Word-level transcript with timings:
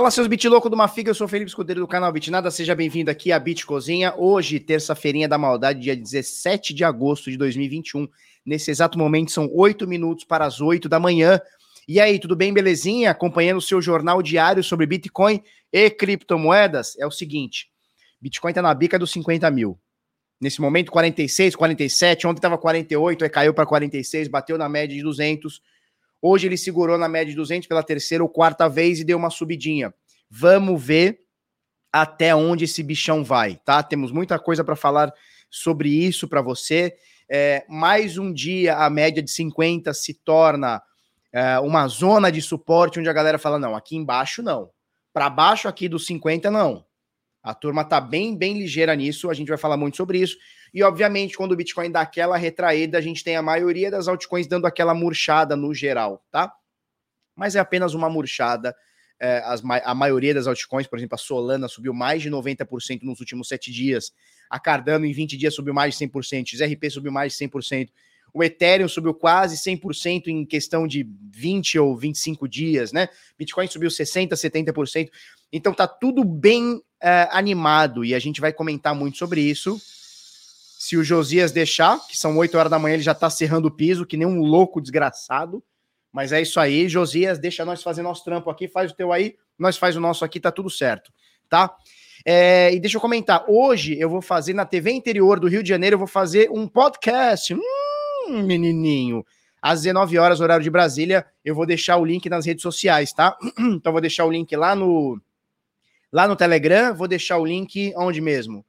Fala 0.00 0.10
seus 0.10 0.26
bit 0.26 0.48
louco 0.48 0.70
do 0.70 0.78
Mafiga, 0.78 1.10
eu 1.10 1.14
sou 1.14 1.28
Felipe 1.28 1.50
Escudeiro 1.50 1.82
do 1.82 1.86
canal 1.86 2.10
Bitnada, 2.10 2.50
seja 2.50 2.74
bem-vindo 2.74 3.10
aqui 3.10 3.30
à 3.32 3.38
Bit 3.38 3.66
Cozinha. 3.66 4.14
Hoje, 4.16 4.58
terça-feirinha 4.58 5.28
da 5.28 5.36
maldade, 5.36 5.80
dia 5.80 5.94
17 5.94 6.72
de 6.72 6.82
agosto 6.82 7.30
de 7.30 7.36
2021. 7.36 8.08
Nesse 8.42 8.70
exato 8.70 8.98
momento 8.98 9.30
são 9.30 9.46
8 9.52 9.86
minutos 9.86 10.24
para 10.24 10.46
as 10.46 10.58
8 10.58 10.88
da 10.88 10.98
manhã. 10.98 11.38
E 11.86 12.00
aí, 12.00 12.18
tudo 12.18 12.34
bem, 12.34 12.50
belezinha? 12.50 13.10
Acompanhando 13.10 13.58
o 13.58 13.60
seu 13.60 13.82
jornal 13.82 14.22
diário 14.22 14.64
sobre 14.64 14.86
Bitcoin 14.86 15.42
e 15.70 15.90
criptomoedas? 15.90 16.98
É 16.98 17.06
o 17.06 17.10
seguinte, 17.10 17.68
Bitcoin 18.18 18.54
tá 18.54 18.62
na 18.62 18.72
bica 18.72 18.98
dos 18.98 19.10
50 19.10 19.50
mil. 19.50 19.78
Nesse 20.40 20.62
momento, 20.62 20.90
46, 20.90 21.54
47, 21.54 22.26
ontem 22.26 22.38
estava 22.38 22.56
48, 22.56 23.22
aí 23.22 23.28
caiu 23.28 23.52
para 23.52 23.66
46, 23.66 24.28
bateu 24.28 24.56
na 24.56 24.66
média 24.66 24.96
de 24.96 25.02
200. 25.02 25.60
Hoje 26.22 26.46
ele 26.46 26.56
segurou 26.58 26.98
na 26.98 27.08
média 27.08 27.30
de 27.30 27.36
200 27.36 27.66
pela 27.66 27.82
terceira 27.82 28.22
ou 28.22 28.28
quarta 28.28 28.68
vez 28.68 29.00
e 29.00 29.04
deu 29.04 29.16
uma 29.16 29.30
subidinha. 29.30 29.94
Vamos 30.30 30.82
ver 30.82 31.20
até 31.92 32.34
onde 32.34 32.64
esse 32.64 32.82
bichão 32.82 33.24
vai, 33.24 33.56
tá? 33.64 33.82
Temos 33.82 34.12
muita 34.12 34.38
coisa 34.38 34.62
para 34.62 34.76
falar 34.76 35.12
sobre 35.50 35.88
isso 35.88 36.28
para 36.28 36.40
você. 36.40 36.96
É, 37.28 37.64
mais 37.68 38.16
um 38.16 38.32
dia 38.32 38.76
a 38.76 38.88
média 38.88 39.22
de 39.22 39.30
50 39.30 39.92
se 39.92 40.14
torna 40.14 40.80
é, 41.32 41.58
uma 41.58 41.86
zona 41.88 42.30
de 42.30 42.40
suporte 42.40 43.00
onde 43.00 43.08
a 43.08 43.12
galera 43.12 43.38
fala: 43.38 43.58
não, 43.58 43.74
aqui 43.74 43.96
embaixo 43.96 44.42
não. 44.42 44.70
Para 45.12 45.28
baixo 45.28 45.66
aqui 45.66 45.88
dos 45.88 46.06
50, 46.06 46.50
não. 46.50 46.84
A 47.42 47.54
turma 47.54 47.84
tá 47.84 48.00
bem, 48.00 48.36
bem 48.36 48.58
ligeira 48.58 48.94
nisso. 48.94 49.30
A 49.30 49.34
gente 49.34 49.48
vai 49.48 49.58
falar 49.58 49.76
muito 49.76 49.96
sobre 49.96 50.18
isso. 50.18 50.36
E, 50.72 50.82
obviamente, 50.82 51.36
quando 51.36 51.52
o 51.52 51.56
Bitcoin 51.56 51.90
dá 51.90 52.02
aquela 52.02 52.36
retraída, 52.36 52.98
a 52.98 53.00
gente 53.00 53.24
tem 53.24 53.34
a 53.34 53.42
maioria 53.42 53.90
das 53.90 54.06
altcoins 54.06 54.46
dando 54.46 54.66
aquela 54.66 54.94
murchada 54.94 55.56
no 55.56 55.74
geral, 55.74 56.24
tá? 56.30 56.52
Mas 57.34 57.56
é 57.56 57.58
apenas 57.58 57.94
uma 57.94 58.10
murchada. 58.10 58.76
É, 59.20 59.42
as, 59.44 59.62
a 59.84 59.94
maioria 59.94 60.32
das 60.32 60.46
altcoins, 60.46 60.86
por 60.86 60.98
exemplo, 60.98 61.14
a 61.14 61.18
Solana 61.18 61.68
subiu 61.68 61.92
mais 61.92 62.22
de 62.22 62.30
90% 62.30 63.02
nos 63.02 63.20
últimos 63.20 63.48
sete 63.48 63.70
dias. 63.70 64.12
A 64.48 64.58
Cardano 64.58 65.04
em 65.04 65.12
20 65.12 65.36
dias 65.36 65.54
subiu 65.54 65.74
mais 65.74 65.96
de 65.96 66.06
100%. 66.06 66.46
XRP 66.46 66.90
subiu 66.90 67.12
mais 67.12 67.36
de 67.36 67.46
100%. 67.46 67.90
O 68.32 68.42
Ethereum 68.42 68.88
subiu 68.88 69.12
quase 69.12 69.56
100% 69.56 70.28
em 70.28 70.46
questão 70.46 70.86
de 70.86 71.06
20 71.32 71.78
ou 71.78 71.96
25 71.96 72.48
dias, 72.48 72.92
né? 72.92 73.08
Bitcoin 73.38 73.66
subiu 73.66 73.90
60%, 73.90 74.30
70%. 74.30 75.10
Então 75.52 75.74
tá 75.74 75.86
tudo 75.86 76.24
bem 76.24 76.80
é, 77.02 77.28
animado 77.32 78.04
e 78.04 78.14
a 78.14 78.18
gente 78.18 78.40
vai 78.40 78.52
comentar 78.52 78.94
muito 78.94 79.18
sobre 79.18 79.40
isso 79.40 79.80
se 80.80 80.96
o 80.96 81.04
Josias 81.04 81.52
deixar, 81.52 82.00
que 82.08 82.16
são 82.16 82.38
8 82.38 82.56
horas 82.56 82.70
da 82.70 82.78
manhã, 82.78 82.94
ele 82.94 83.02
já 83.02 83.14
tá 83.14 83.28
serrando 83.28 83.68
o 83.68 83.70
piso, 83.70 84.06
que 84.06 84.16
nem 84.16 84.26
um 84.26 84.40
louco 84.40 84.80
desgraçado. 84.80 85.62
Mas 86.12 86.32
é 86.32 86.42
isso 86.42 86.58
aí, 86.58 86.88
Josias, 86.88 87.38
deixa 87.38 87.64
nós 87.64 87.82
fazer 87.82 88.02
nosso 88.02 88.24
trampo 88.24 88.50
aqui, 88.50 88.66
faz 88.66 88.90
o 88.90 88.94
teu 88.94 89.12
aí, 89.12 89.36
nós 89.58 89.76
faz 89.76 89.96
o 89.96 90.00
nosso 90.00 90.24
aqui, 90.24 90.40
tá 90.40 90.50
tudo 90.50 90.68
certo, 90.68 91.12
tá? 91.48 91.74
É, 92.26 92.72
e 92.74 92.80
deixa 92.80 92.96
eu 92.96 93.00
comentar, 93.00 93.44
hoje 93.48 93.98
eu 93.98 94.10
vou 94.10 94.20
fazer 94.20 94.52
na 94.52 94.66
TV 94.66 94.90
interior 94.90 95.38
do 95.38 95.48
Rio 95.48 95.62
de 95.62 95.68
Janeiro, 95.68 95.94
eu 95.94 95.98
vou 95.98 96.08
fazer 96.08 96.50
um 96.50 96.66
podcast, 96.66 97.54
hum, 97.54 98.42
menininho, 98.42 99.24
às 99.62 99.82
19 99.82 100.18
horas, 100.18 100.40
horário 100.40 100.64
de 100.64 100.70
Brasília, 100.70 101.24
eu 101.44 101.54
vou 101.54 101.66
deixar 101.66 101.96
o 101.96 102.04
link 102.04 102.28
nas 102.28 102.44
redes 102.44 102.62
sociais, 102.62 103.12
tá? 103.12 103.36
Então 103.58 103.92
vou 103.92 104.00
deixar 104.00 104.24
o 104.24 104.30
link 104.30 104.54
lá 104.56 104.74
no 104.74 105.20
lá 106.12 106.26
no 106.26 106.34
Telegram, 106.34 106.92
vou 106.92 107.06
deixar 107.06 107.38
o 107.38 107.46
link 107.46 107.92
onde 107.96 108.20
mesmo? 108.20 108.64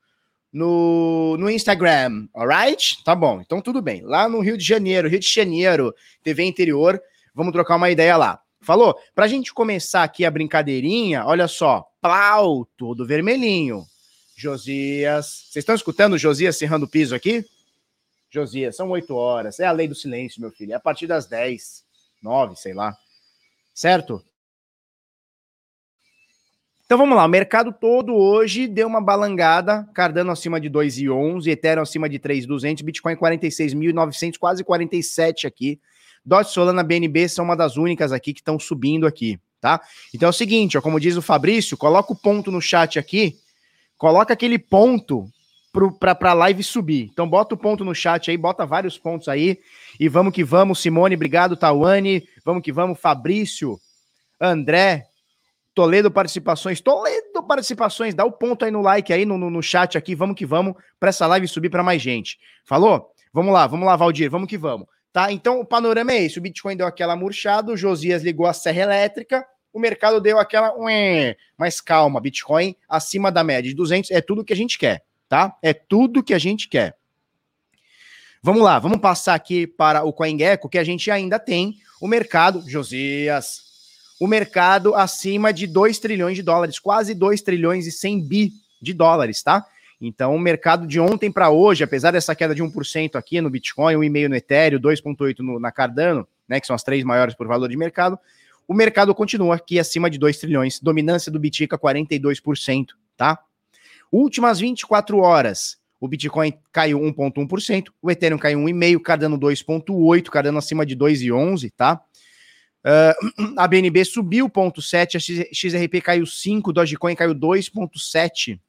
no, 0.52 1.38
no 1.38 1.50
Instagram, 1.50 2.28
alright? 2.34 3.02
Tá 3.04 3.16
bom, 3.16 3.40
então 3.42 3.62
tudo 3.62 3.82
bem. 3.82 4.02
Lá 4.02 4.28
no 4.28 4.42
Rio 4.42 4.58
de 4.58 4.64
Janeiro, 4.64 5.08
Rio 5.08 5.20
de 5.20 5.34
Janeiro, 5.34 5.94
TV 6.24 6.44
interior, 6.44 7.02
vamos 7.34 7.54
trocar 7.54 7.76
uma 7.76 7.90
ideia 7.90 8.18
lá. 8.18 8.42
Falou? 8.62 8.96
Pra 9.16 9.28
gente 9.28 9.54
começar 9.54 10.04
aqui 10.04 10.24
a 10.24 10.32
brincadeirinha, 10.32 11.26
olha 11.26 11.48
só, 11.48 11.88
plau, 12.00 12.66
tudo 12.78 13.06
vermelhinho. 13.06 13.86
Josias, 14.36 15.48
vocês 15.50 15.58
estão 15.64 15.76
escutando 15.76 16.14
o 16.14 16.18
Josias 16.18 16.58
serrando 16.58 16.86
o 16.86 16.90
piso 16.90 17.16
aqui? 17.16 17.46
Josias, 18.30 18.76
são 18.76 18.90
oito 18.90 19.16
horas, 19.16 19.60
é 19.60 19.66
a 19.66 19.72
lei 19.72 19.88
do 19.88 19.96
silêncio, 19.96 20.42
meu 20.42 20.52
filho, 20.52 20.72
é 20.72 20.76
a 20.76 20.80
partir 20.80 21.06
das 21.06 21.26
dez, 21.26 21.84
nove, 22.24 22.56
sei 22.56 22.74
lá, 22.74 22.96
certo? 23.74 24.24
Então 26.86 26.98
vamos 26.98 27.16
lá, 27.16 27.26
o 27.26 27.30
mercado 27.30 27.72
todo 27.72 28.16
hoje 28.16 28.68
deu 28.68 28.88
uma 28.88 29.02
balangada, 29.02 29.88
Cardano 29.94 30.32
acima 30.32 30.60
de 30.60 30.70
2,11, 30.70 31.48
Ethereum 31.48 31.84
acima 31.84 32.10
de 32.10 32.20
3,200, 32.20 32.84
Bitcoin 32.84 33.16
46.900, 33.16 34.38
quase 34.38 34.64
47 34.64 35.48
aqui. 35.48 35.80
Dot 36.24 36.50
Solana 36.50 36.84
BNB 36.84 37.28
são 37.30 37.46
uma 37.46 37.56
das 37.56 37.78
únicas 37.78 38.12
aqui 38.12 38.34
que 38.34 38.40
estão 38.40 38.60
subindo 38.60 39.08
aqui, 39.08 39.40
tá? 39.60 39.82
Então 40.14 40.28
é 40.28 40.30
o 40.30 40.34
seguinte, 40.34 40.78
ó, 40.78 40.82
como 40.82 41.00
diz 41.00 41.18
o 41.18 41.22
Fabrício, 41.22 41.78
coloca 41.78 42.14
o 42.14 42.16
ponto 42.16 42.52
no 42.52 42.62
chat 42.62 43.00
aqui, 43.00 43.38
coloca 43.98 44.34
aquele 44.34 44.60
ponto 44.60 45.28
para 46.00 46.32
a 46.32 46.34
live 46.34 46.64
subir. 46.64 47.10
Então 47.12 47.28
bota 47.28 47.56
o 47.56 47.58
ponto 47.58 47.86
no 47.86 47.96
chat 47.96 48.30
aí, 48.30 48.38
bota 48.38 48.66
vários 48.66 48.98
pontos 48.98 49.28
aí 49.28 49.58
e 50.00 50.10
vamos 50.10 50.34
que 50.34 50.44
vamos, 50.44 50.80
Simone, 50.80 51.16
obrigado, 51.16 51.56
Tawane, 51.56 52.28
vamos 52.44 52.62
que 52.62 52.72
vamos, 52.72 53.00
Fabrício, 53.00 53.80
André, 54.40 55.08
Toledo 55.74 56.12
Participações, 56.12 56.82
Toledo 56.82 57.44
Participações, 57.44 58.14
dá 58.14 58.26
o 58.26 58.32
ponto 58.32 58.66
aí 58.66 58.72
no 58.72 58.82
like 58.82 59.14
aí, 59.14 59.26
no, 59.26 59.38
no, 59.38 59.50
no 59.50 59.64
chat 59.64 59.98
aqui, 59.98 60.14
vamos 60.14 60.36
que 60.36 60.46
vamos, 60.46 60.76
para 61.00 61.10
essa 61.10 61.26
live 61.28 61.48
subir 61.48 61.70
para 61.70 61.84
mais 61.84 62.02
gente. 62.02 62.38
Falou? 62.66 63.10
Vamos 63.34 63.54
lá, 63.54 63.66
vamos 63.66 63.86
lá, 63.86 63.96
Valdir, 63.96 64.30
vamos 64.30 64.50
que 64.50 64.58
vamos. 64.58 64.88
Tá? 65.14 65.32
Então 65.32 65.60
o 65.60 65.66
panorama 65.66 66.14
é 66.14 66.24
esse, 66.24 66.40
o 66.40 66.42
Bitcoin 66.42 66.78
deu 66.78 66.88
aquela 66.88 67.16
murchada, 67.16 67.72
o 67.72 67.78
Josias 67.78 68.24
ligou 68.24 68.46
a 68.46 68.54
serra 68.54 68.82
elétrica, 68.84 69.46
o 69.74 69.80
mercado 69.80 70.22
deu 70.22 70.40
aquela, 70.40 70.74
ué, 70.78 71.36
mas 71.58 71.82
calma, 71.82 72.22
Bitcoin 72.22 72.76
acima 72.88 73.32
da 73.32 73.44
média 73.44 73.70
de 73.70 73.76
200 73.76 74.10
é 74.12 74.22
tudo 74.22 74.44
que 74.44 74.54
a 74.54 74.56
gente 74.56 74.78
quer, 74.78 75.04
tá? 75.28 75.58
É 75.62 75.74
tudo 75.74 76.24
que 76.24 76.34
a 76.34 76.40
gente 76.40 76.70
quer. 76.70 76.96
Vamos 78.42 78.64
lá, 78.64 78.80
vamos 78.80 79.00
passar 79.00 79.36
aqui 79.36 79.68
para 79.68 80.04
o 80.04 80.14
CoinGecko, 80.14 80.70
que 80.70 80.80
a 80.80 80.84
gente 80.84 81.12
ainda 81.12 81.38
tem 81.38 81.76
o 82.02 82.08
mercado, 82.08 82.64
Josias, 82.68 83.62
o 84.20 84.28
mercado 84.28 84.96
acima 84.96 85.52
de 85.52 85.68
2 85.68 86.00
trilhões 86.00 86.36
de 86.36 86.42
dólares, 86.42 86.80
quase 86.80 87.14
2 87.14 87.42
trilhões 87.42 87.86
e 87.86 87.92
100 87.92 88.28
bi 88.28 88.52
de 88.82 88.94
dólares, 88.94 89.44
tá? 89.44 89.66
Então, 90.02 90.36
o 90.36 90.40
mercado 90.40 90.88
de 90.88 91.00
ontem 91.00 91.32
para 91.32 91.52
hoje, 91.52 91.84
apesar 91.84 92.10
dessa 92.10 92.36
queda 92.36 92.56
de 92.56 92.64
1% 92.64 93.16
aqui 93.16 93.40
no 93.40 93.52
Bitcoin, 93.52 93.96
1,5% 93.96 94.28
no 94.28 94.36
Ethereum, 94.36 94.82
2,8% 94.82 95.60
na 95.60 95.72
Cardano, 95.72 96.28
né, 96.50 96.60
que 96.60 96.66
são 96.66 96.76
as 96.76 96.82
três 96.82 97.04
maiores 97.04 97.36
por 97.36 97.48
valor 97.48 97.70
de 97.70 97.78
mercado, 97.78 98.18
o 98.68 98.74
mercado 98.74 99.14
continua 99.14 99.56
aqui 99.56 99.78
acima 99.80 100.10
de 100.10 100.18
2 100.18 100.38
trilhões, 100.38 100.80
dominância 100.80 101.32
do 101.32 101.40
Bitica 101.40 101.78
42%, 101.78 102.88
tá? 103.16 103.38
Últimas 104.12 104.60
24 104.60 105.20
horas, 105.20 105.78
o 106.00 106.08
Bitcoin 106.08 106.54
caiu 106.72 107.00
1,1%, 107.00 107.90
o 108.02 108.10
Ethereum 108.10 108.40
caiu 108.40 108.60
1,5%, 108.60 109.02
Cardano 109.02 109.38
2,8%, 109.38 110.30
Cardano 110.30 110.58
acima 110.58 110.84
de 110.84 110.96
2,11%, 110.96 111.72
tá? 111.78 112.02
Uh, 112.84 113.54
a 113.60 113.68
BNB 113.68 114.04
subiu 114.04 114.50
0,7, 114.50 115.16
a 115.16 115.54
XRP 115.54 116.02
caiu 116.02 116.26
5, 116.26 116.74
Dogecoin 116.74 117.14
caiu 117.14 117.36
2,7. 117.36 118.60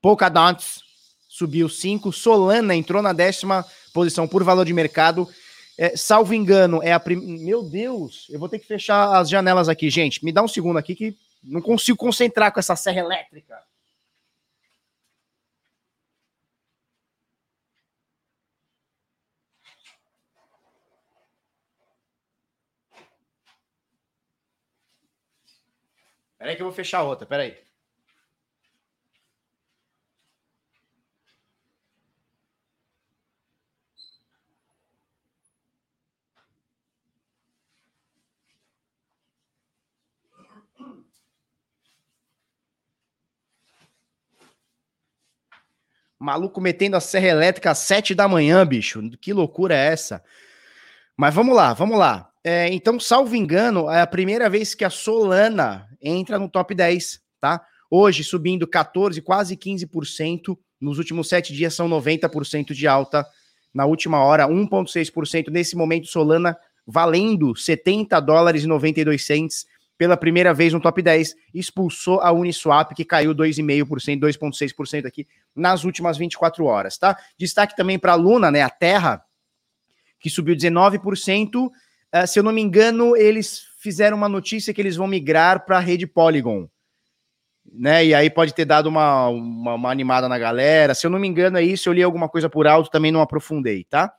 Polkadot 0.00 0.64
subiu 1.28 1.68
5, 1.68 2.12
Solana 2.12 2.74
entrou 2.74 3.02
na 3.02 3.12
décima 3.12 3.64
posição 3.92 4.26
por 4.26 4.42
valor 4.42 4.64
de 4.64 4.72
mercado. 4.72 5.28
É, 5.78 5.96
salvo 5.96 6.34
engano, 6.34 6.82
é 6.82 6.92
a 6.92 7.00
primeira. 7.00 7.42
Meu 7.42 7.62
Deus, 7.62 8.26
eu 8.30 8.38
vou 8.38 8.48
ter 8.48 8.58
que 8.58 8.66
fechar 8.66 9.16
as 9.16 9.28
janelas 9.28 9.68
aqui, 9.68 9.88
gente. 9.90 10.24
Me 10.24 10.32
dá 10.32 10.42
um 10.42 10.48
segundo 10.48 10.78
aqui 10.78 10.94
que 10.94 11.16
não 11.42 11.62
consigo 11.62 11.96
concentrar 11.96 12.52
com 12.52 12.60
essa 12.60 12.76
serra 12.76 13.00
elétrica. 13.00 13.58
Peraí 26.38 26.56
que 26.56 26.62
eu 26.62 26.66
vou 26.66 26.74
fechar 26.74 27.02
outra, 27.02 27.26
peraí. 27.26 27.69
Maluco 46.20 46.60
metendo 46.60 46.96
a 46.96 47.00
serra 47.00 47.28
elétrica 47.28 47.70
às 47.70 47.78
sete 47.78 48.14
da 48.14 48.28
manhã, 48.28 48.66
bicho. 48.66 49.00
Que 49.22 49.32
loucura 49.32 49.74
é 49.74 49.86
essa? 49.86 50.22
Mas 51.16 51.34
vamos 51.34 51.56
lá, 51.56 51.72
vamos 51.72 51.98
lá. 51.98 52.30
É, 52.44 52.68
então, 52.72 53.00
salvo 53.00 53.34
engano, 53.34 53.90
é 53.90 54.02
a 54.02 54.06
primeira 54.06 54.48
vez 54.50 54.74
que 54.74 54.84
a 54.84 54.90
Solana 54.90 55.88
entra 56.00 56.38
no 56.38 56.46
top 56.48 56.74
10, 56.74 57.20
tá? 57.40 57.64
Hoje 57.90 58.22
subindo 58.22 58.66
14, 58.66 59.22
quase 59.22 59.56
15%. 59.56 60.58
Nos 60.78 60.98
últimos 60.98 61.28
sete 61.28 61.54
dias 61.54 61.74
são 61.74 61.88
90% 61.88 62.74
de 62.74 62.86
alta. 62.86 63.26
Na 63.72 63.86
última 63.86 64.22
hora, 64.22 64.46
1,6%. 64.46 65.48
Nesse 65.48 65.74
momento, 65.74 66.06
Solana 66.06 66.56
valendo 66.86 67.56
70 67.56 68.20
dólares 68.20 68.64
e 68.64 68.66
92 68.66 69.24
cents. 69.24 69.66
Pela 70.00 70.16
primeira 70.16 70.54
vez 70.54 70.72
no 70.72 70.80
top 70.80 71.02
10, 71.02 71.36
expulsou 71.52 72.22
a 72.22 72.32
Uniswap, 72.32 72.94
que 72.94 73.04
caiu 73.04 73.34
2,5%, 73.34 74.18
2,6% 74.18 75.04
aqui 75.04 75.28
nas 75.54 75.84
últimas 75.84 76.16
24 76.16 76.64
horas, 76.64 76.96
tá? 76.96 77.14
Destaque 77.38 77.76
também 77.76 77.98
para 77.98 78.12
a 78.12 78.14
Luna, 78.14 78.50
né, 78.50 78.62
a 78.62 78.70
Terra, 78.70 79.22
que 80.18 80.30
subiu 80.30 80.56
19%. 80.56 81.66
Uh, 81.66 81.70
eh, 82.12 82.26
se 82.26 82.38
eu 82.38 82.42
não 82.42 82.50
me 82.50 82.62
engano, 82.62 83.14
eles 83.14 83.60
fizeram 83.78 84.16
uma 84.16 84.26
notícia 84.26 84.72
que 84.72 84.80
eles 84.80 84.96
vão 84.96 85.06
migrar 85.06 85.66
para 85.66 85.76
a 85.76 85.80
rede 85.80 86.06
Polygon, 86.06 86.66
né? 87.70 88.02
E 88.02 88.14
aí 88.14 88.30
pode 88.30 88.54
ter 88.54 88.64
dado 88.64 88.86
uma, 88.86 89.28
uma, 89.28 89.74
uma, 89.74 89.90
animada 89.90 90.30
na 90.30 90.38
galera. 90.38 90.94
Se 90.94 91.06
eu 91.06 91.10
não 91.10 91.18
me 91.18 91.28
engano, 91.28 91.58
é 91.58 91.62
isso. 91.62 91.90
Eu 91.90 91.92
li 91.92 92.02
alguma 92.02 92.26
coisa 92.26 92.48
por 92.48 92.66
alto, 92.66 92.90
também 92.90 93.12
não 93.12 93.20
aprofundei, 93.20 93.84
tá? 93.84 94.10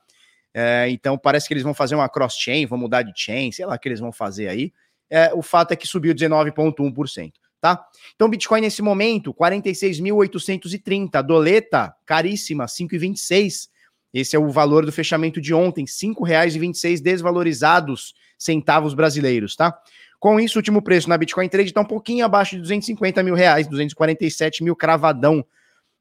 É, 0.54 0.88
então 0.90 1.18
parece 1.18 1.48
que 1.48 1.54
eles 1.54 1.64
vão 1.64 1.74
fazer 1.74 1.96
uma 1.96 2.08
cross-chain, 2.08 2.66
vão 2.66 2.78
mudar 2.78 3.02
de 3.02 3.12
chain, 3.16 3.50
sei 3.50 3.66
lá 3.66 3.74
o 3.74 3.78
que 3.80 3.88
eles 3.88 3.98
vão 3.98 4.12
fazer 4.12 4.46
aí 4.46 4.72
é, 5.12 5.30
o 5.34 5.42
fato 5.42 5.72
é 5.72 5.76
que 5.76 5.86
subiu 5.86 6.14
19,1%, 6.14 7.32
tá? 7.60 7.84
Então, 8.14 8.30
Bitcoin 8.30 8.62
nesse 8.62 8.80
momento, 8.80 9.34
46.830, 9.34 11.22
doleta 11.22 11.94
caríssima, 12.06 12.64
5,26. 12.64 13.68
Esse 14.14 14.36
é 14.36 14.38
o 14.38 14.48
valor 14.48 14.86
do 14.86 14.90
fechamento 14.90 15.38
de 15.38 15.52
ontem, 15.52 15.82
R$ 15.82 15.86
5,26 15.86 17.02
desvalorizados 17.02 18.14
centavos 18.38 18.94
brasileiros, 18.94 19.54
tá? 19.54 19.78
Com 20.18 20.40
isso, 20.40 20.58
o 20.58 20.60
último 20.60 20.80
preço 20.80 21.10
na 21.10 21.18
Bitcoin 21.18 21.46
Trade 21.46 21.68
está 21.68 21.82
um 21.82 21.84
pouquinho 21.84 22.24
abaixo 22.24 22.56
de 22.56 22.62
250 22.62 23.22
mil 23.22 23.34
reais, 23.34 23.66
247 23.66 24.64
mil 24.64 24.74
cravadão 24.74 25.44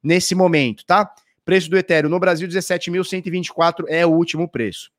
nesse 0.02 0.34
momento, 0.34 0.86
tá? 0.86 1.12
Preço 1.44 1.70
do 1.70 1.78
Ethereum 1.78 2.10
no 2.10 2.20
Brasil, 2.20 2.48
17.124 2.48 3.84
é 3.90 4.06
o 4.06 4.12
último 4.12 4.48
preço. 4.48 4.90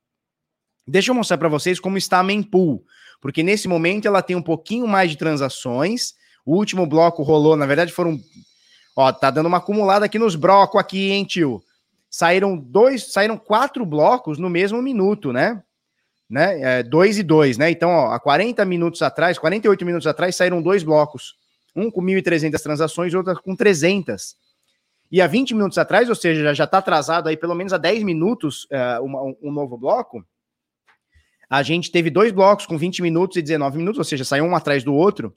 Deixa 0.87 1.11
eu 1.11 1.15
mostrar 1.15 1.39
para 1.39 1.49
vocês 1.49 1.79
como 1.79 1.97
está 1.97 2.19
a 2.19 2.23
Mempool 2.23 2.85
porque 3.23 3.45
nesse 3.45 3.69
momento 3.69 4.07
ela 4.09 4.21
tem 4.21 4.35
um 4.35 4.43
pouquinho 4.43 4.87
mais 4.87 5.09
de 5.09 5.17
transações. 5.17 6.15
O 6.45 6.57
último 6.57 6.85
bloco 6.85 7.23
rolou, 7.23 7.57
na 7.57 7.65
verdade 7.65 7.93
foram, 7.93 8.21
ó, 8.97 9.13
tá 9.13 9.31
dando 9.31 9.47
uma 9.47 9.59
acumulada 9.59 10.05
aqui 10.05 10.19
nos 10.19 10.35
brocos 10.35 10.81
aqui, 10.81 11.13
hein, 11.13 11.25
tio? 11.25 11.63
Saíram 12.11 12.59
dois, 12.59 13.13
saíram 13.13 13.39
quatro 13.39 13.87
blocos 13.87 14.39
no 14.39 14.51
mesmo 14.51 14.83
minuto, 14.83 15.33
né? 15.33 15.63
Né? 16.29 16.81
É, 16.81 16.83
dois 16.83 17.17
e 17.17 17.23
dois, 17.23 17.57
né? 17.57 17.71
Então, 17.71 17.91
ó, 17.91 18.13
há 18.13 18.19
40 18.19 18.65
minutos 18.65 19.01
atrás, 19.03 19.39
48 19.39 19.87
minutos 19.87 20.07
atrás, 20.09 20.35
saíram 20.35 20.61
dois 20.61 20.83
blocos. 20.83 21.37
Um 21.77 21.93
com 21.93 22.03
1.300 22.03 22.61
transações, 22.61 23.15
outro 23.15 23.41
com 23.41 23.55
300. 23.55 24.35
E 25.13 25.23
há 25.23 25.29
20 25.29 25.55
minutos 25.55 25.79
atrás, 25.79 26.09
ou 26.09 26.15
seja, 26.17 26.53
já 26.53 26.65
está 26.65 26.79
atrasado 26.79 27.29
aí 27.29 27.37
pelo 27.37 27.55
menos 27.55 27.73
há 27.73 27.79
10 27.79 28.03
minutos 28.03 28.65
uh, 28.65 29.37
um 29.41 29.53
novo 29.53 29.79
bloco, 29.79 30.25
a 31.53 31.63
gente 31.63 31.93
teve 31.93 32.09
dois 32.09 32.33
blocos 32.33 32.65
com 32.65 32.79
20 32.79 33.03
minutos 33.03 33.37
e 33.37 33.43
19 33.43 33.77
minutos, 33.77 33.99
ou 33.99 34.05
seja, 34.05 34.25
saiu 34.25 34.47
um 34.47 34.57
atrás 34.57 34.83
do 34.83 34.95
outro. 34.95 35.37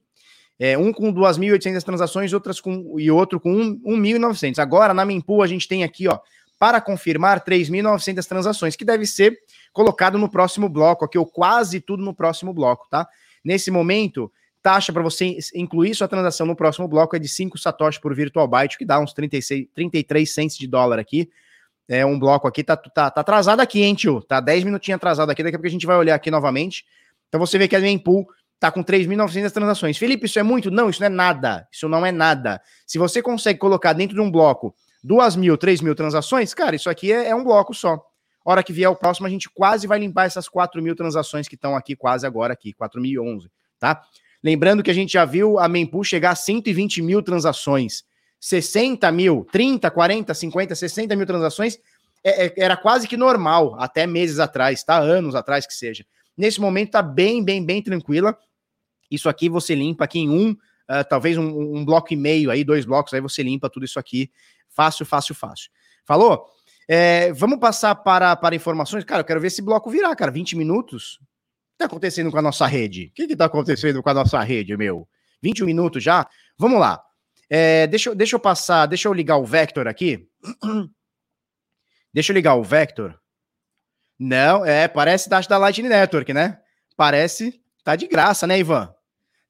É, 0.58 0.78
um 0.78 0.94
com 0.94 1.14
2.800 1.14 1.84
transações 1.84 2.32
outras 2.32 2.62
com, 2.62 2.98
e 2.98 3.12
outro 3.12 3.38
com 3.38 3.54
1.900. 3.54 4.60
Agora, 4.60 4.94
na 4.94 5.04
Mempool, 5.04 5.44
a 5.44 5.48
gente 5.48 5.68
tem 5.68 5.84
aqui, 5.84 6.08
ó, 6.08 6.18
para 6.58 6.80
confirmar, 6.80 7.44
3.900 7.44 8.26
transações, 8.26 8.78
que 8.78 8.86
deve 8.86 9.06
ser 9.06 9.38
colocado 9.74 10.18
no 10.18 10.30
próximo 10.30 10.70
bloco, 10.70 11.04
aqui, 11.04 11.18
ou 11.18 11.26
quase 11.26 11.82
tudo 11.82 12.02
no 12.02 12.14
próximo 12.16 12.54
bloco, 12.54 12.88
tá? 12.90 13.06
Nesse 13.44 13.70
momento, 13.70 14.32
taxa 14.64 14.94
para 14.94 15.04
você 15.04 15.38
incluir 15.54 15.96
sua 15.96 16.08
transação 16.08 16.48
no 16.48 16.56
próximo 16.56 16.88
bloco 16.88 17.18
é 17.18 17.20
de 17.20 17.28
5 17.28 17.58
satoshi 17.58 18.00
por 18.00 18.16
virtual 18.16 18.48
byte, 18.48 18.78
que 18.78 18.86
dá 18.86 19.02
uns 19.02 19.12
36, 19.12 19.68
33 19.76 20.34
cents 20.34 20.58
de 20.58 20.66
dólar 20.66 20.98
aqui. 20.98 21.30
É 21.88 22.06
um 22.06 22.18
bloco 22.18 22.48
aqui, 22.48 22.64
tá, 22.64 22.76
tá, 22.76 23.12
tá 23.12 23.22
atrasado 23.22 23.60
aqui, 23.60 23.84
hein, 23.84 23.94
tio? 23.94 24.22
Tá 24.22 24.40
10 24.40 24.64
minutinhos 24.64 24.98
atrasado 24.98 25.30
aqui, 25.30 25.44
daqui 25.44 25.56
a 25.56 25.60
pouco 25.60 25.68
a 25.68 25.72
gente 25.72 25.86
vai 25.86 25.98
olhar 25.98 26.16
aqui 26.16 26.32
novamente. 26.32 26.84
Então 27.28 27.40
você 27.40 27.58
vê 27.58 27.68
que 27.68 27.76
a 27.76 27.80
Mempool 27.80 28.26
tá 28.60 28.72
com 28.72 28.84
3.900 28.84 29.52
transações. 29.52 29.98
Felipe, 29.98 30.26
isso 30.26 30.40
é 30.40 30.44
muito? 30.44 30.72
Não, 30.72 30.90
isso 30.90 31.00
não 31.00 31.08
é 31.08 31.10
nada. 31.10 31.68
Isso 31.72 31.88
não 31.88 32.06
é 32.06 32.12
nada. 32.12 32.62
Se 32.88 32.98
você 32.98 33.22
consegue 33.22 33.60
colocar 33.60 33.94
dentro 33.94 34.16
de 34.16 34.22
um 34.22 34.32
bloco 34.32 34.74
2 35.04 35.36
mil, 35.36 35.58
3 35.58 35.82
mil 35.82 35.94
transações, 35.94 36.54
cara, 36.54 36.76
isso 36.76 36.90
aqui 36.90 37.12
é, 37.12 37.30
é 37.30 37.36
um 37.36 37.44
bloco 37.44 37.74
só. 37.74 38.02
Hora 38.44 38.64
que 38.64 38.74
vier 38.74 38.90
o 38.90 38.96
próximo, 38.96 39.28
a 39.28 39.30
gente 39.30 39.50
quase 39.50 39.88
vai 39.88 40.00
limpar 40.00 40.26
essas 40.26 40.48
4 40.48 40.82
mil 40.82 40.96
transações 40.96 41.48
que 41.48 41.56
estão 41.56 41.76
aqui 41.76 41.96
quase 41.96 42.26
agora 42.28 42.54
aqui, 42.54 42.74
4.011, 42.74 43.50
tá? 43.80 44.02
Lembrando 44.44 44.84
que 44.84 44.92
a 44.92 44.94
gente 44.94 45.14
já 45.14 45.26
viu 45.26 45.58
a 45.58 45.68
Mempool 45.68 46.04
chegar 46.04 46.32
a 46.32 46.36
120 46.36 47.02
mil 47.02 47.24
transações. 47.24 48.04
60 48.46 49.12
mil, 49.12 49.44
30, 49.52 49.90
40, 49.90 50.32
50, 50.32 50.76
60 50.76 51.16
mil 51.16 51.26
transações, 51.26 51.80
é, 52.24 52.46
é, 52.46 52.54
era 52.58 52.78
quase 52.78 53.08
que 53.08 53.18
normal, 53.18 53.76
até 53.80 54.06
meses 54.06 54.38
atrás, 54.38 54.84
tá? 54.84 55.00
Anos 55.00 55.34
atrás 55.34 55.66
que 55.66 55.74
seja. 55.74 56.06
Nesse 56.38 56.62
momento 56.62 56.92
tá 56.92 57.02
bem, 57.02 57.44
bem, 57.44 57.66
bem 57.66 57.82
tranquila. 57.82 58.38
Isso 59.10 59.28
aqui 59.28 59.50
você 59.50 59.74
limpa 59.74 60.04
aqui 60.04 60.20
em 60.20 60.30
um, 60.30 60.52
uh, 60.52 61.04
talvez 61.10 61.40
um, 61.40 61.76
um, 61.76 61.84
bloco 61.84 62.14
e 62.14 62.16
meio 62.16 62.52
aí, 62.52 62.64
dois 62.64 62.86
blocos, 62.86 63.16
aí 63.16 63.20
você 63.20 63.42
limpa 63.42 63.68
tudo 63.68 63.84
isso 63.84 63.98
aqui. 63.98 64.30
Fácil, 64.70 65.08
fácil, 65.08 65.34
fácil. 65.34 65.72
Falou? 66.06 66.46
É, 66.88 67.34
vamos 67.34 67.58
passar 67.58 67.96
para, 67.96 68.36
para 68.36 68.54
informações. 68.54 69.04
Cara, 69.04 69.22
eu 69.22 69.26
quero 69.26 69.42
ver 69.42 69.48
esse 69.48 69.64
bloco 69.64 69.90
virar, 69.90 70.16
cara. 70.16 70.30
20 70.30 70.56
minutos. 70.56 71.16
O 71.16 71.18
que 71.72 71.78
tá 71.80 71.86
acontecendo 71.86 72.30
com 72.30 72.38
a 72.38 72.44
nossa 72.44 72.68
rede? 72.68 73.08
O 73.08 73.12
que, 73.16 73.26
que 73.26 73.36
tá 73.36 73.46
acontecendo 73.46 74.04
com 74.04 74.10
a 74.10 74.14
nossa 74.14 74.40
rede, 74.42 74.78
meu? 74.78 75.08
21 75.42 75.66
minutos 75.66 76.04
já? 76.04 76.30
Vamos 76.60 76.80
lá. 76.80 77.02
É, 77.50 77.88
deixa, 77.88 78.14
deixa 78.16 78.36
eu 78.36 78.40
passar, 78.40 78.86
deixa 78.86 79.08
eu 79.08 79.14
ligar 79.14 79.38
o 79.38 79.46
Vector 79.46 79.88
aqui. 79.88 80.28
Deixa 82.14 82.32
eu 82.32 82.34
ligar 82.34 82.56
o 82.56 82.64
Vector. 82.64 83.20
Não, 84.18 84.66
é, 84.66 84.88
parece 84.88 85.30
da, 85.30 85.42
da 85.42 85.58
Lightning 85.58 85.90
Network, 85.90 86.34
né? 86.34 86.62
Parece, 86.96 87.62
tá 87.84 87.96
de 87.96 88.08
graça, 88.08 88.48
né, 88.48 88.58
Ivan? 88.58 88.94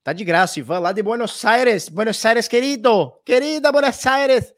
Tá 0.03 0.13
de 0.13 0.23
graça, 0.23 0.59
Ivan, 0.59 0.79
lá 0.79 0.91
de 0.91 1.03
Buenos 1.03 1.45
Aires. 1.45 1.89
Buenos 1.89 2.23
Aires, 2.25 2.47
querido. 2.47 3.11
Querida 3.23 3.71
Buenos 3.71 4.05
Aires. 4.05 4.53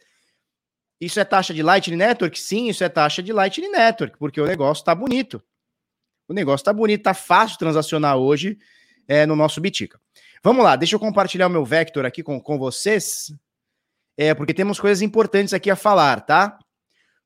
Isso 1.00 1.20
é 1.20 1.26
taxa 1.26 1.54
de 1.54 1.62
Lightning 1.62 1.98
Network? 1.98 2.40
Sim, 2.40 2.70
isso 2.70 2.84
é 2.84 2.90
taxa 2.90 3.22
de 3.22 3.32
Lightning 3.32 3.70
Network, 3.70 4.18
porque 4.18 4.42
o 4.42 4.46
negócio 4.46 4.84
tá 4.84 4.96
bonito. 4.96 5.44
O 6.28 6.34
negócio 6.34 6.66
tá 6.66 6.74
bonito, 6.74 7.04
tá 7.04 7.14
fácil 7.14 7.58
transacionar 7.58 8.18
hoje 8.18 8.58
é, 9.08 9.26
no 9.26 9.36
nosso 9.36 9.62
Bitica. 9.62 10.00
Vamos 10.44 10.64
lá, 10.64 10.76
deixa 10.76 10.96
eu 10.96 11.00
compartilhar 11.00 11.48
o 11.48 11.50
meu 11.50 11.66
Vector 11.66 12.06
aqui 12.06 12.22
com, 12.22 12.40
com 12.40 12.58
vocês, 12.58 13.34
é, 14.16 14.34
porque 14.34 14.54
temos 14.54 14.80
coisas 14.80 15.02
importantes 15.02 15.54
aqui 15.54 15.70
a 15.70 15.76
falar, 15.76 16.22
tá? 16.22 16.58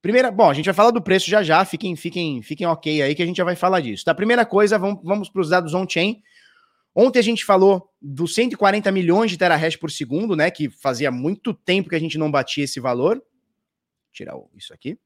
Primeira, 0.01 0.32
bom, 0.32 0.50
a 0.50 0.53
gente 0.53 0.65
vai 0.65 0.74
falar 0.74 0.91
do 0.91 1.01
preço 1.01 1.30
já 1.30 1.44
já, 1.44 1.63
fiquem, 1.63 1.96
fiquem, 1.96 2.41
fiquem 2.41 2.65
ok 2.65 3.03
aí 3.03 3.13
que 3.13 3.22
a 3.22 3.25
gente 3.25 3.38
já 3.38 3.44
vai 3.44 3.56
falar 3.56 3.82
disso. 3.82 4.03
Tá? 4.03 4.15
Primeira 4.15 4.46
coisa, 4.46 4.80
vamos, 4.80 5.00
vamos 5.03 5.30
para 5.30 5.41
os 5.41 5.50
dados 5.50 5.75
on-chain. 5.75 6.24
Ontem 6.96 7.20
a 7.20 7.24
gente 7.24 7.46
falou 7.46 7.89
dos 8.01 8.34
140 8.34 8.91
milhões 8.91 9.30
de 9.30 9.38
terahash 9.38 9.75
por 9.75 9.91
segundo, 9.91 10.36
né? 10.36 10.50
Que 10.50 10.70
fazia 10.70 11.12
muito 11.12 11.53
tempo 11.53 11.88
que 11.88 11.96
a 11.96 12.00
gente 12.00 12.18
não 12.18 12.32
batia 12.32 12.63
esse 12.63 12.80
valor. 12.80 13.22
Tirar 14.12 14.36
isso 14.56 14.74
aqui. 14.74 14.98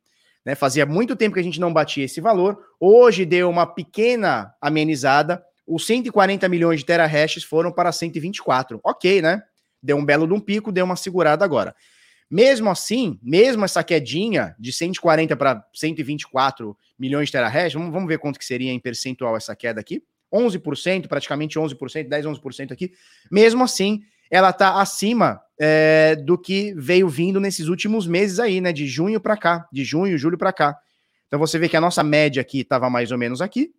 Né, 0.45 0.53
fazia 0.55 0.85
muito 0.85 1.15
tempo 1.15 1.33
que 1.33 1.39
a 1.39 1.43
gente 1.43 1.59
não 1.59 1.73
batia 1.73 2.05
esse 2.05 2.21
valor. 2.21 2.57
Hoje 2.79 3.25
deu 3.25 3.49
uma 3.49 3.67
pequena 3.67 4.53
amenizada 4.61 5.43
os 5.67 5.85
140 5.85 6.47
milhões 6.47 6.79
de 6.79 6.85
terahashes 6.85 7.43
foram 7.43 7.71
para 7.71 7.91
124. 7.91 8.79
Ok, 8.83 9.21
né? 9.21 9.41
Deu 9.81 9.97
um 9.97 10.05
belo 10.05 10.27
de 10.27 10.33
um 10.33 10.39
pico, 10.39 10.71
deu 10.71 10.85
uma 10.85 10.95
segurada 10.95 11.43
agora. 11.43 11.75
Mesmo 12.29 12.69
assim, 12.69 13.19
mesmo 13.21 13.63
essa 13.65 13.83
quedinha 13.83 14.55
de 14.59 14.73
140 14.73 15.35
para 15.35 15.63
124 15.73 16.75
milhões 16.97 17.27
de 17.27 17.33
terahashes, 17.33 17.73
vamos, 17.73 17.91
vamos 17.91 18.07
ver 18.07 18.17
quanto 18.17 18.39
que 18.39 18.45
seria 18.45 18.71
em 18.71 18.79
percentual 18.79 19.37
essa 19.37 19.55
queda 19.55 19.79
aqui. 19.79 20.01
11%, 20.33 21.07
praticamente 21.07 21.59
11%, 21.59 22.07
10, 22.07 22.25
11% 22.25 22.71
aqui. 22.71 22.91
Mesmo 23.31 23.63
assim, 23.63 24.01
ela 24.29 24.49
está 24.49 24.81
acima 24.81 25.39
é, 25.59 26.15
do 26.15 26.37
que 26.37 26.73
veio 26.75 27.07
vindo 27.07 27.39
nesses 27.39 27.67
últimos 27.67 28.07
meses 28.07 28.39
aí, 28.39 28.59
né? 28.59 28.73
De 28.73 28.87
junho 28.87 29.21
para 29.21 29.37
cá, 29.37 29.67
de 29.71 29.83
junho, 29.83 30.17
julho 30.17 30.37
para 30.37 30.51
cá. 30.51 30.77
Então 31.27 31.39
você 31.39 31.57
vê 31.59 31.69
que 31.69 31.77
a 31.77 31.81
nossa 31.81 32.03
média 32.03 32.41
aqui 32.41 32.61
estava 32.61 32.89
mais 32.89 33.11
ou 33.11 33.17
menos 33.17 33.41
aqui, 33.41 33.71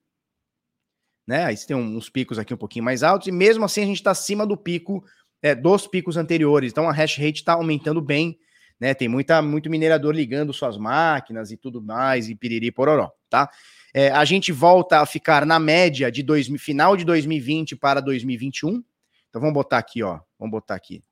né? 1.27 1.45
Aí 1.45 1.57
você 1.57 1.67
tem 1.67 1.77
uns 1.77 2.09
picos 2.09 2.39
aqui 2.39 2.55
um 2.55 2.59
pouquinho 2.59 2.85
mais 2.85 3.03
altos, 3.03 3.29
e 3.29 3.33
mesmo 3.33 3.65
assim 3.65 3.83
a 3.83 3.87
gente 3.87 3.97
está 3.97 4.13
acima 4.13 4.47
do 4.47 4.57
pico, 4.57 5.05
é, 5.43 5.55
dos 5.55 5.87
picos 5.87 6.17
anteriores. 6.17 6.71
Então 6.71 6.89
a 6.89 6.93
hash 6.93 7.17
rate 7.17 7.41
está 7.41 7.55
aumentando 7.55 8.01
bem, 8.01 8.39
né? 8.79 8.95
Tem 8.95 9.09
muita, 9.09 9.43
muito 9.43 9.69
minerador 9.69 10.15
ligando 10.15 10.53
suas 10.53 10.77
máquinas 10.77 11.51
e 11.51 11.57
tudo 11.57 11.83
mais, 11.83 12.29
e 12.29 12.35
piriri 12.35 12.71
pororó, 12.71 13.11
tá? 13.29 13.51
É, 13.93 14.11
a 14.11 14.25
gente 14.25 14.53
volta 14.53 15.01
a 15.01 15.07
ficar 15.07 15.47
na 15.47 15.59
média 15.59 16.13
de 16.13 16.23
dois, 16.23 16.49
final 16.59 16.97
de 16.97 17.05
2020 17.05 17.77
para 17.77 18.01
2021. 18.01 18.85
Então 19.29 19.41
vamos 19.41 19.55
botar 19.55 19.79
aqui, 19.79 20.03
ó. 20.03 20.21
Vamos 20.39 20.51
botar 20.51 20.75
aqui. 20.75 21.03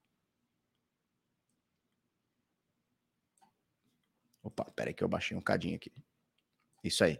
Opa, 4.43 4.71
peraí 4.77 4.93
que 4.93 5.03
eu 5.03 5.09
baixei 5.09 5.35
um 5.35 5.41
cadinho 5.41 5.77
aqui. 5.77 5.91
Isso 6.83 7.03
aí. 7.03 7.19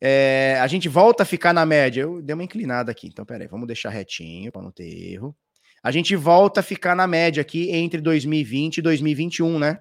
É, 0.00 0.58
a 0.60 0.66
gente 0.66 0.88
volta 0.88 1.24
a 1.24 1.26
ficar 1.26 1.52
na 1.52 1.66
média. 1.66 2.02
Eu 2.02 2.22
dei 2.22 2.34
uma 2.34 2.44
inclinada 2.44 2.90
aqui, 2.90 3.08
então 3.08 3.24
peraí, 3.24 3.46
vamos 3.46 3.66
deixar 3.66 3.90
retinho 3.90 4.50
para 4.50 4.62
não 4.62 4.70
ter 4.70 5.12
erro. 5.12 5.36
A 5.82 5.90
gente 5.90 6.14
volta 6.16 6.60
a 6.60 6.62
ficar 6.62 6.94
na 6.94 7.06
média 7.06 7.40
aqui 7.40 7.70
entre 7.70 8.00
2020 8.00 8.78
e 8.78 8.82
2021, 8.82 9.58
né? 9.58 9.80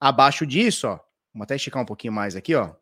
Abaixo 0.00 0.46
disso, 0.46 0.88
ó. 0.88 0.98
Vamos 1.32 1.44
até 1.44 1.56
esticar 1.56 1.82
um 1.82 1.86
pouquinho 1.86 2.12
mais 2.12 2.36
aqui, 2.36 2.54
ó. 2.54 2.74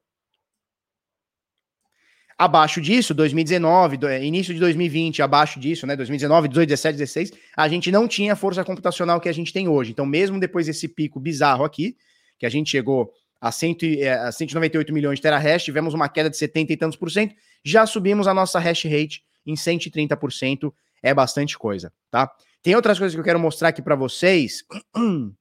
Abaixo 2.37 2.81
disso, 2.81 3.15
2019, 3.15 3.97
do, 3.97 4.11
início 4.11 4.53
de 4.53 4.59
2020, 4.59 5.23
abaixo 5.23 5.61
disso, 5.61 5.87
né? 5.87 5.95
2019, 5.95 6.49
18, 6.49 6.69
17, 6.69 6.99
16, 6.99 7.33
a 7.57 7.69
gente 7.69 7.93
não 7.93 8.09
tinha 8.09 8.33
a 8.33 8.37
força 8.37 8.65
computacional 8.65 9.21
que 9.21 9.29
a 9.29 9.33
gente 9.33 9.53
tem 9.53 9.69
hoje. 9.69 9.93
Então, 9.93 10.05
mesmo 10.05 10.41
depois 10.41 10.67
desse 10.67 10.89
pico 10.89 11.21
bizarro 11.21 11.65
aqui, 11.65 11.97
que 12.39 12.47
a 12.47 12.49
gente 12.49 12.71
chegou 12.71 13.13
a, 13.45 13.53
cento, 13.53 13.85
a 14.23 14.33
198 14.33 14.91
milhões 14.91 15.19
de 15.19 15.23
terahash, 15.23 15.65
tivemos 15.65 15.93
uma 15.93 16.09
queda 16.09 16.31
de 16.31 16.37
70 16.39 16.73
e 16.73 16.77
tantos 16.79 16.97
por 16.97 17.11
cento, 17.11 17.35
já 17.63 17.85
subimos 17.85 18.27
a 18.27 18.33
nossa 18.33 18.59
hash 18.59 18.85
rate 18.85 19.23
em 19.45 19.53
130%, 19.53 20.73
é 21.03 21.13
bastante 21.13 21.59
coisa, 21.59 21.93
tá? 22.11 22.33
Tem 22.63 22.75
outras 22.75 22.99
coisas 22.99 23.15
que 23.15 23.21
eu 23.21 23.25
quero 23.25 23.39
mostrar 23.39 23.69
aqui 23.69 23.83
para 23.83 23.95
vocês. 23.95 24.65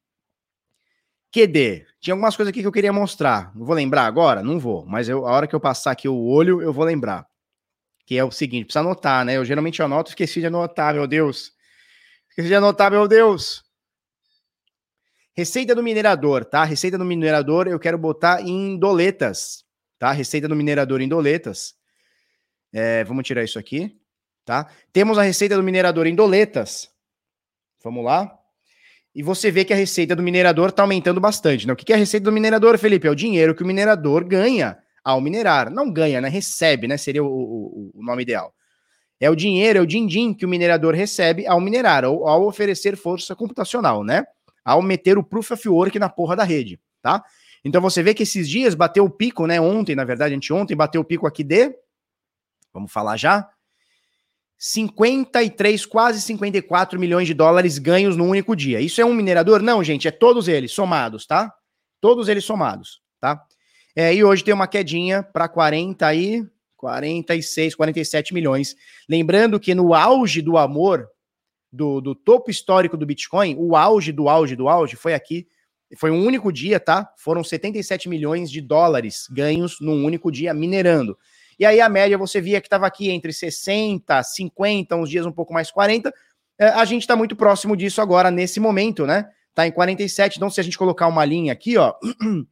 QD. 1.31 1.85
Tinha 2.01 2.13
algumas 2.13 2.35
coisas 2.35 2.49
aqui 2.49 2.59
que 2.59 2.67
eu 2.67 2.71
queria 2.73 2.91
mostrar. 2.91 3.55
Não 3.55 3.65
vou 3.65 3.73
lembrar 3.73 4.05
agora? 4.05 4.43
Não 4.43 4.59
vou. 4.59 4.85
Mas 4.85 5.07
eu, 5.07 5.25
a 5.25 5.31
hora 5.31 5.47
que 5.47 5.55
eu 5.55 5.59
passar 5.61 5.91
aqui 5.91 6.09
o 6.09 6.25
olho, 6.25 6.61
eu 6.61 6.73
vou 6.73 6.83
lembrar. 6.83 7.25
Que 8.05 8.17
é 8.17 8.23
o 8.25 8.31
seguinte, 8.31 8.65
precisa 8.65 8.81
anotar, 8.81 9.23
né? 9.23 9.37
Eu 9.37 9.45
geralmente 9.45 9.81
anoto, 9.81 10.09
esqueci 10.09 10.41
de 10.41 10.47
anotar, 10.47 10.93
meu 10.93 11.07
Deus. 11.07 11.53
Esqueci 12.29 12.49
de 12.49 12.55
anotar, 12.55 12.91
meu 12.91 13.07
Deus. 13.07 13.63
Receita 15.35 15.73
do 15.73 15.81
minerador, 15.81 16.45
tá? 16.45 16.63
Receita 16.63 16.97
do 16.97 17.05
minerador 17.05 17.67
eu 17.67 17.79
quero 17.79 17.97
botar 17.97 18.41
em 18.41 18.77
doletas, 18.77 19.65
tá? 19.97 20.11
Receita 20.11 20.47
do 20.47 20.55
minerador 20.55 21.01
em 21.01 21.07
doletas. 21.07 21.75
É, 22.71 23.03
vamos 23.03 23.25
tirar 23.25 23.43
isso 23.43 23.57
aqui, 23.57 23.97
tá? 24.45 24.69
Temos 24.91 25.17
a 25.17 25.23
receita 25.23 25.55
do 25.55 25.63
minerador 25.63 26.07
em 26.07 26.15
doletas. 26.15 26.89
Vamos 27.83 28.03
lá 28.05 28.39
e 29.15 29.21
você 29.21 29.51
vê 29.51 29.63
que 29.63 29.73
a 29.73 29.75
receita 29.75 30.15
do 30.15 30.23
minerador 30.23 30.69
está 30.69 30.81
aumentando 30.81 31.21
bastante. 31.21 31.67
Né? 31.67 31.73
O 31.73 31.75
que 31.75 31.91
é 31.91 31.95
a 31.95 31.99
receita 31.99 32.25
do 32.25 32.31
minerador, 32.31 32.77
Felipe? 32.77 33.07
É 33.07 33.11
o 33.11 33.15
dinheiro 33.15 33.53
que 33.53 33.63
o 33.63 33.65
minerador 33.65 34.25
ganha 34.25 34.77
ao 35.03 35.21
minerar. 35.21 35.69
Não 35.69 35.91
ganha, 35.91 36.19
né? 36.19 36.29
Recebe, 36.29 36.87
né? 36.87 36.97
Seria 36.97 37.23
o, 37.23 37.27
o, 37.27 37.91
o 37.93 38.03
nome 38.03 38.23
ideal. 38.23 38.53
É 39.19 39.29
o 39.29 39.35
dinheiro, 39.35 39.79
é 39.79 39.81
o 39.81 39.85
din-din 39.85 40.33
que 40.33 40.45
o 40.45 40.49
minerador 40.49 40.95
recebe 40.95 41.45
ao 41.45 41.61
minerar, 41.61 42.03
ou 42.03 42.27
ao 42.27 42.45
oferecer 42.45 42.97
força 42.97 43.35
computacional, 43.35 44.03
né? 44.03 44.25
Ao 44.63 44.81
meter 44.81 45.17
o 45.17 45.23
proof 45.23 45.51
of 45.51 45.69
work 45.69 45.99
na 45.99 46.09
porra 46.09 46.35
da 46.35 46.43
rede, 46.43 46.79
tá? 47.01 47.23
Então 47.63 47.81
você 47.81 48.03
vê 48.03 48.13
que 48.13 48.23
esses 48.23 48.47
dias 48.47 48.75
bateu 48.75 49.05
o 49.05 49.09
pico, 49.09 49.47
né? 49.47 49.59
Ontem, 49.59 49.95
na 49.95 50.03
verdade, 50.03 50.35
anteontem, 50.35 50.75
bateu 50.75 51.01
o 51.01 51.05
pico 51.05 51.25
aqui 51.25 51.43
de. 51.43 51.73
Vamos 52.73 52.91
falar 52.91 53.17
já? 53.17 53.49
53, 54.57 55.85
quase 55.85 56.21
54 56.21 56.99
milhões 56.99 57.27
de 57.27 57.33
dólares 57.33 57.77
ganhos 57.77 58.15
no 58.15 58.25
único 58.25 58.55
dia. 58.55 58.79
Isso 58.79 59.01
é 59.01 59.05
um 59.05 59.13
minerador? 59.13 59.61
Não, 59.61 59.83
gente, 59.83 60.07
é 60.07 60.11
todos 60.11 60.47
eles 60.47 60.71
somados, 60.71 61.25
tá? 61.25 61.53
Todos 61.99 62.29
eles 62.29 62.45
somados, 62.45 63.01
tá? 63.19 63.43
É, 63.95 64.13
e 64.13 64.23
hoje 64.23 64.43
tem 64.43 64.53
uma 64.53 64.67
quedinha 64.67 65.21
para 65.21 65.47
40 65.47 66.15
e 66.15 66.47
46, 66.77 67.75
47 67.75 68.33
milhões. 68.33 68.75
Lembrando 69.07 69.59
que 69.59 69.75
no 69.75 69.93
auge 69.93 70.41
do 70.41 70.57
amor, 70.57 71.07
do, 71.73 71.99
do 71.99 72.13
topo 72.13 72.51
histórico 72.51 72.95
do 72.95 73.05
Bitcoin, 73.05 73.55
o 73.57 73.75
auge 73.75 74.11
do 74.11 74.29
auge 74.29 74.55
do 74.55 74.69
auge 74.69 74.95
foi 74.95 75.15
aqui. 75.15 75.47
Foi 75.97 76.11
um 76.11 76.23
único 76.23 76.53
dia, 76.53 76.79
tá? 76.79 77.11
Foram 77.17 77.43
77 77.43 78.07
milhões 78.07 78.51
de 78.51 78.61
dólares 78.61 79.27
ganhos 79.31 79.77
num 79.81 80.05
único 80.05 80.31
dia 80.31 80.53
minerando. 80.53 81.17
E 81.59 81.65
aí 81.65 81.81
a 81.81 81.89
média 81.89 82.17
você 82.17 82.39
via 82.39 82.61
que 82.61 82.67
estava 82.67 82.85
aqui 82.85 83.09
entre 83.09 83.33
60, 83.33 84.21
50, 84.21 84.95
uns 84.95 85.09
dias 85.09 85.25
um 85.25 85.31
pouco 85.31 85.51
mais 85.51 85.71
40. 85.71 86.13
É, 86.59 86.67
a 86.67 86.85
gente 86.85 87.01
está 87.01 87.15
muito 87.15 87.35
próximo 87.35 87.75
disso 87.75 88.01
agora, 88.01 88.29
nesse 88.29 88.59
momento, 88.59 89.05
né? 89.05 89.27
Está 89.49 89.67
em 89.67 89.71
47. 89.71 90.37
Então, 90.37 90.49
se 90.49 90.59
a 90.59 90.63
gente 90.63 90.77
colocar 90.77 91.07
uma 91.07 91.25
linha 91.25 91.53
aqui, 91.53 91.77
ó, 91.77 91.93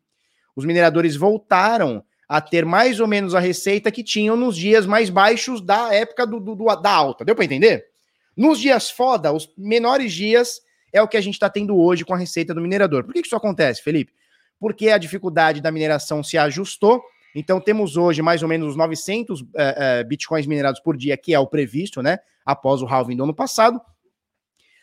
os 0.55 0.65
mineradores 0.65 1.15
voltaram 1.15 2.03
a 2.27 2.41
ter 2.41 2.65
mais 2.65 2.99
ou 2.99 3.07
menos 3.07 3.35
a 3.35 3.39
receita 3.39 3.91
que 3.91 4.03
tinham 4.03 4.35
nos 4.35 4.55
dias 4.55 4.85
mais 4.85 5.09
baixos 5.09 5.61
da 5.61 5.93
época 5.93 6.25
do, 6.25 6.39
do, 6.39 6.55
do 6.55 6.75
da 6.75 6.91
alta. 6.91 7.25
Deu 7.25 7.35
para 7.35 7.45
entender? 7.45 7.90
Nos 8.35 8.59
dias 8.59 8.89
foda, 8.89 9.31
os 9.31 9.51
menores 9.57 10.13
dias 10.13 10.61
é 10.93 11.01
o 11.01 11.07
que 11.07 11.17
a 11.17 11.21
gente 11.21 11.35
está 11.35 11.49
tendo 11.49 11.77
hoje 11.77 12.05
com 12.05 12.13
a 12.13 12.17
receita 12.17 12.53
do 12.53 12.61
minerador. 12.61 13.03
Por 13.03 13.13
que, 13.13 13.21
que 13.21 13.27
isso 13.27 13.35
acontece, 13.35 13.81
Felipe? 13.81 14.13
Porque 14.59 14.89
a 14.89 14.97
dificuldade 14.97 15.61
da 15.61 15.71
mineração 15.71 16.23
se 16.23 16.37
ajustou 16.37 17.01
então, 17.33 17.61
temos 17.61 17.95
hoje 17.95 18.21
mais 18.21 18.43
ou 18.43 18.49
menos 18.49 18.69
os 18.69 18.75
900 18.75 19.43
é, 19.55 19.99
é, 19.99 20.03
bitcoins 20.03 20.45
minerados 20.45 20.81
por 20.81 20.97
dia, 20.97 21.15
que 21.15 21.33
é 21.33 21.39
o 21.39 21.47
previsto, 21.47 22.01
né? 22.01 22.19
Após 22.45 22.81
o 22.81 22.87
halving 22.87 23.15
do 23.15 23.23
ano 23.23 23.33
passado. 23.33 23.79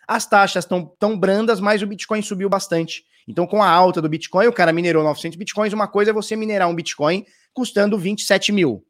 As 0.06 0.26
taxas 0.26 0.64
estão 0.64 0.86
tão 0.98 1.18
brandas, 1.18 1.60
mas 1.60 1.82
o 1.82 1.86
Bitcoin 1.86 2.22
subiu 2.22 2.48
bastante. 2.48 3.04
Então, 3.26 3.46
com 3.46 3.62
a 3.62 3.68
alta 3.68 4.00
do 4.00 4.08
Bitcoin, 4.08 4.46
o 4.46 4.52
cara 4.52 4.72
minerou 4.72 5.04
900 5.04 5.36
Bitcoins. 5.36 5.74
Uma 5.74 5.86
coisa 5.86 6.12
é 6.12 6.14
você 6.14 6.34
minerar 6.34 6.66
um 6.66 6.74
Bitcoin 6.74 7.26
custando 7.52 7.98
27 7.98 8.50
mil, 8.50 8.82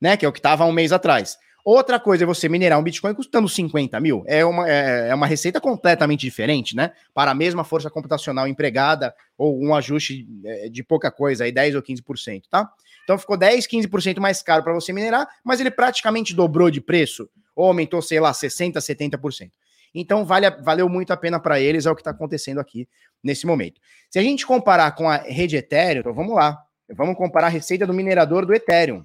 né? 0.00 0.16
Que 0.16 0.24
é 0.24 0.28
o 0.28 0.32
que 0.32 0.38
estava 0.38 0.64
um 0.64 0.70
mês 0.70 0.92
atrás. 0.92 1.36
Outra 1.64 2.00
coisa 2.00 2.24
é 2.24 2.26
você 2.26 2.48
minerar 2.48 2.78
um 2.78 2.82
Bitcoin 2.82 3.14
custando 3.14 3.48
50 3.48 3.98
mil. 4.00 4.24
É 4.26 4.44
uma, 4.44 4.68
é, 4.68 5.08
é, 5.08 5.14
uma 5.14 5.26
receita 5.26 5.60
completamente 5.60 6.20
diferente, 6.20 6.74
né? 6.74 6.92
Para 7.12 7.30
a 7.30 7.34
mesma 7.34 7.64
força 7.64 7.90
computacional 7.90 8.48
empregada 8.48 9.14
ou 9.36 9.62
um 9.62 9.74
ajuste 9.74 10.26
é, 10.44 10.68
de 10.68 10.82
pouca 10.82 11.10
coisa, 11.10 11.44
aí 11.44 11.52
10 11.52 11.74
ou 11.74 11.82
15%, 11.82 12.42
tá? 12.50 12.70
Então 13.04 13.18
ficou 13.18 13.36
10, 13.36 13.66
15% 13.66 14.18
mais 14.20 14.42
caro 14.42 14.62
para 14.62 14.72
você 14.72 14.92
minerar, 14.92 15.28
mas 15.44 15.60
ele 15.60 15.70
praticamente 15.70 16.34
dobrou 16.34 16.70
de 16.70 16.80
preço, 16.80 17.28
ou 17.56 17.66
aumentou, 17.66 18.00
sei 18.00 18.20
lá, 18.20 18.32
60%, 18.32 18.74
70%. 18.74 19.50
Então 19.94 20.24
vale, 20.24 20.48
valeu 20.62 20.88
muito 20.88 21.12
a 21.12 21.16
pena 21.16 21.40
para 21.40 21.60
eles, 21.60 21.86
é 21.86 21.90
o 21.90 21.94
que 21.94 22.00
está 22.00 22.12
acontecendo 22.12 22.60
aqui 22.60 22.88
nesse 23.22 23.46
momento. 23.46 23.80
Se 24.08 24.18
a 24.18 24.22
gente 24.22 24.46
comparar 24.46 24.92
com 24.92 25.08
a 25.08 25.16
rede 25.16 25.56
Ethereum, 25.56 26.00
então 26.00 26.14
vamos 26.14 26.34
lá. 26.34 26.62
Vamos 26.92 27.16
comparar 27.16 27.46
a 27.46 27.50
receita 27.50 27.86
do 27.86 27.94
minerador 27.94 28.44
do 28.44 28.54
Ethereum. 28.54 29.04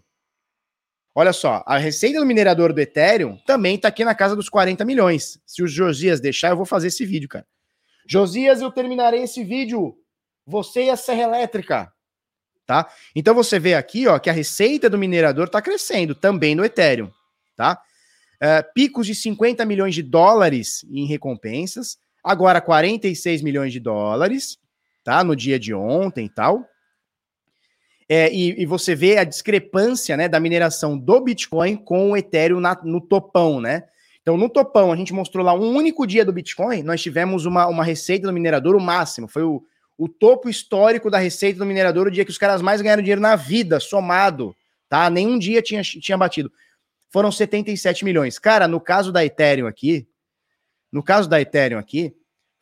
Olha 1.16 1.32
só, 1.32 1.64
a 1.66 1.78
receita 1.78 2.20
do 2.20 2.26
minerador 2.26 2.74
do 2.74 2.82
Ethereum 2.82 3.38
também 3.48 3.76
está 3.76 3.88
aqui 3.88 4.04
na 4.04 4.14
casa 4.14 4.36
dos 4.36 4.50
40 4.50 4.84
milhões. 4.84 5.40
Se 5.46 5.64
o 5.64 5.68
Josias 5.68 6.20
deixar, 6.20 6.50
eu 6.50 6.58
vou 6.58 6.66
fazer 6.66 6.88
esse 6.88 7.06
vídeo, 7.06 7.30
cara. 7.30 7.48
Josias, 8.06 8.62
eu 8.62 8.70
terminarei 8.70 9.24
esse 9.24 9.44
vídeo. 9.44 9.96
Você 10.46 10.84
e 10.84 10.90
a 10.90 10.98
Serra 10.98 11.24
Elétrica 11.24 11.96
tá? 12.66 12.90
Então 13.16 13.34
você 13.34 13.60
vê 13.60 13.76
aqui, 13.76 14.08
ó, 14.08 14.18
que 14.20 14.30
a 14.30 14.34
receita 14.34 14.90
do 14.90 14.98
minerador 14.98 15.46
está 15.46 15.62
crescendo 15.62 16.16
também 16.16 16.56
no 16.56 16.66
Ethereum, 16.66 17.12
tá? 17.56 17.80
Uh, 18.36 18.74
picos 18.74 19.08
de 19.08 19.16
50 19.16 19.66
milhões 19.66 19.96
de 19.96 20.04
dólares 20.04 20.86
em 20.92 21.06
recompensas, 21.06 21.98
agora 22.24 22.60
46 22.60 23.42
milhões 23.42 23.72
de 23.72 23.80
dólares, 23.80 24.58
tá? 25.04 25.24
No 25.24 25.36
dia 25.36 25.60
de 25.60 25.74
ontem 25.74 26.26
e 26.26 26.30
tal. 26.30 26.68
É, 28.08 28.32
e, 28.32 28.62
e, 28.62 28.66
você 28.66 28.94
vê 28.94 29.18
a 29.18 29.24
discrepância 29.24 30.16
né, 30.16 30.28
da 30.28 30.40
mineração 30.40 30.96
do 30.96 31.20
Bitcoin 31.22 31.76
com 31.76 32.12
o 32.12 32.18
Ethereum 32.18 32.60
na, 32.60 32.80
no 32.84 33.02
topão, 33.02 33.60
né? 33.60 33.86
Então, 34.22 34.38
no 34.38 34.48
topão, 34.48 34.92
a 34.92 34.96
gente 34.96 35.14
mostrou 35.14 35.44
lá 35.44 35.54
um 35.54 35.76
único 35.76 36.06
dia 36.06 36.24
do 36.26 36.34
Bitcoin, 36.34 36.84
nós 36.84 37.02
tivemos 37.02 37.46
uma, 37.46 37.68
uma 37.68 37.84
receita 37.84 38.28
do 38.28 38.34
minerador, 38.34 38.76
o 38.76 38.82
máximo, 38.82 39.28
foi 39.28 39.44
o, 39.44 39.64
o 39.98 40.08
topo 40.08 40.50
histórico 40.50 41.10
da 41.10 41.18
receita 41.18 41.60
do 41.60 41.66
minerador, 41.66 42.08
o 42.08 42.12
dia 42.12 42.26
que 42.26 42.32
os 42.32 42.38
caras 42.38 42.62
mais 42.62 42.82
ganharam 42.82 43.02
dinheiro 43.02 43.22
na 43.22 43.36
vida, 43.36 43.80
somado, 43.80 44.56
tá? 44.90 45.10
Nenhum 45.10 45.38
dia 45.38 45.62
tinha, 45.62 45.82
tinha 45.82 46.18
batido. 46.18 46.52
Foram 47.12 47.32
77 47.32 48.04
milhões. 48.04 48.38
Cara, 48.38 48.68
no 48.68 48.80
caso 48.80 49.12
da 49.12 49.24
Ethereum 49.24 49.68
aqui, 49.68 50.08
no 50.92 51.04
caso 51.04 51.30
da 51.30 51.40
Ethereum 51.40 51.80
aqui, 51.80 52.16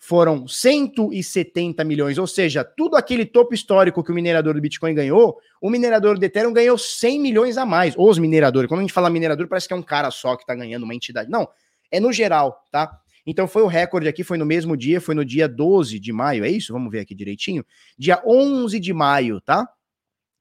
foram 0.05 0.45
170 0.45 1.81
milhões, 1.85 2.17
ou 2.17 2.27
seja, 2.27 2.61
tudo 2.61 2.97
aquele 2.97 3.25
topo 3.25 3.53
histórico 3.53 4.03
que 4.03 4.11
o 4.11 4.13
minerador 4.13 4.53
do 4.53 4.59
Bitcoin 4.59 4.93
ganhou, 4.93 5.37
o 5.61 5.69
minerador 5.69 6.19
do 6.19 6.25
Ethereum 6.25 6.51
ganhou 6.51 6.77
100 6.77 7.21
milhões 7.21 7.57
a 7.57 7.65
mais. 7.65 7.93
Os 7.97 8.19
mineradores, 8.19 8.67
quando 8.67 8.79
a 8.79 8.83
gente 8.83 8.91
fala 8.91 9.09
minerador, 9.09 9.47
parece 9.47 9.65
que 9.65 9.73
é 9.73 9.77
um 9.77 9.81
cara 9.81 10.11
só 10.11 10.35
que 10.35 10.45
tá 10.45 10.53
ganhando 10.53 10.83
uma 10.83 10.93
entidade. 10.93 11.31
Não, 11.31 11.47
é 11.89 12.01
no 12.01 12.11
geral, 12.11 12.61
tá? 12.69 12.99
Então 13.25 13.47
foi 13.47 13.61
o 13.61 13.67
recorde 13.67 14.09
aqui, 14.09 14.25
foi 14.25 14.37
no 14.37 14.45
mesmo 14.45 14.75
dia, 14.75 14.99
foi 14.99 15.15
no 15.15 15.23
dia 15.23 15.47
12 15.47 15.97
de 15.97 16.11
maio, 16.11 16.43
é 16.43 16.49
isso? 16.49 16.73
Vamos 16.73 16.91
ver 16.91 16.99
aqui 16.99 17.15
direitinho. 17.15 17.65
Dia 17.97 18.21
11 18.25 18.81
de 18.81 18.91
maio, 18.91 19.39
tá? 19.39 19.65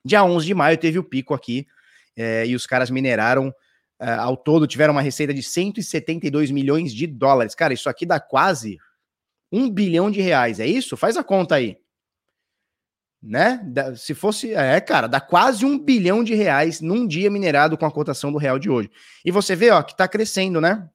Dia 0.04 0.24
11 0.24 0.44
de 0.44 0.54
maio 0.54 0.76
teve 0.76 0.98
o 0.98 1.04
pico 1.04 1.34
aqui 1.34 1.68
é, 2.16 2.44
e 2.48 2.56
os 2.56 2.66
caras 2.66 2.90
mineraram 2.90 3.54
é, 4.00 4.10
ao 4.10 4.36
todo, 4.36 4.66
tiveram 4.66 4.92
uma 4.92 5.02
receita 5.02 5.32
de 5.32 5.40
172 5.40 6.50
milhões 6.50 6.92
de 6.92 7.06
dólares. 7.06 7.54
Cara, 7.54 7.72
isso 7.72 7.88
aqui 7.88 8.04
dá 8.04 8.18
quase 8.18 8.76
um 9.52 9.70
bilhão 9.70 10.10
de 10.10 10.20
reais, 10.20 10.58
é 10.58 10.66
isso? 10.66 10.96
Faz 10.96 11.16
a 11.16 11.22
conta 11.22 11.56
aí. 11.56 11.76
Né? 13.22 13.60
Se 13.96 14.14
fosse. 14.14 14.52
É, 14.52 14.80
cara, 14.80 15.06
dá 15.06 15.20
quase 15.20 15.64
um 15.64 15.78
bilhão 15.78 16.24
de 16.24 16.34
reais 16.34 16.80
num 16.80 17.06
dia 17.06 17.30
minerado 17.30 17.76
com 17.76 17.86
a 17.86 17.90
cotação 17.90 18.32
do 18.32 18.38
real 18.38 18.58
de 18.58 18.68
hoje. 18.68 18.90
E 19.24 19.30
você 19.30 19.54
vê, 19.54 19.70
ó, 19.70 19.82
que 19.82 19.96
tá 19.96 20.08
crescendo, 20.08 20.60
né? 20.60 20.88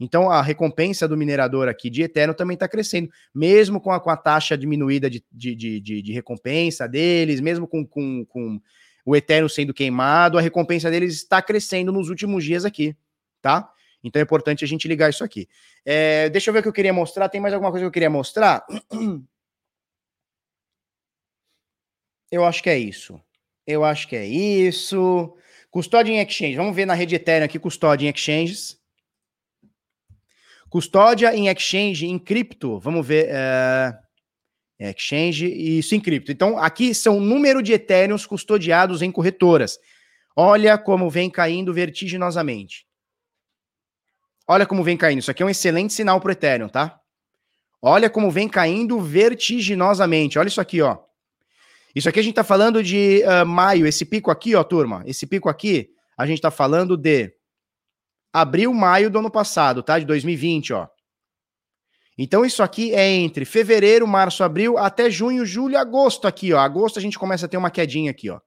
Então, 0.00 0.30
a 0.30 0.40
recompensa 0.40 1.06
do 1.06 1.16
minerador 1.16 1.68
aqui 1.68 1.90
de 1.90 2.02
Ethereum 2.02 2.32
também 2.32 2.54
está 2.54 2.66
crescendo, 2.66 3.10
mesmo 3.34 3.78
com 3.78 3.92
a, 3.92 4.00
com 4.00 4.08
a 4.08 4.16
taxa 4.16 4.56
diminuída 4.56 5.10
de, 5.10 5.22
de, 5.30 5.54
de, 5.54 6.02
de 6.02 6.12
recompensa 6.12 6.88
deles, 6.88 7.38
mesmo 7.38 7.68
com, 7.68 7.86
com, 7.86 8.24
com, 8.24 8.58
o 9.04 9.14
Ethereum 9.14 9.48
sendo 9.48 9.74
queimado, 9.74 10.38
a 10.38 10.40
recompensa 10.40 10.90
deles 10.90 11.14
está 11.14 11.42
crescendo 11.42 11.92
nos 11.92 12.08
últimos 12.08 12.44
dias 12.44 12.64
aqui, 12.64 12.96
tá? 13.42 13.70
Então 14.02 14.20
é 14.20 14.22
importante 14.22 14.64
a 14.64 14.68
gente 14.68 14.88
ligar 14.88 15.10
isso 15.10 15.22
aqui. 15.22 15.48
É, 15.84 16.28
deixa 16.30 16.50
eu 16.50 16.54
ver 16.54 16.60
o 16.60 16.62
que 16.62 16.68
eu 16.68 16.72
queria 16.72 16.92
mostrar. 16.92 17.28
Tem 17.28 17.40
mais 17.40 17.52
alguma 17.54 17.70
coisa 17.70 17.84
que 17.84 17.88
eu 17.88 17.92
queria 17.92 18.10
mostrar? 18.10 18.64
Eu 22.32 22.44
acho 22.44 22.62
que 22.62 22.70
é 22.70 22.78
isso. 22.78 23.20
Eu 23.66 23.84
acho 23.84 24.06
que 24.06 24.14
é 24.14 24.24
isso. 24.24 25.36
Custódia 25.68 26.12
em 26.12 26.20
exchange. 26.20 26.54
Vamos 26.54 26.76
ver 26.76 26.86
na 26.86 26.94
rede 26.94 27.16
Ethereum 27.16 27.44
aqui, 27.44 27.58
custódia 27.58 28.06
em 28.06 28.12
exchanges. 28.12 28.78
Custódia 30.68 31.34
em 31.34 31.48
exchange 31.48 32.06
em 32.06 32.20
cripto. 32.20 32.78
Vamos 32.78 33.04
ver. 33.04 33.30
Uh, 33.30 33.98
exchange 34.88 35.46
e 35.46 35.78
isso 35.78 35.94
em 35.94 36.00
cripto. 36.00 36.32
Então, 36.32 36.56
aqui 36.56 36.94
são 36.94 37.18
o 37.18 37.20
número 37.20 37.62
de 37.62 37.72
Ethereums 37.72 38.24
custodiados 38.24 39.02
em 39.02 39.12
corretoras. 39.12 39.78
Olha 40.34 40.78
como 40.78 41.10
vem 41.10 41.28
caindo 41.28 41.74
vertiginosamente. 41.74 42.86
Olha 44.52 44.66
como 44.66 44.82
vem 44.82 44.96
caindo. 44.96 45.20
Isso 45.20 45.30
aqui 45.30 45.44
é 45.44 45.46
um 45.46 45.50
excelente 45.50 45.92
sinal 45.92 46.20
para 46.20 46.30
o 46.30 46.32
Ethereum, 46.32 46.68
tá? 46.68 47.00
Olha 47.80 48.10
como 48.10 48.32
vem 48.32 48.48
caindo 48.48 48.98
vertiginosamente. 49.00 50.40
Olha 50.40 50.48
isso 50.48 50.60
aqui, 50.60 50.82
ó. 50.82 50.98
Isso 51.94 52.08
aqui 52.08 52.18
a 52.18 52.22
gente 52.22 52.32
está 52.32 52.42
falando 52.42 52.82
de 52.82 53.22
uh, 53.22 53.46
maio. 53.46 53.86
Esse 53.86 54.04
pico 54.04 54.28
aqui, 54.28 54.56
ó, 54.56 54.64
turma. 54.64 55.04
Esse 55.06 55.24
pico 55.24 55.48
aqui, 55.48 55.90
a 56.18 56.26
gente 56.26 56.38
está 56.38 56.50
falando 56.50 56.96
de 56.96 57.32
abril, 58.32 58.74
maio 58.74 59.08
do 59.08 59.20
ano 59.20 59.30
passado, 59.30 59.84
tá? 59.84 60.00
De 60.00 60.04
2020, 60.04 60.72
ó. 60.72 60.88
Então 62.18 62.44
isso 62.44 62.60
aqui 62.60 62.92
é 62.92 63.08
entre 63.08 63.44
fevereiro, 63.44 64.04
março, 64.04 64.42
abril 64.42 64.76
até 64.76 65.08
junho, 65.08 65.46
julho, 65.46 65.78
agosto 65.78 66.26
aqui, 66.26 66.52
ó. 66.52 66.58
Agosto 66.58 66.98
a 66.98 67.02
gente 67.02 67.16
começa 67.16 67.46
a 67.46 67.48
ter 67.48 67.56
uma 67.56 67.70
quedinha 67.70 68.10
aqui, 68.10 68.28
ó. 68.28 68.40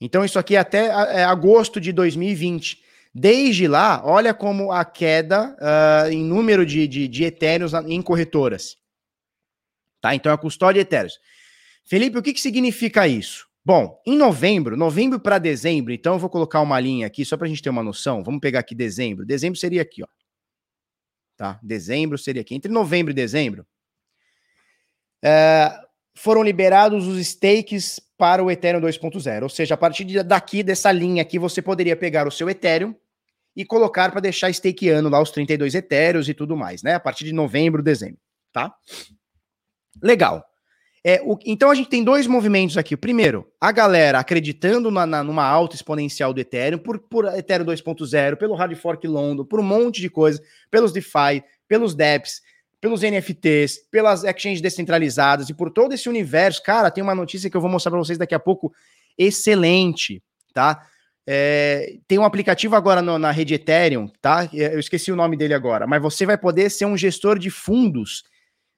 Então 0.00 0.24
isso 0.24 0.36
aqui 0.36 0.56
é 0.56 0.58
até 0.58 0.86
é, 0.86 1.22
agosto 1.22 1.80
de 1.80 1.92
2020. 1.92 2.90
Desde 3.14 3.68
lá, 3.68 4.02
olha 4.04 4.32
como 4.32 4.72
a 4.72 4.84
queda 4.84 5.54
uh, 5.60 6.10
em 6.10 6.24
número 6.24 6.64
de, 6.64 6.88
de, 6.88 7.06
de 7.06 7.24
etéreos 7.24 7.74
em 7.74 8.00
corretoras. 8.00 8.76
Tá? 10.00 10.14
Então 10.14 10.32
é 10.32 10.34
a 10.34 10.38
custódia 10.38 10.82
de 10.82 10.88
etéreos. 10.88 11.18
Felipe, 11.84 12.16
o 12.18 12.22
que, 12.22 12.32
que 12.32 12.40
significa 12.40 13.06
isso? 13.06 13.46
Bom, 13.64 14.00
em 14.06 14.16
novembro, 14.16 14.76
novembro 14.76 15.20
para 15.20 15.38
dezembro, 15.38 15.92
então 15.92 16.14
eu 16.14 16.18
vou 16.18 16.30
colocar 16.30 16.60
uma 16.60 16.80
linha 16.80 17.06
aqui 17.06 17.24
só 17.24 17.36
para 17.36 17.46
a 17.46 17.48
gente 17.48 17.62
ter 17.62 17.70
uma 17.70 17.82
noção. 17.82 18.24
Vamos 18.24 18.40
pegar 18.40 18.60
aqui 18.60 18.74
dezembro. 18.74 19.26
Dezembro 19.26 19.58
seria 19.58 19.82
aqui, 19.82 20.02
ó. 20.02 20.08
Tá? 21.36 21.60
Dezembro 21.62 22.16
seria 22.16 22.42
aqui. 22.42 22.54
Entre 22.54 22.72
novembro 22.72 23.12
e 23.12 23.14
dezembro, 23.14 23.66
é, 25.22 25.70
foram 26.14 26.42
liberados 26.42 27.06
os 27.06 27.24
stakes 27.24 28.00
para 28.16 28.42
o 28.42 28.50
Ethereum 28.50 28.80
2.0. 28.80 29.42
Ou 29.42 29.48
seja, 29.48 29.74
a 29.74 29.76
partir 29.76 30.04
daqui, 30.24 30.62
dessa 30.62 30.90
linha 30.90 31.22
aqui, 31.22 31.38
você 31.38 31.60
poderia 31.62 31.96
pegar 31.96 32.26
o 32.26 32.32
seu 32.32 32.48
Ethereum 32.50 32.94
e 33.54 33.64
colocar 33.64 34.10
para 34.10 34.20
deixar 34.20 34.50
stakeando 34.50 35.08
lá 35.08 35.20
os 35.20 35.30
32 35.30 35.74
Ethereums 35.74 36.28
e 36.28 36.34
tudo 36.34 36.56
mais, 36.56 36.82
né? 36.82 36.94
A 36.94 37.00
partir 37.00 37.24
de 37.24 37.32
novembro, 37.32 37.82
dezembro, 37.82 38.18
tá? 38.52 38.74
Legal. 40.02 40.44
É, 41.04 41.20
o, 41.24 41.36
então 41.44 41.68
a 41.68 41.74
gente 41.74 41.88
tem 41.88 42.04
dois 42.04 42.26
movimentos 42.26 42.78
aqui. 42.78 42.94
O 42.94 42.98
primeiro, 42.98 43.46
a 43.60 43.72
galera 43.72 44.20
acreditando 44.20 44.90
na, 44.90 45.04
na, 45.04 45.24
numa 45.24 45.44
alta 45.44 45.74
exponencial 45.74 46.32
do 46.32 46.40
Ethereum, 46.40 46.78
por, 46.78 46.98
por 46.98 47.24
Ethereum 47.26 47.66
2.0, 47.66 48.36
pelo 48.36 48.54
Hard 48.54 48.74
Fork 48.76 49.06
London, 49.06 49.44
por 49.44 49.58
um 49.58 49.64
monte 49.64 50.00
de 50.00 50.08
coisa, 50.08 50.40
pelos 50.70 50.92
DeFi, 50.92 51.42
pelos 51.66 51.94
DEPs, 51.94 52.40
pelos 52.80 53.02
NFTs, 53.02 53.88
pelas 53.90 54.22
exchanges 54.24 54.60
descentralizadas 54.60 55.48
e 55.48 55.54
por 55.54 55.70
todo 55.70 55.92
esse 55.92 56.08
universo. 56.08 56.62
Cara, 56.62 56.90
tem 56.90 57.02
uma 57.02 57.14
notícia 57.14 57.50
que 57.50 57.56
eu 57.56 57.60
vou 57.60 57.70
mostrar 57.70 57.90
para 57.90 57.98
vocês 57.98 58.18
daqui 58.18 58.34
a 58.34 58.40
pouco, 58.40 58.72
excelente, 59.18 60.22
tá? 60.54 60.86
É, 61.26 61.98
tem 62.08 62.18
um 62.18 62.24
aplicativo 62.24 62.74
agora 62.74 63.00
no, 63.00 63.18
na 63.18 63.30
rede 63.30 63.54
Ethereum, 63.54 64.08
tá? 64.20 64.48
Eu 64.52 64.80
esqueci 64.80 65.12
o 65.12 65.16
nome 65.16 65.36
dele 65.36 65.54
agora, 65.54 65.86
mas 65.86 66.02
você 66.02 66.26
vai 66.26 66.36
poder 66.36 66.70
ser 66.70 66.84
um 66.84 66.96
gestor 66.96 67.38
de 67.38 67.50
fundos 67.50 68.24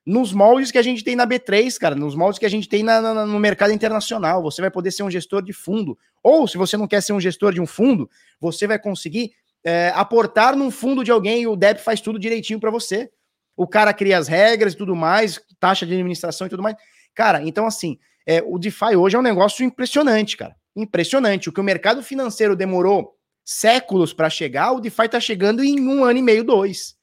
nos 0.06 0.32
moldes 0.32 0.70
que 0.70 0.76
a 0.76 0.82
gente 0.82 1.02
tem 1.02 1.16
na 1.16 1.26
B3, 1.26 1.78
cara, 1.78 1.94
nos 1.94 2.14
moldes 2.14 2.38
que 2.38 2.44
a 2.44 2.50
gente 2.50 2.68
tem 2.68 2.82
na, 2.82 3.00
na, 3.00 3.26
no 3.26 3.38
mercado 3.38 3.72
internacional. 3.72 4.42
Você 4.42 4.60
vai 4.60 4.70
poder 4.70 4.90
ser 4.90 5.02
um 5.02 5.10
gestor 5.10 5.42
de 5.42 5.52
fundo. 5.52 5.96
Ou, 6.22 6.46
se 6.46 6.58
você 6.58 6.76
não 6.76 6.86
quer 6.86 7.02
ser 7.02 7.14
um 7.14 7.20
gestor 7.20 7.54
de 7.54 7.60
um 7.60 7.66
fundo, 7.66 8.10
você 8.38 8.66
vai 8.66 8.78
conseguir 8.78 9.32
é, 9.64 9.90
aportar 9.94 10.54
num 10.54 10.70
fundo 10.70 11.02
de 11.02 11.10
alguém 11.10 11.42
e 11.42 11.46
o 11.46 11.56
DEP 11.56 11.80
faz 11.80 12.00
tudo 12.00 12.18
direitinho 12.18 12.60
para 12.60 12.70
você. 12.70 13.10
O 13.56 13.66
cara 13.66 13.94
cria 13.94 14.18
as 14.18 14.28
regras 14.28 14.74
e 14.74 14.76
tudo 14.76 14.94
mais, 14.94 15.40
taxa 15.58 15.86
de 15.86 15.92
administração 15.92 16.46
e 16.46 16.50
tudo 16.50 16.62
mais. 16.62 16.76
Cara, 17.14 17.42
então 17.42 17.66
assim, 17.66 17.98
é, 18.26 18.42
o 18.44 18.58
DeFi 18.58 18.96
hoje 18.96 19.16
é 19.16 19.18
um 19.18 19.22
negócio 19.22 19.64
impressionante, 19.64 20.36
cara. 20.36 20.54
Impressionante. 20.76 21.48
O 21.48 21.52
que 21.52 21.60
o 21.60 21.64
mercado 21.64 22.02
financeiro 22.02 22.56
demorou 22.56 23.16
séculos 23.44 24.12
para 24.12 24.30
chegar, 24.30 24.72
o 24.72 24.80
DeFi 24.80 25.04
está 25.04 25.20
chegando 25.20 25.62
em 25.62 25.78
um 25.86 26.02
ano 26.02 26.18
e 26.18 26.22
meio, 26.22 26.42
dois. 26.42 26.96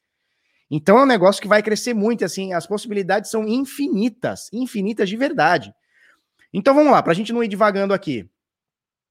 Então 0.69 0.97
é 0.97 1.03
um 1.03 1.07
negócio 1.07 1.41
que 1.41 1.47
vai 1.47 1.61
crescer 1.61 1.93
muito, 1.93 2.25
assim, 2.25 2.53
as 2.53 2.65
possibilidades 2.65 3.29
são 3.29 3.47
infinitas, 3.47 4.49
infinitas 4.51 5.07
de 5.07 5.17
verdade. 5.17 5.73
Então 6.51 6.73
vamos 6.73 6.91
lá, 6.91 7.03
para 7.03 7.11
a 7.11 7.15
gente 7.15 7.31
não 7.31 7.43
ir 7.43 7.47
devagando 7.47 7.93
aqui. 7.93 8.27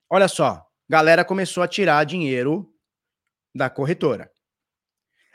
Olha 0.09 0.27
só, 0.27 0.66
galera 0.88 1.25
começou 1.25 1.62
a 1.62 1.68
tirar 1.68 2.05
dinheiro 2.05 2.68
da 3.55 3.70
corretora. 3.70 4.31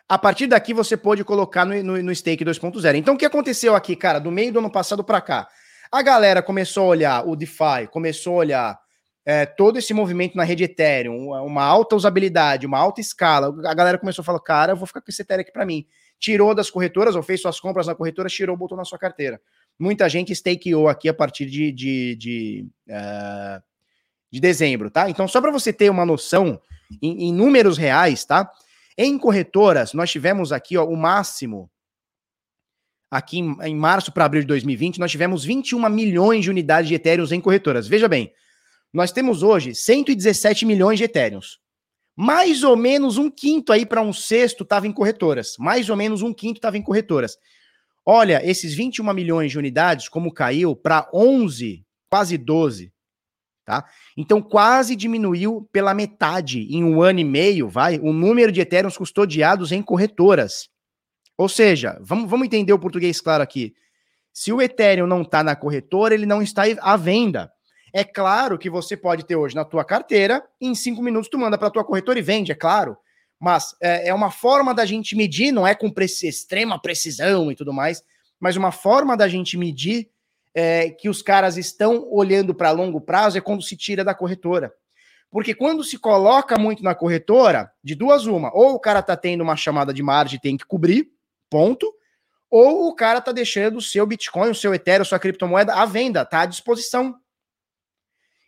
A 0.08 0.18
partir 0.18 0.48
daqui 0.48 0.74
você 0.74 0.98
pode 0.98 1.24
colocar 1.24 1.66
no, 1.66 1.82
no, 1.82 2.04
no 2.04 2.16
stake 2.16 2.44
2.0. 2.44 2.96
Então 2.96 3.16
o 3.16 3.18
que 3.18 3.26
aconteceu 3.26 3.76
aqui, 3.76 3.96
cara, 3.96 4.20
do 4.20 4.32
meio 4.32 4.52
do 4.52 4.60
ano 4.60 4.72
passado 4.72 5.04
para 5.04 5.22
cá? 5.22 5.48
A 5.92 6.02
galera 6.02 6.44
começou 6.44 6.86
a 6.86 6.88
olhar 6.88 7.28
o 7.28 7.36
DeFi, 7.36 7.88
começou 7.92 8.34
a 8.34 8.38
olhar 8.38 8.85
é, 9.26 9.46
todo 9.46 9.80
esse 9.80 9.94
movimento 9.94 10.38
na 10.38 10.44
rede 10.44 10.64
Ethereum, 10.64 11.32
uma 11.44 11.64
alta 11.64 11.96
usabilidade, 11.96 12.66
uma 12.68 12.78
alta 12.78 13.02
escala. 13.02 13.48
A 13.68 13.74
galera 13.74 13.98
começou 13.98 14.22
a 14.22 14.26
falar, 14.26 14.40
cara, 14.40 14.74
eu 14.74 14.78
vou 14.78 14.86
ficar 14.86 15.02
com 15.02 15.10
esse 15.10 15.22
Ethereum 15.22 15.42
aqui 15.42 15.52
para 15.52 15.66
mim 15.66 15.86
tirou 16.20 16.56
das 16.56 16.70
corretoras 16.70 17.16
ou 17.16 17.24
fez 17.24 17.42
suas 17.42 17.60
compras 17.60 17.88
na 17.88 17.96
corretora, 17.96 18.30
tirou, 18.30 18.56
botou 18.58 18.78
na 18.78 18.86
sua 18.86 18.98
carteira. 18.98 19.40
Muita 19.78 20.08
gente 20.08 20.34
stakeou 20.34 20.88
aqui 20.88 21.10
a 21.10 21.14
partir 21.14 21.46
de, 21.46 21.72
de, 21.72 22.16
de, 22.16 22.68
uh, 22.88 23.62
de 24.32 24.40
dezembro, 24.40 24.90
tá? 24.90 25.10
Então, 25.10 25.28
só 25.28 25.42
para 25.42 25.52
você 25.52 25.74
ter 25.74 25.90
uma 25.90 26.06
noção 26.06 26.60
em, 27.02 27.28
em, 27.28 27.34
números 27.34 27.78
reais, 27.78 28.24
tá? 28.26 28.50
Em 28.98 29.18
corretoras, 29.18 29.94
nós 29.94 30.10
tivemos 30.10 30.54
aqui 30.54 30.78
ó, 30.78 30.86
o 30.86 30.96
máximo, 30.96 31.70
aqui 33.12 33.40
em, 33.40 33.76
março 33.76 34.12
para 34.12 34.26
abril 34.26 34.42
de 34.42 34.48
2020, 34.48 35.00
nós 35.00 35.12
tivemos 35.12 35.44
21 35.44 35.90
milhões 35.90 36.44
de 36.44 36.50
unidades 36.50 36.88
de 36.88 36.96
Ethereum 36.96 37.26
em 37.32 37.42
corretoras. 37.42 37.88
Veja 37.88 38.08
bem, 38.08 38.32
nós 38.96 39.12
temos 39.12 39.44
hoje 39.44 39.76
117 39.76 40.66
milhões 40.66 40.98
de 40.98 41.04
Ethereums. 41.04 41.60
Mais 42.16 42.64
ou 42.64 42.78
menos 42.78 43.18
um 43.18 43.30
quinto 43.30 43.74
aí 43.74 43.86
para 43.86 44.02
um 44.02 44.14
sexto 44.14 44.64
estava 44.64 44.88
em 44.88 44.92
corretoras. 44.94 45.56
Mais 45.60 45.90
ou 45.90 45.98
menos 45.98 46.22
um 46.22 46.34
quinto 46.34 46.60
estava 46.60 46.78
em 46.78 46.82
corretoras. 46.82 47.38
Olha, 48.06 48.40
esses 48.50 48.74
21 48.74 49.14
milhões 49.14 49.52
de 49.52 49.58
unidades, 49.60 50.08
como 50.08 50.34
caiu 50.34 50.78
para 50.78 51.10
11, 51.14 51.86
quase 52.10 52.38
12, 52.38 52.94
tá? 53.66 53.84
Então 54.16 54.42
quase 54.42 54.96
diminuiu 54.96 55.68
pela 55.74 55.94
metade 55.94 56.62
em 56.70 56.82
um 56.82 57.02
ano 57.02 57.20
e 57.20 57.26
meio, 57.26 57.68
vai, 57.68 58.00
o 58.00 58.14
número 58.14 58.50
de 58.50 58.62
Ethereums 58.62 58.96
custodiados 58.96 59.74
em 59.74 59.82
corretoras. 59.82 60.70
Ou 61.38 61.50
seja, 61.50 62.00
vamos, 62.02 62.30
vamos 62.30 62.46
entender 62.46 62.72
o 62.72 62.80
português 62.80 63.20
claro 63.20 63.44
aqui. 63.44 63.74
Se 64.32 64.54
o 64.54 64.62
Ethereum 64.62 65.08
não 65.08 65.22
está 65.22 65.44
na 65.44 65.54
corretora, 65.54 66.14
ele 66.14 66.26
não 66.26 66.42
está 66.42 66.64
à 66.80 66.96
venda. 66.96 67.52
É 67.98 68.04
claro 68.04 68.58
que 68.58 68.70
você 68.70 68.98
pode 68.98 69.26
ter 69.26 69.38
hoje 69.38 69.56
na 69.56 69.64
tua 69.64 69.86
carteira, 69.86 70.46
em 70.60 70.76
cinco 70.76 71.02
minutos 71.02 71.30
tu 71.30 71.40
manda 71.40 71.58
para 71.58 71.70
tua 71.70 71.86
corretora 71.86 72.20
e 72.20 72.22
vende, 72.22 72.52
é 72.52 72.56
claro. 72.56 72.98
Mas 73.40 73.74
é, 73.82 74.10
é, 74.10 74.14
uma 74.14 74.30
forma 74.30 74.74
da 74.74 74.86
gente 74.86 75.16
medir, 75.16 75.54
não 75.54 75.66
é 75.66 75.74
com 75.74 75.90
extrema 75.98 76.78
precisão 76.78 77.50
e 77.50 77.56
tudo 77.56 77.72
mais, 77.72 78.04
mas 78.38 78.58
uma 78.58 78.74
forma 78.74 79.16
da 79.16 79.30
gente 79.30 79.58
medir 79.58 80.10
é, 80.54 80.90
que 80.90 81.08
os 81.08 81.22
caras 81.22 81.56
estão 81.56 82.06
olhando 82.12 82.54
para 82.54 82.70
longo 82.72 83.00
prazo 83.00 83.38
é 83.38 83.42
quando 83.42 83.64
se 83.64 83.78
tira 83.78 84.04
da 84.04 84.14
corretora. 84.14 84.74
Porque 85.32 85.56
quando 85.56 85.82
se 85.82 85.98
coloca 85.98 86.60
muito 86.60 86.84
na 86.84 86.94
corretora, 86.94 87.72
de 87.82 87.96
duas 87.96 88.26
uma, 88.26 88.54
ou 88.54 88.74
o 88.74 88.80
cara 88.80 89.02
tá 89.02 89.16
tendo 89.16 89.40
uma 89.40 89.56
chamada 89.56 89.94
de 89.94 90.04
margem 90.04 90.36
e 90.36 90.42
tem 90.42 90.58
que 90.58 90.66
cobrir, 90.66 91.12
ponto, 91.50 91.90
ou 92.52 92.90
o 92.90 92.94
cara 92.94 93.22
tá 93.22 93.32
deixando 93.32 93.78
o 93.78 93.82
seu 93.82 94.06
Bitcoin, 94.06 94.50
o 94.50 94.56
seu 94.56 94.74
Ethereum, 94.74 95.06
sua 95.06 95.18
criptomoeda 95.18 95.74
à 95.76 95.86
venda, 95.86 96.26
tá 96.26 96.42
à 96.42 96.46
disposição. 96.46 97.16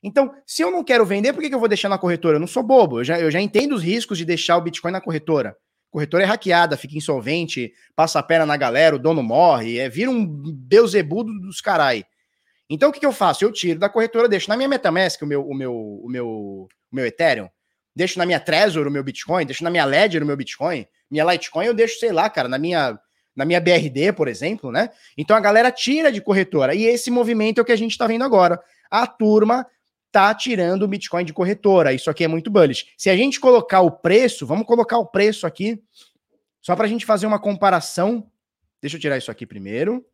Então, 0.08 0.34
se 0.46 0.62
eu 0.62 0.72
não 0.72 0.86
quero 0.86 1.06
vender, 1.06 1.34
por 1.34 1.42
que, 1.42 1.50
que 1.50 1.56
eu 1.56 1.60
vou 1.60 1.68
deixar 1.68 1.90
na 1.90 1.98
corretora? 1.98 2.38
Eu 2.38 2.40
não 2.40 2.48
sou 2.48 2.64
bobo, 2.64 3.02
eu 3.02 3.04
já, 3.04 3.20
eu 3.20 3.30
já 3.30 3.42
entendo 3.42 3.76
os 3.76 3.84
riscos 3.84 4.18
de 4.18 4.24
deixar 4.24 4.56
o 4.56 4.62
Bitcoin 4.62 4.94
na 4.94 5.02
corretora. 5.02 5.54
Corretora 5.92 6.24
é 6.24 6.26
hackeada, 6.26 6.78
fica 6.78 6.98
insolvente, 6.98 7.74
passa 7.94 8.18
a 8.18 8.24
perna 8.24 8.46
na 8.46 8.56
galera, 8.56 8.96
o 8.96 9.00
dono 9.00 9.22
morre, 9.22 9.80
é, 9.80 9.90
vira 9.90 10.10
um 10.10 10.26
beuzebudo 10.26 11.38
dos 11.42 11.60
carai. 11.60 12.06
Então, 12.70 12.90
o 12.90 12.94
que, 12.94 13.02
que 13.02 13.06
eu 13.06 13.12
faço? 13.12 13.44
Eu 13.44 13.52
tiro 13.52 13.80
da 13.80 13.90
corretora, 13.90 14.30
deixo 14.30 14.50
na 14.50 14.56
minha 14.56 14.70
Metamask 14.70 15.22
o 15.22 15.26
meu, 15.26 15.46
o 15.46 15.54
meu, 15.54 15.74
o 15.76 16.10
meu, 16.10 16.28
o 16.28 16.68
meu 16.90 17.06
Ethereum, 17.06 17.50
deixo 17.94 18.18
na 18.18 18.26
minha 18.26 18.40
Trezor 18.40 18.88
o 18.88 18.92
meu 18.92 19.04
Bitcoin, 19.04 19.46
deixo 19.46 19.62
na 19.62 19.70
minha 19.70 19.84
Ledger 19.84 20.24
o 20.24 20.26
meu 20.26 20.38
Bitcoin, 20.38 20.88
minha 21.12 21.26
Litecoin 21.26 21.66
eu 21.66 21.74
deixo, 21.74 22.00
sei 22.00 22.14
lá, 22.14 22.30
cara, 22.30 22.48
na 22.48 22.58
minha 22.58 22.98
na 23.36 23.46
minha 23.46 23.62
BRD, 23.62 24.14
por 24.14 24.28
exemplo, 24.28 24.72
né? 24.72 24.90
Então 25.16 25.38
a 25.38 25.40
galera 25.40 25.72
tira 25.72 26.12
de 26.12 26.20
corretora. 26.20 26.74
E 26.74 26.86
esse 26.86 27.12
movimento 27.12 27.60
é 27.60 27.62
o 27.62 27.66
que 27.66 27.72
a 27.72 27.78
gente 27.78 27.92
está 27.92 28.08
vendo 28.08 28.24
agora. 28.24 28.60
A 28.90 29.06
turma 29.06 29.64
tá 30.12 30.34
tirando 30.34 30.84
o 30.84 30.88
Bitcoin 30.88 31.26
de 31.26 31.34
corretora. 31.34 31.94
Isso 31.94 32.10
aqui 32.10 32.24
é 32.24 32.28
muito 32.28 32.50
bullish. 32.50 32.86
Se 32.98 33.10
a 33.10 33.16
gente 33.16 33.40
colocar 33.40 33.82
o 33.82 33.92
preço, 33.92 34.46
vamos 34.46 34.66
colocar 34.66 34.98
o 34.98 35.06
preço 35.06 35.46
aqui, 35.46 35.82
só 36.62 36.76
para 36.76 36.86
a 36.86 36.90
gente 36.90 37.06
fazer 37.06 37.26
uma 37.26 37.40
comparação. 37.40 38.30
Deixa 38.82 38.98
eu 38.98 39.02
tirar 39.02 39.18
isso 39.18 39.32
aqui 39.32 39.46
primeiro. 39.46 40.06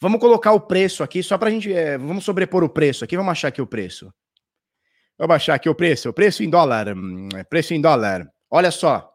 Vamos 0.00 0.20
colocar 0.20 0.52
o 0.52 0.60
preço 0.60 1.02
aqui, 1.02 1.22
só 1.22 1.36
para 1.36 1.48
a 1.48 1.50
gente. 1.50 1.72
É, 1.72 1.98
vamos 1.98 2.24
sobrepor 2.24 2.62
o 2.62 2.68
preço 2.68 3.04
aqui. 3.04 3.16
Vamos 3.16 3.32
achar 3.32 3.48
aqui 3.48 3.60
o 3.60 3.66
preço. 3.66 4.12
Vamos 5.18 5.36
achar 5.36 5.54
aqui 5.54 5.68
o 5.68 5.74
preço. 5.74 6.12
Preço 6.12 6.44
em 6.44 6.50
dólar. 6.50 6.96
Hum, 6.96 7.28
preço 7.50 7.74
em 7.74 7.80
dólar. 7.80 8.30
Olha 8.48 8.70
só. 8.70 9.07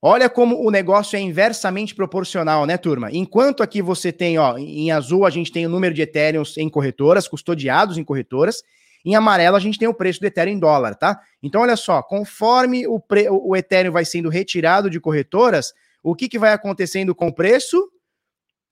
Olha 0.00 0.28
como 0.28 0.62
o 0.62 0.70
negócio 0.70 1.16
é 1.16 1.20
inversamente 1.20 1.94
proporcional, 1.94 2.66
né, 2.66 2.76
turma? 2.76 3.08
Enquanto 3.12 3.62
aqui 3.62 3.80
você 3.80 4.12
tem, 4.12 4.38
ó, 4.38 4.58
em 4.58 4.90
azul 4.90 5.24
a 5.24 5.30
gente 5.30 5.50
tem 5.50 5.66
o 5.66 5.70
número 5.70 5.94
de 5.94 6.02
Ethereum 6.02 6.42
em 6.58 6.68
corretoras, 6.68 7.26
custodiados 7.26 7.96
em 7.96 8.04
corretoras, 8.04 8.62
em 9.04 9.14
amarelo 9.14 9.56
a 9.56 9.60
gente 9.60 9.78
tem 9.78 9.88
o 9.88 9.94
preço 9.94 10.20
do 10.20 10.26
Ethereum 10.26 10.54
em 10.54 10.58
dólar, 10.58 10.94
tá? 10.96 11.18
Então, 11.42 11.62
olha 11.62 11.76
só, 11.76 12.02
conforme 12.02 12.86
o, 12.86 13.00
pre... 13.00 13.28
o 13.30 13.56
Ethereum 13.56 13.92
vai 13.92 14.04
sendo 14.04 14.28
retirado 14.28 14.90
de 14.90 15.00
corretoras, 15.00 15.72
o 16.02 16.14
que, 16.14 16.28
que 16.28 16.38
vai 16.38 16.52
acontecendo 16.52 17.14
com 17.14 17.28
o 17.28 17.34
preço? 17.34 17.90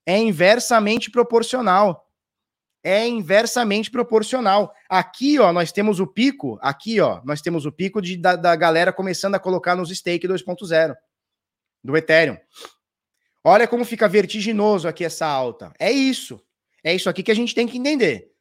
É 0.05 0.17
inversamente 0.17 1.09
proporcional. 1.09 2.05
É 2.83 3.07
inversamente 3.07 3.89
proporcional. 3.89 4.71
Aqui, 4.87 5.39
ó, 5.39 5.51
nós 5.51 5.71
temos 5.71 5.99
o 5.99 6.05
pico, 6.05 6.59
aqui, 6.61 7.01
ó, 7.01 7.19
nós 7.25 7.41
temos 7.41 7.65
o 7.65 7.71
pico 7.71 7.99
de, 7.99 8.15
da, 8.15 8.35
da 8.35 8.55
galera 8.55 8.93
começando 8.93 9.33
a 9.33 9.39
colocar 9.39 9.75
nos 9.75 9.89
stake 9.89 10.27
2.0 10.27 10.93
do 11.85 11.95
Ethereum. 11.95 12.37
Olha 13.43 13.67
como 13.67 13.85
fica 13.85 14.09
vertiginoso 14.09 14.87
aqui 14.87 15.05
essa 15.05 15.25
alta. 15.25 15.71
É 15.79 15.91
isso. 15.91 16.41
É 16.83 16.93
isso 16.93 17.09
aqui 17.09 17.21
que 17.21 17.31
a 17.31 17.35
gente 17.35 17.53
tem 17.53 17.67
que 17.67 17.77
entender. 17.77 18.31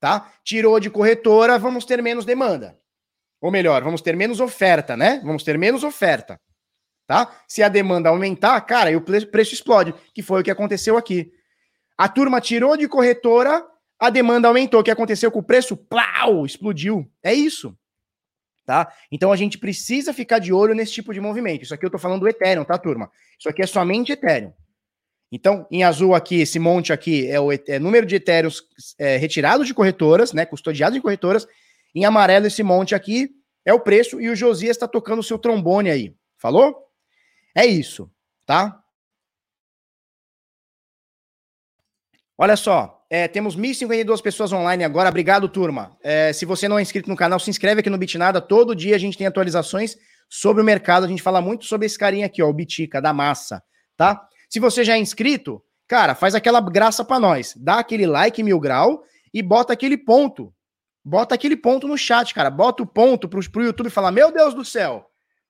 Tá? 0.00 0.32
Tirou 0.44 0.78
de 0.80 0.90
corretora, 0.90 1.58
vamos 1.58 1.84
ter 1.84 2.02
menos 2.02 2.24
demanda. 2.24 2.78
Ou 3.40 3.52
melhor, 3.52 3.82
vamos 3.84 4.02
ter 4.02 4.16
menos 4.16 4.40
oferta, 4.40 4.96
né? 4.96 5.20
Vamos 5.24 5.44
ter 5.44 5.56
menos 5.56 5.84
oferta. 5.84 6.40
Tá? 7.06 7.32
Se 7.46 7.62
a 7.62 7.68
demanda 7.68 8.08
aumentar, 8.08 8.60
cara, 8.62 8.90
e 8.90 8.96
o 8.96 9.00
preço 9.00 9.54
explode, 9.54 9.94
que 10.12 10.22
foi 10.22 10.40
o 10.40 10.44
que 10.44 10.50
aconteceu 10.50 10.96
aqui. 10.96 11.32
A 11.96 12.08
turma 12.08 12.40
tirou 12.40 12.76
de 12.76 12.88
corretora, 12.88 13.64
a 13.98 14.10
demanda 14.10 14.48
aumentou. 14.48 14.80
O 14.80 14.84
que 14.84 14.90
aconteceu 14.90 15.30
com 15.30 15.38
o 15.38 15.44
preço? 15.44 15.76
Plau! 15.76 16.44
Explodiu. 16.44 17.08
É 17.22 17.32
isso 17.32 17.76
tá? 18.68 18.92
Então 19.10 19.32
a 19.32 19.36
gente 19.36 19.56
precisa 19.56 20.12
ficar 20.12 20.38
de 20.38 20.52
olho 20.52 20.74
nesse 20.74 20.92
tipo 20.92 21.14
de 21.14 21.20
movimento. 21.22 21.62
Isso 21.62 21.72
aqui 21.72 21.86
eu 21.86 21.90
tô 21.90 21.96
falando 21.96 22.20
do 22.20 22.28
Ethereum, 22.28 22.66
tá, 22.66 22.76
turma? 22.76 23.10
Isso 23.38 23.48
aqui 23.48 23.62
é 23.62 23.66
somente 23.66 24.12
Ethereum. 24.12 24.52
Então, 25.32 25.66
em 25.70 25.84
azul 25.84 26.14
aqui, 26.14 26.42
esse 26.42 26.58
monte 26.58 26.92
aqui 26.92 27.26
é 27.30 27.40
o 27.40 27.50
é, 27.50 27.78
número 27.78 28.04
de 28.04 28.16
Ethereums 28.16 28.62
é, 28.98 29.16
retirados 29.16 29.66
de 29.66 29.72
corretoras, 29.72 30.34
né? 30.34 30.44
Custodiados 30.44 30.98
em 30.98 31.00
corretoras. 31.00 31.48
Em 31.94 32.04
amarelo, 32.04 32.46
esse 32.46 32.62
monte 32.62 32.94
aqui 32.94 33.30
é 33.64 33.72
o 33.72 33.80
preço 33.80 34.20
e 34.20 34.28
o 34.28 34.36
Josias 34.36 34.76
está 34.76 34.86
tocando 34.86 35.20
o 35.20 35.24
seu 35.24 35.38
trombone 35.38 35.88
aí. 35.88 36.14
Falou? 36.36 36.76
É 37.56 37.64
isso, 37.64 38.10
tá? 38.44 38.84
Olha 42.36 42.54
só, 42.54 42.97
é, 43.10 43.26
temos 43.26 43.56
1.052 43.56 44.20
pessoas 44.20 44.52
online 44.52 44.84
agora. 44.84 45.08
Obrigado, 45.08 45.48
turma. 45.48 45.96
É, 46.02 46.32
se 46.32 46.44
você 46.44 46.68
não 46.68 46.78
é 46.78 46.82
inscrito 46.82 47.08
no 47.08 47.16
canal, 47.16 47.40
se 47.40 47.48
inscreve 47.48 47.80
aqui 47.80 47.88
no 47.88 47.96
Bitnada. 47.96 48.40
Todo 48.40 48.74
dia 48.74 48.94
a 48.94 48.98
gente 48.98 49.16
tem 49.16 49.26
atualizações 49.26 49.96
sobre 50.28 50.60
o 50.60 50.64
mercado. 50.64 51.04
A 51.04 51.08
gente 51.08 51.22
fala 51.22 51.40
muito 51.40 51.64
sobre 51.64 51.86
esse 51.86 51.98
carinha 51.98 52.26
aqui, 52.26 52.42
ó, 52.42 52.48
o 52.48 52.52
Bitica, 52.52 53.00
da 53.00 53.12
massa, 53.14 53.62
tá? 53.96 54.28
Se 54.50 54.60
você 54.60 54.84
já 54.84 54.94
é 54.94 54.98
inscrito, 54.98 55.62
cara, 55.86 56.14
faz 56.14 56.34
aquela 56.34 56.60
graça 56.60 57.02
para 57.02 57.18
nós. 57.18 57.54
Dá 57.56 57.78
aquele 57.78 58.06
like 58.06 58.42
mil 58.42 58.60
grau 58.60 59.02
e 59.32 59.42
bota 59.42 59.72
aquele 59.72 59.96
ponto. 59.96 60.52
Bota 61.02 61.34
aquele 61.34 61.56
ponto 61.56 61.88
no 61.88 61.96
chat, 61.96 62.34
cara. 62.34 62.50
Bota 62.50 62.82
o 62.82 62.86
ponto 62.86 63.26
pro, 63.26 63.40
pro 63.50 63.64
YouTube 63.64 63.88
falar: 63.88 64.12
Meu 64.12 64.30
Deus 64.30 64.52
do 64.52 64.66
céu, 64.66 65.06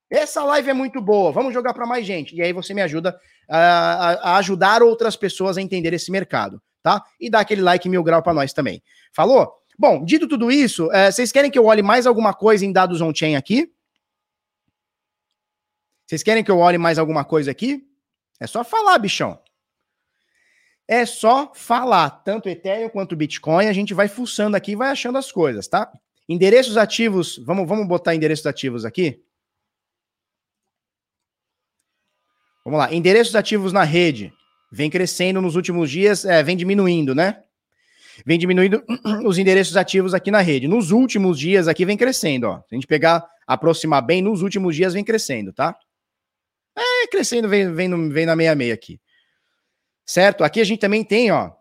essa 0.08 0.44
live 0.44 0.70
é 0.70 0.74
muito 0.74 1.00
boa, 1.00 1.32
vamos 1.32 1.52
jogar 1.52 1.74
para 1.74 1.86
mais 1.86 2.06
gente. 2.06 2.36
E 2.36 2.40
aí 2.40 2.52
você 2.52 2.72
me 2.72 2.82
ajuda 2.82 3.18
a, 3.50 3.58
a, 3.58 4.12
a 4.12 4.36
ajudar 4.36 4.80
outras 4.80 5.16
pessoas 5.16 5.58
a 5.58 5.62
entender 5.62 5.92
esse 5.92 6.12
mercado 6.12 6.62
tá? 6.88 7.04
E 7.20 7.28
dá 7.28 7.40
aquele 7.40 7.60
like 7.60 7.86
mil 7.86 8.02
grau 8.02 8.22
para 8.22 8.32
nós 8.32 8.54
também. 8.54 8.82
Falou? 9.12 9.52
Bom, 9.78 10.02
dito 10.02 10.26
tudo 10.26 10.50
isso, 10.50 10.90
é, 10.90 11.12
vocês 11.12 11.30
querem 11.30 11.50
que 11.50 11.58
eu 11.58 11.66
olhe 11.66 11.82
mais 11.82 12.06
alguma 12.06 12.32
coisa 12.32 12.64
em 12.64 12.72
dados 12.72 13.02
on-chain 13.02 13.36
aqui? 13.36 13.70
Vocês 16.06 16.22
querem 16.22 16.42
que 16.42 16.50
eu 16.50 16.58
olhe 16.58 16.78
mais 16.78 16.98
alguma 16.98 17.24
coisa 17.24 17.50
aqui? 17.50 17.86
É 18.40 18.46
só 18.46 18.64
falar, 18.64 18.98
bichão. 18.98 19.38
É 20.88 21.04
só 21.04 21.52
falar. 21.54 22.08
Tanto 22.08 22.48
Ethereum 22.48 22.88
quanto 22.88 23.14
Bitcoin, 23.14 23.66
a 23.66 23.72
gente 23.74 23.92
vai 23.92 24.08
fuçando 24.08 24.56
aqui 24.56 24.72
e 24.72 24.76
vai 24.76 24.90
achando 24.90 25.18
as 25.18 25.30
coisas, 25.30 25.68
tá? 25.68 25.92
Endereços 26.26 26.78
ativos, 26.78 27.36
vamos, 27.38 27.68
vamos 27.68 27.86
botar 27.86 28.14
endereços 28.14 28.46
ativos 28.46 28.86
aqui? 28.86 29.22
Vamos 32.64 32.78
lá, 32.78 32.92
endereços 32.92 33.36
ativos 33.36 33.72
na 33.72 33.84
rede 33.84 34.32
vem 34.70 34.90
crescendo 34.90 35.40
nos 35.40 35.56
últimos 35.56 35.90
dias, 35.90 36.24
é, 36.24 36.42
vem 36.42 36.56
diminuindo, 36.56 37.14
né? 37.14 37.42
Vem 38.24 38.38
diminuindo 38.38 38.82
os 39.24 39.38
endereços 39.38 39.76
ativos 39.76 40.14
aqui 40.14 40.30
na 40.30 40.40
rede. 40.40 40.68
Nos 40.68 40.90
últimos 40.90 41.38
dias 41.38 41.68
aqui 41.68 41.84
vem 41.84 41.96
crescendo, 41.96 42.44
ó. 42.44 42.60
Se 42.60 42.66
a 42.72 42.74
gente 42.74 42.86
pegar, 42.86 43.26
aproximar 43.46 44.02
bem, 44.02 44.20
nos 44.22 44.42
últimos 44.42 44.74
dias 44.74 44.94
vem 44.94 45.04
crescendo, 45.04 45.52
tá? 45.52 45.76
É, 46.76 47.06
crescendo, 47.08 47.48
vem, 47.48 47.72
vem, 47.72 48.08
vem 48.08 48.26
na 48.26 48.36
meia-meia 48.36 48.74
aqui. 48.74 49.00
Certo? 50.04 50.44
Aqui 50.44 50.60
a 50.60 50.64
gente 50.64 50.80
também 50.80 51.04
tem, 51.04 51.30
ó, 51.30 51.52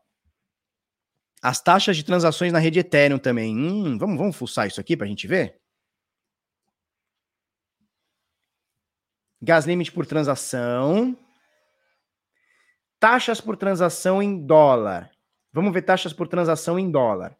as 1.42 1.62
taxas 1.62 1.96
de 1.96 2.04
transações 2.04 2.52
na 2.52 2.60
rede 2.60 2.80
Ethereum 2.80 3.20
também. 3.20 3.56
Hum, 3.56 3.98
vamos, 3.98 4.18
vamos 4.18 4.36
fuçar 4.36 4.68
isso 4.68 4.82
aqui 4.82 4.98
para 4.98 5.06
a 5.06 5.10
gente 5.10 5.28
ver? 5.28 5.60
Gas 9.42 9.66
limite 9.66 9.92
por 9.92 10.06
transação. 10.06 11.16
Taxas 13.10 13.40
por 13.40 13.56
transação 13.56 14.22
em 14.22 14.46
dólar. 14.46 15.10
Vamos 15.54 15.72
ver 15.72 15.82
taxas 15.84 16.12
por 16.12 16.28
transação 16.28 16.78
em 16.78 16.92
dólar. 16.92 17.38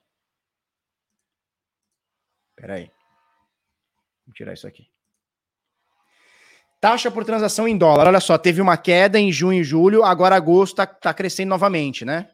Espera 2.52 2.76
aí. 2.76 2.90
Vou 4.26 4.34
tirar 4.34 4.54
isso 4.54 4.66
aqui. 4.66 4.90
Taxa 6.80 7.12
por 7.12 7.26
transação 7.26 7.68
em 7.68 7.78
dólar. 7.78 8.08
Olha 8.08 8.22
só, 8.22 8.38
teve 8.38 8.62
uma 8.62 8.78
queda 8.78 9.20
em 9.20 9.30
junho 9.30 9.60
e 9.60 9.64
julho, 9.66 10.06
agora 10.06 10.38
agosto 10.38 10.72
está 10.72 10.88
tá 10.88 11.14
crescendo 11.14 11.50
novamente, 11.50 12.06
né? 12.06 12.34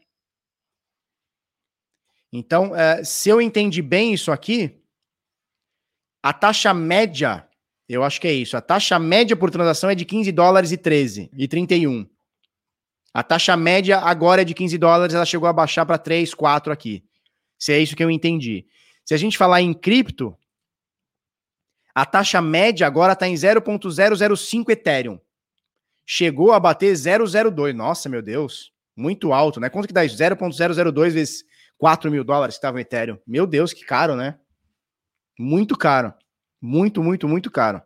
Então, 2.32 2.76
é, 2.76 3.04
se 3.04 3.30
eu 3.30 3.42
entendi 3.42 3.82
bem 3.82 4.14
isso 4.14 4.32
aqui, 4.32 4.80
a 6.22 6.32
taxa 6.32 6.72
média, 6.72 7.50
eu 7.90 8.04
acho 8.04 8.22
que 8.22 8.28
é 8.28 8.34
isso, 8.34 8.56
a 8.56 8.62
taxa 8.62 9.00
média 9.00 9.36
por 9.36 9.50
transação 9.50 9.90
é 9.90 9.96
de 9.96 10.06
15 10.06 10.32
dólares 10.32 10.72
e 10.72 10.78
13 10.78 11.32
e 11.36 11.48
31. 11.48 12.13
A 13.14 13.22
taxa 13.22 13.56
média 13.56 14.00
agora 14.00 14.42
é 14.42 14.46
de 14.46 14.54
15 14.54 14.78
dólares, 14.78 15.14
ela 15.14 15.26
chegou 15.26 15.48
a 15.48 15.54
baixar 15.54 15.86
para 15.86 15.98
3, 15.98 16.34
4 16.34 16.74
aqui. 16.74 17.06
Se 17.60 17.72
é 17.72 17.80
isso 17.80 17.96
que 17.96 18.04
eu 18.04 18.10
entendi. 18.10 18.66
Se 19.06 19.14
a 19.14 19.18
gente 19.18 19.38
falar 19.38 19.62
em 19.62 19.74
cripto, 19.74 20.36
a 21.94 22.06
taxa 22.06 22.42
média 22.42 22.88
agora 22.88 23.14
está 23.14 23.28
em 23.28 23.36
0.005 23.36 24.70
Ethereum. 24.70 25.20
Chegou 26.06 26.52
a 26.52 26.60
bater 26.60 26.96
002. 26.96 27.76
Nossa, 27.76 28.10
meu 28.10 28.22
Deus. 28.22 28.74
Muito 28.96 29.32
alto, 29.32 29.60
né? 29.60 29.70
Quanto 29.70 29.88
que 29.88 29.94
dá 29.94 30.04
isso? 30.04 30.18
0.002 30.18 31.12
vezes 31.12 31.46
4 31.78 32.10
mil 32.10 32.24
dólares 32.24 32.56
que 32.56 32.60
estava 32.60 32.78
o 32.78 32.80
Ethereum. 32.80 33.20
Meu 33.28 33.46
Deus, 33.46 33.74
que 33.74 33.86
caro, 33.86 34.16
né? 34.16 34.40
Muito 35.38 35.78
caro. 35.78 36.14
Muito, 36.60 37.04
muito, 37.04 37.28
muito 37.28 37.52
caro. 37.52 37.82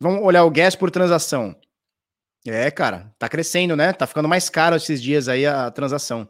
Vamos 0.00 0.22
olhar 0.22 0.44
o 0.44 0.50
gas 0.50 0.76
por 0.76 0.90
transação. 0.90 1.58
É, 2.46 2.70
cara, 2.70 3.14
tá 3.18 3.28
crescendo, 3.28 3.76
né? 3.76 3.92
Tá 3.92 4.06
ficando 4.06 4.28
mais 4.28 4.48
caro 4.48 4.76
esses 4.76 5.02
dias 5.02 5.28
aí 5.28 5.44
a 5.44 5.70
transação. 5.70 6.28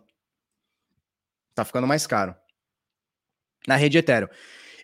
Tá 1.55 1.65
ficando 1.65 1.87
mais 1.87 2.07
caro. 2.07 2.35
Na 3.67 3.77
rede 3.77 3.99
Ethereum. 3.99 4.29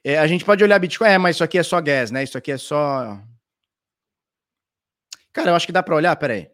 É, 0.02 0.18
a 0.18 0.26
gente 0.26 0.44
pode 0.44 0.62
olhar 0.62 0.78
Bitcoin, 0.78 1.08
é, 1.08 1.18
mas 1.18 1.36
isso 1.36 1.44
aqui 1.44 1.58
é 1.58 1.62
só 1.62 1.80
gas, 1.80 2.10
né? 2.10 2.22
Isso 2.22 2.36
aqui 2.36 2.52
é 2.52 2.58
só. 2.58 3.18
Cara, 5.32 5.50
eu 5.50 5.54
acho 5.54 5.66
que 5.66 5.72
dá 5.72 5.82
para 5.82 5.94
olhar, 5.96 6.14
peraí. 6.16 6.50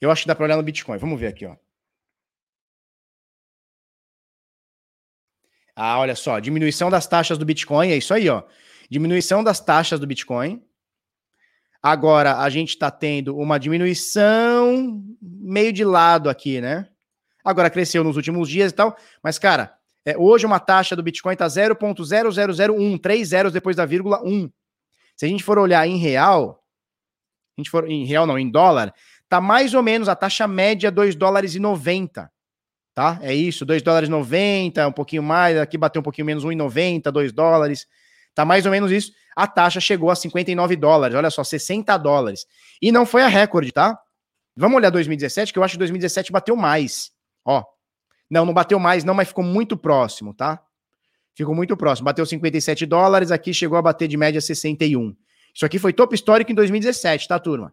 Eu 0.00 0.10
acho 0.10 0.22
que 0.22 0.28
dá 0.28 0.34
para 0.34 0.44
olhar 0.44 0.56
no 0.56 0.62
Bitcoin. 0.62 0.98
Vamos 0.98 1.18
ver 1.18 1.28
aqui, 1.28 1.46
ó. 1.46 1.56
Ah, 5.74 5.98
olha 5.98 6.14
só, 6.14 6.38
diminuição 6.38 6.88
das 6.88 7.06
taxas 7.06 7.36
do 7.36 7.44
Bitcoin, 7.44 7.90
é 7.90 7.96
isso 7.96 8.14
aí, 8.14 8.28
ó. 8.30 8.42
Diminuição 8.88 9.44
das 9.44 9.60
taxas 9.60 10.00
do 10.00 10.06
Bitcoin. 10.06 10.64
Agora, 11.82 12.38
a 12.38 12.50
gente 12.50 12.70
está 12.70 12.90
tendo 12.90 13.36
uma 13.36 13.58
diminuição 13.58 15.02
meio 15.20 15.72
de 15.72 15.84
lado 15.84 16.28
aqui, 16.28 16.60
né? 16.60 16.88
Agora 17.44 17.70
cresceu 17.70 18.02
nos 18.02 18.16
últimos 18.16 18.48
dias 18.48 18.72
e 18.72 18.74
tal, 18.74 18.96
mas, 19.22 19.38
cara, 19.38 19.76
é, 20.04 20.16
hoje 20.16 20.46
uma 20.46 20.60
taxa 20.60 20.94
do 20.96 21.02
Bitcoin 21.02 21.32
está 21.32 21.46
0.0001, 21.46 23.00
três 23.00 23.28
zeros 23.28 23.52
depois 23.52 23.76
da 23.76 23.84
vírgula 23.84 24.20
1. 24.24 24.50
Se 25.16 25.26
a 25.26 25.28
gente 25.28 25.42
for 25.42 25.58
olhar 25.58 25.86
em 25.86 25.96
real, 25.96 26.62
a 27.56 27.60
gente 27.60 27.70
for 27.70 27.88
em 27.88 28.04
real 28.04 28.26
não, 28.26 28.38
em 28.38 28.50
dólar, 28.50 28.94
tá 29.28 29.40
mais 29.40 29.74
ou 29.74 29.82
menos 29.82 30.08
a 30.08 30.14
taxa 30.14 30.46
média 30.46 30.90
2 30.90 31.16
dólares 31.16 31.54
e 31.54 31.58
90, 31.58 32.30
tá? 32.94 33.18
É 33.22 33.34
isso, 33.34 33.64
2 33.64 33.82
dólares 33.82 34.08
e 34.08 34.12
90, 34.12 34.86
um 34.86 34.92
pouquinho 34.92 35.22
mais, 35.22 35.56
aqui 35.56 35.76
bateu 35.76 36.00
um 36.00 36.02
pouquinho 36.04 36.26
menos 36.26 36.44
1,90, 36.44 37.10
2 37.10 37.32
dólares. 37.32 37.86
Tá 38.36 38.44
mais 38.44 38.66
ou 38.66 38.70
menos 38.70 38.92
isso. 38.92 39.12
A 39.34 39.46
taxa 39.46 39.80
chegou 39.80 40.10
a 40.10 40.14
59 40.14 40.76
dólares, 40.76 41.16
olha 41.16 41.30
só, 41.30 41.42
60 41.42 41.96
dólares. 41.96 42.46
E 42.82 42.92
não 42.92 43.06
foi 43.06 43.22
a 43.22 43.28
recorde, 43.28 43.72
tá? 43.72 43.98
Vamos 44.54 44.76
olhar 44.76 44.90
2017, 44.90 45.54
que 45.54 45.58
eu 45.58 45.64
acho 45.64 45.72
que 45.72 45.78
2017 45.78 46.30
bateu 46.30 46.54
mais. 46.54 47.10
Ó. 47.46 47.64
Não, 48.30 48.44
não 48.44 48.52
bateu 48.52 48.78
mais, 48.78 49.04
não, 49.04 49.14
mas 49.14 49.28
ficou 49.28 49.42
muito 49.42 49.74
próximo, 49.74 50.34
tá? 50.34 50.62
Ficou 51.34 51.54
muito 51.54 51.74
próximo. 51.78 52.04
Bateu 52.04 52.26
57 52.26 52.84
dólares, 52.84 53.30
aqui 53.30 53.54
chegou 53.54 53.78
a 53.78 53.82
bater 53.82 54.06
de 54.06 54.18
média 54.18 54.40
61. 54.40 55.16
Isso 55.54 55.64
aqui 55.64 55.78
foi 55.78 55.94
topo 55.94 56.14
histórico 56.14 56.52
em 56.52 56.54
2017, 56.54 57.28
tá, 57.28 57.38
turma? 57.38 57.72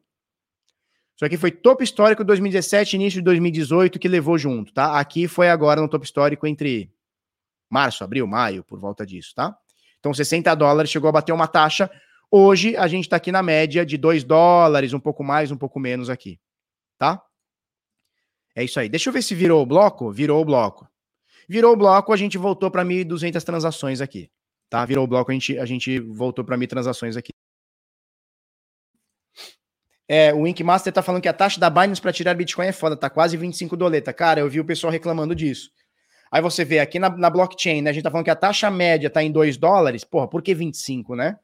Isso 1.14 1.26
aqui 1.26 1.36
foi 1.36 1.52
topo 1.52 1.84
histórico 1.84 2.24
2017, 2.24 2.96
início 2.96 3.20
de 3.20 3.26
2018, 3.26 4.00
que 4.00 4.08
levou 4.08 4.38
junto, 4.38 4.74
tá? 4.74 4.98
Aqui 4.98 5.28
foi 5.28 5.50
agora 5.50 5.82
no 5.82 5.90
topo 5.90 6.06
histórico 6.06 6.48
entre 6.48 6.90
março, 7.70 8.02
abril, 8.04 8.26
maio, 8.26 8.64
por 8.64 8.80
volta 8.80 9.06
disso, 9.06 9.34
tá? 9.36 9.58
Então, 10.04 10.14
60 10.14 10.54
dólares 10.56 10.92
chegou 10.92 11.08
a 11.08 11.14
bater 11.14 11.32
uma 11.32 11.48
taxa. 11.48 11.90
Hoje, 12.30 12.76
a 12.76 12.90
gente 12.90 13.08
tá 13.08 13.16
aqui 13.16 13.32
na 13.32 13.42
média 13.42 13.86
de 13.86 13.98
2 13.98 14.26
dólares, 14.26 14.92
um 14.92 15.00
pouco 15.00 15.24
mais, 15.24 15.50
um 15.50 15.56
pouco 15.56 15.80
menos 15.80 16.10
aqui, 16.10 16.42
tá? 16.98 17.24
É 18.54 18.66
isso 18.66 18.82
aí. 18.82 18.90
Deixa 18.90 19.08
eu 19.08 19.14
ver 19.14 19.22
se 19.22 19.34
virou 19.34 19.64
o 19.64 19.66
bloco. 19.66 20.12
Virou 20.12 20.42
o 20.42 20.46
bloco. 20.46 20.86
Virou 21.48 21.72
o 21.72 21.78
bloco, 21.78 22.12
a 22.12 22.18
gente 22.18 22.38
voltou 22.38 22.70
para 22.70 22.84
1.200 22.84 23.42
transações 23.44 24.02
aqui, 24.02 24.30
tá? 24.70 24.84
Virou 24.86 25.06
o 25.06 25.08
bloco, 25.08 25.32
a 25.32 25.34
gente, 25.34 25.58
a 25.58 25.66
gente 25.66 26.00
voltou 26.00 26.44
para 26.44 26.58
1.000 26.58 26.68
transações 26.68 27.16
aqui. 27.16 27.32
É, 30.06 30.34
o 30.34 30.46
Inkmaster 30.46 30.92
tá 30.92 31.02
falando 31.02 31.22
que 31.22 31.30
a 31.30 31.34
taxa 31.34 31.62
da 31.62 31.70
Binance 31.70 32.02
para 32.02 32.12
tirar 32.12 32.34
Bitcoin 32.34 32.68
é 32.68 32.74
foda, 32.74 32.98
tá 32.98 33.10
quase 33.10 33.38
25 33.38 33.78
doleta. 33.78 34.12
Cara, 34.12 34.42
eu 34.42 34.50
vi 34.50 34.60
o 34.60 34.66
pessoal 34.66 34.92
reclamando 34.92 35.34
disso. 35.34 35.72
Aí 36.34 36.42
você 36.42 36.66
vê 36.66 36.80
aqui 36.80 36.98
na, 36.98 37.12
na 37.12 37.30
blockchain, 37.30 37.84
né? 37.84 37.92
A 37.92 37.94
gente 37.94 38.02
tá 38.02 38.10
falando 38.10 38.26
que 38.26 38.32
a 38.32 38.36
taxa 38.36 38.68
média 38.72 39.08
tá 39.08 39.22
em 39.22 39.32
2 39.32 39.56
dólares. 39.56 40.04
Porra, 40.04 40.28
por 40.28 40.42
que 40.42 40.56
25, 40.56 41.16
né? 41.16 41.38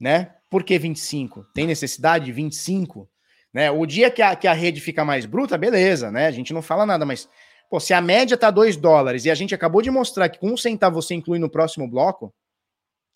Né? 0.00 0.34
Por 0.50 0.64
que 0.64 0.76
25? 0.76 1.44
Tem 1.54 1.64
necessidade 1.64 2.24
de 2.24 2.32
25? 2.32 3.08
Né? 3.54 3.70
O 3.70 3.86
dia 3.86 4.10
que 4.10 4.20
a, 4.20 4.34
que 4.34 4.48
a 4.48 4.52
rede 4.52 4.80
fica 4.80 5.04
mais 5.04 5.26
bruta, 5.26 5.56
beleza, 5.56 6.10
né? 6.10 6.26
A 6.26 6.32
gente 6.32 6.52
não 6.52 6.60
fala 6.60 6.84
nada, 6.84 7.06
mas 7.06 7.28
pô, 7.70 7.78
se 7.78 7.94
a 7.94 8.00
média 8.00 8.36
tá 8.36 8.50
2 8.50 8.76
dólares 8.76 9.24
e 9.24 9.30
a 9.30 9.34
gente 9.36 9.54
acabou 9.54 9.80
de 9.80 9.92
mostrar 9.92 10.28
que 10.28 10.40
com 10.40 10.50
um 10.50 10.56
centavo 10.56 11.00
você 11.00 11.14
inclui 11.14 11.38
no 11.38 11.48
próximo 11.48 11.86
bloco, 11.86 12.34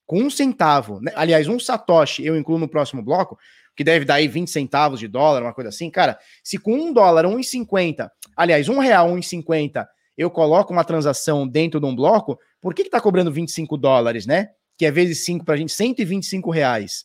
com 0.06 0.20
um 0.20 0.30
centavo, 0.30 1.00
né? 1.00 1.10
aliás, 1.16 1.48
um 1.48 1.58
satoshi 1.58 2.24
eu 2.24 2.36
incluo 2.36 2.58
no 2.58 2.68
próximo 2.68 3.02
bloco, 3.02 3.36
que 3.76 3.84
deve 3.84 4.04
dar 4.04 4.14
aí 4.14 4.28
20 4.28 4.50
centavos 4.50 5.00
de 5.00 5.08
dólar, 5.08 5.42
uma 5.42 5.54
coisa 5.54 5.70
assim, 5.70 5.90
cara, 5.90 6.18
se 6.44 6.58
com 6.58 6.74
um 6.74 6.92
dólar, 6.92 7.24
1,50, 7.24 8.10
aliás, 8.36 8.68
um 8.68 8.78
real, 8.78 9.10
1,50, 9.10 9.86
eu 10.16 10.30
coloco 10.30 10.72
uma 10.72 10.84
transação 10.84 11.48
dentro 11.48 11.80
de 11.80 11.86
um 11.86 11.94
bloco, 11.94 12.38
por 12.60 12.74
que 12.74 12.84
que 12.84 12.90
tá 12.90 13.00
cobrando 13.00 13.32
25 13.32 13.76
dólares, 13.76 14.26
né? 14.26 14.48
Que 14.76 14.86
é 14.86 14.90
vezes 14.90 15.24
5 15.24 15.44
pra 15.44 15.56
gente, 15.56 15.72
125 15.72 16.50
reais. 16.50 17.04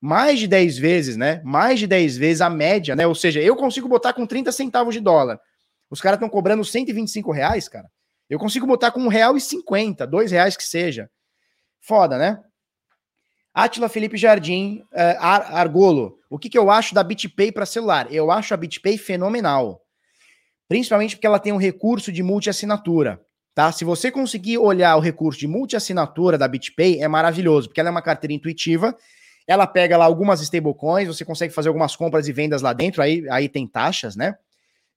Mais 0.00 0.38
de 0.38 0.46
10 0.46 0.76
vezes, 0.78 1.16
né? 1.16 1.40
Mais 1.44 1.80
de 1.80 1.86
10 1.86 2.18
vezes 2.18 2.40
a 2.42 2.50
média, 2.50 2.94
né? 2.94 3.06
Ou 3.06 3.14
seja, 3.14 3.40
eu 3.40 3.56
consigo 3.56 3.88
botar 3.88 4.12
com 4.12 4.26
30 4.26 4.52
centavos 4.52 4.94
de 4.94 5.00
dólar. 5.00 5.40
Os 5.90 6.00
caras 6.00 6.16
estão 6.16 6.28
cobrando 6.28 6.64
125 6.64 7.32
reais, 7.32 7.68
cara. 7.68 7.88
Eu 8.28 8.38
consigo 8.38 8.66
botar 8.66 8.90
com 8.90 9.00
um 9.00 9.08
real 9.08 9.36
e 9.36 9.40
cinquenta, 9.40 10.06
dois 10.06 10.30
reais 10.30 10.56
que 10.56 10.64
seja. 10.64 11.10
Foda, 11.80 12.18
né? 12.18 12.38
Atila 13.54 13.88
Felipe 13.88 14.16
Jardim, 14.16 14.82
uh, 14.92 15.16
Ar 15.20 15.54
Argolo. 15.54 16.18
O 16.28 16.38
que, 16.38 16.50
que 16.50 16.58
eu 16.58 16.70
acho 16.70 16.94
da 16.94 17.04
BitPay 17.04 17.52
para 17.52 17.64
celular? 17.64 18.12
Eu 18.12 18.32
acho 18.32 18.52
a 18.52 18.56
BitPay 18.56 18.98
fenomenal. 18.98 19.80
Principalmente 20.68 21.14
porque 21.14 21.26
ela 21.26 21.38
tem 21.38 21.52
um 21.52 21.56
recurso 21.56 22.10
de 22.10 22.22
multi-assinatura. 22.22 23.20
Tá? 23.54 23.70
Se 23.70 23.84
você 23.84 24.10
conseguir 24.10 24.58
olhar 24.58 24.96
o 24.96 25.00
recurso 25.00 25.38
de 25.38 25.46
multi-assinatura 25.46 26.36
da 26.36 26.48
BitPay, 26.48 27.00
é 27.00 27.06
maravilhoso, 27.06 27.68
porque 27.68 27.78
ela 27.78 27.88
é 27.88 27.92
uma 27.92 28.02
carteira 28.02 28.32
intuitiva. 28.32 28.96
Ela 29.46 29.66
pega 29.66 29.96
lá 29.96 30.04
algumas 30.04 30.40
stablecoins, 30.40 31.06
você 31.06 31.24
consegue 31.24 31.54
fazer 31.54 31.68
algumas 31.68 31.94
compras 31.94 32.26
e 32.26 32.32
vendas 32.32 32.62
lá 32.62 32.72
dentro, 32.72 33.00
aí, 33.00 33.24
aí 33.30 33.48
tem 33.48 33.68
taxas, 33.68 34.16
né? 34.16 34.34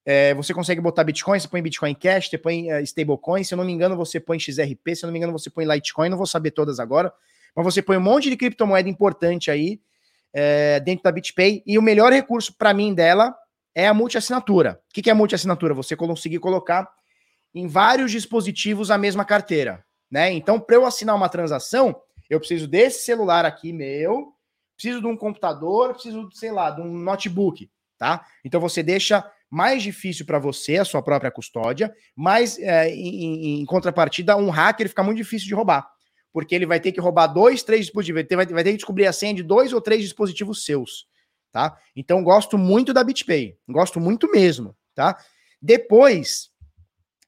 É, 0.03 0.33
você 0.33 0.53
consegue 0.53 0.79
botar 0.79 1.03
Bitcoin, 1.03 1.37
você 1.37 1.49
põe 1.49 1.61
Bitcoin 1.61 1.93
Cash, 1.93 2.29
você 2.29 2.37
põe 2.37 2.71
uh, 2.71 2.79
stablecoin, 2.79 3.43
se 3.43 3.53
eu 3.53 3.57
não 3.57 3.65
me 3.65 3.73
engano, 3.73 3.95
você 3.95 4.21
põe 4.21 4.39
XRP, 4.39 4.95
se 4.95 5.03
eu 5.03 5.07
não 5.07 5.11
me 5.11 5.19
engano, 5.19 5.33
você 5.33 5.49
põe 5.49 5.65
Litecoin, 5.65 6.07
não 6.09 6.17
vou 6.17 6.25
saber 6.25 6.51
todas 6.51 6.79
agora, 6.79 7.13
mas 7.57 7.65
você 7.65 7.81
põe 7.81 7.97
um 7.97 8.01
monte 8.01 8.29
de 8.29 8.37
criptomoeda 8.37 8.87
importante 8.87 9.49
aí 9.49 9.81
é, 10.31 10.79
dentro 10.79 11.03
da 11.03 11.11
BitPay, 11.11 11.63
e 11.65 11.79
o 11.79 11.81
melhor 11.81 12.13
recurso 12.13 12.55
para 12.55 12.71
mim 12.71 12.93
dela 12.93 13.35
é 13.73 13.87
a 13.87 13.93
multi-assinatura. 13.95 14.79
O 14.89 14.93
que, 14.93 15.01
que 15.01 15.09
é 15.09 15.13
multi-assinatura? 15.13 15.73
Você 15.73 15.95
conseguir 15.95 16.37
colocar 16.37 16.87
em 17.55 17.67
vários 17.67 18.11
dispositivos 18.11 18.91
a 18.91 18.97
mesma 18.97 19.25
carteira, 19.25 19.83
né? 20.11 20.31
Então, 20.31 20.59
para 20.59 20.75
eu 20.75 20.85
assinar 20.85 21.15
uma 21.15 21.29
transação, 21.29 21.99
eu 22.29 22.39
preciso 22.39 22.67
desse 22.67 23.03
celular 23.03 23.43
aqui 23.43 23.73
meu, 23.73 24.33
preciso 24.75 25.01
de 25.01 25.07
um 25.07 25.17
computador, 25.17 25.93
preciso, 25.93 26.29
sei 26.33 26.51
lá, 26.51 26.69
de 26.69 26.81
um 26.81 26.93
notebook, 26.93 27.67
tá? 27.97 28.23
Então 28.45 28.61
você 28.61 28.83
deixa 28.83 29.27
mais 29.49 29.81
difícil 29.81 30.27
para 30.27 30.37
você, 30.37 30.77
a 30.77 30.85
sua 30.85 31.01
própria 31.01 31.31
custódia, 31.31 31.91
mas 32.15 32.59
é, 32.59 32.89
em, 32.89 33.61
em, 33.61 33.65
contrapartida, 33.65 34.37
um 34.37 34.51
hacker 34.51 34.89
fica 34.89 35.01
muito 35.01 35.17
difícil 35.17 35.47
de 35.47 35.55
roubar. 35.55 35.89
Porque 36.31 36.53
ele 36.53 36.65
vai 36.65 36.79
ter 36.79 36.91
que 36.91 36.99
roubar 36.99 37.27
dois, 37.27 37.63
três 37.63 37.85
dispositivos, 37.85 38.23
vai 38.29 38.63
ter, 38.63 38.71
que 38.71 38.77
descobrir 38.77 39.07
a 39.07 39.13
senha 39.13 39.33
de 39.33 39.43
dois 39.43 39.73
ou 39.73 39.81
três 39.81 40.01
dispositivos 40.01 40.65
seus, 40.65 41.07
tá? 41.51 41.77
Então, 41.95 42.23
gosto 42.23 42.57
muito 42.57 42.93
da 42.93 43.03
BitPay, 43.03 43.57
gosto 43.67 43.99
muito 43.99 44.29
mesmo, 44.31 44.75
tá? 44.93 45.17
Depois 45.61 46.51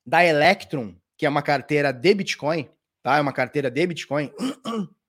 da 0.06 0.24
Electron, 0.24 0.96
que 1.18 1.26
é 1.26 1.30
uma 1.30 1.42
carteira 1.42 1.92
de 1.92 2.14
Bitcoin, 2.14 2.70
tá? 3.02 3.18
É 3.18 3.22
uma 3.22 3.34
carteira 3.34 3.70
de 3.70 3.88
Bitcoin. 3.88 4.32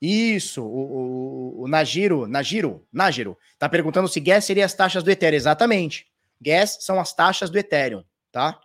Isso, 0.00 0.62
o, 0.62 1.58
o, 1.58 1.62
o 1.62 1.68
Najiro, 1.68 2.26
Najiro, 2.26 2.86
Najiro, 2.92 3.36
tá 3.58 3.68
perguntando 3.68 4.06
se 4.06 4.20
gas 4.20 4.44
seria 4.44 4.64
as 4.64 4.74
taxas 4.74 5.02
do 5.02 5.10
Ethereum. 5.10 5.36
Exatamente. 5.36 6.06
Gas 6.40 6.78
são 6.80 7.00
as 7.00 7.12
taxas 7.12 7.50
do 7.50 7.58
Ethereum, 7.58 8.04
tá? 8.30 8.60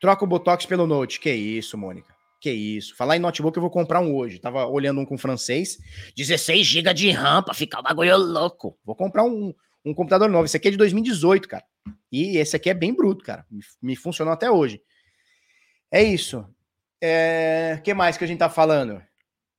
Troca 0.00 0.24
o 0.24 0.28
Botox 0.28 0.64
pelo 0.66 0.86
Note. 0.86 1.18
Que 1.18 1.32
isso, 1.32 1.76
Mônica. 1.76 2.09
Que 2.40 2.50
isso. 2.50 2.96
Falar 2.96 3.16
em 3.16 3.20
notebook, 3.20 3.54
eu 3.56 3.60
vou 3.60 3.70
comprar 3.70 4.00
um 4.00 4.14
hoje. 4.14 4.38
Tava 4.38 4.66
olhando 4.66 5.00
um 5.00 5.04
com 5.04 5.18
francês. 5.18 5.78
16 6.16 6.66
GB 6.66 6.94
de 6.94 7.10
RAM 7.10 7.42
pra 7.42 7.52
ficar 7.52 7.80
o 7.80 7.82
bagulho 7.82 8.16
louco. 8.16 8.78
Vou 8.82 8.96
comprar 8.96 9.24
um, 9.24 9.54
um 9.84 9.92
computador 9.92 10.28
novo. 10.28 10.46
Esse 10.46 10.56
aqui 10.56 10.68
é 10.68 10.70
de 10.70 10.78
2018, 10.78 11.46
cara. 11.46 11.64
E 12.10 12.38
esse 12.38 12.56
aqui 12.56 12.70
é 12.70 12.74
bem 12.74 12.94
bruto, 12.94 13.22
cara. 13.24 13.46
Me, 13.50 13.60
me 13.82 13.94
funcionou 13.94 14.32
até 14.32 14.50
hoje. 14.50 14.82
É 15.90 16.02
isso. 16.02 16.46
É... 17.02 17.80
que 17.84 17.92
mais 17.92 18.16
que 18.16 18.24
a 18.24 18.26
gente 18.26 18.38
tá 18.38 18.48
falando? 18.48 19.02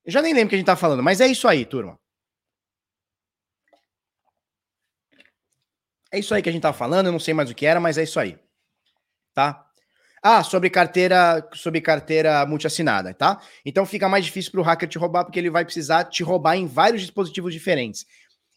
Eu 0.04 0.12
já 0.12 0.22
nem 0.22 0.34
lembro 0.34 0.48
o 0.48 0.50
que 0.50 0.56
a 0.56 0.58
gente 0.58 0.65
tá 0.65 0.76
falando, 0.76 1.04
mas 1.04 1.22
é 1.22 1.28
isso 1.28 1.48
aí, 1.48 1.65
turma. 1.65 2.00
É 6.12 6.20
isso 6.20 6.34
aí 6.34 6.41
que 6.41 6.50
a 6.50 6.52
gente 6.52 6.62
tá 6.62 6.74
falando, 6.74 7.06
eu 7.06 7.12
não 7.12 7.20
sei 7.20 7.34
mais 7.34 7.50
o 7.50 7.56
que 7.56 7.65
era, 7.65 7.80
mas 7.80 7.98
é 7.98 8.04
isso 8.04 8.20
aí. 8.20 8.38
Tá? 9.34 9.70
Ah, 10.23 10.43
sobre 10.43 10.69
carteira, 10.69 11.47
sobre 11.53 11.81
carteira 11.81 12.45
multiassinada, 12.45 13.12
tá? 13.12 13.41
Então 13.65 13.86
fica 13.88 14.07
mais 14.07 14.23
difícil 14.23 14.51
para 14.51 14.62
o 14.62 14.63
hacker 14.63 14.88
te 14.88 14.97
roubar 14.99 15.23
porque 15.25 15.39
ele 15.39 15.49
vai 15.49 15.65
precisar 15.65 16.03
te 16.05 16.21
roubar 16.21 16.55
em 16.55 16.67
vários 16.67 17.01
dispositivos 17.01 17.51
diferentes. 17.51 18.05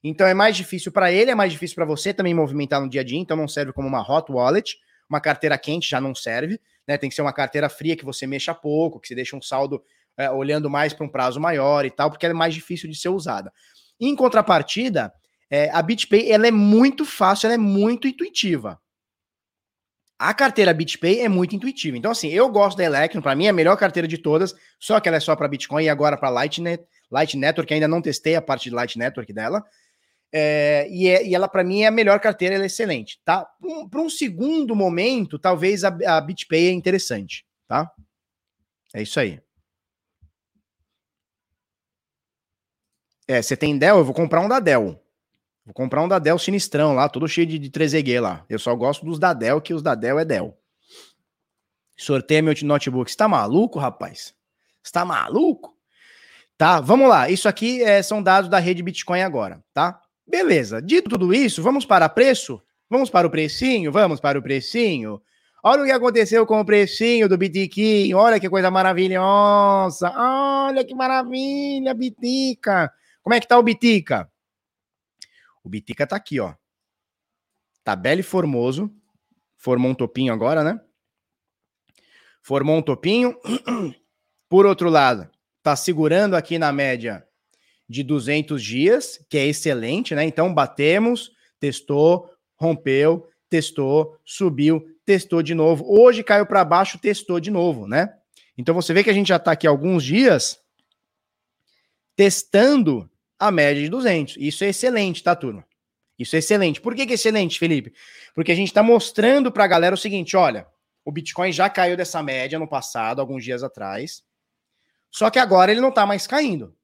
Então 0.03 0.27
é 0.27 0.35
mais 0.35 0.57
difícil 0.57 0.93
para 0.93 1.11
ele, 1.11 1.31
é 1.31 1.35
mais 1.35 1.53
difícil 1.53 1.75
para 1.75 1.87
você 1.87 2.13
também 2.13 2.35
movimentar 2.35 2.83
no 2.83 2.89
dia 2.89 3.01
a 3.01 3.05
dia, 3.05 3.19
então 3.19 3.35
não 3.35 3.49
serve 3.49 3.73
como 3.73 3.89
uma 3.89 4.03
hot 4.03 4.31
wallet, 4.31 4.77
uma 5.09 5.21
carteira 5.21 5.57
quente 5.57 5.89
já 5.89 5.99
não 6.03 6.15
serve, 6.15 6.61
né? 6.87 6.99
Tem 6.99 7.09
que 7.09 7.15
ser 7.17 7.23
uma 7.23 7.33
carteira 7.33 7.71
fria 7.71 7.97
que 7.97 8.05
você 8.05 8.27
mexa 8.27 8.55
pouco, 8.55 9.01
que 9.01 9.09
você 9.09 9.15
deixa 9.15 9.35
um 9.35 9.41
saldo 9.41 9.83
é, 10.19 10.31
olhando 10.31 10.69
mais 10.69 10.93
para 10.93 11.07
um 11.07 11.09
prazo 11.09 11.41
maior 11.41 11.87
e 11.87 11.91
tal, 11.91 12.11
porque 12.11 12.27
ela 12.27 12.35
é 12.35 12.37
mais 12.37 12.53
difícil 12.55 12.91
de 12.91 12.97
ser 12.97 13.09
usada. 13.09 13.51
Em 13.99 14.15
contrapartida, 14.15 15.11
é, 15.51 15.71
a 15.71 15.81
BitPay 15.81 16.31
ela 16.31 16.47
é 16.47 16.51
muito 16.51 17.07
fácil, 17.07 17.47
ela 17.47 17.55
é 17.55 17.59
muito 17.59 18.07
intuitiva. 18.07 18.79
A 20.19 20.33
carteira 20.33 20.73
BitPay 20.73 21.21
é 21.21 21.29
muito 21.29 21.57
intuitiva. 21.57 21.97
Então, 21.97 22.11
assim, 22.11 22.29
eu 22.29 22.49
gosto 22.49 22.79
da 22.79 22.85
Electron, 22.85 23.21
para 23.21 23.35
mim 23.35 23.47
é 23.47 23.49
a 23.49 23.53
melhor 23.53 23.77
carteira 23.77 24.07
de 24.07 24.19
todas, 24.19 24.55
só 24.79 25.01
que 25.01 25.09
ela 25.09 25.17
é 25.17 25.21
só 25.21 25.35
para 25.35 25.49
Bitcoin 25.49 25.85
e 25.85 25.89
agora 25.89 26.17
para 26.17 26.31
Lightning, 26.31 26.79
Light 27.11 27.37
Network, 27.37 27.73
ainda 27.73 27.89
não 27.89 28.01
testei 28.01 28.37
a 28.37 28.43
parte 28.43 28.71
de 28.71 28.75
Light 28.75 28.97
Network 28.97 29.33
dela. 29.33 29.65
É, 30.33 30.89
e, 30.91 31.09
é, 31.09 31.27
e, 31.27 31.35
ela, 31.35 31.49
para 31.49 31.63
mim, 31.63 31.83
é 31.83 31.87
a 31.87 31.93
melhor 31.93 32.19
carteira, 32.21 32.55
ela 32.55 32.65
é 32.65 32.67
excelente, 32.67 33.21
tá? 33.25 33.49
Um, 33.63 33.89
para 33.89 34.01
um 34.01 34.11
segundo 34.11 34.75
momento, 34.75 35.39
talvez 35.39 35.85
a, 35.85 35.97
a 36.07 36.21
BitPay 36.21 36.69
é 36.69 36.73
interessante, 36.73 37.45
tá? 37.69 37.91
É 38.93 39.03
isso 39.03 39.19
aí. 39.21 39.41
É, 43.27 43.41
você 43.41 43.57
tem 43.57 43.79
Dell? 43.79 43.99
Eu 43.99 44.05
vou 44.05 44.15
comprar 44.15 44.41
um 44.41 44.49
da 44.49 44.61
Dell. 44.61 45.01
Vou 45.65 45.73
comprar 45.73 46.03
um 46.03 46.09
da 46.09 46.19
Dell 46.19 46.39
sinistrão 46.39 46.95
lá, 46.95 47.09
todo 47.09 47.27
cheio 47.27 47.47
de, 47.47 47.59
de 47.59 47.71
3G 47.71 48.21
lá. 48.21 48.45
Eu 48.49 48.59
só 48.59 48.75
gosto 48.75 49.05
dos 49.05 49.19
da 49.19 49.33
Dell, 49.33 49.61
que 49.61 49.73
os 49.73 49.83
da 49.83 49.95
Dell 49.95 50.19
é 50.19 50.25
Dell. 50.25 50.57
Sorteia 51.97 52.43
meu 52.43 52.55
notebook. 52.63 53.11
Você 53.11 53.17
tá 53.17 53.29
maluco, 53.29 53.79
rapaz? 53.79 54.35
Você 54.83 54.93
tá 54.93 55.05
maluco? 55.05 55.75
Tá, 56.59 56.81
vamos 56.81 57.09
lá. 57.09 57.31
Isso 57.31 57.49
aqui 57.49 57.83
é, 57.83 58.03
são 58.03 58.23
dados 58.23 58.51
da 58.51 58.59
rede 58.59 58.83
Bitcoin 58.83 59.23
agora, 59.23 59.63
tá? 59.73 60.01
Beleza. 60.27 60.83
Dito 60.83 61.09
tudo 61.09 61.33
isso, 61.33 61.63
vamos 61.63 61.85
para 61.87 62.09
preço? 62.09 62.61
Vamos 62.89 63.11
para 63.11 63.27
o 63.27 63.31
precinho? 63.31 63.91
Vamos 63.91 64.21
para 64.21 64.39
o 64.39 64.43
precinho? 64.43 65.21
Olha 65.63 65.83
o 65.83 65.87
que 65.87 65.93
aconteceu 65.93 66.47
com 66.47 66.61
o 66.61 66.65
precinho 66.65 67.27
do 67.29 67.39
Bitiquim. 67.39 68.13
Olha 68.13 68.39
que 68.39 68.51
coisa 68.51 68.71
maravilhosa. 68.71 70.13
Olha 70.15 70.85
que 70.85 70.95
maravilha, 70.95 71.95
Bitica. 71.95 72.93
Como 73.23 73.35
é 73.35 73.41
que 73.41 73.49
tá 73.49 73.59
o 73.59 73.63
Bitica? 73.63 74.31
O 75.65 75.69
Bitica 75.69 76.07
tá 76.07 76.15
aqui, 76.15 76.39
ó. 76.39 76.55
Tá 77.83 77.97
belo 77.97 78.21
e 78.21 78.23
formoso. 78.23 78.95
Formou 79.57 79.91
um 79.91 79.95
topinho 79.95 80.33
agora, 80.33 80.63
né? 80.63 80.79
Formou 82.43 82.77
um 82.77 82.83
topinho. 82.83 83.35
Por 84.49 84.67
outro 84.67 84.91
lado, 84.91 85.29
tá 85.63 85.75
segurando 85.75 86.37
aqui 86.37 86.59
na 86.59 86.71
média 86.71 87.27
de 87.89 88.03
200 88.03 88.63
dias, 88.63 89.25
que 89.29 89.39
é 89.39 89.47
excelente, 89.47 90.15
né? 90.15 90.25
Então 90.25 90.53
batemos, 90.53 91.33
testou, 91.59 92.31
rompeu, 92.55 93.29
testou, 93.49 94.19
subiu, 94.25 94.87
testou 95.05 95.43
de 95.43 95.55
novo. 95.55 95.85
Hoje 95.89 96.23
caiu 96.23 96.47
para 96.47 96.65
baixo, 96.65 96.99
testou 96.99 97.41
de 97.41 97.51
novo, 97.51 97.87
né? 97.89 98.15
Então 98.57 98.75
você 98.75 98.93
vê 98.93 99.03
que 99.03 99.11
a 99.11 99.15
gente 99.15 99.29
já 99.29 99.37
está 99.37 99.53
aqui 99.53 99.67
alguns 99.67 100.05
dias 100.05 100.59
testando 102.15 103.11
a 103.39 103.51
média 103.51 103.83
de 103.83 103.89
200. 103.89 104.37
Isso 104.39 104.65
é 104.65 104.69
excelente, 104.69 105.23
tá, 105.23 105.35
turma? 105.35 105.65
Isso 106.19 106.37
é 106.37 106.39
excelente. 106.39 106.81
Por 106.81 106.95
que, 106.95 107.07
que 107.07 107.13
é 107.13 107.15
excelente, 107.15 107.59
Felipe? 107.59 107.93
Porque 108.35 108.53
a 108.53 108.55
gente 108.55 108.69
está 108.69 108.83
mostrando 108.83 109.51
para 109.51 109.65
a 109.65 109.69
galera 109.69 109.95
o 109.95 109.99
seguinte: 109.99 110.37
olha, 110.37 110.67
o 111.05 111.13
Bitcoin 111.13 111.53
já 111.53 111.69
caiu 111.69 111.97
dessa 111.97 112.23
média 112.23 112.59
no 112.59 112.69
passado, 112.69 113.21
alguns 113.21 113.45
dias 113.45 113.63
atrás. 113.63 114.23
Só 115.11 115.31
que 115.31 115.39
agora 115.39 115.71
ele 115.71 115.81
não 115.81 115.91
está 115.91 116.07
mais 116.07 116.27
caindo. 116.27 116.75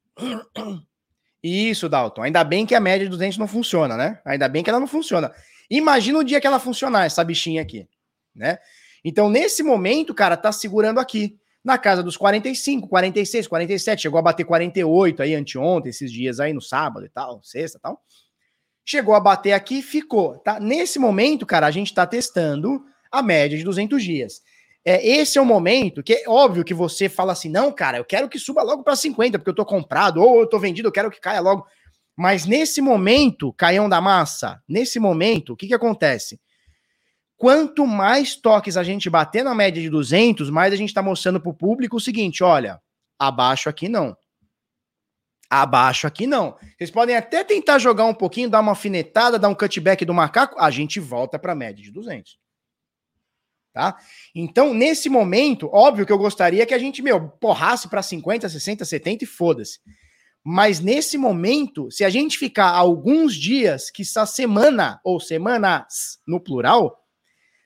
Isso, 1.43 1.89
Dalton. 1.89 2.23
Ainda 2.23 2.45
bem 2.45 2.67
que 2.67 2.75
a 2.75 2.81
média 2.81 3.07
de 3.07 3.11
200 3.11 3.39
não 3.39 3.49
funciona, 3.49 3.97
né? 3.97 4.21
Ainda 4.25 4.49
bem 4.49 4.63
que 4.63 4.69
ela 4.69 4.79
não 4.79 4.87
funciona. 4.87 5.33
Imagina 5.71 6.19
o 6.19 6.25
dia 6.25 6.41
que 6.41 6.47
ela 6.47 6.61
funcionar, 6.61 7.07
essa 7.07 7.25
bichinha 7.25 7.63
aqui, 7.63 7.89
né? 8.35 8.59
Então, 9.03 9.31
nesse 9.31 9.63
momento, 9.63 10.15
cara, 10.15 10.37
tá 10.37 10.53
segurando 10.53 11.01
aqui 11.01 11.40
na 11.65 11.77
casa 11.77 12.03
dos 12.03 12.17
45, 12.17 12.89
46, 12.89 13.47
47, 13.47 14.03
chegou 14.03 14.19
a 14.19 14.23
bater 14.23 14.45
48 14.45 15.23
aí 15.23 15.35
anteontem, 15.35 15.91
esses 15.91 16.11
dias 16.11 16.41
aí 16.41 16.53
no 16.53 16.61
sábado 16.61 17.05
e 17.05 17.09
tal, 17.09 17.41
sexta 17.43 17.79
e 17.79 17.81
tal. 17.81 18.01
Chegou 18.85 19.15
a 19.15 19.21
bater 19.21 19.53
aqui 19.53 19.79
e 19.79 19.83
ficou, 19.83 20.39
tá? 20.39 20.59
Nesse 20.59 20.99
momento, 20.99 21.47
cara, 21.47 21.67
a 21.67 21.71
gente 21.71 21.95
tá 21.95 22.07
testando 22.07 22.83
a 23.13 23.23
média 23.23 23.57
de 23.57 23.65
200 23.65 24.03
dias. 24.03 24.41
É, 24.85 25.07
esse 25.07 25.39
é 25.39 25.43
o 25.43 25.45
momento 25.45 26.03
que 26.03 26.15
é 26.15 26.25
óbvio 26.27 26.65
que 26.65 26.73
você 26.73 27.09
fala 27.09 27.33
assim: 27.33 27.51
"Não, 27.51 27.71
cara, 27.71 27.99
eu 27.99 28.05
quero 28.05 28.29
que 28.29 28.39
suba 28.39 28.63
logo 28.63 28.83
para 28.83 28.97
50, 28.97 29.39
porque 29.39 29.51
eu 29.51 29.55
tô 29.55 29.65
comprado 29.65 30.23
ou 30.23 30.41
eu 30.41 30.49
tô 30.49 30.59
vendido, 30.59 30.89
eu 30.89 30.93
quero 30.93 31.11
que 31.11 31.21
caia 31.21 31.41
logo". 31.41 31.67
Mas 32.17 32.47
nesse 32.47 32.81
momento, 32.81 33.53
caião 33.53 33.89
da 33.89 34.01
massa, 34.01 34.63
nesse 34.69 34.99
momento, 34.99 35.53
o 35.53 35.57
que 35.57 35.67
que 35.69 35.75
acontece? 35.75 36.41
Quanto 37.41 37.87
mais 37.87 38.37
toques 38.37 38.77
a 38.77 38.83
gente 38.83 39.09
bater 39.09 39.43
na 39.43 39.55
média 39.55 39.81
de 39.81 39.89
200, 39.89 40.51
mais 40.51 40.75
a 40.75 40.77
gente 40.77 40.91
está 40.91 41.03
mostrando 41.03 41.41
para 41.41 41.49
o 41.49 41.55
público 41.55 41.97
o 41.97 42.01
seguinte: 42.01 42.45
olha, 42.45 42.79
abaixo 43.19 43.71
aqui 43.71 43.89
não. 43.89 44.15
Abaixo 45.49 46.07
aqui 46.07 46.27
não. 46.27 46.55
Vocês 46.77 46.91
podem 46.91 47.17
até 47.17 47.43
tentar 47.43 47.79
jogar 47.79 48.05
um 48.05 48.13
pouquinho, 48.13 48.51
dar 48.51 48.61
uma 48.61 48.73
alfinetada, 48.73 49.39
dar 49.39 49.49
um 49.49 49.55
cutback 49.55 50.05
do 50.05 50.13
macaco, 50.13 50.61
a 50.61 50.71
gente 50.71 51.01
volta 51.01 51.39
para 51.39 51.53
a 51.53 51.57
média 51.57 51.83
de 51.83 51.91
200. 51.91 52.39
Tá? 53.73 53.97
Então, 54.35 54.75
nesse 54.75 55.09
momento, 55.09 55.71
óbvio 55.73 56.05
que 56.05 56.13
eu 56.13 56.19
gostaria 56.19 56.67
que 56.67 56.75
a 56.75 56.79
gente, 56.79 57.01
meu, 57.01 57.27
porrasse 57.27 57.89
para 57.89 58.03
50, 58.03 58.51
60, 58.51 58.85
70 58.85 59.25
e 59.25 59.27
foda-se. 59.27 59.79
Mas 60.45 60.79
nesse 60.79 61.17
momento, 61.17 61.91
se 61.91 62.05
a 62.05 62.11
gente 62.11 62.37
ficar 62.37 62.69
alguns 62.69 63.35
dias, 63.35 63.91
que 63.91 64.03
essa 64.03 64.27
semana 64.27 65.01
ou 65.03 65.19
semanas 65.19 66.19
no 66.27 66.39
plural, 66.39 67.00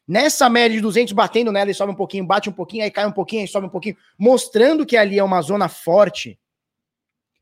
Nessa 0.07 0.51
média 0.51 0.77
de 0.77 0.83
200, 0.83 1.12
batendo 1.14 1.51
nela 1.51 1.71
e 1.71 1.75
sobe 1.75 1.93
um 1.93 1.97
pouquinho, 1.97 2.27
bate 2.27 2.49
um 2.49 2.53
pouquinho, 2.53 2.85
aí 2.85 2.90
cai 2.90 3.07
um 3.07 3.12
pouquinho, 3.12 3.43
aí 3.43 3.49
sobe 3.49 3.67
um 3.67 3.71
pouquinho, 3.71 3.97
mostrando 4.19 4.85
que 4.85 4.97
ali 4.97 5.19
é 5.19 5.25
uma 5.25 5.40
zona 5.40 5.69
forte. 5.69 6.38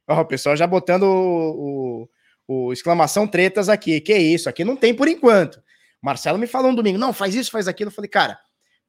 Ó, 0.07 0.20
o 0.20 0.25
pessoal 0.25 0.57
já 0.57 0.66
botando 0.66 1.03
o, 1.05 2.09
o, 2.46 2.66
o, 2.66 2.72
exclamação 2.72 3.27
tretas 3.27 3.68
aqui. 3.68 4.01
Que 4.01 4.16
isso? 4.16 4.48
Aqui 4.48 4.64
não 4.64 4.77
tem 4.77 4.94
por 4.94 5.09
enquanto. 5.09 5.62
Marcelo 6.01 6.38
me 6.38 6.46
falou 6.46 6.70
um 6.70 6.75
domingo, 6.75 6.98
não, 6.98 7.12
faz 7.12 7.35
isso, 7.35 7.51
faz 7.51 7.66
aquilo. 7.66 7.88
Eu 7.88 7.94
falei, 7.94 8.09
cara, 8.09 8.38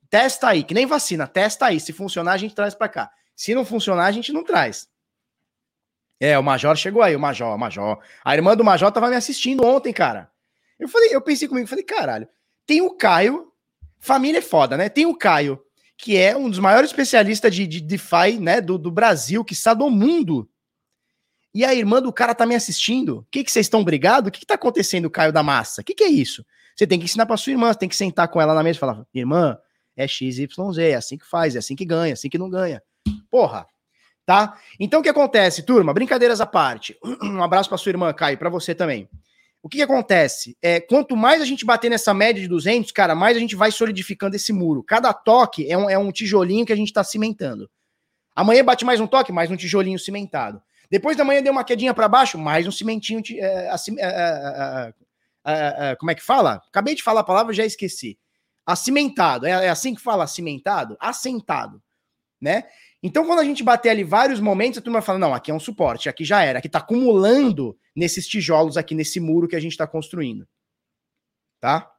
testa 0.09 0.49
aí, 0.49 0.63
que 0.63 0.73
nem 0.73 0.85
vacina, 0.85 1.25
testa 1.27 1.65
aí. 1.67 1.79
Se 1.79 1.93
funcionar, 1.93 2.33
a 2.33 2.37
gente 2.37 2.53
traz 2.53 2.75
para 2.75 2.89
cá. 2.89 3.11
Se 3.35 3.55
não 3.55 3.65
funcionar, 3.65 4.05
a 4.05 4.11
gente 4.11 4.31
não 4.31 4.43
traz. 4.43 4.87
É, 6.19 6.37
o 6.37 6.43
Major 6.43 6.75
chegou 6.75 7.01
aí, 7.01 7.15
o 7.15 7.19
Major, 7.19 7.55
o 7.55 7.57
Major. 7.57 7.99
A 8.23 8.35
irmã 8.35 8.55
do 8.55 8.63
Major 8.63 8.91
tava 8.91 9.09
me 9.09 9.15
assistindo 9.15 9.65
ontem, 9.65 9.91
cara. 9.91 10.31
Eu 10.79 10.87
falei, 10.87 11.13
eu 11.13 11.21
pensei 11.21 11.47
comigo, 11.47 11.67
falei, 11.67 11.83
caralho, 11.83 12.27
tem 12.65 12.81
o 12.81 12.91
Caio, 12.91 13.52
Família 14.03 14.39
é 14.39 14.41
foda, 14.41 14.75
né? 14.75 14.89
Tem 14.89 15.05
o 15.05 15.15
Caio, 15.15 15.57
que 15.97 16.17
é 16.17 16.35
um 16.35 16.49
dos 16.49 16.59
maiores 16.59 16.89
especialistas 16.89 17.55
de, 17.55 17.65
de 17.65 17.79
DeFi, 17.79 18.37
né, 18.37 18.59
do, 18.59 18.77
do 18.77 18.91
Brasil, 18.91 19.45
que 19.45 19.53
está 19.53 19.73
do 19.73 19.89
mundo. 19.89 20.49
E 21.55 21.63
a 21.63 21.73
irmã 21.73 22.01
do 22.01 22.11
cara 22.11 22.35
tá 22.35 22.45
me 22.45 22.53
assistindo. 22.53 23.19
O 23.19 23.25
que 23.31 23.49
vocês 23.49 23.65
estão 23.65 23.81
brigados? 23.81 24.27
O 24.27 24.31
que 24.31 24.41
que 24.41 24.45
tá 24.45 24.55
acontecendo, 24.55 25.09
Caio 25.09 25.31
da 25.31 25.41
Massa? 25.41 25.79
O 25.79 25.85
que 25.85 25.93
que 25.93 26.03
é 26.03 26.09
isso? 26.09 26.45
Você 26.75 26.85
tem 26.85 26.99
que 26.99 27.05
ensinar 27.05 27.25
para 27.25 27.37
sua 27.37 27.51
irmã, 27.51 27.71
você 27.71 27.79
tem 27.79 27.87
que 27.87 27.95
sentar 27.95 28.27
com 28.27 28.41
ela 28.41 28.53
na 28.53 28.61
mesa 28.61 28.75
e 28.75 28.79
falar: 28.81 29.05
"Irmã, 29.13 29.57
é 29.95 30.05
XYZ, 30.05 30.49
é 30.79 30.95
assim 30.95 31.17
que 31.17 31.25
faz, 31.25 31.55
é 31.55 31.59
assim 31.59 31.75
que 31.75 31.85
ganha, 31.85 32.11
é 32.11 32.13
assim 32.13 32.27
que 32.27 32.37
não 32.37 32.49
ganha". 32.49 32.83
Porra. 33.31 33.65
Tá? 34.25 34.59
Então 34.77 34.99
o 34.99 35.03
que 35.03 35.09
acontece, 35.09 35.63
turma? 35.63 35.93
Brincadeiras 35.93 36.41
à 36.41 36.45
parte. 36.45 36.97
Um 37.23 37.41
abraço 37.41 37.69
para 37.69 37.77
sua 37.77 37.91
irmã, 37.91 38.11
Caio, 38.11 38.37
para 38.37 38.49
você 38.49 38.75
também. 38.75 39.07
O 39.63 39.69
que, 39.69 39.77
que, 39.77 39.83
acontece? 39.83 40.57
É, 40.61 40.81
quanto 40.81 41.15
mais 41.15 41.41
a 41.41 41.45
gente 41.45 41.65
bater 41.65 41.89
nessa 41.89 42.13
média 42.13 42.41
de 42.41 42.49
200, 42.49 42.91
cara, 42.91 43.15
mais 43.15 43.37
a 43.37 43.39
gente 43.39 43.55
vai 43.55 43.71
solidificando 43.71 44.35
esse 44.35 44.51
muro. 44.51 44.83
Cada 44.83 45.13
toque 45.13 45.65
é 45.71 45.77
um, 45.77 45.89
é 45.89 45.97
um 45.97 46.11
tijolinho 46.11 46.65
que 46.65 46.73
a 46.73 46.75
gente 46.75 46.89
está 46.89 47.01
cimentando. 47.01 47.71
Amanhã 48.35 48.61
bate 48.65 48.83
mais 48.83 48.99
um 48.99 49.07
toque, 49.07 49.31
mais 49.31 49.49
um 49.49 49.55
tijolinho 49.55 49.97
cimentado. 49.97 50.61
Depois 50.91 51.15
da 51.15 51.23
manhã 51.23 51.41
deu 51.41 51.53
uma 51.53 51.63
quedinha 51.63 51.93
para 51.93 52.09
baixo, 52.09 52.37
mais 52.37 52.67
um 52.67 52.71
cimentinho. 52.71 53.23
É, 53.37 53.69
assim, 53.69 53.95
é, 53.99 54.93
é, 55.45 55.95
como 55.95 56.11
é 56.11 56.15
que 56.15 56.21
fala? 56.21 56.61
Acabei 56.67 56.93
de 56.93 57.01
falar 57.01 57.21
a 57.21 57.23
palavra, 57.23 57.53
já 57.53 57.65
esqueci. 57.65 58.19
Acimentado. 58.65 59.45
É, 59.45 59.69
assim 59.69 59.95
que 59.95 60.01
fala, 60.01 60.27
cimentado? 60.27 60.97
Assentado. 60.99 61.81
Né? 62.41 62.65
Então, 63.01 63.25
quando 63.25 63.39
a 63.39 63.45
gente 63.45 63.63
bater 63.63 63.91
ali 63.91 64.03
vários 64.03 64.41
momentos, 64.41 64.79
a 64.79 64.81
turma 64.81 65.01
fala: 65.01 65.19
não, 65.19 65.33
aqui 65.33 65.51
é 65.51 65.53
um 65.53 65.59
suporte, 65.59 66.09
aqui 66.09 66.25
já 66.25 66.43
era, 66.43 66.59
aqui 66.59 66.67
está 66.67 66.79
acumulando 66.79 67.77
nesses 67.95 68.27
tijolos 68.27 68.77
aqui, 68.77 68.95
nesse 68.95 69.19
muro 69.19 69.47
que 69.47 69.55
a 69.55 69.59
gente 69.59 69.73
está 69.73 69.85
construindo. 69.85 70.47
Tá? 71.59 71.91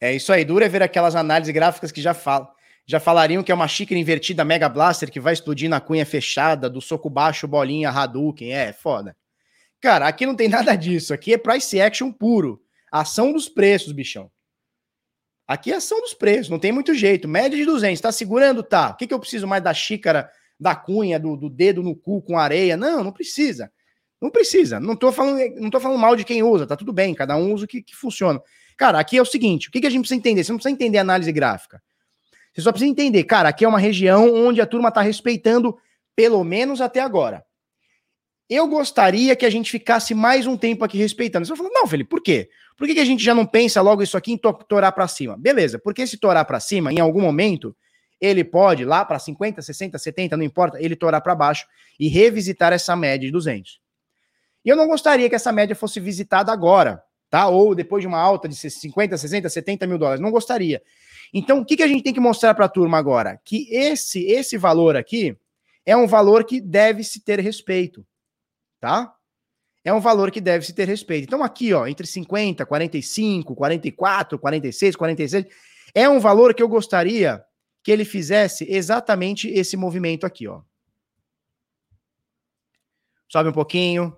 É 0.00 0.14
isso 0.14 0.32
aí. 0.32 0.44
Dura 0.44 0.64
é 0.64 0.68
ver 0.68 0.82
aquelas 0.82 1.14
análises 1.14 1.52
gráficas 1.52 1.92
que 1.92 2.00
já 2.00 2.14
falam. 2.14 2.48
Já 2.86 2.98
falariam 2.98 3.42
que 3.42 3.52
é 3.52 3.54
uma 3.54 3.68
xícara 3.68 4.00
invertida 4.00 4.44
Mega 4.44 4.68
Blaster 4.68 5.10
que 5.10 5.20
vai 5.20 5.32
explodir 5.32 5.68
na 5.68 5.80
cunha 5.80 6.04
fechada, 6.04 6.68
do 6.68 6.80
soco 6.80 7.08
baixo, 7.08 7.46
bolinha, 7.46 7.90
Hadouken. 7.90 8.52
É, 8.52 8.72
foda. 8.72 9.16
Cara, 9.80 10.08
aqui 10.08 10.26
não 10.26 10.34
tem 10.34 10.48
nada 10.48 10.74
disso. 10.74 11.14
Aqui 11.14 11.34
é 11.34 11.38
price 11.38 11.80
action 11.80 12.10
puro. 12.10 12.60
Ação 12.90 13.32
dos 13.32 13.48
preços, 13.48 13.92
bichão. 13.92 14.30
Aqui 15.46 15.72
é 15.72 15.76
ação 15.76 16.00
dos 16.00 16.14
preços, 16.14 16.48
não 16.48 16.60
tem 16.60 16.70
muito 16.70 16.94
jeito. 16.94 17.26
Média 17.26 17.56
de 17.58 17.64
200, 17.64 18.00
tá 18.00 18.12
segurando? 18.12 18.62
Tá. 18.62 18.90
O 18.90 18.96
que, 18.96 19.06
que 19.06 19.12
eu 19.12 19.18
preciso 19.18 19.48
mais 19.48 19.62
da 19.62 19.74
xícara, 19.74 20.30
da 20.60 20.76
cunha, 20.76 21.18
do, 21.18 21.36
do 21.36 21.48
dedo 21.48 21.82
no 21.82 21.96
cu 21.96 22.20
com 22.20 22.38
areia? 22.38 22.76
Não, 22.76 23.02
não 23.02 23.12
precisa. 23.12 23.72
Não 24.20 24.30
precisa. 24.30 24.78
Não 24.78 24.94
tô 24.94 25.10
falando, 25.10 25.40
não 25.56 25.70
tô 25.70 25.80
falando 25.80 25.98
mal 25.98 26.14
de 26.14 26.24
quem 26.24 26.42
usa, 26.42 26.66
tá 26.66 26.76
tudo 26.76 26.92
bem, 26.92 27.14
cada 27.14 27.36
um 27.36 27.54
usa 27.54 27.64
o 27.64 27.68
que, 27.68 27.82
que 27.82 27.96
funciona. 27.96 28.40
Cara, 28.76 28.98
aqui 28.98 29.16
é 29.16 29.22
o 29.22 29.26
seguinte: 29.26 29.68
o 29.68 29.70
que, 29.70 29.80
que 29.80 29.86
a 29.86 29.90
gente 29.90 30.02
precisa 30.02 30.18
entender? 30.18 30.44
Você 30.44 30.52
não 30.52 30.58
precisa 30.58 30.74
entender 30.74 30.98
análise 30.98 31.32
gráfica. 31.32 31.82
Você 32.52 32.62
só 32.62 32.72
precisa 32.72 32.90
entender, 32.90 33.24
cara, 33.24 33.48
aqui 33.48 33.64
é 33.64 33.68
uma 33.68 33.78
região 33.78 34.34
onde 34.34 34.60
a 34.60 34.66
turma 34.66 34.90
tá 34.90 35.00
respeitando, 35.00 35.76
pelo 36.14 36.42
menos 36.42 36.80
até 36.80 37.00
agora. 37.00 37.44
Eu 38.48 38.66
gostaria 38.66 39.36
que 39.36 39.46
a 39.46 39.50
gente 39.50 39.70
ficasse 39.70 40.12
mais 40.12 40.44
um 40.44 40.56
tempo 40.56 40.84
aqui 40.84 40.98
respeitando. 40.98 41.46
Você 41.46 41.50
vai 41.50 41.58
falar, 41.58 41.70
não, 41.72 41.86
Felipe, 41.86 42.10
por 42.10 42.20
quê? 42.20 42.50
Por 42.76 42.86
que, 42.86 42.94
que 42.94 43.00
a 43.00 43.04
gente 43.04 43.22
já 43.22 43.32
não 43.32 43.46
pensa 43.46 43.80
logo 43.80 44.02
isso 44.02 44.16
aqui 44.16 44.32
em 44.32 44.36
torar 44.36 44.90
para 44.90 45.06
cima? 45.06 45.36
Beleza, 45.36 45.78
porque 45.78 46.04
se 46.04 46.18
torar 46.18 46.44
para 46.44 46.58
cima, 46.58 46.92
em 46.92 46.98
algum 46.98 47.20
momento, 47.20 47.76
ele 48.20 48.44
pode, 48.44 48.84
lá 48.84 49.04
para 49.04 49.18
50, 49.18 49.62
60, 49.62 49.98
70, 49.98 50.36
não 50.36 50.44
importa, 50.44 50.80
ele 50.80 50.94
torar 50.94 51.20
para 51.20 51.34
baixo 51.34 51.66
e 51.98 52.08
revisitar 52.08 52.72
essa 52.72 52.94
média 52.94 53.26
de 53.26 53.32
200. 53.32 53.80
E 54.64 54.68
eu 54.68 54.76
não 54.76 54.86
gostaria 54.86 55.28
que 55.28 55.34
essa 55.34 55.50
média 55.50 55.74
fosse 55.74 55.98
visitada 56.00 56.52
agora, 56.52 57.02
tá? 57.30 57.48
Ou 57.48 57.74
depois 57.74 58.02
de 58.02 58.08
uma 58.08 58.18
alta 58.18 58.48
de 58.48 58.54
50, 58.54 59.16
60, 59.16 59.48
70 59.48 59.86
mil 59.86 59.96
dólares. 59.96 60.20
Não 60.20 60.30
gostaria. 60.30 60.82
Então, 61.32 61.60
o 61.60 61.64
que, 61.64 61.76
que 61.76 61.82
a 61.82 61.88
gente 61.88 62.02
tem 62.02 62.12
que 62.12 62.20
mostrar 62.20 62.54
para 62.54 62.66
a 62.66 62.68
turma 62.68 62.98
agora? 62.98 63.40
Que 63.44 63.74
esse, 63.74 64.26
esse 64.26 64.58
valor 64.58 64.96
aqui 64.96 65.36
é 65.86 65.96
um 65.96 66.06
valor 66.06 66.44
que 66.44 66.60
deve 66.60 67.02
se 67.02 67.24
ter 67.24 67.40
respeito 67.40 68.04
tá? 68.80 69.14
É 69.84 69.92
um 69.92 70.00
valor 70.00 70.30
que 70.30 70.40
deve 70.40 70.64
se 70.64 70.72
ter 70.72 70.88
respeito. 70.88 71.24
Então, 71.24 71.42
aqui, 71.42 71.72
ó, 71.72 71.86
entre 71.86 72.06
50, 72.06 72.66
45, 72.66 73.54
44, 73.54 74.38
46, 74.38 74.96
46, 74.96 75.46
é 75.94 76.08
um 76.08 76.18
valor 76.18 76.54
que 76.54 76.62
eu 76.62 76.68
gostaria 76.68 77.42
que 77.82 77.90
ele 77.90 78.04
fizesse 78.04 78.66
exatamente 78.68 79.48
esse 79.48 79.76
movimento 79.76 80.26
aqui, 80.26 80.46
ó. 80.46 80.60
Sobe 83.28 83.48
um 83.48 83.52
pouquinho, 83.52 84.16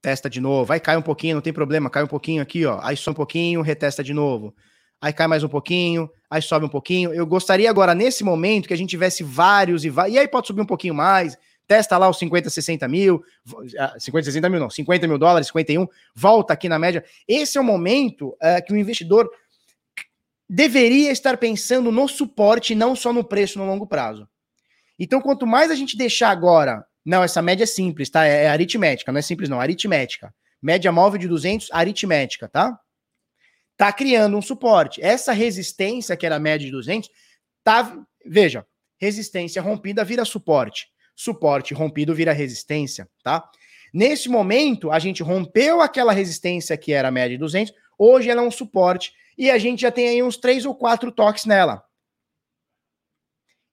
testa 0.00 0.30
de 0.30 0.40
novo, 0.40 0.72
aí 0.72 0.80
cai 0.80 0.96
um 0.96 1.02
pouquinho, 1.02 1.34
não 1.34 1.42
tem 1.42 1.52
problema, 1.52 1.90
cai 1.90 2.04
um 2.04 2.08
pouquinho 2.08 2.42
aqui, 2.42 2.64
ó, 2.64 2.78
aí 2.82 2.96
sobe 2.96 3.14
um 3.14 3.16
pouquinho, 3.16 3.62
retesta 3.62 4.02
de 4.02 4.14
novo. 4.14 4.54
Aí 5.00 5.12
cai 5.12 5.26
mais 5.26 5.44
um 5.44 5.48
pouquinho, 5.48 6.10
aí 6.30 6.40
sobe 6.40 6.64
um 6.64 6.68
pouquinho. 6.68 7.12
Eu 7.12 7.26
gostaria 7.26 7.68
agora, 7.68 7.94
nesse 7.94 8.24
momento, 8.24 8.66
que 8.66 8.72
a 8.72 8.76
gente 8.76 8.88
tivesse 8.88 9.22
vários 9.22 9.84
e 9.84 9.90
vários. 9.90 10.14
E 10.14 10.18
aí 10.18 10.26
pode 10.26 10.46
subir 10.46 10.62
um 10.62 10.66
pouquinho 10.66 10.94
mais, 10.94 11.36
testa 11.66 11.98
lá 11.98 12.08
os 12.08 12.18
50, 12.18 12.48
60 12.48 12.88
mil, 12.88 13.22
50, 13.98 14.20
ah, 14.20 14.32
60 14.32 14.48
mil 14.48 14.60
não, 14.60 14.70
50 14.70 15.06
mil 15.06 15.18
dólares, 15.18 15.48
51, 15.48 15.86
volta 16.14 16.54
aqui 16.54 16.68
na 16.68 16.78
média. 16.78 17.04
Esse 17.28 17.58
é 17.58 17.60
o 17.60 17.64
momento 17.64 18.36
é, 18.40 18.60
que 18.62 18.72
o 18.72 18.76
investidor 18.76 19.28
deveria 20.48 21.10
estar 21.10 21.36
pensando 21.36 21.90
no 21.90 22.06
suporte, 22.08 22.74
não 22.74 22.94
só 22.94 23.12
no 23.12 23.24
preço 23.24 23.58
no 23.58 23.66
longo 23.66 23.86
prazo. 23.86 24.28
Então, 24.98 25.20
quanto 25.20 25.46
mais 25.46 25.70
a 25.70 25.74
gente 25.74 25.96
deixar 25.96 26.30
agora, 26.30 26.84
não, 27.04 27.22
essa 27.22 27.42
média 27.42 27.64
é 27.64 27.66
simples, 27.66 28.08
tá? 28.08 28.24
É, 28.24 28.44
é 28.44 28.48
aritmética, 28.48 29.12
não 29.12 29.18
é 29.18 29.22
simples 29.22 29.48
não, 29.48 29.60
é 29.60 29.62
aritmética. 29.62 30.34
Média 30.62 30.90
móvel 30.90 31.18
de 31.18 31.28
200, 31.28 31.68
aritmética, 31.72 32.48
tá? 32.48 32.78
Tá 33.76 33.92
criando 33.92 34.36
um 34.36 34.42
suporte. 34.42 35.02
Essa 35.02 35.32
resistência, 35.32 36.16
que 36.16 36.24
era 36.24 36.36
a 36.36 36.40
média 36.40 36.64
de 36.64 36.72
200, 36.72 37.10
tá, 37.62 37.98
veja, 38.24 38.64
resistência 38.98 39.60
rompida 39.60 40.04
vira 40.04 40.24
suporte. 40.24 40.86
Suporte 41.14 41.74
rompido 41.74 42.14
vira 42.14 42.32
resistência, 42.32 43.08
tá? 43.22 43.44
Nesse 43.92 44.28
momento, 44.28 44.90
a 44.90 44.98
gente 44.98 45.22
rompeu 45.22 45.80
aquela 45.80 46.12
resistência 46.12 46.76
que 46.76 46.92
era 46.92 47.08
a 47.08 47.12
média 47.12 47.36
de 47.36 47.38
200, 47.38 47.72
hoje 47.98 48.30
ela 48.30 48.42
é 48.42 48.44
um 48.44 48.50
suporte 48.50 49.12
e 49.36 49.50
a 49.50 49.58
gente 49.58 49.80
já 49.80 49.90
tem 49.90 50.08
aí 50.08 50.22
uns 50.22 50.36
três 50.36 50.64
ou 50.64 50.74
quatro 50.74 51.10
toques 51.10 51.44
nela. 51.44 51.82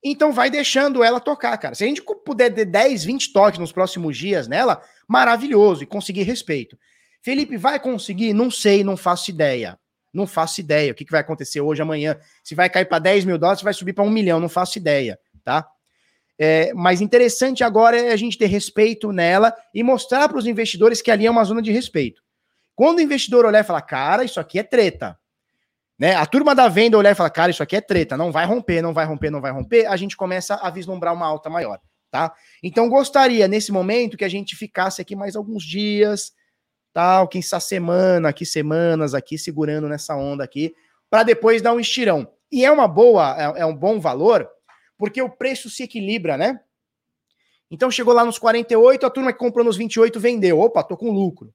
Então 0.04 0.32
vai 0.32 0.50
deixando 0.50 1.04
ela 1.04 1.20
tocar, 1.20 1.58
cara. 1.58 1.76
Se 1.76 1.84
a 1.84 1.88
gente 1.88 2.02
puder 2.26 2.52
ter 2.54 2.66
10, 2.66 3.04
20 3.04 3.32
toques 3.32 3.60
nos 3.60 3.72
próximos 3.72 4.18
dias 4.18 4.48
nela, 4.48 4.82
maravilhoso 5.08 5.84
e 5.84 5.86
conseguir 5.86 6.24
respeito. 6.24 6.78
Felipe, 7.22 7.56
vai 7.56 7.80
conseguir? 7.80 8.34
Não 8.34 8.50
sei, 8.50 8.84
não 8.84 8.98
faço 8.98 9.30
ideia. 9.30 9.80
Não 10.12 10.26
faço 10.26 10.60
ideia. 10.60 10.92
O 10.92 10.96
que, 10.96 11.06
que 11.06 11.12
vai 11.12 11.22
acontecer 11.22 11.62
hoje, 11.62 11.82
amanhã? 11.82 12.20
Se 12.44 12.56
vai 12.56 12.70
cair 12.70 12.86
para 12.86 13.00
10 13.00 13.26
mil 13.26 13.38
dólares, 13.38 13.60
se 13.60 13.64
vai 13.64 13.74
subir 13.74 13.94
para 13.94 14.04
um 14.04 14.10
milhão, 14.10 14.40
não 14.40 14.50
faço 14.50 14.78
ideia, 14.78 15.20
tá? 15.44 15.68
É, 16.38 16.74
mas 16.74 17.02
interessante 17.02 17.64
agora 17.64 18.00
é 18.00 18.12
a 18.12 18.16
gente 18.16 18.38
ter 18.38 18.48
respeito 18.48 19.12
nela 19.12 19.56
e 19.74 19.84
mostrar 19.84 20.28
para 20.28 20.40
os 20.40 20.48
investidores 20.48 21.00
que 21.00 21.12
ali 21.12 21.28
é 21.28 21.32
uma 21.32 21.44
zona 21.44 21.62
de 21.62 21.72
respeito. 21.72 22.24
Quando 22.76 22.98
o 22.98 23.02
investidor 23.02 23.46
olhar 23.46 23.60
e 23.60 23.68
falar, 23.68 23.84
cara, 23.84 24.24
isso 24.24 24.40
aqui 24.40 24.58
é 24.58 24.64
treta, 24.64 25.20
né? 26.02 26.16
A 26.16 26.26
turma 26.26 26.56
da 26.56 26.68
venda 26.68 26.98
olhar 26.98 27.12
e 27.12 27.16
falar, 27.16 27.30
cara, 27.30 27.52
isso 27.52 27.62
aqui 27.62 27.76
é 27.76 27.82
treta, 27.82 28.18
não 28.18 28.32
vai 28.32 28.44
romper, 28.44 28.82
não 28.82 28.92
vai 28.92 29.06
romper, 29.06 29.30
não 29.30 29.40
vai 29.40 29.52
romper, 29.52 29.86
a 29.86 29.96
gente 29.96 30.18
começa 30.18 30.56
a 30.56 30.68
vislumbrar 30.72 31.14
uma 31.14 31.28
alta 31.28 31.48
maior, 31.48 31.80
tá? 32.10 32.34
Então 32.64 32.90
gostaria, 32.90 33.48
nesse 33.48 33.72
momento, 33.72 34.18
que 34.18 34.26
a 34.26 34.28
gente 34.28 34.56
ficasse 34.56 35.00
aqui 35.00 35.16
mais 35.16 35.36
alguns 35.36 35.62
dias, 35.64 36.32
tal, 36.92 37.28
quem 37.28 37.40
sabe 37.44 37.66
semana, 37.66 38.30
aqui 38.30 38.48
semanas, 38.48 39.14
aqui 39.14 39.38
segurando 39.38 39.88
nessa 39.88 40.16
onda 40.16 40.44
aqui, 40.44 40.74
para 41.08 41.22
depois 41.22 41.62
dar 41.62 41.72
um 41.72 41.80
estirão. 41.80 42.28
E 42.52 42.66
é 42.66 42.72
uma 42.72 42.88
boa, 42.88 43.56
é, 43.56 43.62
é 43.62 43.66
um 43.68 43.76
bom 43.76 44.00
valor, 44.00 44.50
porque 44.98 45.22
o 45.22 45.30
preço 45.30 45.70
se 45.70 45.84
equilibra, 45.84 46.36
né? 46.36 46.62
Então 47.70 47.92
chegou 47.92 48.12
lá 48.12 48.26
nos 48.26 48.40
48, 48.40 49.06
a 49.06 49.10
turma 49.12 49.32
que 49.32 49.38
comprou 49.38 49.64
nos 49.64 49.78
28 49.78 50.20
vendeu. 50.20 50.62
Opa, 50.62 50.82
tô 50.82 50.98
com 50.98 51.12
lucro. 51.12 51.54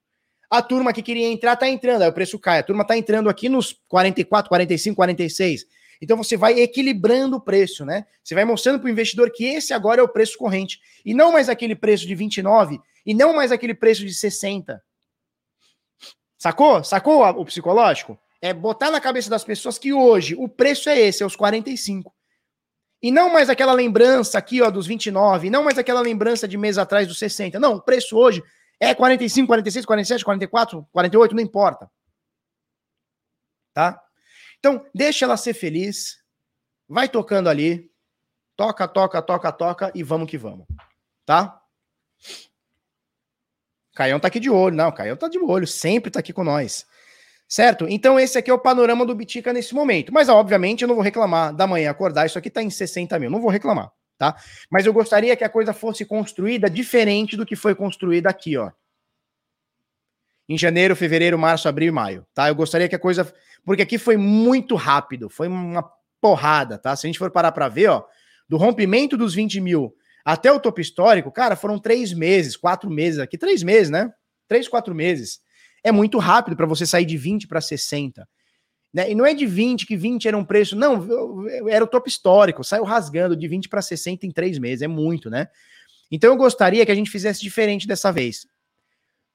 A 0.51 0.63
turma 0.63 0.93
que 0.93 1.03
queria 1.03 1.27
entrar 1.27 1.57
tá 1.57 1.69
entrando, 1.69 2.03
aí 2.03 2.09
o 2.09 2.13
preço 2.13 2.39
cai. 2.39 2.59
A 2.59 2.63
turma 2.63 2.87
tá 2.87 2.97
entrando 2.97 3.29
aqui 3.29 3.49
nos 3.49 3.73
44, 3.89 4.49
45, 4.49 4.97
46. 4.97 5.67
Então 6.01 6.17
você 6.17 6.37
vai 6.37 6.61
equilibrando 6.61 7.37
o 7.37 7.41
preço, 7.41 7.85
né? 7.85 8.07
Você 8.23 8.35
vai 8.35 8.45
mostrando 8.45 8.79
para 8.79 8.87
o 8.87 8.91
investidor 8.91 9.31
que 9.31 9.45
esse 9.45 9.73
agora 9.73 10.01
é 10.01 10.05
o 10.05 10.09
preço 10.09 10.37
corrente 10.37 10.79
e 11.05 11.15
não 11.15 11.33
mais 11.33 11.49
aquele 11.49 11.75
preço 11.75 12.07
de 12.07 12.15
29 12.15 12.79
e 13.05 13.15
não 13.15 13.35
mais 13.35 13.51
aquele 13.51 13.75
preço 13.75 14.05
de 14.05 14.13
60. 14.13 14.83
Sacou? 16.39 16.85
Sacou 16.85 17.23
o 17.25 17.45
psicológico? 17.45 18.19
É 18.43 18.53
botar 18.53 18.91
na 18.91 19.01
cabeça 19.01 19.31
das 19.31 19.43
pessoas 19.43 19.79
que 19.79 19.93
hoje 19.93 20.35
o 20.39 20.49
preço 20.49 20.89
é 20.91 20.99
esse, 21.01 21.23
é 21.23 21.27
os 21.27 21.35
45. 21.35 22.15
E 23.03 23.11
não 23.11 23.33
mais 23.33 23.49
aquela 23.49 23.73
lembrança 23.73 24.39
aqui, 24.39 24.61
ó, 24.61 24.71
dos 24.71 24.87
29, 24.87 25.51
não 25.51 25.65
mais 25.65 25.79
aquela 25.79 26.01
lembrança 26.01 26.47
de 26.47 26.57
mês 26.57 26.79
atrás 26.79 27.07
dos 27.07 27.19
60. 27.19 27.59
Não, 27.59 27.77
o 27.77 27.81
preço 27.81 28.17
hoje 28.17 28.43
é 28.79 28.95
45, 28.95 29.47
46, 29.47 29.87
47, 29.87 30.25
44, 30.25 30.87
48, 30.93 31.35
não 31.35 31.43
importa. 31.43 31.91
Tá? 33.73 34.01
Então, 34.59 34.85
deixa 34.95 35.25
ela 35.25 35.37
ser 35.37 35.55
feliz. 35.55 36.19
Vai 36.89 37.09
tocando 37.09 37.49
ali. 37.49 37.91
Toca, 38.55 38.87
toca, 38.89 39.21
toca, 39.21 39.53
toca 39.53 39.93
e 39.95 40.03
vamos 40.03 40.31
que 40.31 40.39
vamos. 40.39 40.67
Tá? 41.25 41.61
Caião 43.95 44.21
tá 44.21 44.29
aqui 44.29 44.41
de 44.41 44.51
olho. 44.51 44.77
Não, 44.77 44.93
Caião 44.93 45.17
tá 45.17 45.29
de 45.29 45.39
olho. 45.39 45.67
Sempre 45.67 46.11
tá 46.11 46.21
aqui 46.21 46.33
com 46.33 46.45
nós. 46.45 46.87
Certo? 47.49 47.87
Então, 47.89 48.19
esse 48.19 48.37
aqui 48.37 48.51
é 48.51 48.55
o 48.55 48.59
panorama 48.59 49.07
do 49.07 49.15
Bitica 49.15 49.53
nesse 49.53 49.75
momento. 49.75 50.13
Mas, 50.13 50.29
obviamente, 50.29 50.83
eu 50.83 50.89
não 50.89 50.95
vou 50.95 51.05
reclamar 51.05 51.55
da 51.55 51.67
manhã 51.67 51.91
acordar. 51.91 52.27
Isso 52.27 52.39
aqui 52.39 52.51
tá 52.51 52.63
em 52.63 52.71
60 52.71 53.19
mil. 53.19 53.31
Não 53.31 53.41
vou 53.41 53.51
reclamar 53.51 53.93
tá? 54.19 54.37
Mas 54.71 54.87
eu 54.87 54.93
gostaria 54.93 55.37
que 55.37 55.45
a 55.45 55.49
coisa 55.49 55.73
fosse 55.73 56.05
construída 56.05 56.71
diferente 56.71 57.37
do 57.37 57.47
que 57.47 57.57
foi 57.57 57.75
construída 57.75 58.29
aqui, 58.29 58.57
ó. 58.57 58.71
Em 60.49 60.57
janeiro, 60.57 60.95
fevereiro, 60.95 61.39
março, 61.39 61.69
abril 61.69 61.89
e 61.89 61.93
maio, 61.93 62.27
tá? 62.33 62.49
Eu 62.49 62.55
gostaria 62.55 62.89
que 62.89 62.95
a 62.95 62.99
coisa. 62.99 63.33
Porque 63.65 63.83
aqui 63.83 63.99
foi 63.99 64.17
muito 64.17 64.77
rápido, 64.77 65.29
foi 65.29 65.49
uma 65.49 65.85
porrada, 66.21 66.79
tá? 66.79 66.95
Se 66.95 67.07
a 67.07 67.09
gente 67.09 67.19
for 67.19 67.31
parar 67.31 67.53
para 67.53 67.69
ver, 67.69 67.89
ó, 67.89 68.05
do 68.49 68.57
rompimento 68.57 69.17
dos 69.17 69.35
20 69.35 69.61
mil 69.61 69.95
até 70.25 70.51
o 70.51 70.61
topo 70.61 70.81
histórico, 70.81 71.31
cara, 71.31 71.57
foram 71.57 71.79
três 71.79 72.13
meses, 72.13 72.57
quatro 72.57 72.91
meses 72.91 73.19
aqui, 73.21 73.37
três 73.37 73.63
meses, 73.63 73.91
né? 73.91 74.11
Três, 74.49 74.69
quatro 74.69 74.95
meses. 74.95 75.41
É 75.85 75.93
muito 75.93 76.19
rápido 76.19 76.57
para 76.57 76.67
você 76.67 76.87
sair 76.87 77.05
de 77.05 77.17
20 77.17 77.47
para 77.47 77.61
60. 77.61 78.29
Né? 78.97 79.11
E 79.11 79.15
não 79.15 79.27
é 79.27 79.35
de 79.35 79.45
20, 79.45 79.85
que 79.85 79.95
20 79.95 80.27
era 80.27 80.39
um 80.39 80.45
preço. 80.45 80.75
Não, 80.75 81.07
era 81.69 81.85
o 81.85 81.87
topo 81.87 82.09
histórico. 82.09 82.65
Saiu 82.65 82.83
rasgando 82.83 83.37
de 83.37 83.47
20 83.47 83.69
para 83.69 83.83
60 83.83 84.25
em 84.25 84.31
três 84.31 84.59
meses. 84.59 84.81
É 84.81 84.89
muito, 84.89 85.29
né? 85.29 85.49
Então 86.11 86.31
eu 86.31 86.37
gostaria 86.39 86.87
que 86.87 86.91
a 86.91 86.95
gente 86.95 87.11
fizesse 87.11 87.43
diferente 87.43 87.87
dessa 87.87 88.11
vez. 88.11 88.47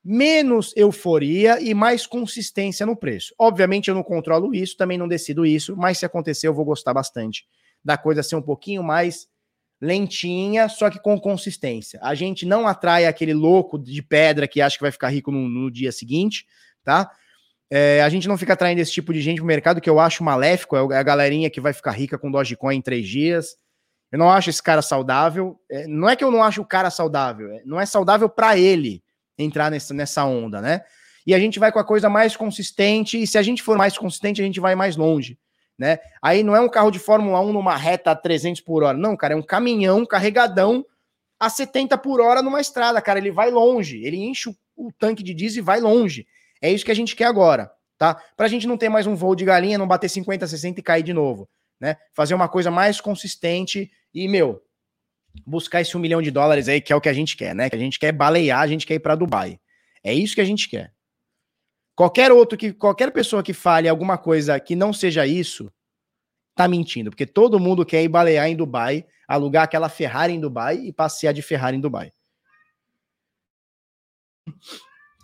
Menos 0.04 0.74
euforia 0.76 1.62
e 1.62 1.76
mais 1.76 2.08
consistência 2.08 2.88
no 2.88 2.96
preço. 2.96 3.36
Obviamente 3.38 3.88
eu 3.88 3.94
não 3.94 4.02
controlo 4.02 4.56
isso, 4.56 4.76
também 4.76 4.98
não 4.98 5.08
decido 5.08 5.46
isso, 5.46 5.78
mas 5.78 6.00
se 6.00 6.08
acontecer 6.08 6.48
eu 6.48 6.56
vou 6.56 6.66
gostar 6.66 6.92
bastante 6.92 7.46
da 7.86 7.96
coisa 8.00 8.24
ser 8.24 8.36
um 8.36 8.42
pouquinho 8.42 8.82
mais 8.82 9.28
lentinha, 9.80 10.70
só 10.70 10.90
que 10.90 11.00
com 11.00 11.20
consistência. 11.20 12.00
A 12.02 12.16
gente 12.16 12.48
não 12.48 12.66
atrai 12.66 13.06
aquele 13.06 13.34
louco 13.36 13.78
de 13.78 14.02
pedra 14.02 14.48
que 14.48 14.60
acha 14.60 14.76
que 14.76 14.84
vai 14.84 14.92
ficar 14.92 15.10
rico 15.10 15.32
no, 15.32 15.48
no 15.48 15.70
dia 15.70 15.92
seguinte, 15.92 16.48
tá? 16.84 17.12
É, 17.74 18.02
a 18.02 18.10
gente 18.10 18.28
não 18.28 18.38
fica 18.38 18.52
atraindo 18.52 18.82
esse 18.82 18.92
tipo 18.92 19.14
de 19.14 19.22
gente 19.22 19.38
pro 19.38 19.46
mercado 19.46 19.80
que 19.80 19.90
eu 19.90 19.98
acho 19.98 20.26
maléfico, 20.26 20.76
é, 20.76 20.96
é 20.96 20.98
a 20.98 21.04
galerinha 21.04 21.50
que 21.50 21.62
vai 21.62 21.72
ficar 21.72 21.92
rica 21.92 22.18
com 22.18 22.30
Dogecoin 22.30 22.76
em 22.76 22.82
três 22.82 23.08
dias. 23.08 23.56
Eu 24.12 24.20
não 24.20 24.30
acho 24.30 24.50
esse 24.50 24.62
cara 24.62 24.82
saudável. 24.82 25.58
É, 25.72 25.88
não 25.88 26.10
é 26.10 26.18
que 26.18 26.24
eu 26.24 26.30
não 26.30 26.44
acho 26.44 26.62
o 26.62 26.66
cara 26.66 26.90
saudável, 26.90 27.50
é, 27.50 27.62
não 27.66 27.80
é 27.80 27.86
saudável 27.86 28.28
para 28.28 28.58
ele 28.58 29.02
entrar 29.38 29.72
nessa, 29.72 29.94
nessa 29.94 30.26
onda, 30.26 30.62
né? 30.62 30.82
E 31.26 31.34
a 31.34 31.40
gente 31.40 31.60
vai 31.60 31.72
com 31.72 31.80
a 31.80 31.84
coisa 31.84 32.10
mais 32.10 32.36
consistente, 32.36 33.22
e 33.22 33.26
se 33.26 33.38
a 33.38 33.42
gente 33.42 33.64
for 33.64 33.78
mais 33.78 33.98
consistente, 33.98 34.42
a 34.42 34.44
gente 34.44 34.60
vai 34.60 34.76
mais 34.76 34.98
longe, 34.98 35.40
né? 35.80 36.00
Aí 36.22 36.44
não 36.44 36.54
é 36.54 36.60
um 36.60 36.68
carro 36.68 36.92
de 36.92 37.00
Fórmula 37.00 37.40
1 37.40 37.54
numa 37.54 37.78
reta 37.78 38.12
a 38.12 38.16
300 38.16 38.60
por 38.60 38.84
hora, 38.84 38.98
não, 38.98 39.16
cara, 39.16 39.34
é 39.34 39.38
um 39.38 39.42
caminhão 39.42 40.06
carregadão 40.06 40.86
a 41.40 41.50
70 41.50 41.98
por 42.00 42.20
hora 42.20 42.42
numa 42.42 42.60
estrada, 42.60 43.02
cara, 43.02 43.18
ele 43.18 43.32
vai 43.32 43.50
longe, 43.50 44.04
ele 44.04 44.18
enche 44.18 44.50
o, 44.50 44.56
o 44.76 44.92
tanque 44.92 45.24
de 45.24 45.34
diesel 45.34 45.62
e 45.62 45.66
vai 45.66 45.80
longe. 45.80 46.28
É 46.62 46.72
isso 46.72 46.86
que 46.86 46.92
a 46.92 46.96
gente 46.96 47.16
quer 47.16 47.26
agora, 47.26 47.72
tá? 47.98 48.16
Para 48.38 48.46
a 48.46 48.50
gente 48.50 48.68
não 48.68 48.78
ter 48.78 48.90
mais 48.90 49.08
um 49.08 49.16
voo 49.16 49.36
de 49.36 49.44
galinha, 49.44 49.78
não 49.78 49.88
bater 49.88 50.10
50, 50.10 50.46
60 50.48 50.80
e 50.80 50.84
cair 50.84 51.04
de 51.04 51.14
novo, 51.14 51.50
né? 51.80 51.98
Fazer 52.14 52.36
uma 52.36 52.48
coisa 52.48 52.70
mais 52.70 53.02
consistente 53.02 53.92
e, 54.14 54.28
meu, 54.28 54.62
buscar 55.46 55.82
esse 55.82 55.98
um 55.98 56.00
milhão 56.00 56.22
de 56.22 56.30
dólares 56.30 56.68
aí, 56.68 56.80
que 56.80 56.94
é 56.94 56.96
o 56.96 57.02
que 57.02 57.10
a 57.10 57.14
gente 57.14 57.36
quer, 57.36 57.56
né? 57.56 57.70
Que 57.70 57.76
a 57.76 57.80
gente 57.80 57.98
quer 57.98 58.12
balear, 58.12 58.60
a 58.60 58.68
gente 58.68 58.86
quer 58.86 58.96
ir 58.96 59.00
para 59.00 59.16
Dubai. 59.16 59.60
É 60.04 60.14
isso 60.14 60.36
que 60.36 60.42
a 60.42 60.46
gente 60.46 60.70
quer. 60.70 60.94
Qualquer 61.96 62.32
outro 62.32 62.58
que, 62.58 62.74
qualquer 62.74 63.12
pessoa 63.12 63.44
que 63.44 63.54
fale 63.54 63.88
alguma 63.88 64.18
coisa 64.18 64.60
que 64.60 64.76
não 64.76 64.94
seja 64.94 65.26
isso, 65.26 65.72
tá 66.56 66.68
mentindo, 66.68 67.10
porque 67.10 67.26
todo 67.26 67.60
mundo 67.60 67.86
quer 67.86 68.04
ir 68.04 68.08
balear 68.08 68.48
em 68.48 68.56
Dubai, 68.56 69.06
alugar 69.28 69.64
aquela 69.64 69.90
Ferrari 69.90 70.34
em 70.34 70.40
Dubai 70.40 70.78
e 70.78 70.94
passear 70.94 71.34
de 71.34 71.42
Ferrari 71.42 71.78
em 71.78 71.82
Dubai. 71.82 72.12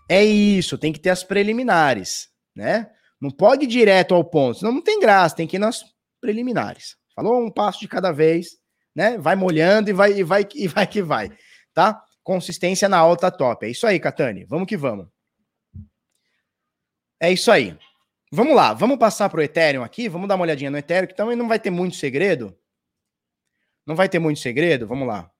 É 0.10 0.24
isso, 0.24 0.78
tem 0.78 0.94
que 0.94 1.00
ter 1.00 1.10
as 1.10 1.24
preliminares, 1.24 2.30
né? 2.56 2.90
Não 3.20 3.30
pode 3.30 3.66
ir 3.66 3.68
direto 3.68 4.14
ao 4.14 4.24
ponto, 4.24 4.60
senão 4.60 4.72
não 4.72 4.82
tem 4.82 5.00
graça, 5.00 5.36
tem 5.36 5.48
que 5.48 5.58
ir 5.58 5.60
nas 5.60 5.84
preliminares. 6.22 6.96
Falou 7.16 7.44
um 7.44 7.52
passo 7.52 7.80
de 7.80 7.88
cada 7.88 8.12
vez, 8.12 8.58
né? 8.96 9.18
Vai 9.18 9.36
molhando 9.36 9.90
e 9.90 9.94
vai 9.94 10.14
e 10.14 10.24
vai 10.24 10.48
e 10.56 10.68
vai 10.68 10.88
que 10.88 11.02
vai, 11.02 11.30
tá? 11.74 12.02
Consistência 12.24 12.88
na 12.88 12.98
alta 12.98 13.32
top. 13.32 13.66
É 13.66 13.70
isso 13.70 13.88
aí, 13.88 14.00
Catani. 14.00 14.46
Vamos 14.46 14.68
que 14.68 14.78
vamos. 14.78 15.08
É 17.20 17.32
isso 17.32 17.52
aí. 17.52 17.78
Vamos 18.32 18.56
lá, 18.56 18.74
vamos 18.74 18.98
passar 18.98 19.30
para 19.30 19.40
o 19.40 19.44
Ethereum 19.44 19.84
aqui, 19.84 20.10
vamos 20.10 20.28
dar 20.28 20.36
uma 20.36 20.44
olhadinha 20.44 20.70
no 20.70 20.78
Ethereum, 20.78 21.08
que 21.08 21.16
também 21.16 21.36
não 21.36 21.48
vai 21.48 21.60
ter 21.60 21.70
muito 21.70 21.96
segredo. 21.96 22.58
Não 23.86 23.96
vai 23.96 24.10
ter 24.10 24.20
muito 24.20 24.40
segredo, 24.40 24.86
vamos 24.86 25.08
lá. 25.08 25.32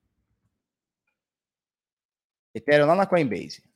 Ethereum 2.54 2.86
lá 2.86 2.94
na 2.94 3.06
Coinbase. 3.06 3.67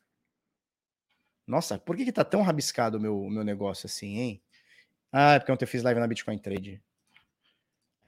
Nossa, 1.46 1.78
por 1.78 1.96
que, 1.96 2.04
que 2.04 2.12
tá 2.12 2.24
tão 2.24 2.42
rabiscado 2.42 2.98
o 2.98 3.00
meu, 3.00 3.28
meu 3.28 3.44
negócio 3.44 3.86
assim, 3.86 4.18
hein? 4.18 4.42
Ah, 5.12 5.34
é 5.34 5.38
porque 5.38 5.52
ontem 5.52 5.64
eu 5.64 5.68
fiz 5.68 5.82
live 5.82 6.00
na 6.00 6.06
Bitcoin 6.06 6.38
Trade. 6.38 6.80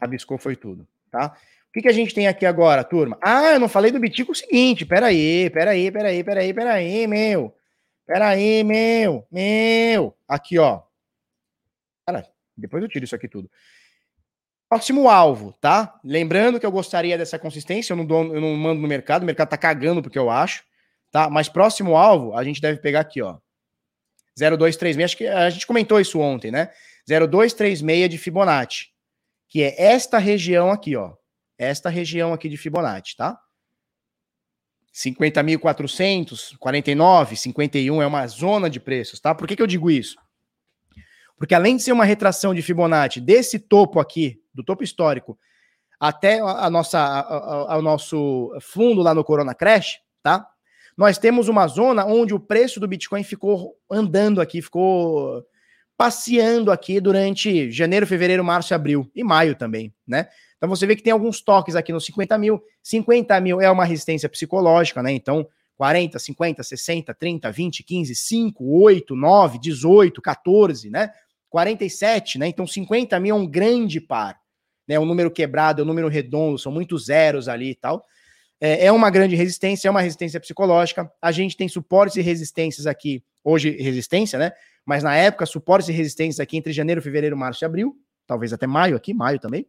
Rabiscou 0.01 0.39
foi 0.39 0.57
tudo. 0.57 0.87
tá? 1.11 1.37
O 1.69 1.73
que, 1.73 1.83
que 1.83 1.89
a 1.89 1.93
gente 1.93 2.15
tem 2.15 2.29
aqui 2.29 2.47
agora, 2.47 2.85
turma? 2.85 3.19
Ah, 3.21 3.53
eu 3.53 3.61
não 3.61 3.69
falei 3.69 3.91
do 3.91 3.99
Bitico 3.99 4.33
o 4.33 4.35
seguinte, 4.35 4.87
peraí, 4.87 5.51
peraí, 5.51 5.91
peraí, 5.91 6.23
peraí, 6.23 6.55
peraí, 6.55 7.07
meu. 7.07 7.55
Peraí, 8.07 8.63
meu, 8.63 9.27
meu. 9.31 10.17
Aqui, 10.29 10.59
ó. 10.59 10.83
Cara, 12.07 12.27
depois 12.57 12.83
eu 12.83 12.89
tiro 12.89 13.05
isso 13.05 13.15
aqui 13.15 13.27
tudo. 13.27 13.51
Próximo 14.69 15.09
alvo, 15.09 15.53
tá? 15.61 15.99
Lembrando 16.05 16.61
que 16.61 16.67
eu 16.67 16.73
gostaria 16.73 17.19
dessa 17.19 17.39
consistência, 17.39 17.93
eu 17.93 17.97
não, 17.97 18.05
dou, 18.05 18.35
eu 18.35 18.41
não 18.41 18.55
mando 18.55 18.81
no 18.81 18.89
mercado, 18.89 19.23
o 19.23 19.27
mercado 19.27 19.49
tá 19.49 19.57
cagando 19.57 20.03
porque 20.03 20.19
eu 20.19 20.31
acho, 20.31 20.65
tá? 21.15 21.31
Mas 21.31 21.49
próximo 21.49 21.97
alvo, 21.97 22.37
a 22.37 22.43
gente 22.43 22.61
deve 22.61 22.81
pegar 22.81 22.99
aqui, 22.99 23.23
ó. 23.23 23.39
0236, 24.37 25.05
acho 25.05 25.17
que 25.17 25.29
a 25.29 25.49
gente 25.49 25.65
comentou 25.65 26.01
isso 26.01 26.19
ontem, 26.19 26.51
né? 26.51 26.73
0236 27.07 28.11
de 28.11 28.19
Fibonacci, 28.19 28.89
que 29.49 29.63
é 29.63 29.81
esta 29.81 30.19
região 30.19 30.73
aqui, 30.73 30.97
ó. 30.97 31.15
Esta 31.57 31.89
região 31.89 32.33
aqui 32.33 32.49
de 32.49 32.57
Fibonacci, 32.57 33.17
tá? 33.17 33.39
50.400, 34.93 36.59
49, 36.59 37.37
51 37.37 38.03
é 38.03 38.07
uma 38.09 38.27
zona 38.27 38.69
de 38.69 38.81
preços, 38.81 39.21
tá? 39.21 39.33
Por 39.37 39.47
que, 39.47 39.55
que 39.55 39.63
eu 39.63 39.69
digo 39.69 39.89
isso? 39.93 40.17
Porque 41.39 41.55
além 41.55 41.77
de 41.77 41.85
ser 41.85 41.93
uma 41.93 42.05
retração 42.05 42.53
de 42.53 42.61
Fibonacci 42.61 43.21
desse 43.21 43.61
topo 43.61 44.01
aqui, 44.01 44.43
do 44.53 44.65
topo 44.65 44.83
histórico 44.83 45.39
até 46.01 46.41
a 46.41 46.69
nossa, 46.69 46.99
a, 46.99 47.75
a, 47.75 47.79
o 47.79 47.83
nosso 47.83 48.53
fundo 48.61 49.01
lá 49.01 49.15
no 49.15 49.23
Corona 49.23 49.55
Crash, 49.55 50.01
tá? 50.21 50.51
Nós 50.97 51.19
temos 51.19 51.49
uma 51.49 51.67
zona 51.67 52.07
onde 52.07 52.35
o 52.35 52.41
preço 52.41 52.79
do 52.79 52.89
Bitcoin 52.89 53.25
ficou 53.25 53.77
andando 53.91 54.41
aqui, 54.41 54.63
ficou 54.63 55.45
passeando 55.97 56.71
aqui 56.71 57.01
durante 57.01 57.71
janeiro, 57.71 58.07
fevereiro, 58.07 58.45
março, 58.45 58.75
abril 58.75 59.11
e 59.15 59.23
maio 59.23 59.55
também, 59.55 59.93
né? 60.07 60.29
Então 60.57 60.69
você 60.69 60.87
vê 60.87 60.97
que 60.97 61.03
tem 61.03 61.13
alguns 61.13 61.41
toques 61.41 61.77
aqui 61.77 61.93
nos 61.93 62.05
50 62.07 62.39
mil. 62.39 62.63
50 62.83 63.41
mil 63.41 63.61
é 63.61 63.71
uma 63.71 63.85
resistência 63.85 64.29
psicológica, 64.29 65.03
né? 65.03 65.13
Então 65.13 65.47
40, 65.77 66.19
50, 66.19 66.63
60, 66.63 67.15
30, 67.15 67.51
20, 67.51 67.83
15, 67.83 68.15
5, 68.15 68.65
8, 68.65 69.17
9, 69.17 69.59
18, 69.59 70.23
14, 70.23 70.91
né? 70.91 71.11
47, 71.51 72.39
né? 72.39 72.49
Então 72.49 72.67
50 72.67 73.19
mil 73.21 73.37
é 73.37 73.39
um 73.39 73.47
grande 73.47 74.01
par 74.01 74.39
né? 74.87 74.99
Um 74.99 75.05
número 75.05 75.31
quebrado, 75.31 75.81
é 75.81 75.85
um 75.85 75.87
número 75.87 76.09
redondo, 76.09 76.59
são 76.59 76.71
muitos 76.71 77.07
zeros 77.07 77.49
ali 77.49 77.71
e 77.71 77.75
tal. 77.75 78.05
É, 78.67 78.87
é 78.87 78.93
uma 78.93 79.11
grande 79.11 79.37
resistência, 79.37 79.89
é 79.89 79.91
uma 79.91 80.01
resistência 80.01 80.41
psicológica. 80.41 81.13
A 81.21 81.31
gente 81.31 81.55
tem 81.55 81.69
suportes 81.69 82.17
e 82.17 82.23
resistências 82.23 82.87
aqui, 82.87 83.23
hoje 83.45 83.77
resistência, 83.77 84.39
né? 84.39 84.53
Mas 84.87 85.03
na 85.03 85.15
época, 85.15 85.45
suportes 85.45 85.91
e 85.91 85.93
resistências 85.93 86.41
aqui 86.41 86.57
entre 86.57 86.73
janeiro, 86.73 87.03
fevereiro, 87.03 87.37
março 87.37 87.63
e 87.63 87.67
abril, 87.67 87.95
talvez 88.27 88.55
até 88.55 88.67
maio 88.67 88.97
aqui, 88.97 89.13
maio 89.13 89.39
também. 89.39 89.67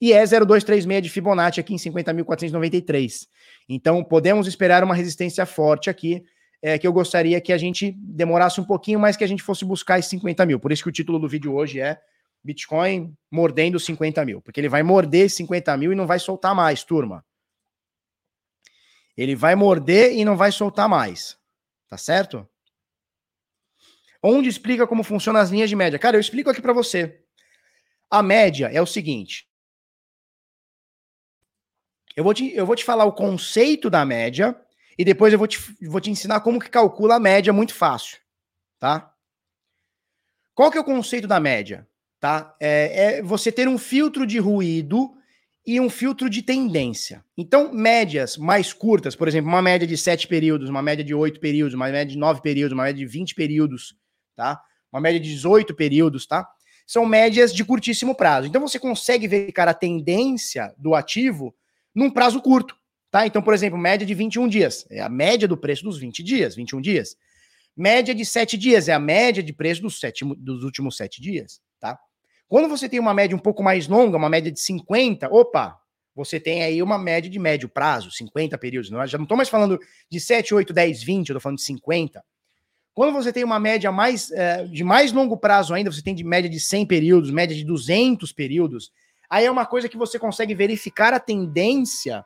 E 0.00 0.12
é 0.12 0.24
0236 0.26 1.04
de 1.04 1.08
Fibonacci 1.08 1.60
aqui 1.60 1.72
em 1.72 1.76
50.493. 1.76 3.28
Então, 3.68 4.02
podemos 4.02 4.48
esperar 4.48 4.82
uma 4.82 4.96
resistência 4.96 5.46
forte 5.46 5.88
aqui, 5.88 6.24
é, 6.60 6.76
que 6.78 6.86
eu 6.86 6.92
gostaria 6.92 7.40
que 7.40 7.52
a 7.52 7.58
gente 7.58 7.94
demorasse 7.96 8.60
um 8.60 8.64
pouquinho, 8.64 8.98
mas 8.98 9.16
que 9.16 9.22
a 9.22 9.28
gente 9.28 9.42
fosse 9.42 9.64
buscar 9.64 10.00
esses 10.00 10.10
50 10.10 10.44
mil. 10.46 10.58
Por 10.58 10.72
isso 10.72 10.82
que 10.82 10.88
o 10.88 10.92
título 10.92 11.20
do 11.20 11.28
vídeo 11.28 11.54
hoje 11.54 11.78
é 11.78 12.00
Bitcoin 12.42 13.14
mordendo 13.30 13.78
50 13.78 14.24
mil, 14.24 14.40
porque 14.40 14.58
ele 14.58 14.68
vai 14.68 14.82
morder 14.82 15.30
50 15.30 15.76
mil 15.76 15.92
e 15.92 15.94
não 15.94 16.08
vai 16.08 16.18
soltar 16.18 16.56
mais, 16.56 16.82
turma. 16.82 17.24
Ele 19.16 19.34
vai 19.34 19.54
morder 19.54 20.12
e 20.12 20.24
não 20.24 20.36
vai 20.36 20.50
soltar 20.50 20.88
mais. 20.88 21.38
Tá 21.88 21.96
certo? 21.96 22.48
Onde 24.22 24.48
explica 24.48 24.86
como 24.86 25.02
funcionam 25.02 25.40
as 25.40 25.50
linhas 25.50 25.68
de 25.68 25.76
média? 25.76 25.98
Cara, 25.98 26.16
eu 26.16 26.20
explico 26.20 26.48
aqui 26.50 26.62
para 26.62 26.72
você. 26.72 27.22
A 28.10 28.22
média 28.22 28.68
é 28.68 28.80
o 28.80 28.86
seguinte. 28.86 29.48
Eu 32.14 32.24
vou, 32.24 32.34
te, 32.34 32.54
eu 32.54 32.66
vou 32.66 32.76
te 32.76 32.84
falar 32.84 33.04
o 33.04 33.12
conceito 33.12 33.88
da 33.88 34.04
média 34.04 34.58
e 34.98 35.04
depois 35.04 35.32
eu 35.32 35.38
vou 35.38 35.48
te, 35.48 35.58
vou 35.86 36.00
te 36.00 36.10
ensinar 36.10 36.40
como 36.40 36.60
que 36.60 36.68
calcula 36.68 37.16
a 37.16 37.20
média 37.20 37.52
muito 37.52 37.74
fácil, 37.74 38.18
tá? 38.78 39.14
Qual 40.54 40.70
que 40.70 40.76
é 40.76 40.80
o 40.80 40.84
conceito 40.84 41.26
da 41.26 41.40
média? 41.40 41.88
tá? 42.22 42.54
É, 42.60 43.16
é 43.16 43.22
você 43.22 43.50
ter 43.50 43.66
um 43.66 43.76
filtro 43.76 44.24
de 44.24 44.38
ruído 44.38 45.12
e 45.64 45.80
um 45.80 45.88
filtro 45.88 46.28
de 46.28 46.42
tendência. 46.42 47.24
Então, 47.36 47.72
médias 47.72 48.36
mais 48.36 48.72
curtas, 48.72 49.14
por 49.14 49.28
exemplo, 49.28 49.48
uma 49.48 49.62
média 49.62 49.86
de 49.86 49.96
sete 49.96 50.26
períodos, 50.26 50.68
uma 50.68 50.82
média 50.82 51.04
de 51.04 51.14
oito 51.14 51.38
períodos, 51.38 51.74
uma 51.74 51.88
média 51.88 52.12
de 52.12 52.18
nove 52.18 52.40
períodos, 52.42 52.72
uma 52.72 52.84
média 52.84 52.98
de 52.98 53.06
20 53.06 53.34
períodos, 53.34 53.94
tá? 54.34 54.60
Uma 54.92 55.00
média 55.00 55.20
de 55.20 55.30
18 55.30 55.74
períodos, 55.74 56.26
tá? 56.26 56.46
São 56.86 57.06
médias 57.06 57.54
de 57.54 57.64
curtíssimo 57.64 58.14
prazo. 58.14 58.48
Então, 58.48 58.60
você 58.60 58.78
consegue 58.78 59.28
verificar 59.28 59.68
a 59.68 59.74
tendência 59.74 60.74
do 60.76 60.94
ativo 60.94 61.54
num 61.94 62.10
prazo 62.10 62.40
curto, 62.42 62.74
tá? 63.10 63.24
Então, 63.24 63.40
por 63.40 63.54
exemplo, 63.54 63.78
média 63.78 64.06
de 64.06 64.14
21 64.14 64.48
dias. 64.48 64.84
É 64.90 65.00
a 65.00 65.08
média 65.08 65.46
do 65.46 65.56
preço 65.56 65.84
dos 65.84 65.98
20 65.98 66.22
dias, 66.24 66.56
21 66.56 66.80
dias. 66.80 67.16
Média 67.76 68.14
de 68.14 68.26
7 68.26 68.58
dias 68.58 68.88
é 68.88 68.92
a 68.92 68.98
média 68.98 69.42
de 69.42 69.52
preço 69.52 69.80
dos, 69.80 69.98
sete, 69.98 70.24
dos 70.36 70.64
últimos 70.64 70.96
7 70.96 71.22
dias? 71.22 71.60
Quando 72.52 72.68
você 72.68 72.86
tem 72.86 73.00
uma 73.00 73.14
média 73.14 73.34
um 73.34 73.40
pouco 73.40 73.62
mais 73.62 73.88
longa, 73.88 74.18
uma 74.18 74.28
média 74.28 74.52
de 74.52 74.60
50, 74.60 75.26
opa, 75.32 75.80
você 76.14 76.38
tem 76.38 76.62
aí 76.62 76.82
uma 76.82 76.98
média 76.98 77.30
de 77.30 77.38
médio 77.38 77.66
prazo, 77.66 78.10
50 78.10 78.58
períodos. 78.58 78.90
Não, 78.90 79.06
já 79.06 79.16
não 79.16 79.22
estou 79.22 79.38
mais 79.38 79.48
falando 79.48 79.80
de 80.10 80.20
7, 80.20 80.54
8, 80.54 80.70
10, 80.70 81.02
20, 81.02 81.16
eu 81.16 81.32
estou 81.32 81.40
falando 81.40 81.56
de 81.56 81.64
50. 81.64 82.22
Quando 82.92 83.14
você 83.14 83.32
tem 83.32 83.42
uma 83.42 83.58
média 83.58 83.90
mais 83.90 84.30
é, 84.32 84.64
de 84.64 84.84
mais 84.84 85.12
longo 85.12 85.34
prazo 85.38 85.72
ainda, 85.72 85.90
você 85.90 86.02
tem 86.02 86.14
de 86.14 86.22
média 86.22 86.50
de 86.50 86.60
100 86.60 86.84
períodos, 86.84 87.30
média 87.30 87.56
de 87.56 87.64
200 87.64 88.30
períodos, 88.32 88.92
aí 89.30 89.46
é 89.46 89.50
uma 89.50 89.64
coisa 89.64 89.88
que 89.88 89.96
você 89.96 90.18
consegue 90.18 90.54
verificar 90.54 91.14
a 91.14 91.18
tendência 91.18 92.22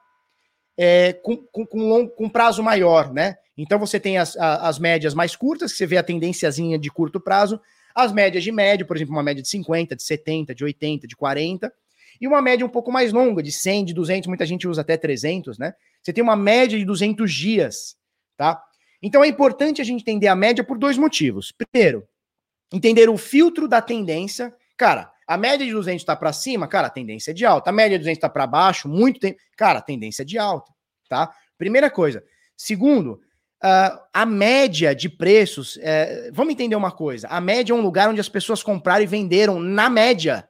é, 0.76 1.12
com, 1.12 1.36
com, 1.36 1.64
com, 1.64 2.08
com 2.08 2.28
prazo 2.28 2.64
maior, 2.64 3.12
né? 3.12 3.36
Então 3.56 3.78
você 3.78 4.00
tem 4.00 4.18
as, 4.18 4.36
as 4.36 4.80
médias 4.80 5.14
mais 5.14 5.36
curtas, 5.36 5.70
que 5.70 5.78
você 5.78 5.86
vê 5.86 5.98
a 5.98 6.02
tendênciazinha 6.02 6.76
de 6.76 6.90
curto 6.90 7.20
prazo, 7.20 7.60
as 7.96 8.12
médias 8.12 8.44
de 8.44 8.52
médio, 8.52 8.84
por 8.84 8.94
exemplo, 8.94 9.14
uma 9.14 9.22
média 9.22 9.42
de 9.42 9.48
50, 9.48 9.96
de 9.96 10.02
70, 10.02 10.54
de 10.54 10.62
80, 10.62 11.06
de 11.08 11.16
40, 11.16 11.72
e 12.20 12.26
uma 12.28 12.42
média 12.42 12.64
um 12.64 12.68
pouco 12.68 12.92
mais 12.92 13.10
longa, 13.10 13.42
de 13.42 13.50
100, 13.50 13.86
de 13.86 13.94
200, 13.94 14.28
muita 14.28 14.44
gente 14.44 14.68
usa 14.68 14.82
até 14.82 14.98
300, 14.98 15.58
né? 15.58 15.72
Você 16.02 16.12
tem 16.12 16.22
uma 16.22 16.36
média 16.36 16.78
de 16.78 16.84
200 16.84 17.32
dias, 17.32 17.96
tá? 18.36 18.62
Então 19.02 19.24
é 19.24 19.28
importante 19.28 19.80
a 19.80 19.84
gente 19.84 20.02
entender 20.02 20.28
a 20.28 20.36
média 20.36 20.62
por 20.62 20.78
dois 20.78 20.98
motivos. 20.98 21.52
Primeiro, 21.52 22.06
entender 22.70 23.08
o 23.08 23.16
filtro 23.16 23.66
da 23.66 23.80
tendência. 23.80 24.54
Cara, 24.76 25.10
a 25.26 25.38
média 25.38 25.64
de 25.64 25.72
200 25.72 26.02
está 26.02 26.14
para 26.14 26.32
cima, 26.34 26.68
cara, 26.68 26.88
a 26.88 26.90
tendência 26.90 27.30
é 27.30 27.34
de 27.34 27.46
alta. 27.46 27.70
A 27.70 27.72
média 27.72 27.98
de 27.98 28.04
200 28.04 28.18
está 28.18 28.28
para 28.28 28.46
baixo, 28.46 28.88
muito 28.88 29.18
tempo, 29.18 29.38
cara, 29.56 29.78
a 29.78 29.82
tendência 29.82 30.22
é 30.22 30.24
de 30.24 30.36
alta, 30.36 30.70
tá? 31.08 31.32
Primeira 31.56 31.90
coisa. 31.90 32.22
Segundo, 32.54 33.20
Uh, 33.62 33.98
a 34.12 34.26
média 34.26 34.94
de 34.94 35.08
preços, 35.08 35.78
é, 35.80 36.30
vamos 36.32 36.52
entender 36.52 36.76
uma 36.76 36.92
coisa: 36.92 37.26
a 37.28 37.40
média 37.40 37.72
é 37.72 37.76
um 37.76 37.80
lugar 37.80 38.08
onde 38.08 38.20
as 38.20 38.28
pessoas 38.28 38.62
compraram 38.62 39.02
e 39.02 39.06
venderam 39.06 39.58
na 39.58 39.88
média. 39.88 40.48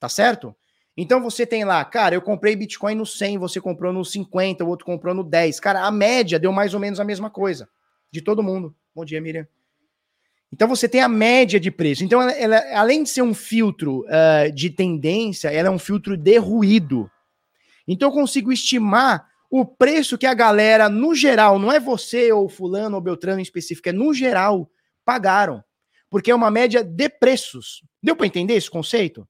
Tá 0.00 0.08
certo? 0.08 0.54
Então 0.96 1.20
você 1.22 1.44
tem 1.44 1.64
lá, 1.64 1.84
cara, 1.84 2.14
eu 2.14 2.22
comprei 2.22 2.54
Bitcoin 2.54 2.94
no 2.94 3.04
100, 3.04 3.38
você 3.38 3.60
comprou 3.60 3.92
no 3.92 4.04
50, 4.04 4.64
o 4.64 4.68
outro 4.68 4.86
comprou 4.86 5.14
no 5.14 5.24
10. 5.24 5.58
Cara, 5.60 5.84
a 5.84 5.90
média 5.90 6.38
deu 6.38 6.52
mais 6.52 6.72
ou 6.72 6.80
menos 6.80 7.00
a 7.00 7.04
mesma 7.04 7.28
coisa 7.28 7.68
de 8.10 8.20
todo 8.22 8.42
mundo. 8.42 8.74
Bom 8.94 9.04
dia, 9.04 9.20
Miriam. 9.20 9.46
Então 10.52 10.68
você 10.68 10.88
tem 10.88 11.00
a 11.00 11.08
média 11.08 11.58
de 11.58 11.68
preço. 11.68 12.04
Então, 12.04 12.22
ela, 12.22 12.32
ela 12.32 12.78
além 12.78 13.02
de 13.02 13.08
ser 13.08 13.22
um 13.22 13.34
filtro 13.34 14.06
uh, 14.06 14.52
de 14.52 14.70
tendência, 14.70 15.48
ela 15.48 15.66
é 15.66 15.70
um 15.70 15.80
filtro 15.80 16.16
de 16.16 16.38
ruído. 16.38 17.10
Então 17.88 18.08
eu 18.08 18.12
consigo 18.12 18.52
estimar 18.52 19.28
o 19.50 19.64
preço 19.64 20.18
que 20.18 20.26
a 20.26 20.34
galera, 20.34 20.88
no 20.88 21.14
geral, 21.14 21.58
não 21.58 21.70
é 21.70 21.78
você 21.78 22.32
ou 22.32 22.48
fulano 22.48 22.96
ou 22.96 23.02
Beltrano 23.02 23.40
em 23.40 23.42
específico, 23.42 23.88
é 23.88 23.92
no 23.92 24.12
geral, 24.12 24.70
pagaram. 25.04 25.62
Porque 26.10 26.30
é 26.30 26.34
uma 26.34 26.50
média 26.50 26.82
de 26.82 27.08
preços. 27.08 27.82
Deu 28.02 28.14
para 28.16 28.26
entender 28.26 28.54
esse 28.54 28.70
conceito? 28.70 29.26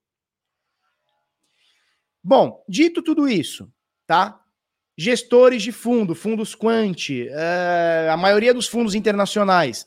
Bom, 2.23 2.65
dito 2.69 3.03
tudo 3.03 3.29
isso, 3.29 3.71
tá? 4.07 4.41
Gestores 4.97 5.62
de 5.62 5.73
fundo, 5.73 6.15
fundos 6.15 6.55
quant, 6.55 7.11
uh, 7.11 8.11
a 8.11 8.17
maioria 8.17 8.55
dos 8.55 8.67
fundos 8.67 8.95
internacionais, 8.95 9.87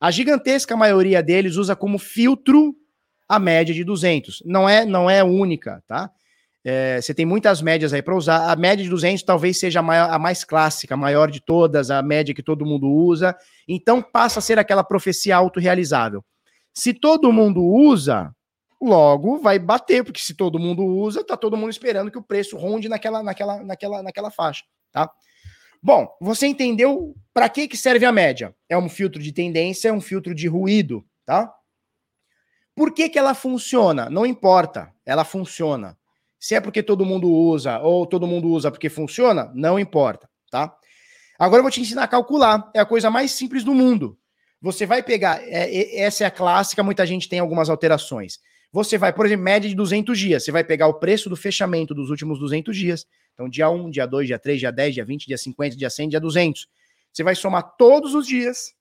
a 0.00 0.10
gigantesca 0.10 0.76
maioria 0.76 1.22
deles 1.22 1.56
usa 1.56 1.74
como 1.74 1.98
filtro 1.98 2.76
a 3.28 3.38
média 3.38 3.74
de 3.74 3.84
200. 3.84 4.42
Não 4.44 4.68
é, 4.68 4.84
não 4.84 5.08
é 5.08 5.24
única, 5.24 5.82
tá? 5.86 6.10
É, 6.70 7.00
você 7.00 7.14
tem 7.14 7.24
muitas 7.24 7.62
médias 7.62 7.94
aí 7.94 8.02
para 8.02 8.14
usar. 8.14 8.52
A 8.52 8.54
média 8.54 8.84
de 8.84 8.90
200 8.90 9.22
talvez 9.22 9.58
seja 9.58 9.80
a, 9.80 9.82
maior, 9.82 10.10
a, 10.10 10.18
mais 10.18 10.44
clássica, 10.44 10.92
a 10.92 10.98
maior 10.98 11.30
de 11.30 11.40
todas, 11.40 11.90
a 11.90 12.02
média 12.02 12.34
que 12.34 12.42
todo 12.42 12.66
mundo 12.66 12.86
usa. 12.90 13.34
Então 13.66 14.02
passa 14.02 14.38
a 14.38 14.42
ser 14.42 14.58
aquela 14.58 14.84
profecia 14.84 15.34
autorrealizável. 15.34 16.22
Se 16.74 16.92
todo 16.92 17.32
mundo 17.32 17.64
usa, 17.64 18.30
logo 18.78 19.38
vai 19.38 19.58
bater, 19.58 20.04
porque 20.04 20.20
se 20.20 20.34
todo 20.34 20.58
mundo 20.58 20.84
usa, 20.84 21.24
tá 21.24 21.38
todo 21.38 21.56
mundo 21.56 21.70
esperando 21.70 22.10
que 22.10 22.18
o 22.18 22.22
preço 22.22 22.54
ronde 22.58 22.86
naquela, 22.86 23.22
naquela, 23.22 23.64
naquela, 23.64 24.02
naquela 24.02 24.30
faixa, 24.30 24.62
tá? 24.92 25.10
Bom, 25.82 26.06
você 26.20 26.46
entendeu 26.46 27.14
para 27.32 27.48
que, 27.48 27.66
que 27.66 27.78
serve 27.78 28.04
a 28.04 28.12
média? 28.12 28.54
É 28.68 28.76
um 28.76 28.90
filtro 28.90 29.22
de 29.22 29.32
tendência, 29.32 29.88
é 29.88 29.92
um 29.92 30.02
filtro 30.02 30.34
de 30.34 30.46
ruído, 30.46 31.02
tá? 31.24 31.50
Por 32.76 32.92
que, 32.92 33.08
que 33.08 33.18
ela 33.18 33.34
funciona? 33.34 34.10
Não 34.10 34.26
importa, 34.26 34.92
ela 35.06 35.24
funciona. 35.24 35.97
Se 36.38 36.54
é 36.54 36.60
porque 36.60 36.82
todo 36.82 37.04
mundo 37.04 37.30
usa 37.30 37.78
ou 37.80 38.06
todo 38.06 38.26
mundo 38.26 38.48
usa 38.48 38.70
porque 38.70 38.88
funciona, 38.88 39.50
não 39.54 39.78
importa, 39.78 40.28
tá? 40.50 40.74
Agora 41.38 41.60
eu 41.60 41.62
vou 41.62 41.70
te 41.70 41.80
ensinar 41.80 42.04
a 42.04 42.08
calcular. 42.08 42.68
É 42.74 42.80
a 42.80 42.86
coisa 42.86 43.10
mais 43.10 43.30
simples 43.30 43.62
do 43.62 43.72
mundo. 43.72 44.18
Você 44.60 44.84
vai 44.84 45.02
pegar, 45.02 45.40
é, 45.42 46.00
essa 46.00 46.24
é 46.24 46.26
a 46.26 46.30
clássica, 46.30 46.82
muita 46.82 47.06
gente 47.06 47.28
tem 47.28 47.38
algumas 47.38 47.70
alterações. 47.70 48.40
Você 48.72 48.98
vai, 48.98 49.12
por 49.12 49.24
exemplo, 49.24 49.44
média 49.44 49.68
de 49.68 49.74
200 49.74 50.18
dias. 50.18 50.44
Você 50.44 50.50
vai 50.50 50.64
pegar 50.64 50.88
o 50.88 50.94
preço 50.94 51.30
do 51.30 51.36
fechamento 51.36 51.94
dos 51.94 52.10
últimos 52.10 52.38
200 52.40 52.76
dias. 52.76 53.06
Então, 53.34 53.48
dia 53.48 53.70
1, 53.70 53.88
dia 53.90 54.04
2, 54.04 54.26
dia 54.26 54.38
3, 54.38 54.58
dia 54.58 54.72
10, 54.72 54.94
dia 54.94 55.04
20, 55.04 55.26
dia 55.26 55.38
50, 55.38 55.76
dia 55.76 55.88
100, 55.88 56.08
dia 56.08 56.20
200. 56.20 56.66
Você 57.12 57.22
vai 57.22 57.34
somar 57.36 57.76
todos 57.76 58.14
os 58.14 58.26
dias, 58.26 58.74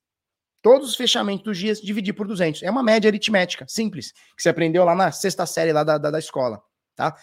todos 0.62 0.90
os 0.90 0.96
fechamentos 0.96 1.44
dos 1.46 1.58
dias, 1.58 1.80
dividir 1.80 2.14
por 2.14 2.28
200. 2.28 2.64
É 2.64 2.72
uma 2.72 2.84
média 2.84 3.08
aritmética, 3.08 3.66
simples, 3.70 4.12
que 4.36 4.42
você 4.42 4.50
aprendeu 4.50 4.84
lá 4.84 4.96
na 4.96 5.12
sexta 5.12 5.46
série 5.46 5.72
lá 5.72 5.84
da, 5.84 5.98
da, 5.98 6.12
da 6.12 6.20
escola, 6.20 6.62
tá? 6.96 7.16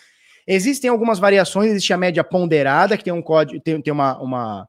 Existem 0.47 0.90
algumas 0.90 1.18
variações, 1.18 1.70
existe 1.70 1.92
a 1.92 1.99
média 1.99 2.22
ponderada, 2.22 2.97
que 2.97 3.05
tem 3.05 3.12
um 3.12 3.22
código, 3.22 3.61
tem, 3.61 3.80
tem 3.80 3.92
uma, 3.92 4.18
uma 4.20 4.68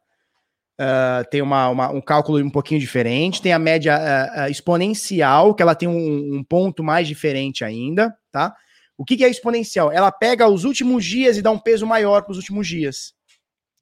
Uh, 0.78 1.23
tem 1.32 1.41
uma, 1.41 1.69
uma, 1.69 1.89
um 1.89 2.01
cálculo 2.01 2.38
um 2.43 2.49
pouquinho 2.49 2.82
diferente, 2.82 3.41
tem 3.41 3.53
a 3.53 3.59
média 3.59 3.97
uh, 3.97 4.41
uh, 4.41 4.51
exponencial, 4.51 5.55
que 5.55 5.63
ela 5.63 5.73
tem 5.73 5.88
um, 5.88 6.36
um, 6.36 6.43
ponto 6.43 6.84
mais 6.84 7.07
diferente 7.07 7.63
ainda, 7.63 8.13
tá? 8.30 8.53
O 8.97 9.05
que, 9.05 9.15
que 9.15 9.23
é 9.23 9.30
exponencial? 9.30 9.89
Ela 9.89 10.11
pega 10.11 10.49
os 10.49 10.65
últimos 10.65 11.05
dias 11.05 11.38
e 11.38 11.41
dá 11.41 11.49
um 11.49 11.57
peso 11.57 11.88
maior 11.88 12.23
para 12.23 12.34
os 12.34 12.38
últimos 12.38 12.67
dias. 12.67 13.13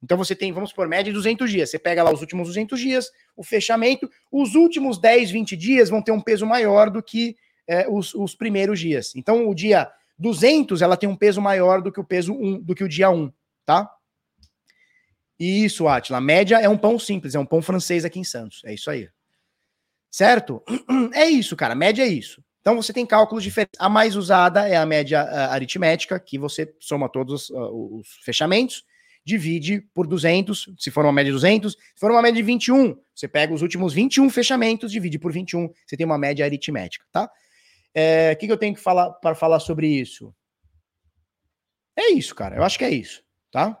Então 0.04 0.18
você 0.18 0.36
tem, 0.36 0.52
vamos 0.52 0.72
por 0.72 0.86
média, 0.86 1.12
200 1.12 1.50
dias. 1.50 1.70
Você 1.70 1.78
pega 1.78 2.02
lá 2.02 2.12
os 2.12 2.20
últimos 2.20 2.46
200 2.48 2.78
dias, 2.78 3.10
o 3.34 3.42
fechamento, 3.42 4.08
os 4.30 4.54
últimos 4.54 4.98
10, 4.98 5.30
20 5.30 5.56
dias 5.56 5.88
vão 5.88 6.02
ter 6.02 6.12
um 6.12 6.20
peso 6.20 6.46
maior 6.46 6.90
do 6.90 7.02
que 7.02 7.34
eh, 7.66 7.86
os, 7.88 8.14
os, 8.14 8.34
primeiros 8.34 8.78
dias. 8.78 9.16
Então 9.16 9.48
o 9.48 9.54
dia 9.54 9.90
200, 10.18 10.82
ela 10.82 10.96
tem 10.96 11.08
um 11.08 11.16
peso 11.16 11.40
maior 11.40 11.82
do 11.82 11.92
que 11.92 12.00
o 12.00 12.04
peso 12.04 12.32
1, 12.32 12.60
do 12.60 12.74
que 12.74 12.84
o 12.84 12.88
dia 12.88 13.10
1, 13.10 13.32
tá? 13.64 13.90
Isso, 15.38 15.88
Atila. 15.88 16.18
A 16.18 16.20
média 16.20 16.60
é 16.60 16.68
um 16.68 16.78
pão 16.78 16.98
simples, 16.98 17.34
é 17.34 17.38
um 17.38 17.46
pão 17.46 17.60
francês 17.60 18.04
aqui 18.04 18.20
em 18.20 18.24
Santos. 18.24 18.62
É 18.64 18.72
isso 18.72 18.90
aí. 18.90 19.08
Certo? 20.10 20.62
É 21.12 21.26
isso, 21.26 21.56
cara. 21.56 21.74
Média 21.74 22.02
é 22.02 22.08
isso. 22.08 22.42
Então 22.60 22.76
você 22.76 22.92
tem 22.92 23.04
cálculos 23.04 23.44
diferentes. 23.44 23.78
A 23.78 23.88
mais 23.88 24.16
usada 24.16 24.66
é 24.66 24.76
a 24.76 24.86
média 24.86 25.24
uh, 25.24 25.52
aritmética, 25.52 26.18
que 26.18 26.38
você 26.38 26.72
soma 26.80 27.08
todos 27.08 27.50
os 27.50 28.08
fechamentos, 28.24 28.84
divide 29.24 29.80
por 29.94 30.06
200, 30.06 30.70
se 30.78 30.90
for 30.90 31.04
uma 31.04 31.12
média 31.12 31.30
de 31.30 31.34
200. 31.34 31.72
Se 31.72 31.78
for 31.96 32.10
uma 32.10 32.22
média 32.22 32.36
de 32.36 32.42
21, 32.42 32.96
você 33.14 33.28
pega 33.28 33.52
os 33.52 33.60
últimos 33.60 33.92
21 33.92 34.30
fechamentos, 34.30 34.90
divide 34.90 35.18
por 35.18 35.32
21, 35.32 35.68
você 35.86 35.96
tem 35.96 36.06
uma 36.06 36.18
média 36.18 36.44
aritmética, 36.44 37.04
tá? 37.12 37.30
É, 37.94 38.32
o 38.32 38.36
que, 38.36 38.46
que 38.46 38.52
eu 38.52 38.58
tenho 38.58 38.74
que 38.74 38.80
falar 38.80 39.10
para 39.12 39.34
falar 39.34 39.60
sobre 39.60 39.86
isso? 39.86 40.34
É 41.96 42.10
isso, 42.10 42.34
cara. 42.34 42.56
Eu 42.56 42.64
acho 42.64 42.76
que 42.76 42.84
é 42.84 42.90
isso, 42.90 43.22
tá? 43.50 43.80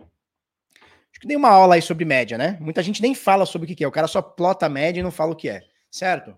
Acho 0.00 1.20
que 1.20 1.28
tem 1.28 1.36
uma 1.36 1.50
aula 1.50 1.74
aí 1.74 1.82
sobre 1.82 2.04
média, 2.04 2.36
né? 2.38 2.58
Muita 2.60 2.82
gente 2.82 3.02
nem 3.02 3.14
fala 3.14 3.46
sobre 3.46 3.70
o 3.70 3.76
que 3.76 3.84
é. 3.84 3.88
O 3.88 3.92
cara 3.92 4.06
só 4.06 4.20
plota 4.20 4.66
a 4.66 4.68
média 4.68 5.00
e 5.00 5.02
não 5.02 5.10
fala 5.10 5.32
o 5.32 5.36
que 5.36 5.48
é. 5.48 5.62
Certo? 5.90 6.36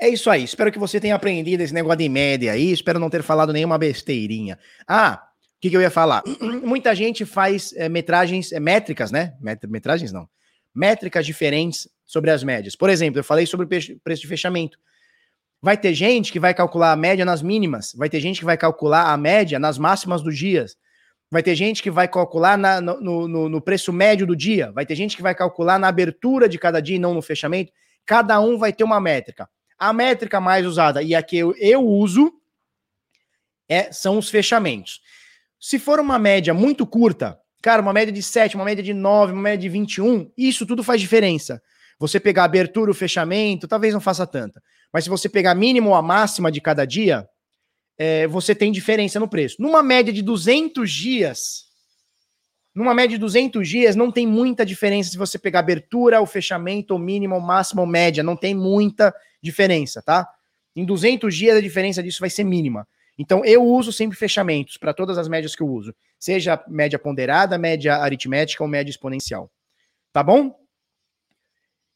É 0.00 0.08
isso 0.08 0.30
aí. 0.30 0.44
Espero 0.44 0.70
que 0.70 0.78
você 0.78 1.00
tenha 1.00 1.14
aprendido 1.14 1.60
esse 1.60 1.74
negócio 1.74 1.98
de 1.98 2.08
média 2.08 2.52
aí. 2.52 2.70
Espero 2.70 2.98
não 2.98 3.10
ter 3.10 3.22
falado 3.22 3.52
nenhuma 3.52 3.76
besteirinha. 3.76 4.58
Ah, 4.86 5.28
o 5.56 5.60
que, 5.60 5.70
que, 5.70 5.76
eu 5.76 5.80
ia 5.80 5.90
falar? 5.90 6.22
Muita 6.62 6.94
gente 6.94 7.26
faz 7.26 7.72
é, 7.74 7.88
metragens, 7.88 8.52
é, 8.52 8.60
métricas, 8.60 9.10
né? 9.10 9.36
Metragens 9.68 10.12
não. 10.12 10.28
Métricas 10.74 11.26
diferentes 11.26 11.88
sobre 12.08 12.30
as 12.30 12.42
médias. 12.42 12.74
Por 12.74 12.88
exemplo, 12.88 13.20
eu 13.20 13.24
falei 13.24 13.44
sobre 13.44 13.66
o 13.66 14.00
preço 14.00 14.22
de 14.22 14.26
fechamento. 14.26 14.78
Vai 15.60 15.76
ter 15.76 15.92
gente 15.92 16.32
que 16.32 16.40
vai 16.40 16.54
calcular 16.54 16.90
a 16.90 16.96
média 16.96 17.24
nas 17.24 17.42
mínimas, 17.42 17.92
vai 17.94 18.08
ter 18.08 18.18
gente 18.18 18.38
que 18.38 18.44
vai 18.46 18.56
calcular 18.56 19.12
a 19.12 19.16
média 19.16 19.58
nas 19.58 19.76
máximas 19.76 20.22
dos 20.22 20.36
dias, 20.36 20.76
vai 21.30 21.42
ter 21.42 21.54
gente 21.54 21.82
que 21.82 21.90
vai 21.90 22.08
calcular 22.08 22.56
na, 22.56 22.80
no, 22.80 23.28
no, 23.28 23.48
no, 23.48 23.60
preço 23.60 23.92
médio 23.92 24.26
do 24.26 24.34
dia, 24.34 24.72
vai 24.72 24.86
ter 24.86 24.94
gente 24.94 25.16
que 25.16 25.22
vai 25.22 25.34
calcular 25.34 25.78
na 25.78 25.88
abertura 25.88 26.48
de 26.48 26.58
cada 26.58 26.80
dia 26.80 26.96
e 26.96 26.98
não 26.98 27.12
no 27.12 27.20
fechamento. 27.20 27.72
Cada 28.06 28.40
um 28.40 28.56
vai 28.56 28.72
ter 28.72 28.84
uma 28.84 29.00
métrica. 29.00 29.48
A 29.78 29.92
métrica 29.92 30.40
mais 30.40 30.64
usada 30.64 31.02
e 31.02 31.14
a 31.14 31.22
que 31.22 31.36
eu, 31.36 31.54
eu 31.58 31.84
uso 31.86 32.32
é, 33.68 33.92
são 33.92 34.16
os 34.16 34.30
fechamentos. 34.30 35.02
Se 35.60 35.78
for 35.78 36.00
uma 36.00 36.18
média 36.18 36.54
muito 36.54 36.86
curta, 36.86 37.38
cara, 37.60 37.82
uma 37.82 37.92
média 37.92 38.12
de 38.12 38.22
7, 38.22 38.56
uma 38.56 38.64
média 38.64 38.82
de 38.82 38.94
9, 38.94 39.32
uma 39.32 39.42
média 39.42 39.58
de 39.58 39.68
21, 39.68 40.32
isso 40.38 40.64
tudo 40.64 40.82
faz 40.82 41.00
diferença. 41.00 41.60
Você 41.98 42.20
pegar 42.20 42.44
abertura, 42.44 42.90
o 42.90 42.94
fechamento, 42.94 43.66
talvez 43.66 43.92
não 43.92 44.00
faça 44.00 44.26
tanta. 44.26 44.62
Mas 44.92 45.04
se 45.04 45.10
você 45.10 45.28
pegar 45.28 45.54
mínimo 45.54 45.90
ou 45.90 45.94
a 45.94 46.02
máxima 46.02 46.50
de 46.50 46.60
cada 46.60 46.84
dia, 46.84 47.28
é, 47.98 48.26
você 48.28 48.54
tem 48.54 48.70
diferença 48.70 49.18
no 49.18 49.28
preço. 49.28 49.56
Numa 49.60 49.82
média 49.82 50.12
de 50.12 50.22
200 50.22 50.90
dias, 50.90 51.68
numa 52.74 52.94
média 52.94 53.16
de 53.16 53.18
200 53.18 53.68
dias, 53.68 53.96
não 53.96 54.12
tem 54.12 54.26
muita 54.26 54.64
diferença 54.64 55.10
se 55.10 55.18
você 55.18 55.36
pegar 55.36 55.58
abertura, 55.58 56.20
o 56.20 56.26
fechamento, 56.26 56.94
o 56.94 56.98
mínimo, 56.98 57.36
o 57.36 57.40
máximo, 57.40 57.80
ou 57.80 57.86
média. 57.86 58.22
Não 58.22 58.36
tem 58.36 58.54
muita 58.54 59.12
diferença, 59.42 60.00
tá? 60.00 60.28
Em 60.76 60.84
200 60.84 61.34
dias, 61.34 61.56
a 61.56 61.60
diferença 61.60 62.00
disso 62.00 62.20
vai 62.20 62.30
ser 62.30 62.44
mínima. 62.44 62.86
Então, 63.18 63.44
eu 63.44 63.64
uso 63.64 63.92
sempre 63.92 64.16
fechamentos 64.16 64.76
para 64.76 64.94
todas 64.94 65.18
as 65.18 65.26
médias 65.26 65.56
que 65.56 65.62
eu 65.62 65.66
uso. 65.66 65.92
Seja 66.20 66.62
média 66.68 67.00
ponderada, 67.00 67.58
média 67.58 67.96
aritmética 67.96 68.62
ou 68.62 68.68
média 68.68 68.90
exponencial. 68.90 69.50
Tá 70.12 70.22
bom? 70.22 70.54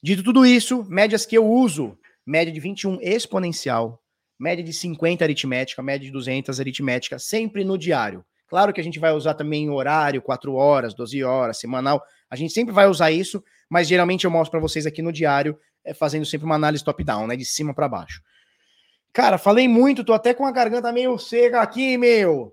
Dito 0.02 0.22
tudo 0.24 0.44
isso, 0.44 0.84
médias 0.88 1.24
que 1.24 1.36
eu 1.36 1.46
uso 1.46 1.96
média 2.26 2.52
de 2.52 2.58
21 2.58 2.98
exponencial, 3.00 4.02
média 4.38 4.64
de 4.64 4.72
50 4.72 5.24
aritmética, 5.24 5.82
média 5.82 6.06
de 6.06 6.12
200 6.12 6.58
aritmética, 6.58 7.18
sempre 7.18 7.64
no 7.64 7.78
diário. 7.78 8.24
Claro 8.48 8.72
que 8.72 8.80
a 8.80 8.84
gente 8.84 8.98
vai 8.98 9.12
usar 9.12 9.34
também 9.34 9.70
horário, 9.70 10.20
4 10.20 10.54
horas, 10.54 10.92
12 10.92 11.22
horas, 11.22 11.58
semanal. 11.58 12.02
A 12.28 12.36
gente 12.36 12.52
sempre 12.52 12.74
vai 12.74 12.86
usar 12.86 13.10
isso, 13.10 13.42
mas 13.68 13.88
geralmente 13.88 14.24
eu 14.24 14.30
mostro 14.30 14.50
para 14.50 14.60
vocês 14.60 14.86
aqui 14.86 15.00
no 15.00 15.12
diário, 15.12 15.58
é, 15.84 15.94
fazendo 15.94 16.26
sempre 16.26 16.46
uma 16.46 16.56
análise 16.56 16.84
top-down, 16.84 17.26
né? 17.26 17.36
De 17.36 17.44
cima 17.44 17.72
para 17.72 17.88
baixo. 17.88 18.20
Cara, 19.12 19.38
falei 19.38 19.68
muito, 19.68 20.04
tô 20.04 20.12
até 20.12 20.34
com 20.34 20.44
a 20.44 20.52
garganta 20.52 20.92
meio 20.92 21.18
seca 21.18 21.60
aqui, 21.60 21.96
meu. 21.96 22.52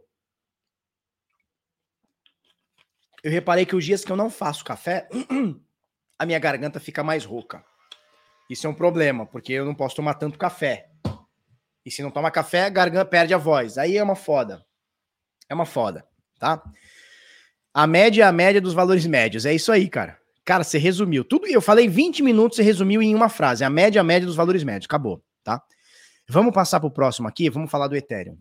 Eu 3.24 3.32
reparei 3.32 3.66
que 3.66 3.76
os 3.76 3.84
dias 3.84 4.06
que 4.06 4.12
eu 4.12 4.16
não 4.16 4.30
faço 4.30 4.64
café, 4.64 5.08
a 6.20 6.26
minha 6.26 6.38
garganta 6.38 6.82
fica 6.82 7.02
mais 7.02 7.24
rouca. 7.24 7.64
Isso 8.50 8.68
é 8.68 8.70
um 8.70 8.74
problema, 8.74 9.26
porque 9.26 9.54
eu 9.54 9.66
não 9.66 9.74
posso 9.74 9.96
tomar 9.96 10.16
tanto 10.16 10.38
café. 10.38 10.90
E 11.86 11.90
se 11.90 12.04
não 12.04 12.12
toma 12.12 12.30
café, 12.30 12.66
a 12.66 12.70
garganta 12.70 13.06
perde 13.06 13.34
a 13.34 13.38
voz. 13.38 13.78
Aí 13.78 13.98
é 13.98 14.04
uma 14.04 14.16
foda. 14.16 14.66
É 15.48 15.54
uma 15.54 15.66
foda, 15.66 16.06
tá? 16.38 16.62
A 17.74 17.88
média 17.88 18.24
é 18.24 18.28
a 18.28 18.32
média 18.32 18.60
dos 18.60 18.74
valores 18.74 19.06
médios. 19.06 19.46
É 19.46 19.54
isso 19.54 19.72
aí, 19.72 19.88
cara. 19.88 20.20
Cara, 20.44 20.64
você 20.64 20.78
resumiu. 20.78 21.24
Tudo 21.24 21.48
eu 21.48 21.62
falei 21.62 21.88
20 21.88 22.22
minutos, 22.22 22.58
você 22.58 22.64
resumiu 22.64 23.02
em 23.02 23.16
uma 23.16 23.30
frase. 23.30 23.64
A 23.64 23.70
média 23.70 24.00
é 24.00 24.02
a 24.02 24.04
média 24.04 24.26
dos 24.26 24.36
valores 24.36 24.64
médios. 24.64 24.86
Acabou, 24.86 25.24
tá? 25.44 25.64
Vamos 26.28 26.54
passar 26.54 26.80
pro 26.80 26.92
próximo 26.92 27.28
aqui, 27.28 27.50
vamos 27.50 27.72
falar 27.72 27.88
do 27.88 27.96
Ethereum. 27.96 28.38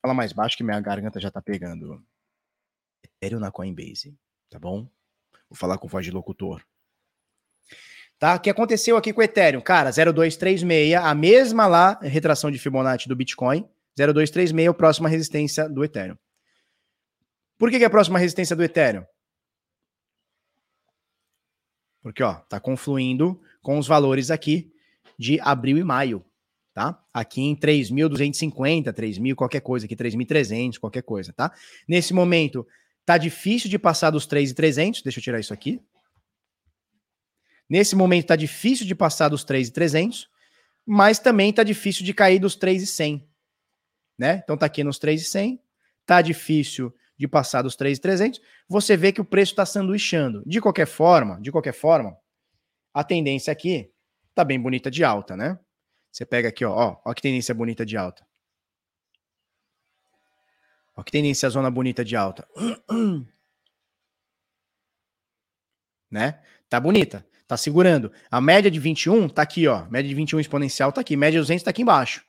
Fala 0.00 0.14
mais 0.14 0.32
baixo 0.32 0.56
que 0.56 0.64
minha 0.64 0.80
garganta 0.80 1.20
já 1.20 1.30
tá 1.30 1.40
pegando. 1.40 2.04
Ethereum 3.04 3.40
na 3.40 3.50
Coinbase, 3.50 4.16
tá 4.50 4.58
bom? 4.58 4.88
Vou 5.48 5.56
falar 5.56 5.78
com 5.78 5.88
voz 5.88 6.04
de 6.04 6.10
locutor. 6.10 6.62
Tá? 8.22 8.36
O 8.36 8.38
que 8.38 8.48
aconteceu 8.48 8.96
aqui 8.96 9.12
com 9.12 9.20
o 9.20 9.24
Ethereum? 9.24 9.60
Cara, 9.60 9.90
0236, 9.90 10.94
a 10.94 11.12
mesma 11.12 11.66
lá, 11.66 11.98
retração 12.00 12.52
de 12.52 12.58
Fibonacci 12.60 13.08
do 13.08 13.16
Bitcoin. 13.16 13.68
0236, 13.96 14.68
a 14.68 14.72
próxima 14.72 15.08
resistência 15.08 15.68
do 15.68 15.82
Ethereum. 15.82 16.16
Por 17.58 17.68
que, 17.68 17.78
que 17.78 17.82
é 17.82 17.88
a 17.88 17.90
próxima 17.90 18.20
resistência 18.20 18.54
do 18.54 18.62
Ethereum? 18.62 19.02
Porque, 22.00 22.22
ó, 22.22 22.34
tá 22.34 22.60
confluindo 22.60 23.42
com 23.60 23.76
os 23.76 23.88
valores 23.88 24.30
aqui 24.30 24.72
de 25.18 25.40
abril 25.40 25.76
e 25.76 25.82
maio, 25.82 26.24
tá? 26.72 27.02
Aqui 27.12 27.42
em 27.42 27.56
3.250, 27.56 28.92
3.000, 28.92 29.34
qualquer 29.34 29.62
coisa 29.62 29.86
aqui, 29.86 29.96
3.300, 29.96 30.78
qualquer 30.78 31.02
coisa, 31.02 31.32
tá? 31.32 31.52
Nesse 31.88 32.14
momento, 32.14 32.64
tá 33.04 33.18
difícil 33.18 33.68
de 33.68 33.80
passar 33.80 34.10
dos 34.10 34.28
3.300, 34.28 35.02
deixa 35.02 35.18
eu 35.18 35.24
tirar 35.24 35.40
isso 35.40 35.52
aqui, 35.52 35.82
Nesse 37.72 37.96
momento 37.96 38.24
está 38.24 38.36
difícil 38.36 38.84
de 38.84 38.94
passar 38.94 39.30
dos 39.30 39.44
3,300, 39.44 40.28
mas 40.84 41.18
também 41.18 41.48
está 41.48 41.62
difícil 41.62 42.04
de 42.04 42.12
cair 42.12 42.38
dos 42.38 42.54
3,100. 42.54 43.26
Né? 44.18 44.42
Então 44.44 44.52
está 44.52 44.66
aqui 44.66 44.84
nos 44.84 44.98
3,100, 44.98 45.58
está 46.02 46.20
difícil 46.20 46.94
de 47.16 47.26
passar 47.26 47.62
dos 47.62 47.74
3,300. 47.74 48.42
Você 48.68 48.94
vê 48.94 49.10
que 49.10 49.22
o 49.22 49.24
preço 49.24 49.52
está 49.52 49.64
sanduichando. 49.64 50.42
De 50.44 50.60
qualquer 50.60 50.86
forma, 50.86 51.40
de 51.40 51.50
qualquer 51.50 51.72
forma, 51.72 52.14
a 52.92 53.02
tendência 53.02 53.50
aqui 53.50 53.90
está 54.28 54.44
bem 54.44 54.60
bonita 54.60 54.90
de 54.90 55.02
alta, 55.02 55.34
né? 55.34 55.58
Você 56.10 56.26
pega 56.26 56.50
aqui, 56.50 56.66
ó, 56.66 56.74
ó, 56.76 57.00
ó 57.02 57.14
que 57.14 57.22
tendência 57.22 57.54
bonita 57.54 57.86
de 57.86 57.96
alta. 57.96 58.22
Ó 60.94 61.02
que 61.02 61.10
tendência 61.10 61.48
zona 61.48 61.70
bonita 61.70 62.04
de 62.04 62.16
alta. 62.16 62.46
né? 66.10 66.38
Tá 66.68 66.78
bonita. 66.78 67.31
Tá 67.52 67.56
segurando. 67.58 68.10
A 68.30 68.40
média 68.40 68.70
de 68.70 68.80
21 68.80 69.28
tá 69.28 69.42
aqui, 69.42 69.68
ó. 69.68 69.84
Média 69.90 70.08
de 70.08 70.14
21 70.14 70.40
exponencial 70.40 70.90
tá 70.90 71.02
aqui. 71.02 71.14
Média 71.18 71.38
de 71.38 71.42
200 71.42 71.62
tá 71.62 71.68
aqui 71.68 71.82
embaixo. 71.82 72.24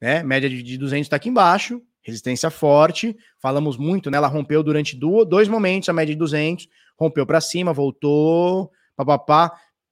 né? 0.00 0.22
Média 0.22 0.48
de 0.48 0.78
200 0.78 1.04
está 1.04 1.16
aqui 1.16 1.28
embaixo, 1.28 1.82
resistência 2.00 2.48
forte. 2.48 3.14
Falamos 3.38 3.76
muito, 3.76 4.10
né? 4.10 4.16
Ela 4.16 4.26
rompeu 4.26 4.62
durante 4.62 4.96
dois 4.96 5.48
momentos 5.48 5.86
a 5.90 5.92
média 5.92 6.14
de 6.14 6.18
200, 6.18 6.66
rompeu 6.98 7.26
para 7.26 7.42
cima, 7.42 7.74
voltou, 7.74 8.72
papapá, 8.96 9.48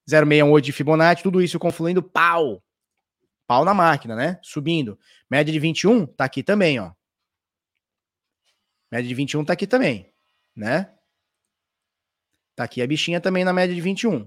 0,618 0.09 0.65
de 0.65 0.73
Fibonacci, 0.73 1.23
tudo 1.23 1.43
isso 1.43 1.59
confluindo, 1.59 2.03
pau. 2.03 2.65
Pau 3.47 3.63
na 3.63 3.75
máquina, 3.75 4.17
né? 4.17 4.39
Subindo. 4.41 4.99
Média 5.31 5.53
de 5.53 5.59
21 5.59 6.07
tá 6.07 6.25
aqui 6.25 6.43
também, 6.43 6.81
ó. 6.81 6.93
Média 8.91 9.07
de 9.07 9.15
21 9.15 9.45
tá 9.45 9.53
aqui 9.53 9.67
também, 9.67 10.11
né? 10.57 10.89
Tá 12.55 12.65
aqui 12.65 12.83
a 12.83 12.87
bichinha 12.87 13.21
também 13.21 13.45
na 13.45 13.53
média 13.53 13.75
de 13.75 13.81
21 13.81 14.27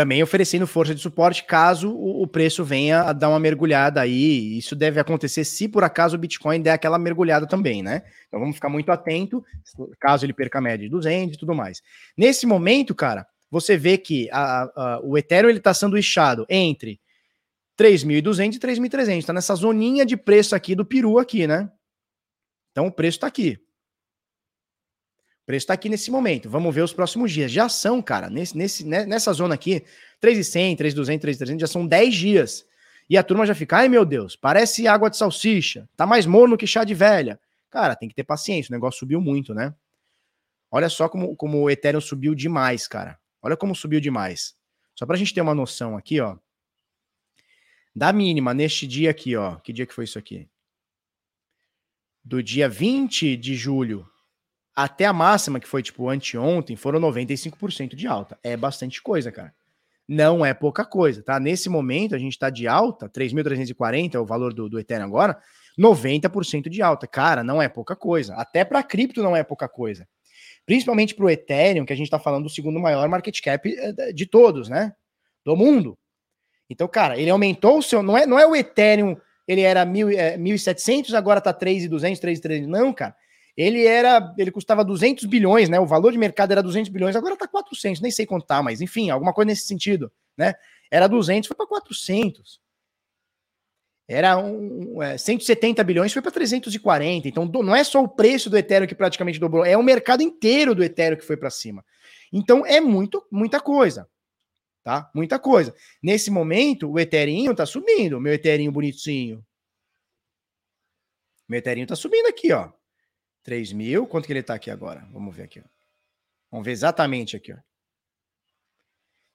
também 0.00 0.22
oferecendo 0.22 0.66
força 0.66 0.94
de 0.94 1.00
suporte 1.00 1.44
caso 1.44 1.92
o, 1.92 2.26
preço 2.26 2.64
venha 2.64 3.02
a 3.02 3.12
dar 3.12 3.28
uma 3.28 3.40
mergulhada 3.40 4.00
aí. 4.00 4.56
Isso 4.56 4.74
deve 4.76 5.00
acontecer 5.00 5.44
se 5.44 5.68
por 5.68 5.84
acaso 5.84 6.16
o 6.16 6.18
Bitcoin 6.18 6.62
der 6.62 6.72
aquela 6.72 6.98
mergulhada 6.98 7.46
também, 7.46 7.82
né? 7.82 8.02
Então 8.26 8.40
vamos 8.40 8.54
ficar 8.54 8.68
muito 8.68 8.90
atento 8.90 9.44
caso 9.98 10.24
ele 10.24 10.32
perca 10.32 10.58
a 10.58 10.62
média 10.62 10.86
de 10.86 10.90
200 10.90 11.34
e 11.34 11.38
tudo 11.38 11.54
mais. 11.54 11.82
Nesse 12.16 12.46
momento, 12.46 12.94
cara, 12.94 13.26
você 13.50 13.76
vê 13.76 13.98
que 13.98 14.28
a, 14.32 14.62
a, 14.74 15.00
o 15.02 15.18
Ethereum 15.18 15.50
está 15.50 15.74
sanduichado 15.74 16.46
entre 16.48 17.00
3.200 17.78 18.54
e 18.54 18.58
3.300. 18.58 19.18
Está 19.18 19.32
nessa 19.32 19.54
zoninha 19.54 20.06
de 20.06 20.16
preço 20.16 20.54
aqui 20.54 20.74
do 20.74 20.84
peru 20.84 21.18
aqui, 21.18 21.46
né? 21.46 21.70
Então 22.70 22.86
o 22.86 22.92
preço 22.92 23.18
está 23.18 23.26
aqui 23.26 23.58
preço 25.50 25.64
está 25.64 25.74
aqui 25.74 25.88
nesse 25.88 26.12
momento. 26.12 26.48
Vamos 26.48 26.72
ver 26.72 26.82
os 26.82 26.92
próximos 26.92 27.32
dias. 27.32 27.50
Já 27.50 27.68
são, 27.68 28.00
cara, 28.00 28.30
nesse, 28.30 28.56
nesse, 28.56 28.86
né, 28.86 29.04
nessa 29.04 29.32
zona 29.32 29.56
aqui, 29.56 29.84
3,100, 30.20 30.76
3,200, 30.76 31.20
3,300, 31.20 31.60
já 31.60 31.66
são 31.66 31.84
10 31.84 32.14
dias. 32.14 32.64
E 33.08 33.18
a 33.18 33.22
turma 33.24 33.44
já 33.44 33.52
fica, 33.52 33.78
ai 33.78 33.88
meu 33.88 34.04
Deus, 34.04 34.36
parece 34.36 34.86
água 34.86 35.10
de 35.10 35.16
salsicha, 35.16 35.88
tá 35.96 36.06
mais 36.06 36.24
morno 36.24 36.56
que 36.56 36.68
chá 36.68 36.84
de 36.84 36.94
velha. 36.94 37.40
Cara, 37.68 37.96
tem 37.96 38.08
que 38.08 38.14
ter 38.14 38.22
paciência, 38.22 38.70
o 38.70 38.76
negócio 38.76 39.00
subiu 39.00 39.20
muito, 39.20 39.52
né? 39.52 39.74
Olha 40.70 40.88
só 40.88 41.08
como, 41.08 41.34
como 41.34 41.62
o 41.62 41.68
Ethereum 41.68 42.00
subiu 42.00 42.32
demais, 42.32 42.86
cara. 42.86 43.18
Olha 43.42 43.56
como 43.56 43.74
subiu 43.74 44.00
demais. 44.00 44.54
Só 44.94 45.04
pra 45.04 45.16
gente 45.16 45.34
ter 45.34 45.40
uma 45.40 45.54
noção 45.54 45.96
aqui, 45.96 46.20
ó. 46.20 46.36
Da 47.92 48.12
mínima 48.12 48.54
neste 48.54 48.86
dia 48.86 49.10
aqui, 49.10 49.34
ó. 49.34 49.56
Que 49.56 49.72
dia 49.72 49.84
que 49.84 49.94
foi 49.94 50.04
isso 50.04 50.16
aqui? 50.16 50.48
Do 52.22 52.40
dia 52.40 52.68
20 52.68 53.36
de 53.36 53.56
julho 53.56 54.08
até 54.74 55.04
a 55.04 55.12
máxima, 55.12 55.60
que 55.60 55.68
foi 55.68 55.82
tipo 55.82 56.08
anteontem, 56.08 56.76
foram 56.76 57.00
95% 57.00 57.94
de 57.94 58.06
alta. 58.06 58.38
É 58.42 58.56
bastante 58.56 59.02
coisa, 59.02 59.30
cara. 59.30 59.52
Não 60.08 60.44
é 60.44 60.52
pouca 60.52 60.84
coisa, 60.84 61.22
tá? 61.22 61.38
Nesse 61.38 61.68
momento, 61.68 62.14
a 62.14 62.18
gente 62.18 62.38
tá 62.38 62.50
de 62.50 62.66
alta, 62.66 63.08
3.340 63.08 64.14
é 64.14 64.18
o 64.18 64.26
valor 64.26 64.52
do, 64.52 64.68
do 64.68 64.78
Ethereum 64.78 65.06
agora, 65.06 65.38
90% 65.78 66.68
de 66.68 66.82
alta. 66.82 67.06
Cara, 67.06 67.44
não 67.44 67.62
é 67.62 67.68
pouca 67.68 67.94
coisa. 67.94 68.34
Até 68.34 68.64
para 68.64 68.82
cripto 68.82 69.22
não 69.22 69.36
é 69.36 69.44
pouca 69.44 69.68
coisa. 69.68 70.08
Principalmente 70.66 71.14
para 71.14 71.24
o 71.24 71.30
Ethereum, 71.30 71.84
que 71.84 71.92
a 71.92 71.96
gente 71.96 72.06
está 72.06 72.18
falando 72.18 72.44
do 72.44 72.50
segundo 72.50 72.80
maior 72.80 73.08
market 73.08 73.40
cap 73.40 73.72
eh, 73.72 74.12
de 74.12 74.26
todos, 74.26 74.68
né? 74.68 74.92
Do 75.44 75.56
mundo. 75.56 75.96
Então, 76.68 76.86
cara, 76.88 77.18
ele 77.18 77.30
aumentou 77.30 77.78
o 77.78 77.82
seu. 77.82 78.02
Não 78.02 78.16
é, 78.16 78.26
não 78.26 78.38
é 78.38 78.46
o 78.46 78.54
Ethereum, 78.54 79.16
ele 79.46 79.62
era 79.62 79.84
mil, 79.84 80.10
é, 80.10 80.36
1.700, 80.36 81.14
agora 81.14 81.40
tá 81.40 81.52
3.200, 81.54 82.20
3.300. 82.20 82.66
Não, 82.66 82.92
cara 82.92 83.14
ele 83.56 83.86
era, 83.86 84.34
ele 84.38 84.50
custava 84.50 84.84
200 84.84 85.24
bilhões, 85.24 85.68
né? 85.68 85.78
O 85.78 85.86
valor 85.86 86.12
de 86.12 86.18
mercado 86.18 86.52
era 86.52 86.62
200 86.62 86.90
bilhões, 86.90 87.16
agora 87.16 87.36
tá 87.36 87.46
400, 87.48 88.00
nem 88.00 88.10
sei 88.10 88.26
contar, 88.26 88.56
tá, 88.56 88.62
mas 88.62 88.80
enfim, 88.80 89.10
alguma 89.10 89.32
coisa 89.32 89.46
nesse 89.46 89.66
sentido, 89.66 90.10
né? 90.36 90.54
Era 90.90 91.06
200, 91.06 91.46
foi 91.46 91.56
para 91.56 91.66
400. 91.66 92.60
Era 94.08 94.36
um, 94.36 95.00
é, 95.00 95.16
170 95.16 95.84
bilhões, 95.84 96.12
foi 96.12 96.20
para 96.20 96.32
340. 96.32 97.28
Então 97.28 97.46
não 97.46 97.76
é 97.76 97.84
só 97.84 98.02
o 98.02 98.08
preço 98.08 98.50
do 98.50 98.58
Ethereum 98.58 98.88
que 98.88 98.94
praticamente 98.94 99.38
dobrou, 99.38 99.64
é 99.64 99.76
o 99.76 99.82
mercado 99.84 100.20
inteiro 100.20 100.74
do 100.74 100.82
Ethereum 100.82 101.16
que 101.16 101.24
foi 101.24 101.36
para 101.36 101.48
cima. 101.48 101.84
Então 102.32 102.66
é 102.66 102.80
muito, 102.80 103.24
muita 103.30 103.60
coisa, 103.60 104.08
tá? 104.82 105.08
Muita 105.14 105.38
coisa. 105.38 105.72
Nesse 106.02 106.28
momento, 106.28 106.90
o 106.90 106.98
Ethereum 106.98 107.54
tá 107.54 107.64
subindo, 107.64 108.20
meu 108.20 108.32
Ethereum 108.32 108.72
bonitinho. 108.72 109.44
Meu 111.48 111.58
Ethereum 111.58 111.86
tá 111.86 111.94
subindo 111.94 112.26
aqui, 112.26 112.52
ó. 112.52 112.70
3 113.42 113.72
mil. 113.72 114.06
Quanto 114.06 114.26
que 114.26 114.32
ele 114.32 114.40
está 114.40 114.54
aqui 114.54 114.70
agora? 114.70 115.06
Vamos 115.12 115.34
ver 115.34 115.44
aqui. 115.44 115.60
Ó. 115.60 115.80
Vamos 116.50 116.64
ver 116.64 116.72
exatamente 116.72 117.36
aqui. 117.36 117.54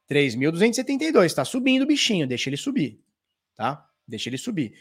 3.272. 0.09 1.25
Está 1.25 1.45
subindo 1.45 1.83
o 1.83 1.87
bichinho. 1.87 2.27
Deixa 2.27 2.49
ele 2.49 2.57
subir. 2.57 2.99
Tá? 3.55 3.87
Deixa 4.07 4.29
ele 4.29 4.37
subir. 4.37 4.77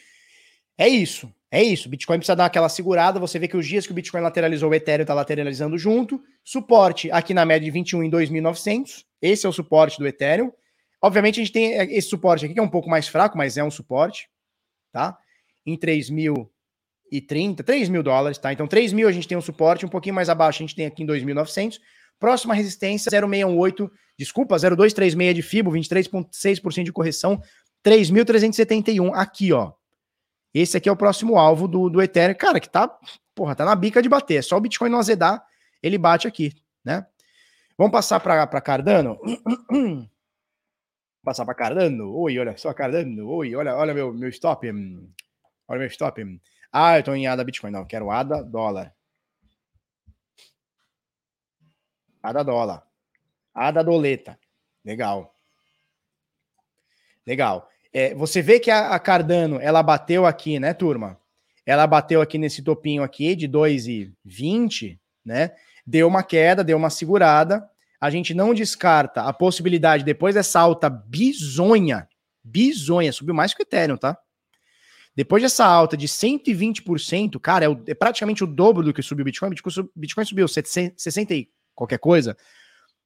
É 0.77 0.89
isso. 0.89 1.33
É 1.51 1.62
isso. 1.62 1.89
Bitcoin 1.89 2.18
precisa 2.18 2.35
dar 2.35 2.47
aquela 2.47 2.68
segurada. 2.68 3.20
Você 3.20 3.39
vê 3.39 3.47
que 3.47 3.57
os 3.57 3.66
dias 3.66 3.87
que 3.87 3.93
o 3.93 3.95
Bitcoin 3.95 4.20
lateralizou, 4.20 4.70
o 4.70 4.75
Ethereum 4.75 5.03
está 5.03 5.14
lateralizando 5.14 5.79
junto. 5.79 6.22
Suporte 6.43 7.11
aqui 7.11 7.33
na 7.33 7.45
média 7.45 7.64
de 7.64 7.70
21 7.70 8.03
em 8.03 8.11
2.900. 8.11 9.05
Esse 9.22 9.47
é 9.47 9.49
o 9.49 9.53
suporte 9.53 9.99
do 9.99 10.07
Ethereum. 10.07 10.53
Obviamente, 11.01 11.41
a 11.41 11.45
gente 11.45 11.53
tem 11.53 11.75
esse 11.95 12.09
suporte 12.09 12.45
aqui 12.45 12.55
que 12.55 12.61
é 12.61 12.62
um 12.62 12.68
pouco 12.68 12.91
mais 12.91 13.07
fraco, 13.07 13.39
mas 13.39 13.57
é 13.57 13.62
um 13.62 13.70
suporte. 13.70 14.29
Tá? 14.91 15.16
Em 15.64 15.79
3.000 15.79 16.49
e 17.11 17.21
30, 17.21 17.63
3 17.63 17.89
mil 17.89 18.03
dólares, 18.03 18.39
tá? 18.39 18.53
Então 18.53 18.67
3 18.67 18.93
mil 18.93 19.09
a 19.09 19.13
gente 19.13 19.29
tem 19.29 19.37
um 19.37 19.43
suporte, 19.43 19.87
um 19.87 19.89
pouquinho 19.89 20.15
mais 20.15 20.29
abaixo 20.29 20.63
a 20.63 20.67
gente 20.67 20.75
tem 20.75 20.87
aqui 20.87 21.03
em 21.03 21.07
2.900. 21.07 21.79
Próxima 22.19 22.55
resistência 22.55 23.11
0,618, 23.11 23.91
desculpa, 24.19 24.57
0,236 24.57 25.35
de 25.35 25.43
FIBO, 25.43 25.71
23,6% 25.73 26.85
de 26.85 26.93
correção, 26.93 27.41
3.371 27.85 29.13
aqui, 29.15 29.53
ó. 29.53 29.73
Esse 30.53 30.77
aqui 30.77 30.89
é 30.89 30.93
o 30.93 30.97
próximo 30.97 31.37
alvo 31.37 31.67
do, 31.67 31.91
do 31.91 32.01
Ethereum, 32.01 32.37
cara, 32.37 32.61
que 32.61 32.69
tá, 32.69 32.89
porra, 33.35 33.57
tá 33.57 33.65
na 33.65 33.75
bica 33.75 34.01
de 34.01 34.09
bater. 34.09 34.37
É 34.37 34.43
só 34.43 34.57
o 34.57 34.61
Bitcoin 34.61 34.89
não 34.89 35.01
azedar, 35.01 35.45
ele 35.83 35.99
bate 35.99 36.29
aqui, 36.29 36.53
né? 36.85 37.05
Vamos 37.77 37.93
passar 37.93 38.21
para 38.21 38.61
Cardano? 38.61 39.19
passar 41.25 41.45
para 41.45 41.55
Cardano? 41.55 42.15
Oi, 42.15 42.39
olha 42.39 42.57
só 42.57 42.73
Cardano. 42.73 43.29
Oi, 43.29 43.57
olha, 43.57 43.75
olha 43.75 43.93
meu, 43.93 44.15
meu 44.15 44.29
stop. 44.29 44.69
Olha 45.67 45.79
meu 45.79 45.89
stop. 45.89 46.23
Ah, 46.77 46.97
eu 46.97 47.01
estou 47.01 47.14
em 47.14 47.29
ADA 47.29 47.45
Bitcoin. 47.45 47.70
Não, 47.70 47.85
quero 47.85 48.11
ADA 48.11 48.43
dólar. 48.43 48.93
ADA 52.20 52.43
dólar. 52.43 52.83
ADA 53.55 53.85
doleta. 53.85 54.37
Legal. 54.85 55.33
Legal. 57.25 57.70
É, 57.93 58.12
você 58.12 58.43
vê 58.43 58.59
que 58.59 58.72
a, 58.72 58.89
a, 58.89 58.99
Cardano, 58.99 59.61
ela 59.61 59.85
bateu 59.85 60.27
aqui, 60.27 60.59
né, 60.59 60.75
turma? 60.75 61.16
Ela 61.64 61.87
bateu 61.87 62.20
aqui 62.20 62.39
nesse 62.39 62.61
topinho 62.61 63.05
aqui 63.05 63.37
de 63.37 63.49
2,20, 63.49 64.99
né? 65.25 65.55
Deu 65.87 66.09
uma 66.09 66.25
queda, 66.25 66.64
deu 66.64 66.77
uma 66.77 66.91
segurada. 66.91 67.70
A 68.01 68.11
gente 68.11 68.35
não 68.35 68.53
descarta 68.53 69.22
a 69.22 69.33
possibilidade, 69.33 70.03
depois 70.03 70.35
dessa 70.35 70.59
alta 70.59 70.91
bizonha, 70.91 72.09
bizonha, 72.43 73.12
subiu 73.12 73.33
mais 73.33 73.55
que 73.55 73.62
o 73.62 73.64
Ethereum, 73.64 73.97
tá? 73.97 74.18
Depois 75.17 75.43
dessa 75.43 75.65
alta 75.65 75.97
de 75.97 76.09
120%, 76.09 77.39
cara, 77.39 77.67
é, 77.67 77.69
o, 77.69 77.81
é 77.87 77.95
praticamente 77.95 78.43
o 78.43 78.47
dobro 78.47 78.83
do 78.83 78.93
que 78.93 79.03
subiu 79.03 79.23
o 79.23 79.25
Bitcoin. 79.25 79.51
Bitcoin, 79.51 79.89
Bitcoin 79.95 80.25
subiu 80.25 80.49
60 80.49 81.35
e 81.35 81.49
qualquer 81.75 81.99
coisa. 81.99 82.37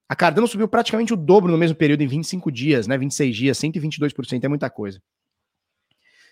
A 0.09 0.17
Cardano 0.17 0.49
subiu 0.49 0.67
praticamente 0.67 1.13
o 1.13 1.17
dobro 1.17 1.53
no 1.53 1.59
mesmo 1.59 1.77
período, 1.77 2.03
em 2.03 2.07
25 2.07 2.51
dias, 2.51 2.87
né? 2.87 2.97
26 2.97 3.37
dias, 3.37 3.59
122% 3.59 4.43
é 4.43 4.49
muita 4.49 4.71
coisa. 4.71 5.03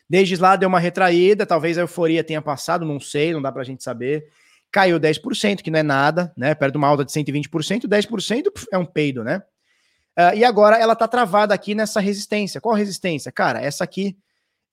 Desde 0.08 0.36
lá 0.36 0.56
deu 0.56 0.68
uma 0.68 0.78
retraída, 0.78 1.44
talvez 1.44 1.76
a 1.76 1.82
euforia 1.82 2.24
tenha 2.24 2.40
passado, 2.40 2.86
não 2.86 2.98
sei, 2.98 3.34
não 3.34 3.42
dá 3.42 3.52
pra 3.52 3.64
gente 3.64 3.82
saber. 3.82 4.30
Caiu 4.70 4.98
10%, 4.98 5.62
que 5.62 5.70
não 5.70 5.80
é 5.80 5.82
nada, 5.82 6.32
né? 6.36 6.54
Perto 6.54 6.72
de 6.72 6.78
uma 6.78 6.88
alta 6.88 7.04
de 7.04 7.12
120%, 7.12 7.86
10% 7.86 8.66
é 8.72 8.78
um 8.78 8.86
peido, 8.86 9.22
né? 9.22 9.42
Uh, 10.18 10.34
e 10.36 10.44
agora 10.44 10.78
ela 10.78 10.96
tá 10.96 11.06
travada 11.06 11.52
aqui 11.52 11.74
nessa 11.74 12.00
resistência. 12.00 12.60
Qual 12.60 12.74
resistência? 12.74 13.30
Cara, 13.30 13.60
essa 13.60 13.84
aqui 13.84 14.16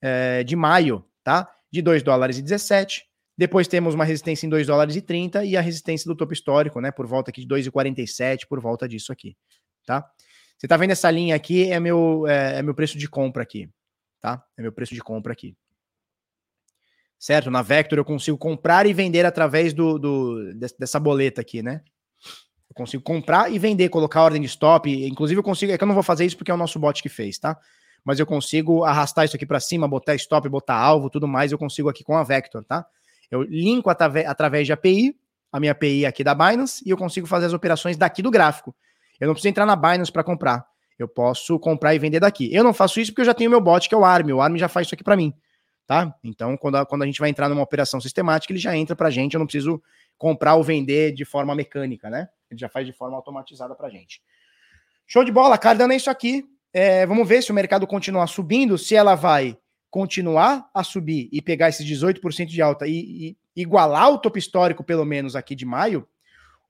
é, 0.04 0.44
de 0.44 0.54
maio, 0.54 1.06
tá? 1.24 1.50
De 1.72 1.82
2 1.82 2.04
dólares 2.04 2.38
e 2.38 2.42
17. 2.42 3.06
Depois 3.38 3.68
temos 3.68 3.96
uma 3.96 4.04
resistência 4.04 4.46
em 4.46 4.50
2 4.50 4.68
dólares 4.68 4.98
e 4.98 5.02
30 5.02 5.46
e 5.46 5.56
a 5.56 5.62
resistência 5.62 6.08
do 6.08 6.16
topo 6.16 6.34
histórico, 6.34 6.82
né? 6.82 6.92
Por 6.92 7.08
volta 7.08 7.32
aqui 7.32 7.42
de 7.42 7.48
2,47, 7.48 8.46
por 8.48 8.60
volta 8.60 8.88
disso 8.88 9.14
aqui, 9.14 9.36
tá? 9.86 10.06
Você 10.58 10.68
tá 10.68 10.76
vendo 10.76 10.92
essa 10.92 11.10
linha 11.10 11.36
aqui? 11.36 11.72
É 11.72 11.80
meu, 11.80 12.28
é, 12.28 12.60
é 12.60 12.62
meu 12.62 12.76
preço 12.76 12.98
de 12.98 13.08
compra 13.08 13.42
aqui, 13.42 13.70
tá? 14.20 14.44
É 14.58 14.62
meu 14.62 14.72
preço 14.72 14.94
de 14.94 15.02
compra 15.02 15.32
aqui. 15.32 15.56
Certo? 17.18 17.50
Na 17.50 17.62
Vector 17.62 17.98
eu 17.98 18.06
consigo 18.06 18.38
comprar 18.38 18.86
e 18.86 18.94
vender 18.94 19.26
através 19.26 19.74
do, 19.74 19.98
do 19.98 20.54
dessa 20.78 21.00
boleta 21.00 21.40
aqui, 21.40 21.64
né? 21.64 21.82
Eu 22.70 22.76
consigo 22.76 23.02
comprar 23.02 23.52
e 23.52 23.58
vender, 23.58 23.88
colocar 23.90 24.24
ordem 24.24 24.42
de 24.42 24.48
stop. 24.48 24.92
Inclusive, 25.08 25.40
eu 25.40 25.44
consigo. 25.44 25.72
É 25.72 25.78
que 25.78 25.84
eu 25.84 25.88
não 25.88 25.94
vou 25.96 26.04
fazer 26.04 26.26
isso 26.26 26.36
porque 26.36 26.52
é 26.52 26.54
o 26.54 26.58
nosso 26.58 26.78
bot 26.78 27.02
que 27.02 27.10
fez, 27.10 27.40
tá? 27.40 27.58
Mas 28.04 28.20
eu 28.20 28.26
consigo 28.26 28.84
arrastar 28.84 29.26
isso 29.26 29.36
aqui 29.36 29.46
para 29.46 29.60
cima, 29.60 29.88
botar 29.88 30.16
stop, 30.16 30.48
botar 30.50 30.76
alvo, 30.76 31.10
tudo 31.10 31.28
mais, 31.28 31.52
eu 31.52 31.58
consigo 31.58 31.90
aqui 31.90 32.04
com 32.04 32.18
a 32.18 32.24
Vector, 32.24 32.64
tá? 32.64 32.86
Eu 33.32 33.42
linko 33.44 33.90
através 33.90 34.66
de 34.66 34.74
API, 34.74 35.18
a 35.52 35.60
minha 35.60 35.72
API 35.72 36.06
aqui 36.06 36.24
da 36.24 36.36
Binance, 36.36 36.84
e 36.86 36.90
eu 36.90 36.98
consigo 36.98 37.26
fazer 37.26 37.46
as 37.46 37.54
operações 37.54 37.98
daqui 37.98 38.22
do 38.22 38.30
gráfico. 38.30 38.76
Eu 39.20 39.28
não 39.28 39.34
preciso 39.34 39.50
entrar 39.50 39.66
na 39.66 39.76
Binance 39.76 40.12
para 40.12 40.24
comprar. 40.24 40.66
eu 41.00 41.08
posso 41.08 41.58
comprar 41.60 41.96
e 41.96 42.00
vender 42.00 42.20
daqui. 42.20 42.54
Eu 42.54 42.64
não 42.64 42.74
faço 42.74 43.00
isso 43.00 43.12
porque 43.12 43.22
eu 43.22 43.26
já 43.26 43.34
tenho 43.34 43.50
meu 43.50 43.60
bot, 43.60 43.90
que 43.90 43.96
é 43.96 43.98
o 43.98 44.06
ARM. 44.06 44.32
O 44.32 44.42
ARM 44.42 44.58
já 44.58 44.68
faz 44.68 44.88
isso 44.88 44.96
aqui 44.96 45.04
para 45.04 45.18
mim, 45.18 45.34
tá? 45.88 46.14
Então, 46.24 46.56
quando 46.56 46.76
a, 46.76 46.86
quando 46.86 47.02
a 47.02 47.06
gente 47.06 47.20
vai 47.20 47.30
entrar 47.30 47.50
numa 47.50 47.62
operação 47.62 48.00
sistemática, 48.00 48.54
ele 48.54 48.60
já 48.60 48.76
entra 48.78 48.96
para 48.96 49.10
gente. 49.10 49.34
Eu 49.34 49.40
não 49.40 49.48
preciso 49.48 49.82
comprar 50.18 50.56
ou 50.56 50.64
vender 50.64 51.14
de 51.14 51.26
forma 51.26 51.56
mecânica, 51.56 52.10
né? 52.10 52.30
Ele 52.50 52.60
já 52.60 52.70
faz 52.70 52.86
de 52.86 52.94
forma 52.94 53.16
automatizada 53.16 53.74
para 53.74 53.90
gente. 53.90 54.22
Show 55.08 55.24
de 55.24 55.32
bola, 55.32 55.58
Cardano 55.58 55.94
é 55.94 55.96
isso 55.96 56.10
aqui. 56.10 56.46
É, 56.74 57.06
vamos 57.06 57.28
ver 57.28 57.44
se 57.44 57.52
o 57.52 57.56
mercado 57.56 57.86
continuar 57.86 58.28
subindo, 58.28 58.78
se 58.78 58.96
ela 58.96 59.14
vai 59.16 59.58
continuar 59.92 60.70
a 60.74 60.84
subir 60.84 61.30
e 61.32 61.40
pegar 61.40 61.70
esses 61.70 61.86
18% 61.86 62.48
de 62.48 62.62
alta 62.62 62.88
e, 62.88 63.38
e 63.56 63.62
igualar 63.62 64.10
o 64.10 64.18
topo 64.18 64.40
histórico, 64.40 64.84
pelo 64.84 65.06
menos 65.06 65.36
aqui 65.36 65.56
de 65.56 65.66
maio, 65.66 66.08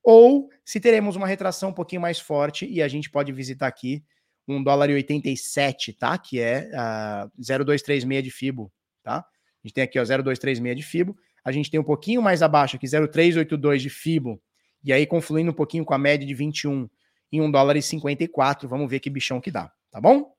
ou 0.04 0.50
se 0.66 0.80
teremos 0.82 1.16
uma 1.16 1.26
retração 1.26 1.70
um 1.70 1.74
pouquinho 1.74 2.02
mais 2.02 2.20
forte 2.20 2.66
e 2.70 2.82
a 2.82 2.88
gente 2.90 3.10
pode 3.10 3.32
visitar 3.32 3.68
aqui 3.68 4.04
um 4.46 4.62
dólar 4.62 4.90
e 4.90 4.94
87, 4.96 5.94
tá? 5.94 6.18
Que 6.18 6.42
é 6.42 6.70
uh, 6.74 7.32
0,236 7.42 8.24
de 8.24 8.30
FIBO, 8.30 8.70
tá? 9.02 9.20
A 9.20 9.68
gente 9.68 9.74
tem 9.74 9.84
aqui, 9.86 9.98
ó, 9.98 10.04
0,236 10.04 10.76
de 10.76 10.84
FIBO. 10.84 11.16
A 11.46 11.52
gente 11.54 11.72
tem 11.72 11.80
um 11.80 11.84
pouquinho 11.84 12.22
mais 12.22 12.42
abaixo 12.42 12.76
aqui, 12.76 12.86
0,382 12.86 13.82
de 13.82 13.90
FIBO. 13.90 14.42
E 14.84 14.92
aí, 14.92 15.06
confluindo 15.06 15.52
um 15.52 15.54
pouquinho 15.54 15.86
com 15.86 15.94
a 15.94 15.98
média 15.98 16.28
de 16.28 16.34
21 16.34 16.90
em 17.32 17.42
1 17.42 17.50
dólar 17.50 17.78
e 17.78 17.82
54. 17.82 18.68
Vamos 18.68 18.90
ver 18.90 19.00
que 19.00 19.10
bichão 19.10 19.40
que 19.40 19.50
dá, 19.50 19.72
tá 19.94 20.02
bom? 20.02 20.36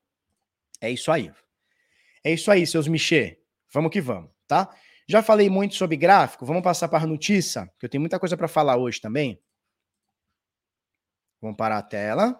É 0.81 0.91
isso 0.91 1.09
aí. 1.09 1.31
É 2.21 2.33
isso 2.33 2.51
aí, 2.51 2.67
seus 2.67 2.89
Michê. 2.89 3.39
Vamos 3.73 3.89
que 3.89 4.01
vamos, 4.01 4.29
tá? 4.45 4.69
Já 5.07 5.23
falei 5.23 5.49
muito 5.49 5.75
sobre 5.75 5.95
gráfico, 5.95 6.45
vamos 6.45 6.61
passar 6.61 6.89
para 6.89 7.03
a 7.03 7.07
notícia, 7.07 7.71
que 7.79 7.85
eu 7.85 7.89
tenho 7.89 8.01
muita 8.01 8.19
coisa 8.19 8.35
para 8.35 8.49
falar 8.49 8.75
hoje 8.75 8.99
também. 8.99 9.39
Vamos 11.41 11.55
parar 11.55 11.77
a 11.77 11.83
tela. 11.83 12.39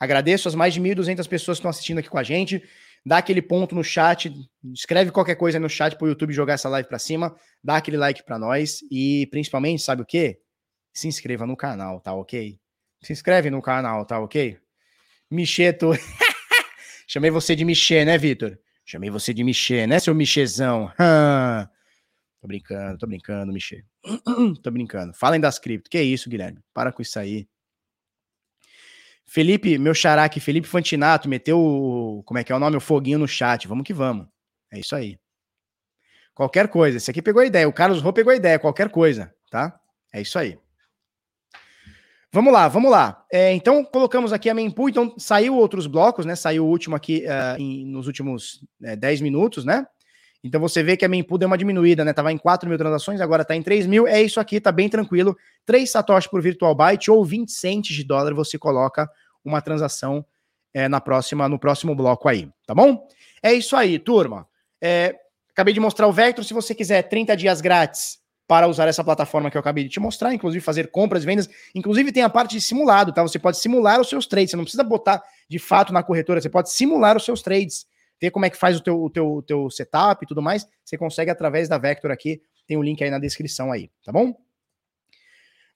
Agradeço 0.00 0.48
as 0.48 0.54
mais 0.54 0.74
de 0.74 0.80
1.200 0.80 1.28
pessoas 1.28 1.58
que 1.58 1.60
estão 1.60 1.70
assistindo 1.70 1.98
aqui 1.98 2.08
com 2.08 2.18
a 2.18 2.22
gente. 2.22 2.62
Dá 3.04 3.18
aquele 3.18 3.40
ponto 3.40 3.74
no 3.74 3.84
chat, 3.84 4.32
escreve 4.74 5.12
qualquer 5.12 5.36
coisa 5.36 5.60
no 5.60 5.68
chat 5.68 5.96
para 5.96 6.06
o 6.06 6.08
YouTube 6.08 6.32
jogar 6.32 6.54
essa 6.54 6.68
live 6.68 6.88
para 6.88 6.98
cima, 6.98 7.36
dá 7.62 7.76
aquele 7.76 7.96
like 7.96 8.24
para 8.24 8.36
nós 8.36 8.80
e 8.90 9.28
principalmente, 9.30 9.82
sabe 9.82 10.02
o 10.02 10.06
quê? 10.06 10.40
Se 10.92 11.06
inscreva 11.06 11.46
no 11.46 11.56
canal, 11.56 12.00
tá 12.00 12.12
ok? 12.12 12.58
Se 13.00 13.12
inscreve 13.12 13.48
no 13.48 13.62
canal, 13.62 14.04
tá 14.04 14.18
ok? 14.18 14.58
Micheto. 15.30 15.90
Chamei 17.06 17.30
você 17.30 17.54
de 17.54 17.64
Michê, 17.64 18.04
né, 18.04 18.18
Vitor? 18.18 18.58
Chamei 18.84 19.10
você 19.10 19.34
de 19.34 19.42
Michê, 19.42 19.86
né, 19.86 19.98
seu 19.98 20.14
Michezão? 20.14 20.92
tô 22.40 22.46
brincando, 22.46 22.98
tô 22.98 23.06
brincando, 23.06 23.52
Michê. 23.52 23.84
tô 24.62 24.70
brincando. 24.70 25.12
Falem 25.14 25.40
das 25.40 25.58
cripto. 25.58 25.90
Que 25.90 26.00
isso, 26.00 26.30
Guilherme? 26.30 26.60
Para 26.72 26.92
com 26.92 27.02
isso 27.02 27.18
aí. 27.18 27.48
Felipe, 29.26 29.76
meu 29.76 29.92
xará 29.92 30.30
Felipe 30.30 30.68
Fantinato, 30.68 31.28
meteu 31.28 31.58
o. 31.58 32.22
Como 32.24 32.38
é 32.38 32.44
que 32.44 32.52
é 32.52 32.54
o 32.54 32.60
nome? 32.60 32.76
O 32.76 32.80
foguinho 32.80 33.18
no 33.18 33.26
chat. 33.26 33.66
Vamos 33.66 33.84
que 33.84 33.92
vamos. 33.92 34.28
É 34.72 34.78
isso 34.78 34.94
aí. 34.94 35.18
Qualquer 36.32 36.68
coisa. 36.68 36.98
Esse 36.98 37.10
aqui 37.10 37.20
pegou 37.20 37.42
a 37.42 37.46
ideia. 37.46 37.68
O 37.68 37.72
Carlos 37.72 38.00
Rô 38.00 38.12
pegou 38.12 38.32
a 38.32 38.36
ideia. 38.36 38.58
Qualquer 38.58 38.88
coisa, 38.90 39.34
tá? 39.50 39.80
É 40.12 40.20
isso 40.20 40.38
aí. 40.38 40.58
Vamos 42.36 42.52
lá, 42.52 42.68
vamos 42.68 42.90
lá. 42.90 43.24
É, 43.32 43.54
então, 43.54 43.82
colocamos 43.82 44.30
aqui 44.30 44.50
a 44.50 44.54
mempool. 44.54 44.90
Então, 44.90 45.14
saiu 45.16 45.56
outros 45.56 45.86
blocos, 45.86 46.26
né? 46.26 46.36
Saiu 46.36 46.66
o 46.66 46.68
último 46.68 46.94
aqui 46.94 47.24
uh, 47.24 47.58
em, 47.58 47.86
nos 47.86 48.06
últimos 48.06 48.62
é, 48.84 48.94
10 48.94 49.22
minutos, 49.22 49.64
né? 49.64 49.86
Então, 50.44 50.60
você 50.60 50.82
vê 50.82 50.98
que 50.98 51.04
a 51.06 51.08
mempool 51.08 51.38
deu 51.38 51.46
uma 51.46 51.56
diminuída, 51.56 52.04
né? 52.04 52.12
Tava 52.12 52.30
em 52.30 52.36
4 52.36 52.68
mil 52.68 52.76
transações, 52.76 53.22
agora 53.22 53.42
tá 53.42 53.56
em 53.56 53.62
3 53.62 53.86
mil. 53.86 54.06
É 54.06 54.20
isso 54.20 54.38
aqui, 54.38 54.60
tá 54.60 54.70
bem 54.70 54.86
tranquilo. 54.86 55.34
3 55.64 55.90
satoshi 55.90 56.28
por 56.28 56.42
virtual 56.42 56.74
byte 56.74 57.10
ou 57.10 57.24
20 57.24 57.50
centes 57.50 57.96
de 57.96 58.04
dólar, 58.04 58.34
você 58.34 58.58
coloca 58.58 59.10
uma 59.42 59.62
transação 59.62 60.22
é, 60.74 60.90
na 60.90 61.00
próxima, 61.00 61.48
no 61.48 61.58
próximo 61.58 61.94
bloco 61.94 62.28
aí, 62.28 62.50
tá 62.66 62.74
bom? 62.74 63.08
É 63.42 63.54
isso 63.54 63.74
aí, 63.74 63.98
turma. 63.98 64.46
É, 64.78 65.16
acabei 65.52 65.72
de 65.72 65.80
mostrar 65.80 66.06
o 66.06 66.12
Vector. 66.12 66.44
Se 66.44 66.52
você 66.52 66.74
quiser 66.74 67.00
30 67.04 67.34
dias 67.34 67.62
grátis 67.62 68.18
para 68.46 68.68
usar 68.68 68.86
essa 68.86 69.02
plataforma 69.02 69.50
que 69.50 69.56
eu 69.56 69.60
acabei 69.60 69.84
de 69.84 69.90
te 69.90 69.98
mostrar, 69.98 70.32
inclusive 70.32 70.64
fazer 70.64 70.90
compras 70.90 71.24
e 71.24 71.26
vendas. 71.26 71.48
Inclusive 71.74 72.12
tem 72.12 72.22
a 72.22 72.30
parte 72.30 72.52
de 72.52 72.60
simulado, 72.60 73.12
tá? 73.12 73.22
Você 73.22 73.38
pode 73.38 73.58
simular 73.58 74.00
os 74.00 74.08
seus 74.08 74.26
trades, 74.26 74.50
você 74.50 74.56
não 74.56 74.64
precisa 74.64 74.84
botar 74.84 75.22
de 75.48 75.58
fato 75.58 75.92
na 75.92 76.02
corretora, 76.02 76.40
você 76.40 76.48
pode 76.48 76.70
simular 76.70 77.16
os 77.16 77.24
seus 77.24 77.42
trades, 77.42 77.86
ver 78.20 78.30
como 78.30 78.44
é 78.44 78.50
que 78.50 78.56
faz 78.56 78.76
o 78.76 78.80
teu, 78.80 79.02
o 79.02 79.10
teu, 79.10 79.34
o 79.34 79.42
teu 79.42 79.70
setup 79.70 80.24
e 80.24 80.28
tudo 80.28 80.40
mais. 80.40 80.66
Você 80.84 80.96
consegue 80.96 81.30
através 81.30 81.68
da 81.68 81.76
Vector 81.76 82.10
aqui, 82.10 82.40
tem 82.66 82.76
o 82.76 82.80
um 82.80 82.82
link 82.82 83.02
aí 83.02 83.10
na 83.10 83.18
descrição 83.18 83.72
aí, 83.72 83.90
tá 84.04 84.12
bom? 84.12 84.34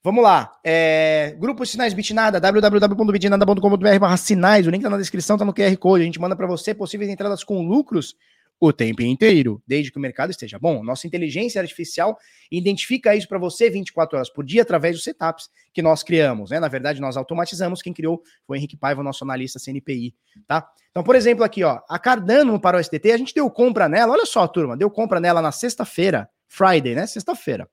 Vamos 0.02 0.24
lá. 0.24 0.58
É, 0.64 1.36
grupo 1.38 1.66
Sinais 1.66 1.92
Bitnada, 1.92 2.40
www.bitnada.com.br 2.40 3.98
barra 4.00 4.16
sinais. 4.16 4.66
O 4.66 4.70
link 4.70 4.82
tá 4.82 4.88
na 4.88 4.96
descrição, 4.96 5.36
tá 5.36 5.44
no 5.44 5.52
QR 5.52 5.76
Code. 5.76 6.02
A 6.02 6.06
gente 6.06 6.18
manda 6.18 6.34
para 6.34 6.46
você 6.46 6.72
possíveis 6.72 7.10
entradas 7.10 7.44
com 7.44 7.60
lucros 7.60 8.16
o 8.60 8.74
tempo 8.74 9.00
inteiro, 9.00 9.62
desde 9.66 9.90
que 9.90 9.96
o 9.96 10.00
mercado 10.00 10.30
esteja 10.30 10.58
bom. 10.58 10.84
Nossa 10.84 11.06
inteligência 11.06 11.62
artificial 11.62 12.18
identifica 12.52 13.16
isso 13.16 13.26
para 13.26 13.38
você 13.38 13.70
24 13.70 14.18
horas 14.18 14.28
por 14.28 14.44
dia 14.44 14.60
através 14.60 14.94
dos 14.94 15.02
setups 15.02 15.48
que 15.72 15.80
nós 15.80 16.02
criamos, 16.02 16.50
né? 16.50 16.60
Na 16.60 16.68
verdade, 16.68 17.00
nós 17.00 17.16
automatizamos. 17.16 17.80
Quem 17.80 17.94
criou 17.94 18.22
foi 18.46 18.58
o 18.58 18.60
Henrique 18.60 18.76
Paiva, 18.76 19.02
nosso 19.02 19.24
analista 19.24 19.58
CNPI, 19.58 20.14
tá? 20.46 20.68
Então, 20.90 21.02
por 21.02 21.16
exemplo, 21.16 21.42
aqui, 21.42 21.64
ó, 21.64 21.80
a 21.88 21.98
Cardano 21.98 22.60
para 22.60 22.76
o 22.76 22.84
STT, 22.84 23.12
a 23.12 23.16
gente 23.16 23.34
deu 23.34 23.50
compra 23.50 23.88
nela. 23.88 24.12
Olha 24.12 24.26
só, 24.26 24.46
turma, 24.46 24.76
deu 24.76 24.90
compra 24.90 25.18
nela 25.18 25.40
na 25.40 25.52
sexta-feira, 25.52 26.28
Friday, 26.46 26.94
né? 26.94 27.06
Sexta-feira. 27.06 27.66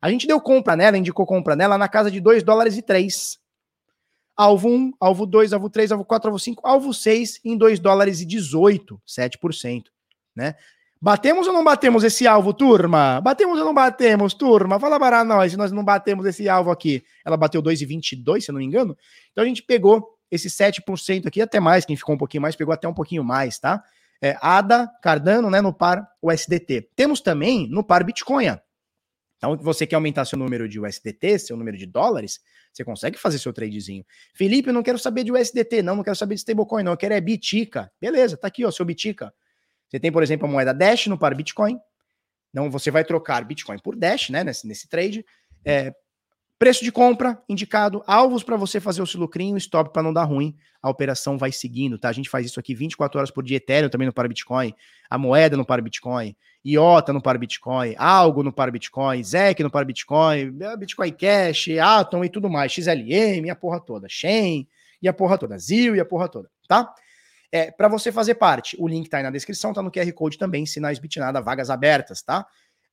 A 0.00 0.08
gente 0.10 0.28
deu 0.28 0.40
compra 0.40 0.76
nela, 0.76 0.96
indicou 0.96 1.26
compra 1.26 1.56
nela 1.56 1.76
na 1.76 1.88
casa 1.88 2.08
de 2.08 2.20
2 2.20 2.44
dólares 2.44 2.76
e 2.76 2.82
3. 2.82 3.36
Alvo 4.36 4.68
1, 4.68 4.92
alvo 5.00 5.26
2, 5.26 5.52
alvo 5.52 5.68
3, 5.68 5.90
alvo 5.90 6.04
4, 6.04 6.28
alvo 6.28 6.38
5, 6.38 6.62
alvo 6.64 6.94
6 6.94 7.40
em 7.44 7.56
2 7.56 7.80
dólares 7.80 8.20
e 8.20 8.24
18, 8.24 9.00
7% 9.06 9.93
né? 10.34 10.54
Batemos 11.00 11.46
ou 11.46 11.52
não 11.52 11.62
batemos 11.62 12.02
esse 12.02 12.26
alvo, 12.26 12.54
turma? 12.54 13.20
Batemos 13.20 13.58
ou 13.58 13.64
não 13.64 13.74
batemos, 13.74 14.32
turma? 14.32 14.80
Fala 14.80 14.98
para 14.98 15.22
nós 15.22 15.52
se 15.52 15.58
nós 15.58 15.70
não 15.70 15.84
batemos 15.84 16.24
esse 16.24 16.48
alvo 16.48 16.70
aqui. 16.70 17.04
Ela 17.24 17.36
bateu 17.36 17.62
2,22, 17.62 18.40
se 18.40 18.50
eu 18.50 18.54
não 18.54 18.60
me 18.60 18.64
engano. 18.64 18.96
Então 19.30 19.44
a 19.44 19.46
gente 19.46 19.62
pegou 19.62 20.16
esse 20.30 20.48
7% 20.48 21.26
aqui, 21.26 21.42
até 21.42 21.60
mais, 21.60 21.84
quem 21.84 21.94
ficou 21.94 22.14
um 22.14 22.18
pouquinho 22.18 22.40
mais, 22.40 22.56
pegou 22.56 22.72
até 22.72 22.88
um 22.88 22.94
pouquinho 22.94 23.22
mais, 23.22 23.58
tá? 23.58 23.84
É, 24.22 24.36
ADA, 24.40 24.90
Cardano, 25.02 25.50
né, 25.50 25.60
no 25.60 25.74
par 25.74 26.08
USDT. 26.22 26.88
Temos 26.96 27.20
também 27.20 27.68
no 27.68 27.84
par 27.84 28.02
Bitcoin. 28.02 28.56
Então, 29.36 29.58
você 29.58 29.86
quer 29.86 29.96
aumentar 29.96 30.24
seu 30.24 30.38
número 30.38 30.66
de 30.66 30.80
USDT, 30.80 31.38
seu 31.38 31.56
número 31.56 31.76
de 31.76 31.84
dólares, 31.84 32.40
você 32.72 32.82
consegue 32.82 33.18
fazer 33.18 33.38
seu 33.38 33.52
tradezinho. 33.52 34.02
Felipe, 34.34 34.70
eu 34.70 34.72
não 34.72 34.82
quero 34.82 34.98
saber 34.98 35.22
de 35.22 35.32
USDT, 35.32 35.82
não, 35.82 35.96
não 35.96 36.02
quero 36.02 36.16
saber 36.16 36.34
de 36.34 36.40
stablecoin, 36.40 36.82
não, 36.82 36.92
eu 36.92 36.96
quero 36.96 37.12
é 37.12 37.20
Bitica. 37.20 37.92
Beleza, 38.00 38.38
tá 38.38 38.48
aqui, 38.48 38.64
ó, 38.64 38.70
seu 38.70 38.86
Bitica. 38.86 39.34
Você 39.88 40.00
tem, 40.00 40.10
por 40.10 40.22
exemplo, 40.22 40.46
a 40.46 40.50
moeda 40.50 40.74
Dash 40.74 41.06
no 41.06 41.18
par 41.18 41.34
Bitcoin. 41.34 41.78
Então 42.50 42.70
você 42.70 42.90
vai 42.90 43.04
trocar 43.04 43.44
Bitcoin 43.44 43.78
por 43.78 43.96
Dash, 43.96 44.30
né? 44.30 44.44
Nesse, 44.44 44.66
nesse 44.66 44.88
trade. 44.88 45.24
É, 45.64 45.92
preço 46.58 46.84
de 46.84 46.92
compra 46.92 47.42
indicado, 47.48 48.02
alvos 48.06 48.42
para 48.42 48.56
você 48.56 48.80
fazer 48.80 49.02
o 49.02 49.06
seu 49.06 49.20
lucrinho, 49.20 49.56
stop 49.58 49.92
para 49.92 50.02
não 50.02 50.12
dar 50.12 50.24
ruim. 50.24 50.56
A 50.80 50.88
operação 50.88 51.36
vai 51.36 51.50
seguindo, 51.50 51.98
tá? 51.98 52.08
A 52.08 52.12
gente 52.12 52.30
faz 52.30 52.46
isso 52.46 52.60
aqui 52.60 52.74
24 52.74 53.18
horas 53.18 53.30
por 53.30 53.42
dia, 53.42 53.56
Ethereum 53.56 53.88
também 53.88 54.06
no 54.06 54.12
par 54.12 54.28
Bitcoin, 54.28 54.72
a 55.10 55.18
moeda 55.18 55.56
no 55.56 55.64
par 55.64 55.82
Bitcoin, 55.82 56.36
IOTA 56.64 57.12
no 57.12 57.20
par 57.20 57.38
Bitcoin, 57.38 57.94
Algo 57.98 58.42
no 58.42 58.52
par 58.52 58.70
Bitcoin, 58.70 59.22
ZEC 59.22 59.62
no 59.62 59.70
par 59.70 59.84
Bitcoin, 59.84 60.52
Bitcoin 60.78 61.12
Cash, 61.12 61.68
Atom 61.80 62.24
e 62.24 62.28
tudo 62.28 62.48
mais, 62.48 62.72
XLM 62.72 63.50
a 63.50 63.56
porra 63.56 63.80
toda, 63.80 64.08
Shen 64.08 64.68
e 65.02 65.08
a 65.08 65.12
porra 65.12 65.36
toda, 65.36 65.58
ZIL 65.58 65.96
e 65.96 66.00
a 66.00 66.04
porra 66.04 66.28
toda, 66.28 66.50
tá? 66.66 66.94
É, 67.54 67.70
para 67.70 67.86
você 67.86 68.10
fazer 68.10 68.34
parte, 68.34 68.76
o 68.80 68.88
link 68.88 69.08
tá 69.08 69.18
aí 69.18 69.22
na 69.22 69.30
descrição, 69.30 69.72
tá 69.72 69.80
no 69.80 69.88
QR 69.88 70.12
Code 70.12 70.36
também, 70.36 70.66
sinais 70.66 70.98
Bitnada, 70.98 71.40
vagas 71.40 71.70
abertas, 71.70 72.20
tá? 72.20 72.44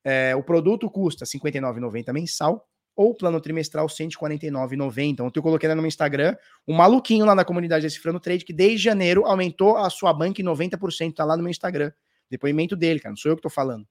É, 0.04 0.36
o 0.36 0.42
produto 0.44 0.88
custa 0.88 1.24
R$ 1.24 1.50
59,90 1.50 2.12
mensal 2.12 2.64
ou 2.94 3.12
plano 3.12 3.40
trimestral 3.40 3.88
R$ 3.88 3.92
149,90. 3.92 5.08
Então, 5.08 5.32
eu 5.34 5.42
coloquei 5.42 5.68
lá 5.68 5.74
no 5.74 5.82
meu 5.82 5.88
Instagram 5.88 6.36
um 6.68 6.74
maluquinho 6.74 7.24
lá 7.24 7.34
na 7.34 7.44
comunidade 7.44 7.82
Decifrando 7.82 8.20
Trade 8.20 8.44
que 8.44 8.52
desde 8.52 8.78
janeiro 8.78 9.26
aumentou 9.26 9.76
a 9.78 9.90
sua 9.90 10.14
banca 10.14 10.40
em 10.40 10.44
90%, 10.44 11.12
tá 11.12 11.24
lá 11.24 11.36
no 11.36 11.42
meu 11.42 11.50
Instagram. 11.50 11.90
Depoimento 12.30 12.76
dele, 12.76 13.00
cara, 13.00 13.10
não 13.10 13.16
sou 13.16 13.32
eu 13.32 13.36
que 13.36 13.42
tô 13.42 13.50
falando, 13.50 13.84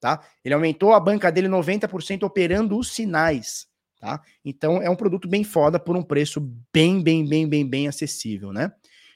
tá? 0.00 0.20
Ele 0.44 0.52
aumentou 0.52 0.94
a 0.94 0.98
banca 0.98 1.30
dele 1.30 1.46
90% 1.46 2.24
operando 2.24 2.76
os 2.76 2.92
sinais, 2.92 3.68
tá? 4.00 4.20
Então, 4.44 4.82
é 4.82 4.90
um 4.90 4.96
produto 4.96 5.28
bem 5.28 5.44
foda 5.44 5.78
por 5.78 5.96
um 5.96 6.02
preço 6.02 6.40
bem, 6.72 7.00
bem, 7.00 7.24
bem, 7.24 7.48
bem, 7.48 7.64
bem 7.64 7.86
acessível, 7.86 8.52
né? 8.52 8.72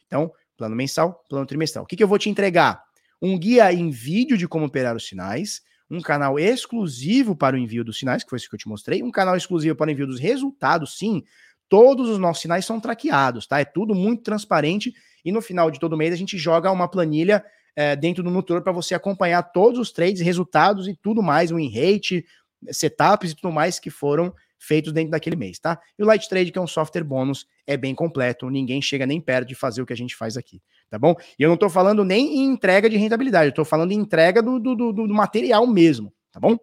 Então, 0.06 0.30
Plano 0.62 0.76
mensal, 0.76 1.24
plano 1.28 1.44
trimestral. 1.44 1.82
O 1.82 1.86
que, 1.88 1.96
que 1.96 2.04
eu 2.04 2.06
vou 2.06 2.18
te 2.18 2.30
entregar? 2.30 2.84
Um 3.20 3.36
guia 3.36 3.72
em 3.72 3.90
vídeo 3.90 4.38
de 4.38 4.46
como 4.46 4.66
operar 4.66 4.94
os 4.94 5.04
sinais, 5.04 5.60
um 5.90 6.00
canal 6.00 6.38
exclusivo 6.38 7.34
para 7.34 7.56
o 7.56 7.58
envio 7.58 7.82
dos 7.82 7.98
sinais, 7.98 8.22
que 8.22 8.30
foi 8.30 8.36
isso 8.36 8.48
que 8.48 8.54
eu 8.54 8.58
te 8.60 8.68
mostrei, 8.68 9.02
um 9.02 9.10
canal 9.10 9.36
exclusivo 9.36 9.74
para 9.74 9.88
o 9.88 9.90
envio 9.90 10.06
dos 10.06 10.20
resultados, 10.20 10.96
sim. 10.96 11.24
Todos 11.68 12.08
os 12.08 12.16
nossos 12.16 12.42
sinais 12.42 12.64
são 12.64 12.78
traqueados, 12.78 13.44
tá? 13.44 13.58
É 13.58 13.64
tudo 13.64 13.92
muito 13.92 14.22
transparente 14.22 14.94
e 15.24 15.32
no 15.32 15.42
final 15.42 15.68
de 15.68 15.80
todo 15.80 15.96
mês 15.96 16.14
a 16.14 16.16
gente 16.16 16.38
joga 16.38 16.70
uma 16.70 16.86
planilha 16.86 17.44
é, 17.74 17.96
dentro 17.96 18.22
do 18.22 18.30
Nutor 18.30 18.62
para 18.62 18.70
você 18.70 18.94
acompanhar 18.94 19.42
todos 19.42 19.80
os 19.80 19.90
trades, 19.90 20.20
resultados 20.20 20.86
e 20.86 20.94
tudo 20.94 21.24
mais, 21.24 21.50
o 21.50 21.58
in 21.58 21.74
rate, 21.74 22.24
setups 22.70 23.32
e 23.32 23.34
tudo 23.34 23.50
mais 23.50 23.80
que 23.80 23.90
foram 23.90 24.32
feitos 24.62 24.92
dentro 24.92 25.10
daquele 25.10 25.36
mês, 25.36 25.58
tá? 25.58 25.78
E 25.98 26.02
o 26.02 26.06
Light 26.06 26.28
Trade, 26.28 26.52
que 26.52 26.58
é 26.58 26.62
um 26.62 26.66
software 26.66 27.02
bônus, 27.02 27.46
é 27.66 27.76
bem 27.76 27.94
completo, 27.94 28.48
ninguém 28.48 28.80
chega 28.80 29.04
nem 29.04 29.20
perto 29.20 29.48
de 29.48 29.54
fazer 29.54 29.82
o 29.82 29.86
que 29.86 29.92
a 29.92 29.96
gente 29.96 30.14
faz 30.14 30.36
aqui, 30.36 30.62
tá 30.88 30.98
bom? 30.98 31.14
E 31.38 31.42
eu 31.42 31.48
não 31.48 31.56
tô 31.56 31.68
falando 31.68 32.04
nem 32.04 32.38
em 32.38 32.44
entrega 32.44 32.88
de 32.88 32.96
rentabilidade, 32.96 33.50
eu 33.50 33.54
tô 33.54 33.64
falando 33.64 33.92
em 33.92 33.96
entrega 33.96 34.40
do, 34.40 34.60
do, 34.60 34.74
do, 34.74 34.92
do 34.92 35.14
material 35.14 35.66
mesmo, 35.66 36.12
tá 36.30 36.38
bom? 36.38 36.56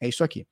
É 0.00 0.08
isso 0.08 0.24
aqui. 0.24 0.46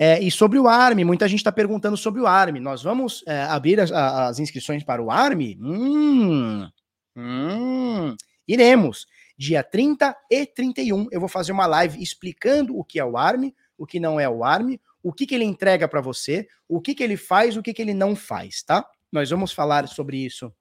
É, 0.00 0.22
e 0.22 0.30
sobre 0.30 0.60
o 0.60 0.68
ARM, 0.68 1.04
muita 1.04 1.26
gente 1.26 1.40
está 1.40 1.50
perguntando 1.50 1.96
sobre 1.96 2.20
o 2.20 2.26
ARM. 2.26 2.60
Nós 2.60 2.84
vamos 2.84 3.24
é, 3.26 3.42
abrir 3.42 3.80
as, 3.80 3.90
as, 3.90 4.38
inscrições 4.38 4.84
para 4.84 5.02
o 5.02 5.10
ARM? 5.10 5.58
Hum, 5.60 6.68
hum, 7.16 8.16
iremos. 8.46 9.06
Dia 9.36 9.64
30 9.64 10.16
e 10.30 10.46
31 10.46 11.08
eu 11.10 11.18
vou 11.18 11.28
fazer 11.28 11.50
uma 11.50 11.66
live 11.66 12.00
explicando 12.00 12.78
o 12.78 12.84
que 12.84 13.00
é 13.00 13.04
o 13.04 13.16
ARM, 13.16 13.52
o 13.76 13.86
que 13.86 13.98
não 13.98 14.20
é 14.20 14.28
o 14.28 14.44
ARM, 14.44 14.78
o 15.08 15.12
que, 15.12 15.24
que 15.24 15.34
ele 15.34 15.44
entrega 15.44 15.88
para 15.88 16.02
você, 16.02 16.46
o 16.68 16.82
que, 16.82 16.94
que 16.94 17.02
ele 17.02 17.16
faz, 17.16 17.56
o 17.56 17.62
que, 17.62 17.72
que 17.72 17.80
ele 17.80 17.94
não 17.94 18.14
faz, 18.14 18.62
tá? 18.62 18.86
Nós 19.10 19.30
vamos 19.30 19.52
falar 19.52 19.88
sobre 19.88 20.18
isso 20.18 20.52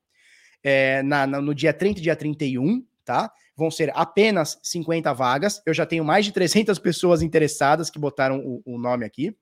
é, 0.63 1.03
na, 1.03 1.27
na, 1.27 1.41
no 1.41 1.53
dia 1.53 1.73
30 1.73 1.99
e 1.99 2.03
dia 2.03 2.15
31, 2.15 2.81
tá? 3.03 3.29
Vão 3.57 3.69
ser 3.69 3.91
apenas 3.93 4.57
50 4.63 5.13
vagas. 5.13 5.61
Eu 5.65 5.73
já 5.73 5.85
tenho 5.85 6.05
mais 6.05 6.23
de 6.23 6.31
300 6.31 6.79
pessoas 6.79 7.21
interessadas 7.21 7.89
que 7.89 7.99
botaram 7.99 8.39
o, 8.39 8.61
o 8.65 8.77
nome 8.77 9.03
aqui. 9.03 9.35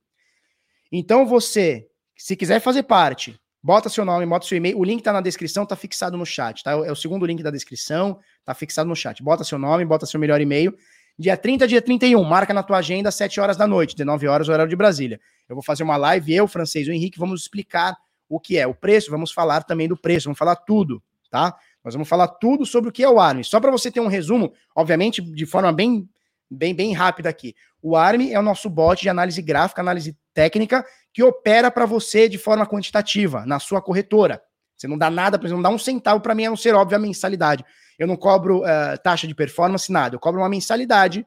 Então 0.91 1.23
você, 1.23 1.87
se 2.17 2.35
quiser 2.35 2.59
fazer 2.59 2.81
parte, 2.81 3.39
bota 3.61 3.89
seu 3.89 4.05
nome, 4.05 4.25
bota 4.25 4.47
seu 4.47 4.57
e-mail. 4.57 4.79
O 4.79 4.83
link 4.83 5.03
tá 5.03 5.13
na 5.13 5.21
descrição, 5.21 5.67
tá 5.67 5.75
fixado 5.75 6.17
no 6.17 6.25
chat, 6.25 6.63
tá? 6.63 6.71
É 6.71 6.91
o 6.91 6.95
segundo 6.95 7.27
link 7.27 7.43
da 7.43 7.51
descrição, 7.51 8.19
tá 8.43 8.55
fixado 8.55 8.89
no 8.89 8.95
chat. 8.95 9.21
Bota 9.21 9.43
seu 9.43 9.59
nome, 9.59 9.85
bota 9.85 10.07
seu 10.07 10.19
melhor 10.19 10.41
e-mail. 10.41 10.75
Dia 11.18 11.38
30, 11.38 11.66
dia 11.66 11.82
31, 11.82 12.22
marca 12.26 12.53
na 12.53 12.61
tua 12.61 12.78
agenda 12.78 13.07
às 13.07 13.16
7 13.16 13.39
horas 13.39 13.55
da 13.55 13.66
noite, 13.66 13.95
19 13.95 14.28
horas, 14.28 14.49
horário 14.49 14.70
de 14.70 14.76
Brasília. 14.76 15.18
Eu 15.47 15.55
vou 15.55 15.63
fazer 15.63 15.82
uma 15.82 15.95
live, 15.95 16.34
eu, 16.34 16.45
francês 16.45 16.89
o 16.89 16.91
Henrique, 16.91 17.18
vamos 17.18 17.43
explicar 17.43 17.95
o 18.28 18.38
que 18.38 18.57
é 18.57 18.68
o 18.68 18.76
preço, 18.76 19.09
vamos 19.09 19.32
falar 19.32 19.63
também 19.63 19.88
do 19.88 19.95
preço, 19.95 20.26
vamos 20.26 20.38
falar 20.38 20.57
tudo, 20.57 21.01
tá? 21.32 21.55
Nós 21.82 21.93
vamos 21.93 22.09
falar 22.09 22.28
tudo 22.28 22.66
sobre 22.66 22.89
o 22.89 22.91
que 22.91 23.01
é 23.01 23.09
o 23.09 23.18
ARM. 23.18 23.43
Só 23.43 23.61
para 23.61 23.72
você 23.72 23.89
ter 23.89 24.01
um 24.01 24.07
resumo, 24.07 24.51
obviamente, 24.76 25.22
de 25.22 25.45
forma 25.45 25.72
bem, 25.72 26.05
bem, 26.51 26.76
bem 26.76 26.91
rápida 26.93 27.30
aqui. 27.30 27.55
O 27.82 27.95
ARM 27.95 28.30
é 28.32 28.38
o 28.38 28.43
nosso 28.43 28.70
bot 28.70 29.01
de 29.01 29.07
análise 29.07 29.41
gráfica, 29.41 29.80
análise 29.80 30.18
técnica, 30.34 30.86
que 31.13 31.24
opera 31.24 31.72
para 31.72 31.86
você 31.86 32.28
de 32.28 32.38
forma 32.38 32.66
quantitativa, 32.66 33.45
na 33.45 33.57
sua 33.57 33.82
corretora. 33.82 34.41
Você 34.76 34.86
não 34.86 34.97
dá 34.97 35.09
nada, 35.09 35.39
por 35.39 35.45
exemplo, 35.45 35.63
não 35.63 35.70
dá 35.70 35.74
um 35.74 35.80
centavo 35.80 36.20
para 36.20 36.36
mim, 36.36 36.45
a 36.45 36.49
não 36.49 36.57
ser, 36.57 36.76
óbvio, 36.76 36.97
a 36.97 36.99
mensalidade. 36.99 37.63
Eu 37.97 38.07
não 38.07 38.15
cobro 38.15 38.59
uh, 38.59 38.97
taxa 39.03 39.27
de 39.27 39.33
performance, 39.33 39.91
nada. 39.91 40.15
Eu 40.15 40.19
cobro 40.19 40.41
uma 40.41 40.49
mensalidade, 40.49 41.25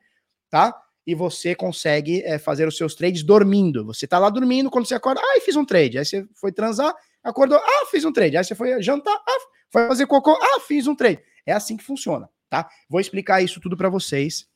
tá? 0.51 0.75
E 1.07 1.15
você 1.15 1.55
consegue 1.55 2.23
uh, 2.27 2.39
fazer 2.39 2.69
os 2.69 2.77
seus 2.77 2.95
trades 2.95 3.23
dormindo. 3.23 3.85
Você 3.87 4.07
tá 4.07 4.19
lá 4.19 4.29
dormindo, 4.29 4.71
quando 4.71 4.87
você 4.87 4.95
acorda, 4.95 5.21
ah, 5.23 5.41
fiz 5.41 5.57
um 5.57 5.65
trade. 5.65 5.99
Aí 5.99 6.05
você 6.05 6.27
foi 6.35 6.53
transar, 6.53 6.95
acordou, 7.23 7.59
ah, 7.59 7.87
fiz 7.91 8.05
um 8.05 8.13
trade. 8.13 8.37
Aí 8.37 8.45
você 8.45 8.55
foi 8.55 8.81
jantar, 8.83 9.15
ah, 9.15 9.39
foi 9.71 9.89
fazer 9.89 10.07
cocô, 10.07 10.33
ah, 10.33 10.61
fiz 10.61 10.87
um 10.87 10.95
trade. 10.95 11.21
É 11.47 11.53
assim 11.53 11.77
que 11.77 11.85
funciona, 11.85 12.29
tá? 12.49 12.69
Vou 12.89 13.01
explicar 13.01 13.43
isso 13.43 13.61
tudo 13.61 13.77
para 13.77 13.89
vocês. 13.89 14.47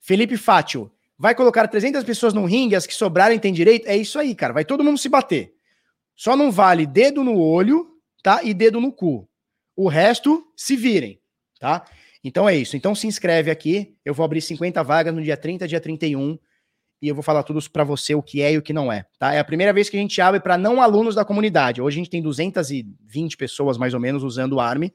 Felipe 0.00 0.36
Fátio, 0.36 0.90
vai 1.16 1.32
colocar 1.32 1.68
300 1.68 2.02
pessoas 2.02 2.34
no 2.34 2.44
ringue, 2.44 2.74
as 2.74 2.86
que 2.86 2.94
sobrarem 2.94 3.38
têm 3.38 3.52
direito? 3.52 3.86
É 3.86 3.96
isso 3.96 4.18
aí, 4.18 4.34
cara. 4.34 4.52
Vai 4.52 4.64
todo 4.64 4.82
mundo 4.82 4.98
se 4.98 5.08
bater. 5.08 5.54
Só 6.16 6.36
não 6.36 6.50
vale 6.50 6.86
dedo 6.86 7.22
no 7.22 7.38
olho, 7.38 7.88
tá? 8.22 8.42
E 8.42 8.52
dedo 8.52 8.80
no 8.80 8.92
cu. 8.92 9.28
O 9.76 9.88
resto, 9.88 10.44
se 10.56 10.76
virem, 10.76 11.20
tá? 11.58 11.84
Então 12.22 12.48
é 12.48 12.56
isso. 12.56 12.76
Então 12.76 12.94
se 12.94 13.06
inscreve 13.06 13.50
aqui. 13.50 13.96
Eu 14.04 14.14
vou 14.14 14.24
abrir 14.24 14.40
50 14.40 14.82
vagas 14.82 15.14
no 15.14 15.22
dia 15.22 15.36
30, 15.36 15.66
dia 15.66 15.80
31 15.80 16.38
e 17.02 17.08
eu 17.08 17.16
vou 17.16 17.22
falar 17.22 17.42
tudo 17.42 17.60
para 17.68 17.82
você 17.82 18.14
o 18.14 18.22
que 18.22 18.40
é 18.40 18.52
e 18.52 18.58
o 18.58 18.62
que 18.62 18.72
não 18.72 18.92
é, 18.92 19.04
tá? 19.18 19.34
É 19.34 19.40
a 19.40 19.44
primeira 19.44 19.72
vez 19.72 19.90
que 19.90 19.96
a 19.96 20.00
gente 20.00 20.20
abre 20.20 20.38
para 20.38 20.56
não 20.56 20.80
alunos 20.80 21.16
da 21.16 21.24
comunidade. 21.24 21.82
Hoje 21.82 21.96
a 21.96 21.98
gente 21.98 22.10
tem 22.10 22.22
220 22.22 23.36
pessoas 23.36 23.76
mais 23.76 23.92
ou 23.92 23.98
menos 23.98 24.22
usando 24.22 24.52
o 24.52 24.60
ARM. 24.60 24.88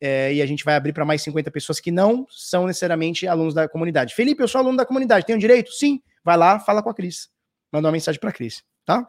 É, 0.00 0.34
e 0.34 0.42
a 0.42 0.46
gente 0.46 0.64
vai 0.64 0.76
abrir 0.76 0.92
para 0.92 1.04
mais 1.04 1.22
50 1.22 1.50
pessoas 1.50 1.80
que 1.80 1.90
não 1.90 2.26
são 2.30 2.66
necessariamente 2.66 3.26
alunos 3.26 3.52
da 3.52 3.68
comunidade. 3.68 4.14
Felipe, 4.14 4.42
eu 4.42 4.48
sou 4.48 4.60
aluno 4.60 4.76
da 4.76 4.86
comunidade, 4.86 5.26
tenho 5.26 5.38
direito? 5.38 5.72
Sim. 5.72 6.00
Vai 6.22 6.36
lá, 6.36 6.60
fala 6.60 6.82
com 6.82 6.90
a 6.90 6.94
Cris. 6.94 7.28
Manda 7.72 7.88
uma 7.88 7.92
mensagem 7.92 8.20
para 8.20 8.30
a 8.30 8.32
Cris, 8.32 8.62
tá? 8.84 9.08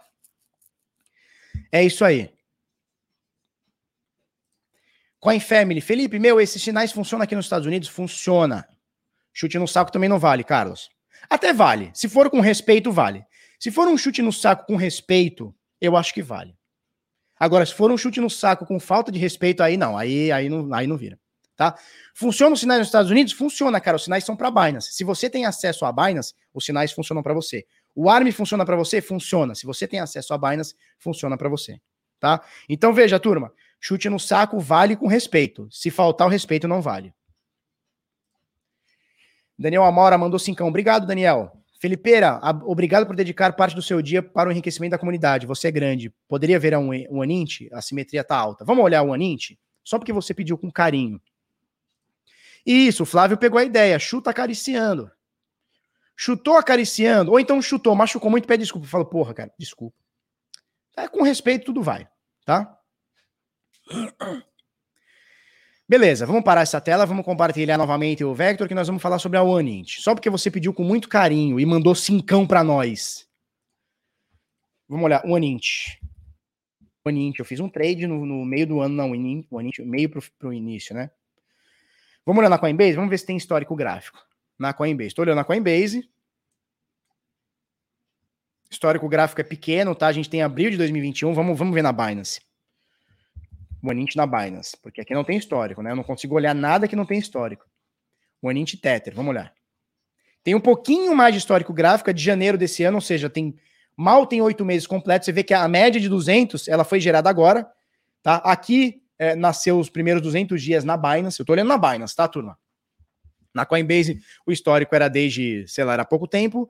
É 1.72 1.84
isso 1.84 2.04
aí. 2.04 2.35
Coin 5.26 5.40
Family. 5.40 5.82
Felipe, 5.82 6.20
meu, 6.20 6.40
esses 6.40 6.62
sinais 6.62 6.92
funcionam 6.92 7.24
aqui 7.24 7.36
nos 7.36 7.46
Estados 7.46 7.66
Unidos? 7.66 7.90
Funciona. 7.90 8.64
Chute 9.34 9.58
no 9.58 9.68
saco 9.68 9.92
também 9.92 10.08
não 10.08 10.20
vale, 10.20 10.44
Carlos. 10.44 10.88
Até 11.28 11.52
vale. 11.52 11.90
Se 11.96 12.08
for 12.08 12.30
com 12.30 12.40
respeito, 12.42 12.92
vale. 12.92 13.26
Se 13.60 13.72
for 13.72 13.88
um 13.88 13.98
chute 13.98 14.22
no 14.22 14.32
saco 14.32 14.68
com 14.68 14.76
respeito, 14.76 15.52
eu 15.82 15.98
acho 15.98 16.14
que 16.14 16.22
vale. 16.22 16.56
Agora, 17.40 17.66
se 17.66 17.74
for 17.74 17.90
um 17.90 17.98
chute 17.98 18.22
no 18.22 18.30
saco 18.30 18.68
com 18.68 18.80
falta 18.80 19.12
de 19.12 19.18
respeito, 19.18 19.64
aí 19.64 19.78
não, 19.78 19.98
aí, 19.98 20.32
aí 20.32 20.48
não, 20.48 20.72
aí 20.72 20.86
não 20.86 20.96
vira. 20.96 21.20
Tá? 21.56 21.76
Funciona 22.14 22.54
os 22.54 22.60
sinais 22.60 22.82
nos 22.82 22.90
Estados 22.90 23.10
Unidos? 23.10 23.34
Funciona, 23.34 23.82
cara. 23.82 23.98
Os 23.98 24.04
sinais 24.04 24.24
são 24.24 24.36
para 24.36 24.52
Binance. 24.52 24.94
Se 24.94 25.04
você 25.04 25.28
tem 25.28 25.48
acesso 25.48 25.86
a 25.86 25.92
Binance, 25.92 26.36
os 26.54 26.64
sinais 26.64 26.92
funcionam 26.92 27.24
para 27.24 27.34
você. 27.34 27.66
O 27.96 28.12
ARM 28.12 28.32
funciona 28.32 28.64
para 28.64 28.76
você? 28.76 29.02
Funciona. 29.02 29.56
Se 29.56 29.66
você 29.66 29.88
tem 29.88 30.00
acesso 30.00 30.36
a 30.36 30.38
Binance, 30.38 30.76
funciona 31.00 31.36
para 31.36 31.50
você. 31.50 31.82
Tá? 32.20 32.42
Então 32.70 32.94
veja, 32.94 33.20
turma, 33.20 33.52
chute 33.80 34.10
no 34.10 34.20
saco 34.20 34.60
vale 34.60 34.96
com 34.96 35.08
respeito. 35.08 35.68
Se 35.72 35.92
faltar 35.92 36.28
o 36.28 36.30
respeito, 36.30 36.68
não 36.68 36.82
vale. 36.82 37.14
Daniel 39.58 39.84
Amora 39.84 40.18
mandou 40.18 40.40
cincão. 40.40 40.68
Obrigado, 40.68 41.08
Daniel. 41.08 41.52
Felipeira, 41.80 42.40
obrigado 42.64 43.06
por 43.06 43.16
dedicar 43.16 43.54
parte 43.54 43.76
do 43.76 43.82
seu 43.82 44.02
dia 44.02 44.24
para 44.24 44.50
o 44.50 44.52
enriquecimento 44.52 44.92
da 44.92 44.98
comunidade. 44.98 45.46
Você 45.46 45.68
é 45.68 45.72
grande. 45.72 46.14
Poderia 46.28 46.60
ver 46.60 46.76
um, 46.78 46.90
um 47.10 47.22
Anint? 47.22 47.68
A 47.72 47.82
simetria 47.82 48.24
tá 48.24 48.36
alta. 48.36 48.66
Vamos 48.66 48.84
olhar 48.84 49.04
o 49.04 49.14
Anint? 49.14 49.52
Só 49.84 50.00
porque 50.00 50.14
você 50.14 50.34
pediu 50.34 50.58
com 50.58 50.72
carinho. 50.72 51.22
Isso, 52.66 53.04
o 53.04 53.06
Flávio 53.06 53.38
pegou 53.38 53.60
a 53.60 53.64
ideia. 53.64 54.00
Chuta 54.00 54.32
acariciando. 54.32 55.12
Chutou 56.16 56.56
acariciando, 56.56 57.32
ou 57.32 57.40
então 57.40 57.62
chutou, 57.62 57.94
machucou 57.94 58.32
muito, 58.32 58.48
pede 58.48 58.64
desculpa. 58.64 58.88
Fala, 58.88 59.06
porra, 59.06 59.34
cara, 59.34 59.54
desculpa. 59.60 59.98
É, 60.96 61.08
com 61.10 61.22
respeito, 61.22 61.66
tudo 61.66 61.84
vai, 61.84 62.08
tá? 62.46 62.75
Beleza, 65.88 66.26
vamos 66.26 66.44
parar 66.44 66.62
essa 66.62 66.82
tela, 66.82 67.06
vamos 67.06 67.24
compartilhar 67.24 67.78
novamente 67.78 68.24
o 68.24 68.34
Vector, 68.34 68.68
que 68.68 68.74
nós 68.74 68.88
vamos 68.88 69.04
falar 69.04 69.20
sobre 69.20 69.38
a 69.38 69.44
OneInt. 69.44 70.00
Só 70.00 70.16
porque 70.16 70.30
você 70.30 70.50
pediu 70.50 70.74
com 70.74 70.84
muito 70.84 71.08
carinho 71.08 71.60
e 71.60 71.66
mandou 71.66 71.94
cincão 71.94 72.48
para 72.48 72.64
nós. 72.64 73.28
Vamos 74.90 75.06
olhar, 75.06 75.24
OneInt. 75.26 76.00
OneInt, 77.06 77.38
eu 77.38 77.46
fiz 77.46 77.60
um 77.60 77.70
trade 77.70 78.08
no, 78.08 78.26
no 78.26 78.44
meio 78.44 78.66
do 78.66 78.82
ano, 78.82 78.96
não, 78.96 79.12
OneInt, 79.12 79.80
meio 79.80 80.10
pro, 80.10 80.24
pro 80.40 80.52
início, 80.52 80.96
né? 80.96 81.12
Vamos 82.26 82.40
olhar 82.40 82.50
na 82.50 82.58
Coinbase? 82.58 82.94
Vamos 82.94 83.12
ver 83.12 83.20
se 83.20 83.26
tem 83.26 83.38
histórico 83.38 83.76
gráfico. 83.76 84.18
Na 84.58 84.74
Coinbase. 84.74 85.10
Estou 85.10 85.24
olhando 85.24 85.38
na 85.38 85.44
Coinbase. 85.44 86.10
Histórico 88.70 89.08
gráfico 89.08 89.42
é 89.42 89.44
pequeno, 89.44 89.94
tá? 89.94 90.08
A 90.08 90.12
gente 90.12 90.30
tem 90.30 90.42
abril 90.42 90.72
de 90.72 90.78
2021. 90.78 91.34
Vamos, 91.34 91.58
vamos 91.58 91.76
ver 91.76 91.84
na 91.84 91.92
Binance. 91.92 92.42
Monint 93.82 94.16
na 94.16 94.26
Binance, 94.26 94.76
porque 94.82 95.02
aqui 95.02 95.14
não 95.14 95.24
tem 95.24 95.38
histórico, 95.38 95.82
né? 95.82 95.92
Eu 95.92 95.96
não 95.96 96.04
consigo 96.04 96.36
olhar 96.36 96.56
nada 96.56 96.88
que 96.88 96.96
não 96.96 97.06
tem 97.06 97.20
histórico. 97.20 97.66
Monint 98.42 98.76
Tether, 98.76 99.14
vamos 99.14 99.32
olhar. 99.32 99.54
Tem 100.44 100.54
um 100.54 100.62
pouquinho 100.62 101.16
mais 101.16 101.34
de 101.34 101.40
histórico 101.40 101.74
gráfico, 101.74 102.10
é 102.10 102.14
de 102.14 102.24
janeiro 102.24 102.58
desse 102.58 102.84
ano, 102.84 102.98
ou 102.98 103.02
seja, 103.02 103.30
tem 103.30 103.56
mal 103.98 104.28
tem 104.28 104.42
oito 104.42 104.64
meses 104.66 104.86
completos. 104.86 105.26
Você 105.26 105.32
vê 105.32 105.44
que 105.44 105.54
a 105.54 105.68
média 105.68 106.00
de 106.00 106.10
200, 106.10 106.68
ela 106.68 106.84
foi 106.84 107.00
gerada 107.00 107.30
agora, 107.30 107.68
tá? 108.22 108.36
Aqui 108.38 109.02
é, 109.18 109.36
nasceu 109.36 109.80
os 109.80 109.90
primeiros 109.90 110.22
200 110.22 110.62
dias 110.62 110.84
na 110.84 110.98
Binance. 110.98 111.40
Eu 111.40 111.46
tô 111.46 111.54
olhando 111.54 111.70
na 111.70 111.78
Binance, 111.78 112.16
tá, 112.16 112.28
turma? 112.28 112.58
Na 113.54 113.66
Coinbase, 113.66 114.20
o 114.46 114.52
histórico 114.52 114.94
era 114.94 115.08
desde, 115.08 115.66
sei 115.68 115.84
lá, 115.84 115.94
era 115.94 116.06
pouco 116.06 116.28
tempo. 116.28 116.70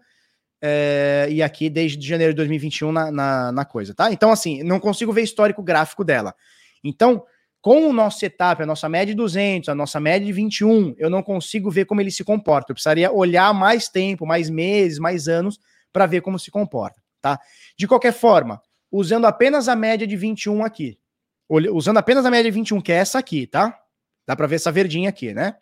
É, 0.61 1.27
e 1.29 1.43
aqui 1.43 1.69
desde 1.69 2.07
janeiro 2.07 2.33
de 2.33 2.37
2021 2.37 2.91
na, 2.91 3.11
na, 3.11 3.51
na 3.51 3.65
coisa, 3.65 3.93
tá? 3.93 4.11
Então, 4.11 4.31
assim, 4.31 4.63
não 4.63 4.79
consigo 4.79 5.11
ver 5.11 5.23
histórico 5.23 5.61
gráfico 5.61 6.03
dela. 6.03 6.33
Então, 6.85 7.25
com 7.59 7.89
o 7.89 7.91
nosso 7.91 8.19
setup, 8.19 8.61
a 8.61 8.65
nossa 8.65 8.87
média 8.87 9.07
de 9.07 9.15
200, 9.15 9.69
a 9.69 9.75
nossa 9.75 9.99
média 9.99 10.23
de 10.23 10.31
21, 10.31 10.93
eu 10.99 11.09
não 11.09 11.23
consigo 11.23 11.71
ver 11.71 11.85
como 11.85 11.99
ele 11.99 12.11
se 12.11 12.23
comporta. 12.23 12.71
Eu 12.71 12.75
precisaria 12.75 13.11
olhar 13.11 13.51
mais 13.55 13.89
tempo, 13.89 14.23
mais 14.23 14.51
meses, 14.51 14.99
mais 14.99 15.27
anos 15.27 15.59
para 15.91 16.05
ver 16.05 16.21
como 16.21 16.37
se 16.37 16.51
comporta, 16.51 17.01
tá? 17.19 17.39
De 17.75 17.87
qualquer 17.87 18.13
forma, 18.13 18.61
usando 18.91 19.25
apenas 19.25 19.67
a 19.67 19.75
média 19.75 20.05
de 20.05 20.15
21 20.15 20.63
aqui, 20.63 20.99
usando 21.49 21.97
apenas 21.97 22.23
a 22.23 22.29
média 22.29 22.51
de 22.51 22.55
21, 22.55 22.79
que 22.81 22.91
é 22.91 22.97
essa 22.97 23.17
aqui, 23.17 23.47
tá? 23.47 23.75
Dá 24.27 24.35
para 24.35 24.45
ver 24.45 24.57
essa 24.57 24.71
verdinha 24.71 25.09
aqui, 25.09 25.33
né? 25.33 25.55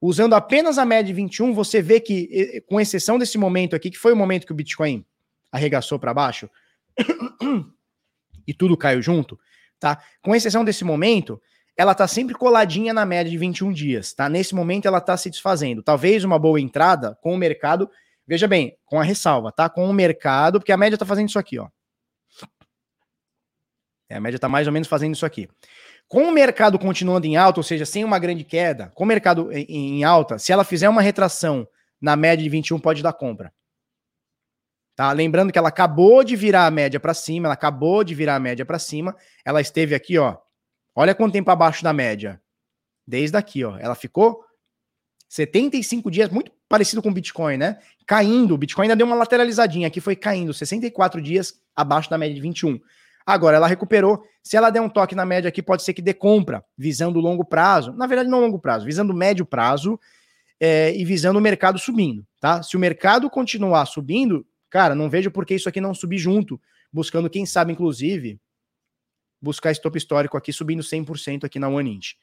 Usando 0.00 0.32
apenas 0.34 0.78
a 0.78 0.86
média 0.86 1.04
de 1.04 1.12
21, 1.12 1.52
você 1.52 1.82
vê 1.82 2.00
que, 2.00 2.62
com 2.66 2.80
exceção 2.80 3.18
desse 3.18 3.36
momento 3.36 3.76
aqui, 3.76 3.90
que 3.90 3.98
foi 3.98 4.14
o 4.14 4.16
momento 4.16 4.46
que 4.46 4.52
o 4.52 4.56
Bitcoin 4.56 5.04
arregaçou 5.52 5.98
para 5.98 6.14
baixo 6.14 6.48
e 8.46 8.54
tudo 8.54 8.74
caiu 8.76 9.02
junto, 9.02 9.38
tá? 9.80 10.00
Com 10.22 10.34
exceção 10.34 10.64
desse 10.64 10.84
momento, 10.84 11.40
ela 11.76 11.94
tá 11.94 12.06
sempre 12.06 12.34
coladinha 12.34 12.92
na 12.92 13.04
média 13.06 13.30
de 13.30 13.38
21 13.38 13.72
dias, 13.72 14.12
tá? 14.12 14.28
Nesse 14.28 14.54
momento 14.54 14.86
ela 14.86 15.00
tá 15.00 15.16
se 15.16 15.30
desfazendo. 15.30 15.82
Talvez 15.82 16.22
uma 16.22 16.38
boa 16.38 16.60
entrada 16.60 17.18
com 17.22 17.34
o 17.34 17.38
mercado 17.38 17.90
Veja 18.30 18.46
bem, 18.46 18.78
com 18.84 19.00
a 19.00 19.02
ressalva, 19.02 19.50
tá? 19.50 19.68
Com 19.68 19.90
o 19.90 19.92
mercado, 19.92 20.60
porque 20.60 20.70
a 20.70 20.76
média 20.76 20.96
tá 20.96 21.04
fazendo 21.04 21.28
isso 21.28 21.38
aqui, 21.38 21.58
ó. 21.58 21.68
É, 24.08 24.14
a 24.14 24.20
média 24.20 24.38
tá 24.38 24.48
mais 24.48 24.68
ou 24.68 24.72
menos 24.72 24.86
fazendo 24.86 25.14
isso 25.16 25.26
aqui. 25.26 25.48
Com 26.06 26.22
o 26.22 26.30
mercado 26.30 26.78
continuando 26.78 27.26
em 27.26 27.36
alta, 27.36 27.58
ou 27.58 27.64
seja, 27.64 27.84
sem 27.84 28.04
uma 28.04 28.20
grande 28.20 28.44
queda, 28.44 28.92
com 28.94 29.02
o 29.02 29.06
mercado 29.06 29.50
em, 29.50 29.98
em 29.98 30.04
alta, 30.04 30.38
se 30.38 30.52
ela 30.52 30.62
fizer 30.62 30.88
uma 30.88 31.02
retração 31.02 31.66
na 32.00 32.14
média 32.14 32.44
de 32.44 32.48
21, 32.48 32.78
pode 32.78 33.02
dar 33.02 33.12
compra. 33.12 33.52
Tá? 35.00 35.12
Lembrando 35.12 35.50
que 35.50 35.58
ela 35.58 35.70
acabou 35.70 36.22
de 36.22 36.36
virar 36.36 36.66
a 36.66 36.70
média 36.70 37.00
para 37.00 37.14
cima, 37.14 37.46
ela 37.46 37.54
acabou 37.54 38.04
de 38.04 38.14
virar 38.14 38.36
a 38.36 38.38
média 38.38 38.66
para 38.66 38.78
cima, 38.78 39.16
ela 39.42 39.58
esteve 39.58 39.94
aqui, 39.94 40.18
ó. 40.18 40.36
Olha 40.94 41.14
quanto 41.14 41.32
tempo 41.32 41.50
abaixo 41.50 41.82
da 41.82 41.90
média. 41.90 42.38
Desde 43.06 43.34
aqui, 43.34 43.64
ó. 43.64 43.78
Ela 43.78 43.94
ficou 43.94 44.44
75 45.26 46.10
dias, 46.10 46.28
muito 46.28 46.52
parecido 46.68 47.00
com 47.00 47.08
o 47.08 47.14
Bitcoin, 47.14 47.56
né? 47.56 47.78
Caindo. 48.06 48.52
O 48.52 48.58
Bitcoin 48.58 48.82
ainda 48.84 48.96
deu 48.96 49.06
uma 49.06 49.16
lateralizadinha. 49.16 49.86
Aqui 49.86 50.02
foi 50.02 50.14
caindo. 50.14 50.52
64 50.52 51.22
dias 51.22 51.58
abaixo 51.74 52.10
da 52.10 52.18
média 52.18 52.34
de 52.34 52.40
21. 52.42 52.78
Agora 53.24 53.56
ela 53.56 53.66
recuperou. 53.66 54.22
Se 54.42 54.54
ela 54.54 54.68
der 54.68 54.82
um 54.82 54.88
toque 54.90 55.14
na 55.14 55.24
média 55.24 55.48
aqui, 55.48 55.62
pode 55.62 55.82
ser 55.82 55.94
que 55.94 56.02
dê 56.02 56.12
compra, 56.12 56.62
visando 56.76 57.20
longo 57.20 57.42
prazo. 57.42 57.94
Na 57.94 58.06
verdade, 58.06 58.28
não 58.28 58.40
longo 58.40 58.58
prazo, 58.58 58.84
visando 58.84 59.14
médio 59.14 59.46
prazo 59.46 59.98
é, 60.60 60.94
e 60.94 61.06
visando 61.06 61.38
o 61.38 61.42
mercado 61.42 61.78
subindo, 61.78 62.22
tá? 62.38 62.62
Se 62.62 62.76
o 62.76 62.78
mercado 62.78 63.30
continuar 63.30 63.86
subindo, 63.86 64.44
cara, 64.70 64.94
não 64.94 65.10
vejo 65.10 65.30
por 65.30 65.44
que 65.44 65.54
isso 65.54 65.68
aqui 65.68 65.80
não 65.80 65.92
subir 65.92 66.18
junto, 66.18 66.60
buscando, 66.92 67.28
quem 67.28 67.44
sabe, 67.44 67.72
inclusive, 67.72 68.40
buscar 69.40 69.72
stop 69.72 69.96
histórico 69.96 70.36
aqui, 70.36 70.52
subindo 70.52 70.82
100% 70.82 71.44
aqui 71.44 71.58
na 71.58 71.68
OneInt. 71.68 72.14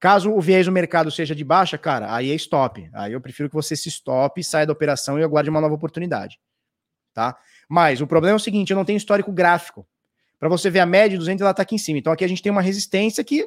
Caso 0.00 0.32
o 0.32 0.40
viés 0.40 0.66
do 0.66 0.72
mercado 0.72 1.10
seja 1.10 1.34
de 1.34 1.44
baixa, 1.44 1.76
cara, 1.76 2.14
aí 2.14 2.30
é 2.30 2.34
stop. 2.34 2.88
Aí 2.92 3.12
eu 3.12 3.20
prefiro 3.20 3.48
que 3.48 3.54
você 3.54 3.74
se 3.74 3.88
stop, 3.88 4.42
saia 4.44 4.66
da 4.66 4.72
operação 4.72 5.18
e 5.18 5.24
aguarde 5.24 5.50
uma 5.50 5.60
nova 5.60 5.74
oportunidade. 5.74 6.38
Tá? 7.12 7.36
Mas 7.68 8.00
o 8.00 8.06
problema 8.06 8.34
é 8.34 8.36
o 8.36 8.40
seguinte, 8.40 8.70
eu 8.70 8.76
não 8.76 8.84
tenho 8.84 8.96
histórico 8.96 9.32
gráfico. 9.32 9.86
Para 10.38 10.48
você 10.48 10.70
ver 10.70 10.78
a 10.80 10.86
média 10.86 11.10
de 11.10 11.18
200, 11.18 11.42
ela 11.42 11.52
tá 11.52 11.62
aqui 11.62 11.74
em 11.74 11.78
cima. 11.78 11.98
Então 11.98 12.12
aqui 12.12 12.24
a 12.24 12.28
gente 12.28 12.42
tem 12.42 12.52
uma 12.52 12.62
resistência 12.62 13.24
que 13.24 13.44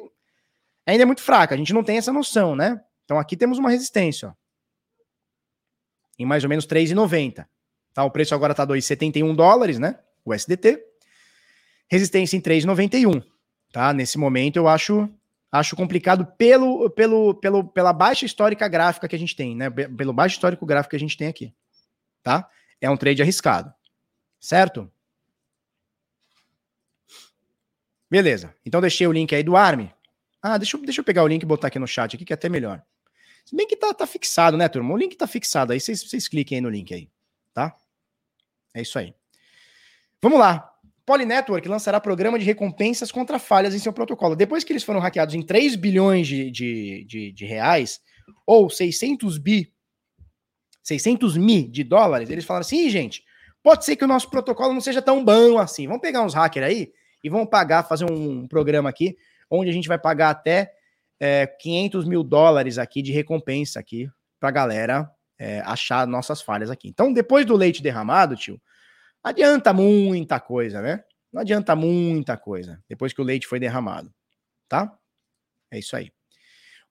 ainda 0.86 1.04
é 1.04 1.06
muito 1.06 1.22
fraca. 1.22 1.54
A 1.54 1.58
gente 1.58 1.72
não 1.72 1.82
tem 1.82 1.96
essa 1.96 2.12
noção, 2.12 2.54
né? 2.54 2.82
Então 3.04 3.18
aqui 3.18 3.34
temos 3.34 3.58
uma 3.58 3.70
resistência, 3.70 4.28
ó. 4.28 4.34
Em 6.18 6.26
mais 6.26 6.44
ou 6.44 6.50
menos 6.50 6.66
3,90. 6.66 7.46
Tá? 7.94 8.04
O 8.04 8.10
preço 8.10 8.34
agora 8.34 8.54
tá 8.54 8.66
2,71 8.66 9.34
dólares, 9.34 9.78
né? 9.78 9.98
O 10.24 10.32
SDT. 10.32 10.82
Resistência 11.90 12.36
em 12.36 12.40
3,91. 12.40 13.22
Tá? 13.72 13.92
Nesse 13.92 14.18
momento 14.18 14.56
eu 14.56 14.68
acho 14.68 15.08
acho 15.52 15.76
complicado 15.76 16.24
pelo, 16.38 16.88
pelo, 16.88 17.34
pelo, 17.34 17.64
pela 17.64 17.92
baixa 17.92 18.24
histórica 18.24 18.66
gráfica 18.66 19.06
que 19.06 19.14
a 19.14 19.18
gente 19.18 19.36
tem, 19.36 19.54
né? 19.54 19.68
Pelo 19.68 20.12
baixo 20.12 20.36
histórico 20.36 20.64
gráfico 20.64 20.90
que 20.90 20.96
a 20.96 20.98
gente 20.98 21.16
tem 21.16 21.28
aqui, 21.28 21.54
tá? 22.22 22.48
É 22.80 22.88
um 22.88 22.96
trade 22.96 23.20
arriscado, 23.20 23.72
certo? 24.40 24.90
Beleza. 28.10 28.54
Então 28.64 28.80
deixei 28.80 29.06
o 29.06 29.12
link 29.12 29.34
aí 29.34 29.42
do 29.42 29.54
ARM. 29.54 29.90
Ah, 30.40 30.56
deixa 30.56 30.76
eu, 30.76 30.82
deixa 30.82 31.00
eu 31.00 31.04
pegar 31.04 31.22
o 31.22 31.28
link 31.28 31.42
e 31.42 31.46
botar 31.46 31.68
aqui 31.68 31.78
no 31.78 31.86
chat 31.86 32.16
aqui, 32.16 32.24
que 32.24 32.32
é 32.32 32.34
até 32.34 32.48
melhor. 32.48 32.82
Se 33.44 33.54
bem 33.54 33.66
que 33.66 33.76
tá, 33.76 33.92
tá 33.92 34.06
fixado, 34.06 34.56
né, 34.56 34.68
turma? 34.68 34.94
O 34.94 34.96
link 34.96 35.16
tá 35.16 35.26
fixado 35.26 35.72
aí, 35.72 35.80
vocês, 35.80 36.28
cliquem 36.28 36.56
aí 36.56 36.62
no 36.62 36.70
link 36.70 36.92
aí? 36.94 37.10
É 38.74 38.82
isso 38.82 38.98
aí. 38.98 39.14
Vamos 40.20 40.38
lá. 40.38 40.72
Polynetwork 41.04 41.66
lançará 41.68 42.00
programa 42.00 42.38
de 42.38 42.44
recompensas 42.44 43.10
contra 43.10 43.38
falhas 43.38 43.74
em 43.74 43.78
seu 43.78 43.92
protocolo. 43.92 44.36
Depois 44.36 44.62
que 44.62 44.72
eles 44.72 44.84
foram 44.84 45.00
hackeados 45.00 45.34
em 45.34 45.42
3 45.42 45.74
bilhões 45.74 46.28
de, 46.28 46.50
de, 46.50 47.04
de, 47.04 47.32
de 47.32 47.44
reais, 47.44 48.00
ou 48.46 48.70
600 48.70 49.36
bi, 49.38 49.72
600 50.82 51.36
mil 51.36 51.68
de 51.68 51.82
dólares, 51.82 52.30
eles 52.30 52.44
falaram 52.44 52.62
assim, 52.62 52.88
gente, 52.88 53.24
pode 53.62 53.84
ser 53.84 53.96
que 53.96 54.04
o 54.04 54.08
nosso 54.08 54.30
protocolo 54.30 54.72
não 54.72 54.80
seja 54.80 55.02
tão 55.02 55.24
bom 55.24 55.58
assim. 55.58 55.86
Vamos 55.86 56.02
pegar 56.02 56.22
uns 56.22 56.34
hackers 56.34 56.66
aí 56.66 56.92
e 57.22 57.28
vamos 57.28 57.48
pagar, 57.48 57.82
fazer 57.82 58.10
um 58.10 58.46
programa 58.46 58.88
aqui, 58.88 59.16
onde 59.50 59.70
a 59.70 59.72
gente 59.72 59.88
vai 59.88 59.98
pagar 59.98 60.30
até 60.30 60.72
é, 61.20 61.46
500 61.46 62.04
mil 62.04 62.22
dólares 62.22 62.78
aqui 62.78 63.02
de 63.02 63.12
recompensa 63.12 63.80
aqui 63.80 64.08
pra 64.40 64.50
galera 64.50 65.10
é, 65.42 65.60
achar 65.62 66.06
nossas 66.06 66.40
falhas 66.40 66.70
aqui. 66.70 66.86
Então, 66.86 67.12
depois 67.12 67.44
do 67.44 67.56
leite 67.56 67.82
derramado, 67.82 68.36
tio, 68.36 68.62
adianta 69.24 69.72
muita 69.72 70.38
coisa, 70.38 70.80
né? 70.80 71.02
Não 71.32 71.40
adianta 71.40 71.74
muita 71.74 72.36
coisa 72.36 72.80
depois 72.88 73.12
que 73.12 73.20
o 73.20 73.24
leite 73.24 73.48
foi 73.48 73.58
derramado, 73.58 74.14
tá? 74.68 74.96
É 75.68 75.80
isso 75.80 75.96
aí. 75.96 76.12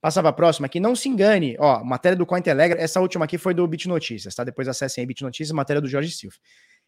Passar 0.02 0.22
para 0.22 0.32
a 0.32 0.34
próxima 0.34 0.66
aqui, 0.66 0.82
não 0.82 0.98
se 0.98 1.08
engane, 1.08 1.56
ó, 1.60 1.82
matéria 1.82 2.18
do 2.18 2.26
Cointelegraph, 2.26 2.82
essa 2.82 3.00
última 3.00 3.24
aqui 3.24 3.38
foi 3.38 3.54
do 3.54 3.66
Bit 3.66 3.88
Notícias, 3.88 4.36
tá? 4.36 4.44
Depois 4.44 4.68
acessem 4.68 5.02
aí 5.02 5.06
Bit 5.06 5.24
Notícias, 5.24 5.52
matéria 5.52 5.82
do 5.82 5.88
Jorge 5.88 6.12
Silva. 6.12 6.36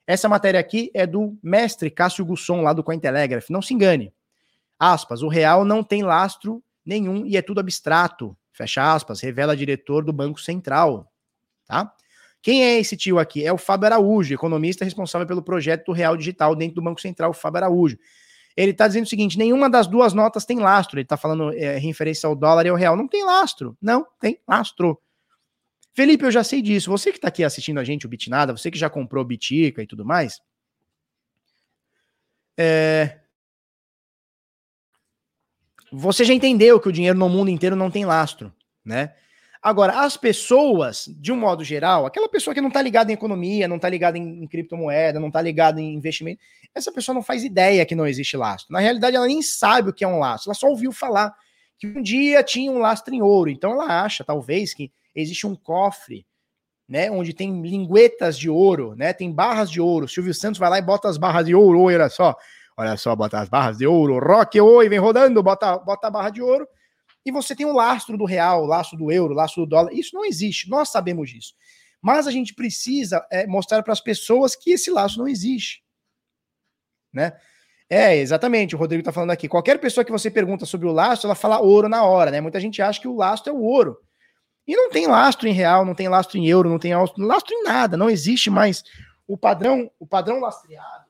Essa 0.05 0.27
matéria 0.27 0.59
aqui 0.59 0.91
é 0.93 1.07
do 1.07 1.37
mestre 1.41 1.89
Cássio 1.89 2.25
Gusson, 2.25 2.61
lá 2.61 2.73
do 2.73 2.83
Cointelegraph, 2.83 3.49
não 3.49 3.61
se 3.61 3.73
engane. 3.73 4.13
Aspas, 4.77 5.21
o 5.21 5.29
real 5.29 5.63
não 5.63 5.81
tem 5.81 6.03
lastro 6.03 6.61
nenhum 6.85 7.25
e 7.25 7.37
é 7.37 7.41
tudo 7.41 7.61
abstrato, 7.61 8.35
fecha 8.51 8.93
aspas, 8.93 9.21
revela 9.21 9.55
diretor 9.55 10.03
do 10.03 10.11
Banco 10.11 10.41
Central, 10.41 11.12
tá? 11.73 11.93
Quem 12.41 12.63
é 12.63 12.77
esse 12.77 12.97
tio 12.97 13.19
aqui? 13.19 13.45
É 13.45 13.53
o 13.53 13.57
Fábio 13.57 13.85
Araújo, 13.85 14.33
economista 14.33 14.83
responsável 14.83 15.25
pelo 15.25 15.41
projeto 15.41 15.91
Real 15.93 16.17
Digital 16.17 16.55
dentro 16.55 16.75
do 16.75 16.81
Banco 16.81 16.99
Central, 16.99 17.31
o 17.31 17.33
Fábio 17.33 17.59
Araújo. 17.59 17.97
Ele 18.55 18.71
está 18.71 18.87
dizendo 18.87 19.05
o 19.05 19.09
seguinte: 19.09 19.37
nenhuma 19.37 19.69
das 19.69 19.87
duas 19.87 20.13
notas 20.13 20.45
tem 20.45 20.59
lastro. 20.59 20.99
Ele 20.99 21.05
está 21.05 21.17
falando 21.17 21.53
é, 21.53 21.77
referência 21.77 22.27
ao 22.27 22.35
dólar 22.35 22.65
e 22.65 22.69
ao 22.69 22.75
real. 22.75 22.95
Não 22.95 23.07
tem 23.07 23.25
lastro. 23.25 23.77
Não 23.81 24.05
tem 24.19 24.39
lastro. 24.47 24.99
Felipe, 25.93 26.25
eu 26.25 26.31
já 26.31 26.43
sei 26.43 26.61
disso. 26.61 26.91
Você 26.91 27.11
que 27.11 27.17
está 27.17 27.29
aqui 27.29 27.43
assistindo 27.43 27.79
a 27.79 27.83
gente, 27.83 28.05
o 28.05 28.09
Bitnada, 28.09 28.55
você 28.55 28.69
que 28.69 28.77
já 28.77 28.89
comprou 28.89 29.23
Bitica 29.23 29.81
e 29.81 29.87
tudo 29.87 30.05
mais. 30.05 30.39
É... 32.57 33.19
Você 35.91 36.23
já 36.23 36.33
entendeu 36.33 36.79
que 36.79 36.89
o 36.89 36.91
dinheiro 36.91 37.17
no 37.17 37.29
mundo 37.29 37.49
inteiro 37.49 37.75
não 37.75 37.89
tem 37.89 38.05
lastro, 38.05 38.51
né? 38.83 39.15
Agora, 39.63 40.01
as 40.01 40.17
pessoas, 40.17 41.05
de 41.07 41.31
um 41.31 41.37
modo 41.37 41.63
geral, 41.63 42.05
aquela 42.05 42.27
pessoa 42.27 42.53
que 42.53 42.59
não 42.59 42.67
está 42.67 42.81
ligada 42.81 43.09
em 43.09 43.13
economia, 43.13 43.65
não 43.65 43.77
está 43.77 43.87
ligada 43.87 44.17
em, 44.17 44.43
em, 44.43 44.45
criptomoeda, 44.45 45.21
não 45.21 45.29
está 45.29 45.41
ligada 45.41 45.79
em 45.79 45.93
investimento, 45.93 46.41
essa 46.75 46.91
pessoa 46.91 47.15
não 47.15 47.23
faz 47.23 47.45
ideia 47.45 47.85
que 47.85 47.95
não 47.95 48.05
existe 48.05 48.35
lastro. 48.35 48.73
Na 48.73 48.81
realidade, 48.81 49.15
ela 49.15 49.25
nem 49.25 49.41
sabe 49.41 49.89
o 49.89 49.93
que 49.93 50.03
é 50.03 50.07
um 50.07 50.19
lastro, 50.19 50.49
ela 50.49 50.55
só 50.55 50.67
ouviu 50.67 50.91
falar 50.91 51.33
que 51.79 51.87
um 51.87 52.01
dia 52.01 52.43
tinha 52.43 52.69
um 52.69 52.79
lastro 52.79 53.15
em 53.15 53.21
ouro. 53.21 53.49
Então 53.49 53.71
ela 53.71 54.03
acha, 54.03 54.21
talvez, 54.21 54.73
que 54.73 54.91
existe 55.15 55.47
um 55.47 55.55
cofre, 55.55 56.25
né, 56.85 57.09
onde 57.09 57.33
tem 57.33 57.61
linguetas 57.61 58.37
de 58.37 58.49
ouro, 58.49 58.95
né, 58.97 59.13
tem 59.13 59.31
barras 59.31 59.71
de 59.71 59.79
ouro. 59.79 60.09
Silvio 60.09 60.33
Santos 60.33 60.59
vai 60.59 60.69
lá 60.69 60.77
e 60.77 60.81
bota 60.81 61.07
as 61.07 61.17
barras 61.17 61.45
de 61.45 61.55
ouro, 61.55 61.83
olha 61.83 62.09
só, 62.09 62.35
olha 62.75 62.97
só, 62.97 63.15
bota 63.15 63.39
as 63.39 63.47
barras 63.47 63.77
de 63.77 63.87
ouro, 63.87 64.19
rock, 64.19 64.59
oi, 64.59 64.89
vem 64.89 64.99
rodando, 64.99 65.41
bota, 65.41 65.77
bota 65.77 66.07
a 66.07 66.11
barra 66.11 66.31
de 66.31 66.41
ouro 66.41 66.67
e 67.25 67.31
você 67.31 67.55
tem 67.55 67.65
o 67.65 67.73
lastro 67.73 68.17
do 68.17 68.25
real, 68.25 68.63
o 68.63 68.65
lastro 68.65 68.97
do 68.97 69.11
euro, 69.11 69.33
o 69.33 69.37
lastro 69.37 69.65
do 69.65 69.69
dólar. 69.69 69.93
Isso 69.93 70.15
não 70.15 70.25
existe, 70.25 70.69
nós 70.69 70.89
sabemos 70.89 71.29
disso. 71.29 71.53
Mas 72.01 72.27
a 72.27 72.31
gente 72.31 72.53
precisa 72.53 73.25
é, 73.31 73.47
mostrar 73.47 73.81
para 73.81 73.93
as 73.93 74.01
pessoas 74.01 74.55
que 74.55 74.71
esse 74.71 74.91
lastro 74.91 75.21
não 75.21 75.27
existe. 75.27 75.83
Né? 77.13 77.31
É, 77.89 78.17
exatamente, 78.17 78.75
o 78.75 78.77
Rodrigo 78.77 79.01
está 79.01 79.11
falando 79.11 79.31
aqui. 79.31 79.47
Qualquer 79.47 79.79
pessoa 79.79 80.03
que 80.03 80.11
você 80.11 80.29
pergunta 80.29 80.65
sobre 80.65 80.87
o 80.87 80.91
lastro, 80.91 81.27
ela 81.27 81.35
fala 81.35 81.59
ouro 81.59 81.87
na 81.87 82.03
hora, 82.03 82.31
né? 82.31 82.41
Muita 82.41 82.59
gente 82.59 82.81
acha 82.81 82.99
que 82.99 83.07
o 83.07 83.15
lastro 83.15 83.53
é 83.53 83.55
o 83.55 83.61
ouro. 83.61 83.97
E 84.65 84.75
não 84.75 84.89
tem 84.89 85.07
lastro 85.07 85.47
em 85.47 85.51
real, 85.51 85.85
não 85.85 85.93
tem 85.93 86.09
lastro 86.09 86.37
em 86.37 86.47
euro, 86.47 86.69
não 86.69 86.79
tem 86.79 86.93
lastro 86.95 87.53
em 87.53 87.63
nada, 87.63 87.95
não 87.95 88.09
existe 88.09 88.49
mais. 88.49 88.83
O 89.27 89.37
padrão, 89.37 89.91
o 89.99 90.07
padrão 90.07 90.39
lastreado, 90.39 91.05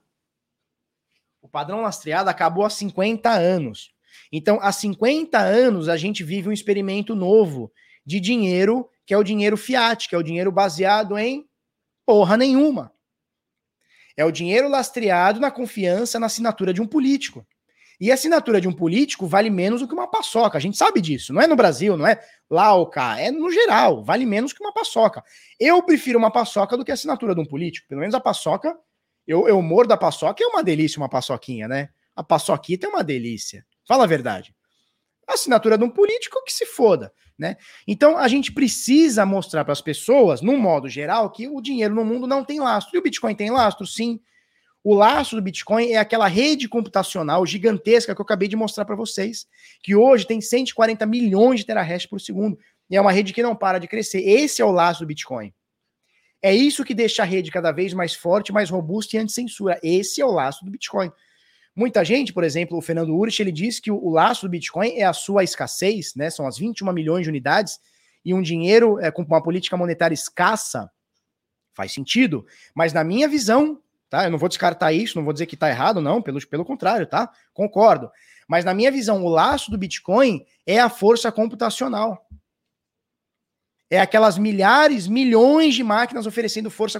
o 1.41 1.47
padrão 1.47 1.81
lastreado 1.81 2.29
acabou 2.29 2.65
há 2.65 2.69
50 2.69 3.29
anos. 3.29 3.92
Então, 4.35 4.57
há 4.63 4.71
50 4.71 5.37
anos, 5.37 5.87
a 5.87 5.95
gente 5.95 6.23
vive 6.23 6.49
um 6.49 6.51
experimento 6.51 7.13
novo 7.13 7.71
de 8.03 8.19
dinheiro, 8.19 8.89
que 9.05 9.13
é 9.13 9.17
o 9.17 9.23
dinheiro 9.23 9.55
fiat, 9.55 10.09
que 10.09 10.15
é 10.15 10.17
o 10.17 10.23
dinheiro 10.23 10.51
baseado 10.51 11.15
em 11.19 11.45
porra 12.03 12.35
nenhuma. 12.35 12.91
É 14.17 14.25
o 14.25 14.31
dinheiro 14.31 14.67
lastreado 14.67 15.39
na 15.39 15.51
confiança 15.51 16.19
na 16.19 16.25
assinatura 16.25 16.73
de 16.73 16.81
um 16.81 16.87
político. 16.87 17.45
E 18.01 18.09
a 18.09 18.15
assinatura 18.15 18.59
de 18.59 18.67
um 18.67 18.73
político 18.73 19.27
vale 19.27 19.51
menos 19.51 19.81
do 19.81 19.87
que 19.87 19.93
uma 19.93 20.09
paçoca. 20.09 20.57
A 20.57 20.61
gente 20.61 20.77
sabe 20.77 20.99
disso. 20.99 21.31
Não 21.31 21.39
é 21.39 21.45
no 21.45 21.55
Brasil, 21.55 21.95
não 21.95 22.07
é 22.07 22.19
lá 22.49 22.73
ou 22.73 22.87
cá. 22.87 23.19
É 23.19 23.29
no 23.29 23.51
geral. 23.51 24.03
Vale 24.03 24.25
menos 24.25 24.51
que 24.51 24.63
uma 24.63 24.73
paçoca. 24.73 25.23
Eu 25.59 25.83
prefiro 25.83 26.17
uma 26.17 26.31
paçoca 26.31 26.75
do 26.75 26.83
que 26.83 26.89
a 26.89 26.95
assinatura 26.95 27.35
de 27.35 27.41
um 27.41 27.45
político. 27.45 27.87
Pelo 27.87 28.01
menos 28.01 28.15
a 28.15 28.19
paçoca, 28.19 28.75
eu, 29.27 29.47
eu 29.47 29.61
mordo 29.61 29.93
a 29.93 29.97
paçoca, 29.97 30.43
é 30.43 30.47
uma 30.47 30.63
delícia 30.63 30.99
uma 30.99 31.07
paçoquinha, 31.07 31.67
né? 31.67 31.89
A 32.15 32.23
paçoquita 32.23 32.87
é 32.87 32.89
uma 32.89 33.03
delícia. 33.03 33.63
Fala 33.87 34.03
a 34.03 34.07
verdade. 34.07 34.53
A 35.27 35.33
assinatura 35.33 35.77
de 35.77 35.83
um 35.83 35.89
político 35.89 36.43
que 36.43 36.51
se 36.51 36.65
foda, 36.65 37.13
né? 37.37 37.55
Então 37.87 38.17
a 38.17 38.27
gente 38.27 38.51
precisa 38.51 39.25
mostrar 39.25 39.63
para 39.63 39.71
as 39.71 39.81
pessoas, 39.81 40.41
no 40.41 40.57
modo 40.57 40.89
geral, 40.89 41.31
que 41.31 41.47
o 41.47 41.61
dinheiro 41.61 41.95
no 41.95 42.03
mundo 42.03 42.27
não 42.27 42.43
tem 42.43 42.59
lastro. 42.59 42.95
E 42.95 42.99
o 42.99 43.01
Bitcoin 43.01 43.33
tem 43.33 43.49
lastro, 43.49 43.85
sim. 43.85 44.19
O 44.83 44.93
lastro 44.93 45.37
do 45.37 45.41
Bitcoin 45.41 45.91
é 45.91 45.97
aquela 45.97 46.27
rede 46.27 46.67
computacional 46.67 47.45
gigantesca 47.45 48.13
que 48.13 48.19
eu 48.19 48.23
acabei 48.25 48.49
de 48.49 48.55
mostrar 48.55 48.83
para 48.83 48.97
vocês, 48.97 49.47
que 49.81 49.95
hoje 49.95 50.27
tem 50.27 50.41
140 50.41 51.05
milhões 51.05 51.61
de 51.61 51.65
terahash 51.65 52.05
por 52.05 52.19
segundo. 52.19 52.59
E 52.89 52.97
é 52.97 53.01
uma 53.01 53.11
rede 53.11 53.31
que 53.31 53.41
não 53.41 53.55
para 53.55 53.79
de 53.79 53.87
crescer. 53.87 54.19
Esse 54.19 54.61
é 54.61 54.65
o 54.65 54.71
lastro 54.71 55.05
do 55.05 55.07
Bitcoin. 55.07 55.53
É 56.41 56.53
isso 56.53 56.83
que 56.83 56.93
deixa 56.93 57.23
a 57.23 57.25
rede 57.25 57.49
cada 57.49 57.71
vez 57.71 57.93
mais 57.93 58.13
forte, 58.13 58.51
mais 58.51 58.69
robusta 58.69 59.15
e 59.15 59.19
anti-censura. 59.19 59.79
Esse 59.81 60.19
é 60.19 60.25
o 60.25 60.31
laço 60.31 60.65
do 60.65 60.71
Bitcoin. 60.71 61.09
Muita 61.75 62.05
gente, 62.05 62.31
por 62.31 62.43
exemplo, 62.43 62.77
o 62.77 62.81
Fernando 62.81 63.15
Urich, 63.15 63.41
ele 63.41 63.51
diz 63.51 63.79
que 63.79 63.89
o, 63.89 64.09
laço 64.09 64.45
do 64.45 64.49
Bitcoin 64.49 64.95
é 64.95 65.05
a 65.05 65.13
sua 65.13 65.43
escassez, 65.43 66.13
né? 66.15 66.29
São 66.29 66.45
as 66.45 66.57
21 66.57 66.91
milhões 66.93 67.23
de 67.23 67.29
unidades 67.29 67.79
e 68.23 68.33
um 68.33 68.41
dinheiro 68.41 68.99
é, 68.99 69.09
com 69.09 69.23
uma 69.23 69.41
política 69.41 69.75
monetária 69.75 70.13
escassa. 70.13 70.89
Faz 71.73 71.91
sentido. 71.91 72.45
Mas 72.75 72.93
na 72.93 73.03
minha 73.03 73.27
visão, 73.27 73.81
tá? 74.07 74.25
Eu 74.25 74.31
não 74.31 74.37
vou 74.37 74.49
descartar 74.49 74.93
isso, 74.93 75.17
não 75.17 75.23
vou 75.23 75.33
dizer 75.33 75.47
que 75.47 75.55
está 75.55 75.67
errado, 75.67 75.99
não, 75.99 76.21
pelo, 76.21 76.45
pelo 76.47 76.63
contrário, 76.63 77.07
tá? 77.07 77.31
Concordo. 77.53 78.11
Mas 78.47 78.63
na 78.63 78.73
minha 78.73 78.91
visão, 78.91 79.25
o 79.25 79.29
laço 79.29 79.71
do 79.71 79.77
Bitcoin 79.77 80.45
é 80.67 80.79
a 80.79 80.89
força 80.89 81.31
computacional. 81.31 82.27
É 83.89 83.99
aquelas 83.99 84.37
milhares, 84.37 85.07
milhões 85.07 85.73
de 85.73 85.83
máquinas 85.83 86.27
oferecendo 86.27 86.69
força 86.69 86.99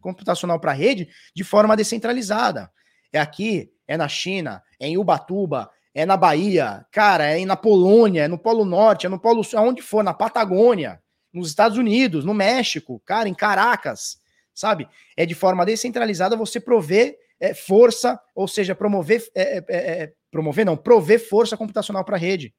computacional 0.00 0.58
para 0.58 0.72
a 0.72 0.74
rede 0.74 1.08
de 1.34 1.44
forma 1.44 1.76
descentralizada. 1.76 2.70
É 3.12 3.20
aqui, 3.20 3.72
é 3.90 3.96
na 3.96 4.06
China, 4.06 4.62
é 4.78 4.86
em 4.86 4.96
Ubatuba, 4.96 5.68
é 5.92 6.06
na 6.06 6.16
Bahia, 6.16 6.86
cara, 6.92 7.24
é 7.24 7.44
na 7.44 7.56
Polônia, 7.56 8.22
é 8.22 8.28
no 8.28 8.38
Polo 8.38 8.64
Norte, 8.64 9.04
é 9.04 9.08
no 9.08 9.18
Polo 9.18 9.42
Sul, 9.42 9.58
aonde 9.58 9.82
for, 9.82 10.04
na 10.04 10.14
Patagônia, 10.14 11.02
nos 11.32 11.48
Estados 11.48 11.76
Unidos, 11.76 12.24
no 12.24 12.32
México, 12.32 13.02
cara, 13.04 13.28
em 13.28 13.34
Caracas, 13.34 14.20
sabe? 14.54 14.88
É 15.16 15.26
de 15.26 15.34
forma 15.34 15.66
descentralizada 15.66 16.36
você 16.36 16.60
prover 16.60 17.18
é, 17.40 17.52
força, 17.52 18.20
ou 18.32 18.46
seja, 18.46 18.76
promover, 18.76 19.28
é, 19.34 19.58
é, 19.58 19.64
é, 19.68 20.02
é 20.02 20.12
promover 20.30 20.64
não, 20.64 20.76
prover 20.76 21.28
força 21.28 21.56
computacional 21.56 22.04
para 22.04 22.14
a 22.14 22.20
rede 22.20 22.54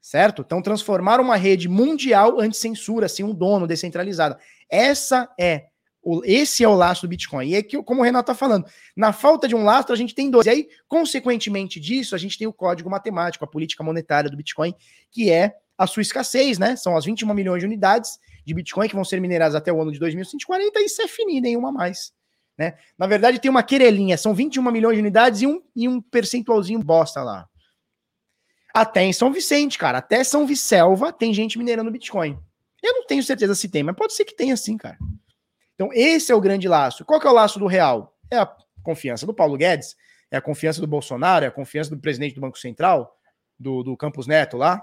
certo? 0.00 0.42
Então, 0.46 0.62
transformar 0.62 1.18
uma 1.18 1.34
rede 1.34 1.68
mundial 1.68 2.38
anti-censura, 2.38 3.06
assim, 3.06 3.24
um 3.24 3.34
dono 3.34 3.66
descentralizado. 3.66 4.36
Essa 4.70 5.28
é 5.36 5.64
esse 6.24 6.62
é 6.62 6.68
o 6.68 6.74
laço 6.74 7.02
do 7.02 7.08
Bitcoin. 7.08 7.48
E 7.48 7.54
é 7.54 7.62
que, 7.62 7.82
como 7.82 8.00
o 8.00 8.04
Renato 8.04 8.30
está 8.30 8.34
falando, 8.34 8.66
na 8.96 9.12
falta 9.12 9.48
de 9.48 9.54
um 9.54 9.64
lastro, 9.64 9.92
a 9.92 9.96
gente 9.96 10.14
tem 10.14 10.30
dois. 10.30 10.46
E 10.46 10.50
aí, 10.50 10.68
consequentemente 10.86 11.80
disso, 11.80 12.14
a 12.14 12.18
gente 12.18 12.38
tem 12.38 12.46
o 12.46 12.52
código 12.52 12.88
matemático, 12.88 13.44
a 13.44 13.48
política 13.48 13.82
monetária 13.82 14.30
do 14.30 14.36
Bitcoin, 14.36 14.74
que 15.10 15.30
é 15.30 15.56
a 15.76 15.86
sua 15.86 16.02
escassez, 16.02 16.58
né? 16.58 16.76
São 16.76 16.96
as 16.96 17.04
21 17.04 17.32
milhões 17.34 17.60
de 17.60 17.66
unidades 17.66 18.18
de 18.44 18.54
Bitcoin 18.54 18.88
que 18.88 18.94
vão 18.94 19.04
ser 19.04 19.20
mineradas 19.20 19.54
até 19.54 19.72
o 19.72 19.80
ano 19.80 19.92
de 19.92 19.98
2140, 19.98 20.80
e 20.80 20.84
isso 20.84 21.02
é 21.02 21.08
finir 21.08 21.40
nenhuma 21.40 21.72
mais. 21.72 22.12
Né? 22.56 22.74
Na 22.96 23.06
verdade, 23.06 23.38
tem 23.38 23.50
uma 23.50 23.62
querelinha, 23.62 24.16
são 24.16 24.34
21 24.34 24.62
milhões 24.70 24.94
de 24.94 25.00
unidades 25.00 25.42
e 25.42 25.46
um, 25.46 25.60
e 25.74 25.88
um 25.88 26.00
percentualzinho 26.00 26.78
bosta 26.78 27.22
lá. 27.22 27.46
Até 28.72 29.02
em 29.02 29.12
São 29.12 29.32
Vicente, 29.32 29.78
cara. 29.78 29.98
Até 29.98 30.22
São 30.22 30.46
Vicelva 30.46 31.12
tem 31.12 31.34
gente 31.34 31.58
minerando 31.58 31.90
Bitcoin. 31.90 32.38
Eu 32.82 32.94
não 32.94 33.06
tenho 33.06 33.22
certeza 33.22 33.54
se 33.54 33.68
tem, 33.68 33.82
mas 33.82 33.96
pode 33.96 34.14
ser 34.14 34.24
que 34.24 34.36
tenha 34.36 34.56
sim, 34.56 34.76
cara. 34.76 34.98
Então, 35.76 35.90
esse 35.92 36.32
é 36.32 36.34
o 36.34 36.40
grande 36.40 36.66
laço. 36.66 37.04
Qual 37.04 37.20
que 37.20 37.26
é 37.26 37.30
o 37.30 37.34
laço 37.34 37.58
do 37.58 37.66
real? 37.66 38.18
É 38.30 38.38
a 38.38 38.50
confiança 38.82 39.24
do 39.26 39.34
Paulo 39.34 39.56
Guedes, 39.56 39.94
é 40.30 40.36
a 40.36 40.40
confiança 40.40 40.80
do 40.80 40.86
Bolsonaro, 40.86 41.44
é 41.44 41.48
a 41.48 41.52
confiança 41.52 41.90
do 41.90 42.00
presidente 42.00 42.34
do 42.34 42.40
Banco 42.40 42.58
Central, 42.58 43.16
do, 43.58 43.82
do 43.82 43.96
Campos 43.96 44.26
Neto 44.26 44.56
lá. 44.56 44.82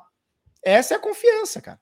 Essa 0.63 0.93
é 0.93 0.97
a 0.97 0.99
confiança, 0.99 1.61
cara. 1.61 1.79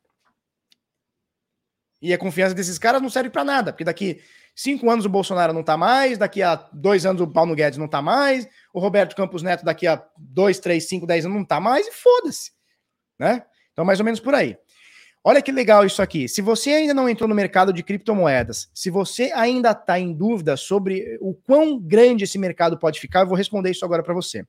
E 2.02 2.14
a 2.14 2.18
confiança 2.18 2.56
desses 2.56 2.80
caras 2.80 3.02
não 3.02 3.10
serve 3.10 3.30
para 3.30 3.44
nada, 3.44 3.72
porque 3.72 3.84
daqui 3.84 4.24
cinco 4.56 4.90
anos 4.90 5.06
o 5.06 5.10
Bolsonaro 5.10 5.54
não 5.54 5.62
tá 5.62 5.78
mais, 5.78 6.18
daqui 6.18 6.42
a 6.42 6.56
dois 6.74 7.06
anos 7.06 7.22
o 7.22 7.28
Paulo 7.28 7.54
Guedes 7.54 7.78
não 7.78 7.88
tá 7.88 8.02
mais, 8.02 8.48
o 8.74 8.80
Roberto 8.80 9.16
Campos 9.16 9.44
Neto 9.44 9.64
daqui 9.64 9.86
a 9.86 10.04
dois, 10.18 10.60
três, 10.60 10.88
cinco, 10.88 11.06
dez 11.06 11.26
anos 11.26 11.38
não 11.38 11.46
tá 11.46 11.60
mais 11.60 11.88
e 11.88 11.92
foda-se, 11.92 12.52
né? 13.20 13.46
Então, 13.72 13.86
mais 13.86 14.00
ou 14.00 14.06
menos 14.06 14.20
por 14.20 14.34
aí. 14.34 14.58
Olha 15.24 15.42
que 15.42 15.52
legal 15.52 15.86
isso 15.86 16.02
aqui. 16.02 16.28
Se 16.28 16.42
você 16.42 16.72
ainda 16.72 16.96
não 16.96 17.08
entrou 17.08 17.30
no 17.30 17.36
mercado 17.36 17.72
de 17.72 17.84
criptomoedas, 17.84 18.70
se 18.74 18.90
você 18.90 19.32
ainda 19.34 19.70
está 19.72 20.00
em 20.00 20.14
dúvida 20.14 20.58
sobre 20.58 21.18
o 21.22 21.36
quão 21.36 21.80
grande 21.80 22.24
esse 22.24 22.40
mercado 22.40 22.78
pode 22.80 23.00
ficar, 23.00 23.22
eu 23.22 23.28
vou 23.28 23.38
responder 23.38 23.70
isso 23.70 23.86
agora 23.86 24.02
para 24.02 24.16
você. 24.16 24.44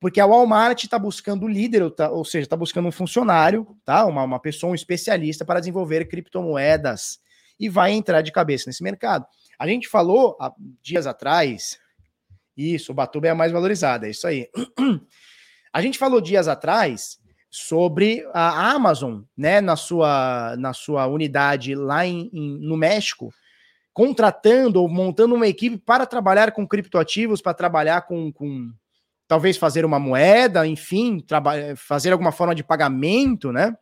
Porque 0.00 0.20
a 0.20 0.26
Walmart 0.26 0.82
está 0.82 0.98
buscando 0.98 1.46
líder, 1.46 1.88
tá, 1.92 2.10
ou 2.10 2.24
seja, 2.24 2.44
está 2.44 2.56
buscando 2.56 2.88
um 2.88 2.92
funcionário, 2.92 3.66
tá? 3.84 4.04
Uma, 4.04 4.24
uma 4.24 4.40
pessoa, 4.40 4.72
um 4.72 4.74
especialista 4.74 5.44
para 5.44 5.60
desenvolver 5.60 6.06
criptomoedas 6.06 7.20
e 7.58 7.68
vai 7.68 7.92
entrar 7.92 8.22
de 8.22 8.32
cabeça 8.32 8.64
nesse 8.68 8.82
mercado. 8.82 9.26
A 9.58 9.66
gente 9.66 9.88
falou 9.88 10.36
há 10.40 10.52
dias 10.82 11.06
atrás, 11.06 11.78
isso, 12.56 12.90
o 12.90 12.94
Batuba 12.94 13.28
é 13.28 13.30
a 13.30 13.34
mais 13.34 13.52
valorizada, 13.52 14.08
é 14.08 14.10
isso 14.10 14.26
aí. 14.26 14.48
A 15.70 15.82
gente 15.82 15.98
falou 15.98 16.20
dias 16.20 16.48
atrás 16.48 17.20
sobre 17.50 18.28
a 18.34 18.70
Amazon, 18.72 19.22
né, 19.36 19.60
na 19.60 19.76
sua, 19.76 20.54
na 20.58 20.72
sua 20.72 21.06
unidade 21.06 21.74
lá 21.74 22.06
em, 22.06 22.30
em, 22.32 22.58
no 22.58 22.76
México, 22.76 23.32
contratando 23.92 24.80
ou 24.80 24.88
montando 24.88 25.34
uma 25.34 25.46
equipe 25.46 25.78
para 25.78 26.06
trabalhar 26.06 26.52
com 26.52 26.66
criptoativos, 26.66 27.40
para 27.40 27.54
trabalhar 27.54 28.02
com, 28.02 28.32
com 28.32 28.70
talvez 29.26 29.56
fazer 29.56 29.84
uma 29.84 29.98
moeda, 29.98 30.66
enfim, 30.66 31.24
fazer 31.76 32.12
alguma 32.12 32.32
forma 32.32 32.54
de 32.54 32.62
pagamento, 32.62 33.50
né? 33.50 33.76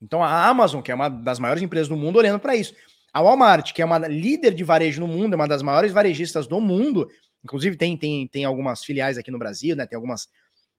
Então 0.00 0.22
a 0.22 0.46
Amazon, 0.46 0.82
que 0.82 0.92
é 0.92 0.94
uma 0.94 1.08
das 1.08 1.38
maiores 1.38 1.62
empresas 1.62 1.88
do 1.88 1.96
mundo, 1.96 2.16
olhando 2.16 2.38
para 2.38 2.54
isso. 2.54 2.74
A 3.12 3.22
Walmart, 3.22 3.72
que 3.72 3.80
é 3.80 3.84
uma 3.84 3.98
líder 3.98 4.54
de 4.54 4.62
varejo 4.62 5.00
no 5.00 5.08
mundo, 5.08 5.32
é 5.32 5.36
uma 5.36 5.48
das 5.48 5.62
maiores 5.62 5.90
varejistas 5.90 6.46
do 6.46 6.60
mundo, 6.60 7.08
inclusive 7.46 7.76
tem, 7.76 7.96
tem, 7.96 8.26
tem 8.26 8.44
algumas 8.44 8.84
filiais 8.84 9.16
aqui 9.16 9.30
no 9.30 9.38
Brasil, 9.38 9.76
né? 9.76 9.86
Tem 9.86 9.94
algumas 9.96 10.28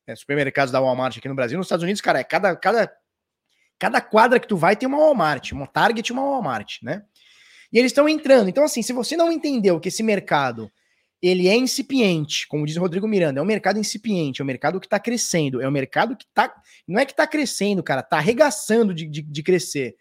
é, 0.05 0.13
supermercados 0.15 0.71
da 0.71 0.81
Walmart 0.81 1.17
aqui 1.17 1.29
no 1.29 1.35
Brasil. 1.35 1.57
Nos 1.57 1.67
Estados 1.67 1.83
Unidos, 1.83 2.01
cara, 2.01 2.19
é 2.19 2.23
cada, 2.25 2.53
cada, 2.57 2.91
cada 3.79 4.01
quadra 4.01 4.39
que 4.39 4.47
tu 4.47 4.57
vai 4.57 4.75
tem 4.75 4.87
uma 4.87 4.97
Walmart, 4.97 5.53
uma 5.53 5.65
Target 5.65 6.09
e 6.09 6.13
uma 6.13 6.23
Walmart, 6.23 6.79
né? 6.83 7.03
E 7.71 7.79
eles 7.79 7.91
estão 7.91 8.07
entrando. 8.07 8.49
Então, 8.49 8.65
assim, 8.65 8.81
se 8.81 8.91
você 8.91 9.15
não 9.15 9.31
entendeu 9.31 9.79
que 9.79 9.87
esse 9.87 10.03
mercado 10.03 10.69
ele 11.21 11.47
é 11.47 11.55
incipiente, 11.55 12.47
como 12.47 12.65
diz 12.65 12.77
o 12.77 12.79
Rodrigo 12.79 13.07
Miranda, 13.07 13.39
é 13.39 13.43
um 13.43 13.45
mercado 13.45 13.79
incipiente, 13.79 14.41
é 14.41 14.43
um 14.43 14.47
mercado 14.47 14.79
que 14.79 14.85
está 14.85 14.99
crescendo, 14.99 15.61
é 15.61 15.67
um 15.67 15.71
mercado 15.71 16.15
que 16.15 16.25
está. 16.25 16.53
Não 16.87 16.99
é 16.99 17.05
que 17.05 17.11
está 17.11 17.25
crescendo, 17.25 17.81
cara, 17.81 18.01
está 18.01 18.17
arregaçando 18.17 18.93
de, 18.93 19.07
de, 19.07 19.21
de, 19.21 19.43
crescer. 19.43 19.95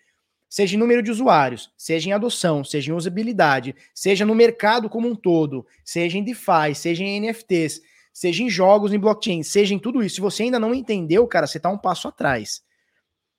Seja 0.56 0.74
em 0.74 0.78
número 0.78 1.02
de 1.02 1.10
usuários, 1.10 1.70
seja 1.76 2.08
em 2.08 2.14
adoção, 2.14 2.64
seja 2.64 2.90
em 2.90 2.94
usabilidade, 2.94 3.76
seja 3.92 4.24
no 4.24 4.34
mercado 4.34 4.88
como 4.88 5.06
um 5.06 5.14
todo, 5.14 5.66
seja 5.84 6.16
em 6.16 6.24
DeFi, 6.24 6.74
seja 6.74 7.04
em 7.04 7.20
NFTs, 7.20 7.82
seja 8.10 8.42
em 8.42 8.48
jogos 8.48 8.90
em 8.90 8.98
blockchain, 8.98 9.42
seja 9.42 9.74
em 9.74 9.78
tudo 9.78 10.02
isso. 10.02 10.14
Se 10.14 10.20
você 10.22 10.44
ainda 10.44 10.58
não 10.58 10.74
entendeu, 10.74 11.26
cara, 11.26 11.46
você 11.46 11.58
está 11.58 11.68
um 11.68 11.76
passo 11.76 12.08
atrás. 12.08 12.62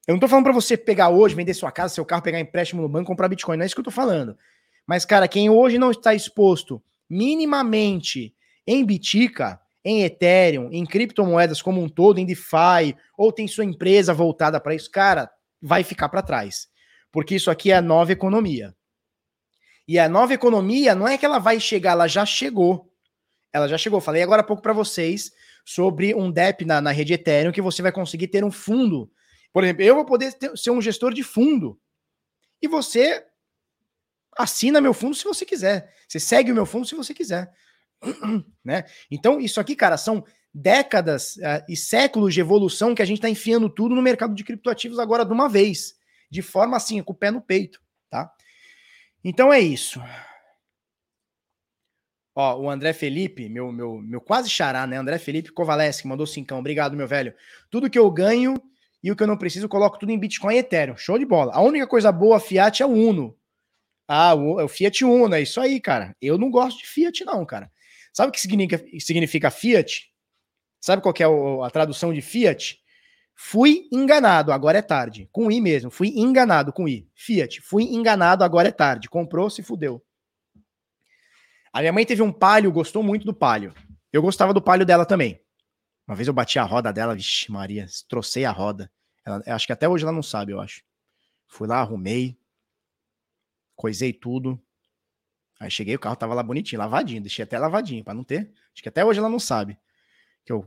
Eu 0.08 0.12
não 0.12 0.18
estou 0.18 0.30
falando 0.30 0.44
para 0.44 0.54
você 0.54 0.78
pegar 0.78 1.10
hoje, 1.10 1.34
vender 1.34 1.56
sua 1.56 1.72
casa, 1.72 1.96
seu 1.96 2.06
carro, 2.06 2.22
pegar 2.22 2.40
empréstimo 2.40 2.84
no 2.84 2.88
banco, 2.88 3.08
comprar 3.08 3.28
Bitcoin, 3.30 3.58
não 3.58 3.64
é 3.64 3.66
isso 3.66 3.74
que 3.74 3.80
eu 3.80 3.90
estou 3.90 3.92
falando. 3.92 4.38
Mas, 4.86 5.04
cara, 5.04 5.28
quem 5.28 5.50
hoje 5.50 5.80
não 5.80 5.90
está 5.90 6.14
exposto 6.14 6.80
minimamente 7.10 8.32
em 8.68 8.86
Bitica, 8.86 9.60
em 9.84 10.04
Ethereum, 10.04 10.70
em 10.72 10.86
criptomoedas 10.86 11.64
como 11.64 11.82
um 11.82 11.90
todo, 11.90 12.20
em 12.20 12.28
DeFi, 12.28 12.96
ou 13.18 13.32
tem 13.32 13.48
sua 13.48 13.66
empresa 13.66 14.14
voltada 14.14 14.60
para 14.60 14.76
isso, 14.76 14.92
cara, 14.92 15.32
vai 15.60 15.84
ficar 15.84 16.10
para 16.10 16.22
trás. 16.22 16.68
Porque 17.12 17.36
isso 17.36 17.50
aqui 17.50 17.72
é 17.72 17.76
a 17.76 17.82
nova 17.82 18.12
economia. 18.12 18.76
E 19.88 19.98
a 19.98 20.10
nova 20.10 20.34
economia 20.34 20.94
não 20.94 21.08
é 21.08 21.18
que 21.18 21.26
ela 21.26 21.40
vai 21.40 21.60
chegar, 21.60 21.92
ela 21.92 22.08
já 22.08 22.26
chegou. 22.26 22.92
Ela 23.54 23.68
já 23.68 23.78
chegou. 23.78 24.02
Falei 24.02 24.22
agora 24.22 24.42
há 24.42 24.46
pouco 24.46 24.62
para 24.62 24.74
vocês 24.74 25.32
sobre 25.66 26.14
um 26.14 26.32
DEP 26.32 26.66
na, 26.66 26.82
na 26.82 26.92
rede 26.92 27.14
Ethereum 27.14 27.52
que 27.52 27.62
você 27.62 27.82
vai 27.82 27.92
conseguir 27.92 28.28
ter 28.28 28.44
um 28.44 28.52
fundo. 28.52 29.12
Por 29.54 29.64
exemplo, 29.64 29.84
eu 29.84 29.96
vou 29.96 30.06
poder 30.06 30.34
ter, 30.34 30.56
ser 30.58 30.72
um 30.72 30.82
gestor 30.82 31.14
de 31.14 31.24
fundo. 31.24 31.80
E 32.62 32.68
você 32.68 33.26
assina 34.38 34.82
meu 34.82 34.94
fundo 34.94 35.16
se 35.16 35.24
você 35.24 35.46
quiser. 35.46 35.94
Você 36.08 36.20
segue 36.20 36.52
o 36.52 36.56
meu 36.56 36.66
fundo 36.66 36.86
se 36.86 36.96
você 36.96 37.14
quiser. 37.14 37.52
né? 38.64 38.86
Então, 39.10 39.40
isso 39.40 39.60
aqui, 39.60 39.76
cara, 39.76 39.98
são 39.98 40.24
décadas 40.54 41.36
uh, 41.38 41.64
e 41.68 41.76
séculos 41.76 42.34
de 42.34 42.42
evolução 42.42 42.96
que 42.96 43.02
a 43.02 43.06
gente 43.06 43.18
está 43.18 43.30
enfiando 43.30 43.70
tudo 43.70 43.96
no 43.96 44.02
mercado 44.02 44.34
de 44.34 44.44
criptoativos 44.44 45.00
agora 45.00 45.26
de 45.26 45.34
uma 45.34 45.48
vez, 45.48 45.96
de 46.30 46.42
forma 46.42 46.78
assim, 46.78 47.02
com 47.02 47.14
o 47.14 47.16
pé 47.16 47.32
no 47.32 47.42
peito, 47.42 47.82
tá? 48.10 48.32
Então 49.24 49.52
é 49.52 49.60
isso. 49.60 50.02
Ó, 52.36 52.60
o 52.60 52.70
André 52.70 52.94
Felipe, 52.94 53.50
meu, 53.50 53.72
meu, 53.72 53.98
meu 54.00 54.22
quase 54.22 54.50
xará, 54.50 54.86
né? 54.86 54.96
André 54.96 55.18
Felipe 55.18 55.52
Kovaleski 55.52 56.08
mandou 56.08 56.28
cincão. 56.28 56.60
Obrigado, 56.60 56.96
meu 56.96 57.08
velho. 57.08 57.34
Tudo 57.70 57.90
que 57.90 57.98
eu 57.98 58.12
ganho 58.12 58.62
e 59.04 59.12
o 59.12 59.16
que 59.16 59.24
eu 59.24 59.28
não 59.28 59.38
preciso, 59.38 59.68
coloco 59.68 59.98
tudo 59.98 60.12
em 60.12 60.20
Bitcoin 60.20 60.54
e 60.54 60.60
Ethereum. 60.60 60.96
Show 60.96 61.18
de 61.18 61.26
bola. 61.26 61.54
A 61.54 61.62
única 61.62 61.88
coisa 61.88 62.12
boa, 62.12 62.40
Fiat, 62.40 62.84
é 62.84 62.86
o 62.86 62.90
Uno. 62.90 63.36
Ah, 64.08 64.36
o, 64.36 64.60
é 64.60 64.64
o 64.64 64.68
Fiat 64.68 65.04
Uno, 65.04 65.34
é 65.34 65.42
isso 65.42 65.60
aí, 65.60 65.82
cara. 65.82 66.16
Eu 66.22 66.38
não 66.38 66.52
gosto 66.52 66.80
de 66.80 66.88
Fiat, 66.88 67.26
não, 67.26 67.46
cara. 67.46 67.72
Sabe 68.14 68.30
o 68.30 68.32
que 68.32 68.40
significa, 68.40 68.84
significa 69.00 69.52
Fiat? 69.52 70.10
Sabe 70.80 71.02
qual 71.02 71.14
é 71.20 71.66
a 71.66 71.70
tradução 71.70 72.14
de 72.14 72.22
Fiat? 72.22 72.80
Fui 73.40 73.88
enganado, 73.92 74.52
agora 74.52 74.80
é 74.80 74.82
tarde. 74.82 75.30
Com 75.32 75.52
I 75.52 75.62
mesmo, 75.62 75.92
fui 75.92 76.08
enganado 76.08 76.74
com 76.74 76.88
I. 76.88 77.08
Fiat, 77.14 77.62
fui 77.62 77.84
enganado, 77.84 78.44
agora 78.44 78.70
é 78.70 78.72
tarde. 78.72 79.08
Comprou, 79.08 79.48
se 79.48 79.62
fudeu. 79.62 80.04
A 81.72 81.80
minha 81.82 81.94
mãe 81.94 82.04
teve 82.04 82.24
um 82.24 82.34
palio, 82.34 82.72
gostou 82.72 83.04
muito 83.04 83.26
do 83.26 83.36
palio. 83.36 83.76
Eu 84.12 84.24
gostava 84.24 84.56
do 84.56 84.62
palio 84.62 84.88
dela 84.88 85.06
também. 85.06 85.40
Uma 86.08 86.16
vez 86.16 86.28
eu 86.28 86.34
bati 86.34 86.58
a 86.58 86.64
roda 86.64 86.92
dela, 86.92 87.14
vixe, 87.14 87.52
Maria, 87.52 87.86
trocei 88.10 88.44
a 88.44 88.52
roda. 88.52 88.92
Ela, 89.24 89.44
acho 89.46 89.68
que 89.68 89.74
até 89.74 89.88
hoje 89.88 90.04
ela 90.04 90.12
não 90.12 90.24
sabe, 90.24 90.54
eu 90.54 90.60
acho. 90.60 90.82
Fui 91.46 91.68
lá, 91.68 91.80
arrumei, 91.80 92.36
coisei 93.76 94.12
tudo. 94.14 94.60
Aí 95.60 95.70
cheguei, 95.70 95.96
o 95.96 96.00
carro 96.00 96.16
tava 96.16 96.34
lá 96.34 96.42
bonitinho, 96.42 96.80
lavadinho, 96.80 97.22
deixei 97.22 97.44
até 97.44 97.60
lavadinho, 97.60 98.04
para 98.04 98.16
não 98.16 98.24
ter. 98.24 98.52
Acho 98.74 98.82
que 98.82 98.90
até 98.90 99.06
hoje 99.06 99.20
ela 99.20 99.30
não 99.30 99.40
sabe 99.40 99.78
que 100.44 100.52
eu 100.52 100.66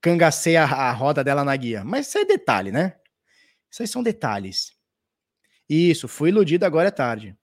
cangacei 0.00 0.56
a, 0.56 0.92
roda 0.92 1.22
dela 1.22 1.44
na 1.44 1.54
guia. 1.56 1.84
Mas 1.84 2.08
isso 2.08 2.18
é 2.18 2.24
detalhe, 2.24 2.72
né? 2.72 2.96
Isso 3.70 3.82
aí 3.82 3.88
são 3.88 4.02
detalhes. 4.02 4.72
Isso, 5.68 6.08
fui 6.08 6.30
iludido 6.30 6.64
agora 6.64 6.88
é 6.88 6.90
tarde. 6.90 7.36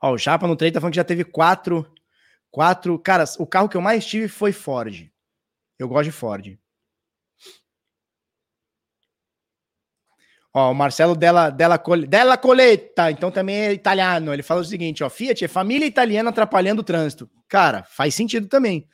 Ó, 0.00 0.12
o 0.12 0.18
Chapa 0.18 0.46
no 0.46 0.56
trade 0.56 0.74
tá 0.74 0.80
falando 0.80 0.92
que 0.92 0.96
já 0.96 1.04
teve 1.04 1.24
quatro. 1.24 1.90
Quatro. 2.50 2.98
Cara, 2.98 3.24
o 3.38 3.46
carro 3.46 3.68
que 3.68 3.76
eu 3.76 3.80
mais 3.80 4.04
tive 4.04 4.28
foi 4.28 4.52
Ford. 4.52 5.10
Eu 5.78 5.88
gosto 5.88 6.04
de 6.04 6.12
Ford. 6.12 6.58
Ó, 10.52 10.70
o 10.70 10.74
Marcelo 10.74 11.16
Della, 11.16 11.50
Della 11.50 12.38
Coletta, 12.38 13.10
então 13.10 13.30
também 13.30 13.56
é 13.56 13.72
italiano. 13.72 14.32
Ele 14.32 14.42
fala 14.42 14.60
o 14.60 14.64
seguinte: 14.64 15.02
ó, 15.02 15.10
Fiat 15.10 15.44
é 15.44 15.48
família 15.48 15.86
italiana 15.86 16.30
atrapalhando 16.30 16.80
o 16.80 16.84
trânsito. 16.84 17.28
Cara, 17.48 17.82
faz 17.82 18.14
sentido 18.14 18.46
também. 18.46 18.86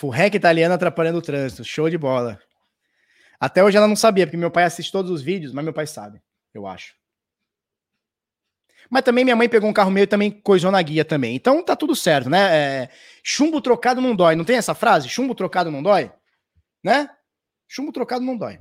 Furrec 0.00 0.34
italiana 0.34 0.76
atrapalhando 0.76 1.18
o 1.18 1.22
trânsito. 1.22 1.62
Show 1.62 1.90
de 1.90 1.98
bola. 1.98 2.40
Até 3.38 3.62
hoje 3.62 3.76
ela 3.76 3.86
não 3.86 3.94
sabia, 3.94 4.26
porque 4.26 4.36
meu 4.36 4.50
pai 4.50 4.64
assiste 4.64 4.90
todos 4.90 5.10
os 5.10 5.20
vídeos, 5.20 5.52
mas 5.52 5.62
meu 5.62 5.74
pai 5.74 5.86
sabe, 5.86 6.22
eu 6.54 6.66
acho. 6.66 6.94
Mas 8.88 9.02
também 9.02 9.24
minha 9.24 9.36
mãe 9.36 9.46
pegou 9.46 9.68
um 9.68 9.74
carro 9.74 9.90
meu 9.90 10.04
e 10.04 10.06
também 10.06 10.30
coisou 10.30 10.70
na 10.70 10.80
guia 10.80 11.04
também. 11.04 11.36
Então 11.36 11.62
tá 11.62 11.76
tudo 11.76 11.94
certo, 11.94 12.30
né? 12.30 12.56
É, 12.56 12.88
chumbo 13.22 13.60
trocado 13.60 14.00
não 14.00 14.16
dói. 14.16 14.34
Não 14.34 14.44
tem 14.44 14.56
essa 14.56 14.74
frase? 14.74 15.06
Chumbo 15.06 15.34
trocado 15.34 15.70
não 15.70 15.82
dói? 15.82 16.10
Né? 16.82 17.06
Chumbo 17.68 17.92
trocado 17.92 18.24
não 18.24 18.38
dói. 18.38 18.58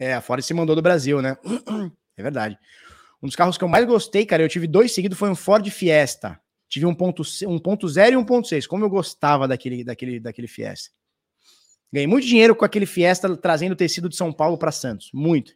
É, 0.00 0.14
a 0.14 0.20
Ford 0.20 0.42
se 0.42 0.52
mandou 0.52 0.74
do 0.74 0.82
Brasil, 0.82 1.22
né? 1.22 1.38
É 2.16 2.22
verdade. 2.22 2.58
Um 3.22 3.28
dos 3.28 3.36
carros 3.36 3.56
que 3.56 3.64
eu 3.64 3.68
mais 3.68 3.86
gostei, 3.86 4.26
cara, 4.26 4.42
eu 4.42 4.48
tive 4.48 4.66
dois 4.66 4.92
seguidos, 4.92 5.16
foi 5.16 5.30
um 5.30 5.34
Ford 5.34 5.66
Fiesta. 5.70 6.38
Tive 6.70 6.86
1.0 6.86 6.90
um 6.90 6.94
ponto, 6.94 7.22
um 7.22 7.56
e 7.56 8.40
1.6. 8.40 8.66
Como 8.68 8.84
eu 8.84 8.88
gostava 8.88 9.48
daquele, 9.48 9.82
daquele, 9.82 10.20
daquele 10.20 10.46
Fiesta. 10.46 10.90
Ganhei 11.92 12.06
muito 12.06 12.26
dinheiro 12.26 12.54
com 12.54 12.64
aquele 12.64 12.86
Fiesta 12.86 13.36
trazendo 13.36 13.74
tecido 13.74 14.08
de 14.08 14.14
São 14.14 14.32
Paulo 14.32 14.56
para 14.56 14.70
Santos. 14.70 15.10
Muito. 15.12 15.52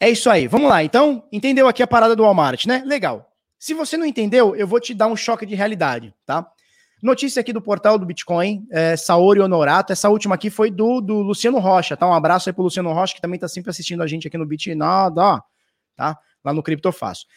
É 0.00 0.10
isso 0.10 0.28
aí. 0.28 0.48
Vamos 0.48 0.68
lá. 0.68 0.82
Então, 0.82 1.26
entendeu 1.30 1.68
aqui 1.68 1.84
a 1.84 1.86
parada 1.86 2.16
do 2.16 2.24
Walmart, 2.24 2.66
né? 2.66 2.82
Legal. 2.84 3.32
Se 3.56 3.72
você 3.72 3.96
não 3.96 4.04
entendeu, 4.04 4.56
eu 4.56 4.66
vou 4.66 4.80
te 4.80 4.92
dar 4.92 5.06
um 5.06 5.16
choque 5.16 5.46
de 5.46 5.54
realidade, 5.54 6.12
tá? 6.26 6.50
Notícia 7.00 7.40
aqui 7.40 7.52
do 7.52 7.62
portal 7.62 7.96
do 7.96 8.04
Bitcoin, 8.04 8.66
é, 8.72 8.96
Saori 8.96 9.38
Honorato. 9.38 9.92
Essa 9.92 10.08
última 10.08 10.34
aqui 10.34 10.50
foi 10.50 10.68
do, 10.68 11.00
do 11.00 11.20
Luciano 11.20 11.60
Rocha, 11.60 11.96
tá? 11.96 12.08
Um 12.08 12.12
abraço 12.12 12.48
aí 12.48 12.52
pro 12.52 12.64
Luciano 12.64 12.92
Rocha, 12.92 13.14
que 13.14 13.20
também 13.20 13.38
tá 13.38 13.46
sempre 13.46 13.70
assistindo 13.70 14.02
a 14.02 14.06
gente 14.06 14.26
aqui 14.26 14.36
no 14.36 14.44
Bit 14.44 14.74
Nada, 14.74 15.40
tá? 15.94 16.18
Lá 16.44 16.52
no 16.52 16.62
Criptofácil. 16.62 17.28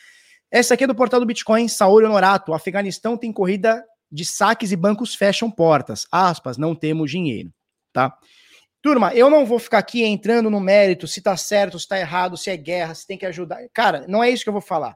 Essa 0.50 0.74
aqui 0.74 0.86
é 0.86 0.88
do 0.88 0.96
portal 0.96 1.20
do 1.20 1.26
Bitcoin, 1.26 1.68
Saori 1.68 2.06
Honorato. 2.06 2.52
O 2.52 2.56
Afeganistão 2.56 3.18
tem 3.18 3.32
corrida 3.32 3.84
de 4.12 4.24
saques 4.24 4.72
e 4.72 4.76
bancos 4.76 5.14
fecham 5.14 5.52
portas. 5.52 6.08
Aspas, 6.12 6.58
não 6.58 6.74
temos 6.74 7.12
dinheiro, 7.12 7.52
tá? 7.92 8.18
Turma, 8.82 9.14
eu 9.14 9.30
não 9.30 9.46
vou 9.46 9.60
ficar 9.60 9.80
aqui 9.80 10.04
entrando 10.04 10.50
no 10.50 10.62
mérito 10.62 11.08
se 11.08 11.22
tá 11.22 11.36
certo, 11.36 11.80
se 11.80 11.88
tá 11.88 12.00
errado, 12.00 12.38
se 12.38 12.50
é 12.50 12.56
guerra, 12.56 12.96
se 12.96 13.06
tem 13.06 13.18
que 13.18 13.26
ajudar. 13.26 13.60
Cara, 13.74 14.06
não 14.08 14.24
é 14.24 14.30
isso 14.30 14.44
que 14.44 14.50
eu 14.50 14.54
vou 14.54 14.62
falar. 14.62 14.96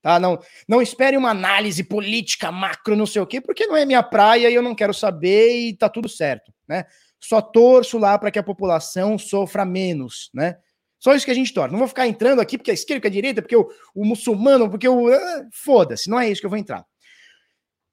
Tá? 0.00 0.20
Não, 0.20 0.38
não 0.68 0.80
espere 0.80 1.16
uma 1.16 1.30
análise 1.30 1.82
política 1.82 2.52
macro, 2.52 2.94
não 2.94 3.06
sei 3.06 3.20
o 3.20 3.26
quê, 3.26 3.40
porque 3.40 3.66
não 3.66 3.76
é 3.76 3.84
minha 3.84 4.02
praia 4.02 4.48
e 4.48 4.54
eu 4.54 4.62
não 4.62 4.74
quero 4.74 4.94
saber 4.94 5.58
e 5.58 5.76
tá 5.76 5.88
tudo 5.88 6.08
certo, 6.08 6.52
né? 6.68 6.84
Só 7.20 7.42
torço 7.42 7.98
lá 7.98 8.16
para 8.16 8.30
que 8.30 8.38
a 8.38 8.44
população 8.44 9.18
sofra 9.18 9.64
menos, 9.64 10.30
né? 10.32 10.56
Só 10.98 11.14
isso 11.14 11.24
que 11.24 11.30
a 11.30 11.34
gente 11.34 11.52
torce. 11.52 11.70
Não 11.70 11.78
vou 11.78 11.88
ficar 11.88 12.06
entrando 12.06 12.40
aqui 12.40 12.58
porque 12.58 12.70
a 12.70 12.74
esquerda, 12.74 13.00
porque 13.00 13.08
a 13.08 13.12
direita, 13.12 13.42
porque 13.42 13.56
o, 13.56 13.68
o 13.94 14.04
muçulmano, 14.04 14.68
porque 14.68 14.88
o. 14.88 15.08
Ah, 15.12 15.46
foda-se, 15.52 16.10
não 16.10 16.18
é 16.18 16.28
isso 16.28 16.40
que 16.40 16.46
eu 16.46 16.50
vou 16.50 16.58
entrar. 16.58 16.84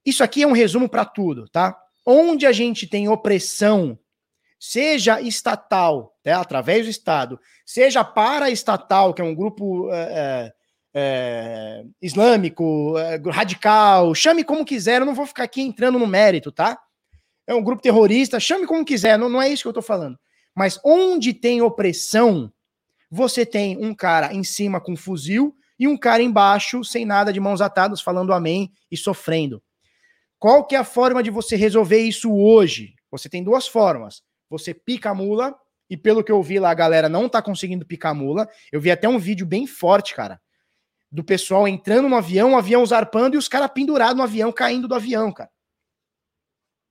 Isso 0.06 0.23
aqui 0.23 0.44
é 0.44 0.48
um 0.48 0.52
resumo 0.52 0.90
para 0.90 1.06
tudo, 1.06 1.48
tá? 1.49 1.77
Onde 2.06 2.45
a 2.45 2.52
gente 2.52 2.88
tem 2.88 3.07
opressão, 3.07 3.98
seja 4.60 5.19
estatal, 5.22 6.15
né, 6.23 6.34
através 6.34 6.86
do 6.86 6.90
Estado, 6.90 7.40
seja 7.65 8.03
paraestatal, 8.03 9.14
que 9.14 9.22
é 9.22 9.26
um 9.26 9.34
grupo 9.34 9.90
é, 9.91 10.53
é, 10.94 11.84
islâmico, 12.02 12.98
é, 12.98 13.19
radical, 13.30 14.15
chame 14.15 14.44
como 14.44 14.64
quiser, 14.64 15.02
eu 15.02 15.06
não 15.06 15.15
vou 15.15 15.26
ficar 15.26 15.44
aqui 15.44 15.61
entrando 15.61 15.99
no 15.99 16.07
mérito, 16.07 16.52
tá? 16.52 16.80
É 17.45 17.53
um 17.53 17.64
grupo 17.64 17.82
terrorista, 17.82 18.40
chame 18.40 18.65
como 18.65 18.86
quiser, 18.86 19.18
não, 19.18 19.27
não 19.27 19.41
é 19.41 19.49
isso 19.49 19.64
que 19.64 19.69
eu 19.69 19.73
tô 19.73 19.82
falando. 19.82 20.18
Mas 20.56 20.80
onde 20.84 21.34
tem 21.34 21.61
opressão, 21.61 22.52
você 23.16 23.46
tem 23.46 23.78
um 23.78 23.96
cara 23.96 24.34
em 24.34 24.44
cima 24.44 24.82
com 24.82 24.94
fuzil 24.94 25.56
e 25.80 25.88
um 25.88 25.98
cara 25.98 26.22
embaixo 26.22 26.84
sem 26.84 27.06
nada 27.06 27.32
de 27.32 27.40
mãos 27.40 27.62
atadas 27.62 28.02
falando 28.02 28.34
amém 28.34 28.74
e 28.92 28.98
sofrendo. 28.98 29.64
Qual 30.38 30.68
que 30.68 30.76
é 30.76 30.80
a 30.80 30.84
forma 30.84 31.24
de 31.24 31.32
você 31.32 31.56
resolver 31.56 32.00
isso 32.00 32.30
hoje? 32.36 32.94
Você 33.10 33.30
tem 33.30 33.42
duas 33.42 33.68
formas. 33.68 34.22
Você 34.50 34.74
pica 34.74 35.12
a 35.12 35.16
mula 35.16 35.56
e 35.90 35.96
pelo 35.96 36.26
que 36.26 36.32
eu 36.32 36.44
vi 36.44 36.60
lá 36.60 36.72
a 36.72 36.74
galera 36.74 37.08
não 37.08 37.30
tá 37.30 37.42
conseguindo 37.42 37.86
picar 37.86 38.12
a 38.12 38.14
mula. 38.14 38.50
Eu 38.70 38.82
vi 38.82 38.92
até 38.92 39.08
um 39.08 39.18
vídeo 39.18 39.46
bem 39.46 39.66
forte, 39.66 40.14
cara, 40.14 40.42
do 41.10 41.24
pessoal 41.24 41.66
entrando 41.70 42.10
no 42.10 42.18
avião, 42.18 42.52
o 42.52 42.58
avião 42.58 42.86
zarpando 42.86 43.38
e 43.38 43.40
os 43.40 43.48
caras 43.48 43.72
pendurados 43.74 44.18
no 44.18 44.24
avião, 44.24 44.52
caindo 44.52 44.90
do 44.90 44.96
avião, 44.96 45.32
cara. 45.32 45.50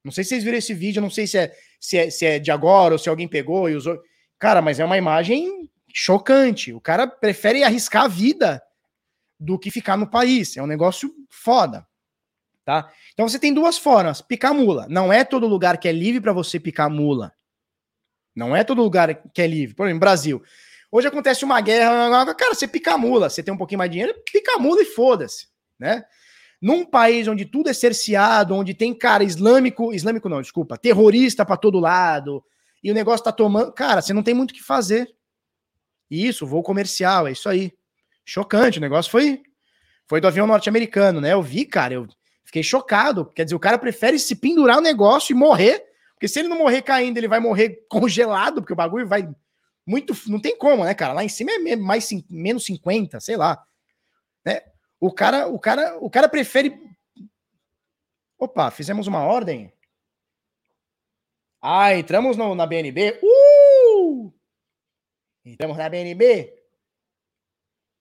Não 0.02 0.10
sei 0.10 0.24
se 0.24 0.30
vocês 0.30 0.44
viram 0.44 0.56
esse 0.56 0.72
vídeo, 0.72 1.02
não 1.02 1.10
sei 1.10 1.26
se 1.26 1.36
é, 1.36 1.54
se 1.78 1.98
é, 1.98 2.08
se 2.08 2.24
é 2.24 2.38
de 2.38 2.50
agora 2.50 2.94
ou 2.94 2.98
se 2.98 3.10
alguém 3.10 3.28
pegou 3.28 3.68
e 3.68 3.74
usou. 3.74 4.00
Cara, 4.38 4.62
mas 4.62 4.80
é 4.80 4.84
uma 4.86 4.96
imagem 4.96 5.70
chocante. 5.94 6.72
O 6.72 6.80
cara 6.80 7.06
prefere 7.06 7.62
arriscar 7.62 8.04
a 8.04 8.08
vida 8.08 8.60
do 9.38 9.56
que 9.56 9.70
ficar 9.70 9.96
no 9.96 10.10
país. 10.10 10.56
É 10.56 10.62
um 10.62 10.66
negócio 10.66 11.14
foda. 11.30 11.86
Tá? 12.64 12.90
Então 13.12 13.28
você 13.28 13.38
tem 13.38 13.54
duas 13.54 13.78
formas: 13.78 14.20
picar 14.20 14.52
mula. 14.52 14.86
Não 14.90 15.12
é 15.12 15.24
todo 15.24 15.46
lugar 15.46 15.78
que 15.78 15.86
é 15.86 15.92
livre 15.92 16.20
para 16.20 16.32
você 16.32 16.58
picar 16.58 16.90
mula. 16.90 17.32
Não 18.34 18.56
é 18.56 18.64
todo 18.64 18.82
lugar 18.82 19.14
que 19.32 19.40
é 19.40 19.46
livre. 19.46 19.76
Por 19.76 19.86
exemplo, 19.86 20.00
Brasil. 20.00 20.42
Hoje 20.90 21.08
acontece 21.08 21.44
uma 21.44 21.60
guerra, 21.60 22.34
cara, 22.34 22.54
você 22.54 22.68
pica 22.68 22.96
mula, 22.96 23.28
você 23.28 23.42
tem 23.42 23.52
um 23.52 23.56
pouquinho 23.56 23.78
mais 23.78 23.90
de 23.90 23.98
dinheiro, 23.98 24.16
pica 24.32 24.58
mula 24.58 24.80
e 24.80 24.84
foda-se, 24.84 25.48
né? 25.76 26.04
Num 26.62 26.84
país 26.84 27.26
onde 27.26 27.44
tudo 27.44 27.68
é 27.68 27.72
cerceado, 27.72 28.54
onde 28.54 28.74
tem 28.74 28.94
cara 28.94 29.24
islâmico, 29.24 29.92
islâmico 29.92 30.28
não, 30.28 30.40
desculpa, 30.40 30.78
terrorista 30.78 31.44
para 31.44 31.56
todo 31.56 31.80
lado, 31.80 32.44
e 32.80 32.92
o 32.92 32.94
negócio 32.94 33.24
tá 33.24 33.32
tomando, 33.32 33.72
cara, 33.72 34.00
você 34.00 34.12
não 34.12 34.22
tem 34.22 34.34
muito 34.34 34.52
o 34.52 34.54
que 34.54 34.62
fazer. 34.62 35.12
Isso, 36.10 36.46
voo 36.46 36.62
comercial, 36.62 37.26
é 37.26 37.32
isso 37.32 37.48
aí. 37.48 37.72
Chocante, 38.24 38.78
o 38.78 38.80
negócio 38.80 39.10
foi 39.10 39.42
foi 40.06 40.20
do 40.20 40.28
avião 40.28 40.46
norte-americano, 40.46 41.20
né? 41.20 41.32
Eu 41.32 41.42
vi, 41.42 41.64
cara, 41.64 41.94
eu 41.94 42.06
fiquei 42.44 42.62
chocado. 42.62 43.24
Quer 43.26 43.44
dizer, 43.44 43.56
o 43.56 43.60
cara 43.60 43.78
prefere 43.78 44.18
se 44.18 44.36
pendurar 44.36 44.76
no 44.76 44.82
negócio 44.82 45.32
e 45.32 45.36
morrer, 45.36 45.82
porque 46.14 46.28
se 46.28 46.38
ele 46.38 46.48
não 46.48 46.58
morrer 46.58 46.82
caindo, 46.82 47.16
ele 47.16 47.28
vai 47.28 47.40
morrer 47.40 47.84
congelado, 47.88 48.60
porque 48.60 48.72
o 48.72 48.76
bagulho 48.76 49.06
vai 49.06 49.28
muito, 49.86 50.14
não 50.26 50.40
tem 50.40 50.56
como, 50.56 50.84
né, 50.84 50.94
cara? 50.94 51.12
Lá 51.12 51.24
em 51.24 51.28
cima 51.28 51.52
é 51.52 51.76
mais 51.76 52.08
menos 52.28 52.64
50, 52.64 53.20
sei 53.20 53.36
lá. 53.36 53.62
Né? 54.44 54.60
O 55.00 55.12
cara, 55.12 55.46
o 55.48 55.58
cara, 55.58 55.98
o 55.98 56.10
cara 56.10 56.28
prefere 56.28 56.78
Opa, 58.38 58.70
fizemos 58.70 59.06
uma 59.06 59.24
ordem. 59.24 59.72
Ah, 61.62 61.94
entramos 61.96 62.36
no, 62.36 62.54
na 62.54 62.66
BNB. 62.66 63.18
Uh! 63.22 64.32
Entramos 65.44 65.76
na 65.76 65.88
BNB? 65.88 66.52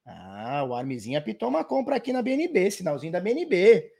Ah, 0.05 0.63
o 0.63 0.73
Armizinho 0.73 1.17
apitou 1.17 1.49
uma 1.49 1.63
compra 1.63 1.95
aqui 1.95 2.13
na 2.13 2.21
BNB, 2.21 2.71
sinalzinho 2.71 3.11
da 3.11 3.19
BNB. 3.19 3.91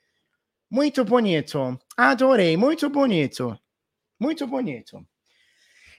Muito 0.69 1.03
bonito. 1.05 1.79
Adorei, 1.95 2.57
muito 2.57 2.89
bonito. 2.89 3.57
Muito 4.19 4.47
bonito. 4.47 5.05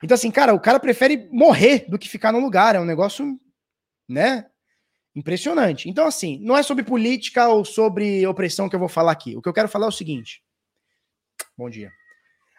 Então, 0.02 0.14
assim, 0.14 0.30
cara, 0.30 0.52
o 0.52 0.60
cara 0.60 0.80
prefere 0.80 1.28
morrer 1.30 1.86
do 1.88 1.98
que 1.98 2.08
ficar 2.08 2.32
no 2.32 2.40
lugar. 2.40 2.74
É 2.74 2.80
um 2.80 2.84
negócio, 2.84 3.38
né? 4.08 4.46
Impressionante. 5.14 5.88
Então, 5.88 6.06
assim, 6.06 6.38
não 6.42 6.56
é 6.56 6.62
sobre 6.62 6.82
política 6.82 7.48
ou 7.48 7.64
sobre 7.64 8.26
opressão 8.26 8.68
que 8.68 8.74
eu 8.74 8.80
vou 8.80 8.88
falar 8.88 9.12
aqui. 9.12 9.36
O 9.36 9.42
que 9.42 9.48
eu 9.48 9.52
quero 9.52 9.68
falar 9.68 9.86
é 9.86 9.88
o 9.88 9.92
seguinte. 9.92 10.42
Bom 11.56 11.70
dia. 11.70 11.92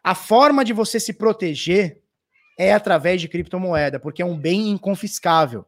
A 0.04 0.16
forma 0.16 0.64
de 0.64 0.72
você 0.72 1.00
se 1.00 1.14
proteger 1.14 2.02
é 2.58 2.74
através 2.74 3.20
de 3.22 3.28
criptomoeda, 3.28 4.00
porque 4.00 4.22
é 4.22 4.26
um 4.26 4.38
bem 4.38 4.70
inconfiscável. 4.70 5.66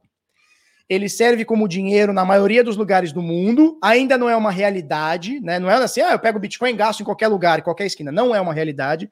Ele 0.90 1.10
serve 1.10 1.44
como 1.44 1.68
dinheiro 1.68 2.14
na 2.14 2.24
maioria 2.24 2.64
dos 2.64 2.78
lugares 2.78 3.12
do 3.12 3.22
mundo, 3.22 3.78
ainda 3.84 4.18
não 4.18 4.30
é 4.30 4.36
uma 4.36 4.52
realidade, 4.52 5.40
né? 5.42 5.60
Não 5.60 5.70
é 5.70 5.76
assim, 5.76 6.00
ah, 6.00 6.14
eu 6.14 6.20
pego 6.20 6.40
Bitcoin 6.40 6.70
e 6.70 6.78
gasto 6.78 7.02
em 7.02 7.04
qualquer 7.04 7.28
lugar, 7.28 7.60
em 7.60 7.64
qualquer 7.64 7.86
esquina. 7.86 8.12
Não 8.12 8.34
é 8.34 8.40
uma 8.40 8.54
realidade. 8.54 9.12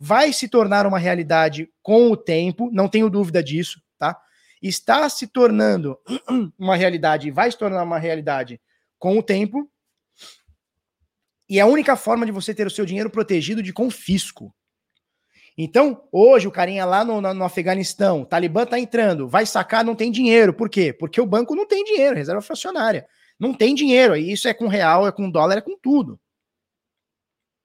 vai 0.00 0.32
se 0.32 0.48
tornar 0.48 0.84
uma 0.84 0.98
realidade 0.98 1.70
com 1.80 2.10
o 2.10 2.16
tempo, 2.16 2.68
não 2.72 2.88
tenho 2.88 3.08
dúvida 3.08 3.40
disso, 3.40 3.80
tá? 3.96 4.18
Está 4.60 5.08
se 5.08 5.28
tornando 5.28 5.96
uma 6.58 6.74
realidade 6.74 7.30
vai 7.30 7.50
se 7.50 7.56
tornar 7.56 7.84
uma 7.84 7.98
realidade 7.98 8.60
com 8.98 9.16
o 9.16 9.22
tempo. 9.22 9.70
E 11.48 11.60
é 11.60 11.62
a 11.62 11.66
única 11.66 11.94
forma 11.96 12.26
de 12.26 12.32
você 12.32 12.52
ter 12.52 12.66
o 12.66 12.70
seu 12.70 12.84
dinheiro 12.84 13.10
protegido 13.10 13.62
de 13.62 13.72
confisco. 13.72 14.52
Então, 15.56 16.02
hoje, 16.10 16.48
o 16.48 16.50
carinha 16.50 16.84
lá 16.84 17.04
no, 17.04 17.20
no, 17.20 17.44
Afeganistão, 17.44 18.22
o 18.22 18.26
Talibã 18.26 18.64
tá 18.64 18.78
entrando, 18.78 19.28
vai 19.28 19.44
sacar, 19.44 19.84
não 19.84 19.94
tem 19.94 20.10
dinheiro. 20.10 20.54
Por 20.54 20.68
quê? 20.68 20.92
Porque 20.92 21.20
o 21.20 21.26
banco 21.26 21.54
não 21.54 21.66
tem 21.66 21.84
dinheiro, 21.84 22.16
reserva 22.16 22.40
fracionária. 22.40 23.06
Não 23.38 23.52
tem 23.52 23.74
dinheiro. 23.74 24.16
E 24.16 24.32
isso 24.32 24.48
é 24.48 24.54
com 24.54 24.66
real, 24.66 25.06
é 25.06 25.12
com 25.12 25.30
dólar, 25.30 25.58
é 25.58 25.60
com 25.60 25.76
tudo. 25.76 26.18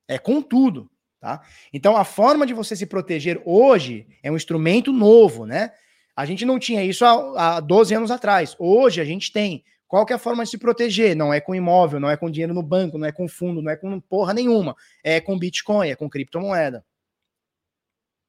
É 0.08 0.18
com 0.18 0.42
tudo. 0.42 0.90
Tá? 1.20 1.42
Então, 1.74 1.96
a 1.96 2.04
forma 2.04 2.46
de 2.46 2.54
você 2.54 2.76
se 2.76 2.86
proteger 2.86 3.42
hoje 3.46 4.08
é 4.22 4.32
um 4.32 4.36
instrumento 4.36 4.92
novo, 4.92 5.46
né? 5.46 5.72
A 6.16 6.26
gente 6.26 6.46
não 6.46 6.60
tinha 6.60 6.84
isso 6.84 7.06
há, 7.06 7.58
há 7.58 7.60
12 7.60 7.94
anos 7.94 8.12
atrás. 8.12 8.56
Hoje 8.60 9.00
a 9.00 9.06
gente 9.06 9.32
tem. 9.32 9.64
Qual 9.88 10.06
que 10.06 10.12
é 10.12 10.16
a 10.16 10.20
forma 10.20 10.44
de 10.44 10.50
se 10.50 10.58
proteger? 10.58 11.16
Não 11.16 11.34
é 11.34 11.40
com 11.40 11.56
imóvel, 11.56 12.00
não 12.00 12.10
é 12.10 12.18
com 12.18 12.30
dinheiro 12.30 12.54
no 12.54 12.62
banco, 12.62 12.98
não 12.98 13.08
é 13.08 13.12
com 13.12 13.28
fundo, 13.28 13.62
não 13.62 13.72
é 13.72 13.76
com 13.76 14.00
porra 14.02 14.34
nenhuma. 14.34 14.76
É 15.04 15.22
com 15.22 15.40
Bitcoin, 15.40 15.90
é 15.90 15.96
com 15.96 16.10
criptomoeda. 16.10 16.84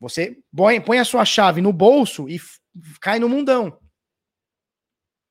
Você 0.01 0.39
põe, 0.55 0.81
põe 0.81 0.99
a 0.99 1.05
sua 1.05 1.25
chave 1.25 1.61
no 1.61 1.73
bolso 1.73 2.29
e 2.29 2.41
cai 3.01 3.19
no 3.19 3.29
mundão. 3.29 3.79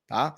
Tá? 0.08 0.36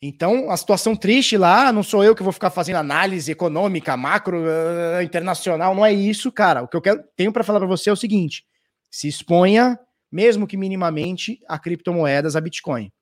Então, 0.00 0.48
a 0.50 0.56
situação 0.56 0.94
triste 0.94 1.36
lá, 1.36 1.72
não 1.72 1.82
sou 1.82 2.04
eu 2.04 2.14
que 2.14 2.22
vou 2.22 2.32
ficar 2.32 2.50
fazendo 2.50 2.76
análise 2.76 3.32
econômica, 3.32 3.96
macro, 3.96 4.44
uh, 4.44 5.02
internacional, 5.02 5.74
não 5.74 5.84
é 5.84 5.92
isso, 5.92 6.30
cara. 6.30 6.62
O 6.62 6.68
que 6.68 6.76
eu 6.76 6.80
quero, 6.80 7.02
tenho 7.16 7.32
para 7.32 7.42
falar 7.42 7.58
para 7.58 7.66
você 7.66 7.90
é 7.90 7.92
o 7.92 7.96
seguinte: 7.96 8.44
se 8.88 9.08
exponha, 9.08 9.78
mesmo 10.10 10.46
que 10.46 10.56
minimamente, 10.56 11.40
a 11.48 11.58
criptomoedas, 11.58 12.36
a 12.36 12.40
Bitcoin. 12.40 12.92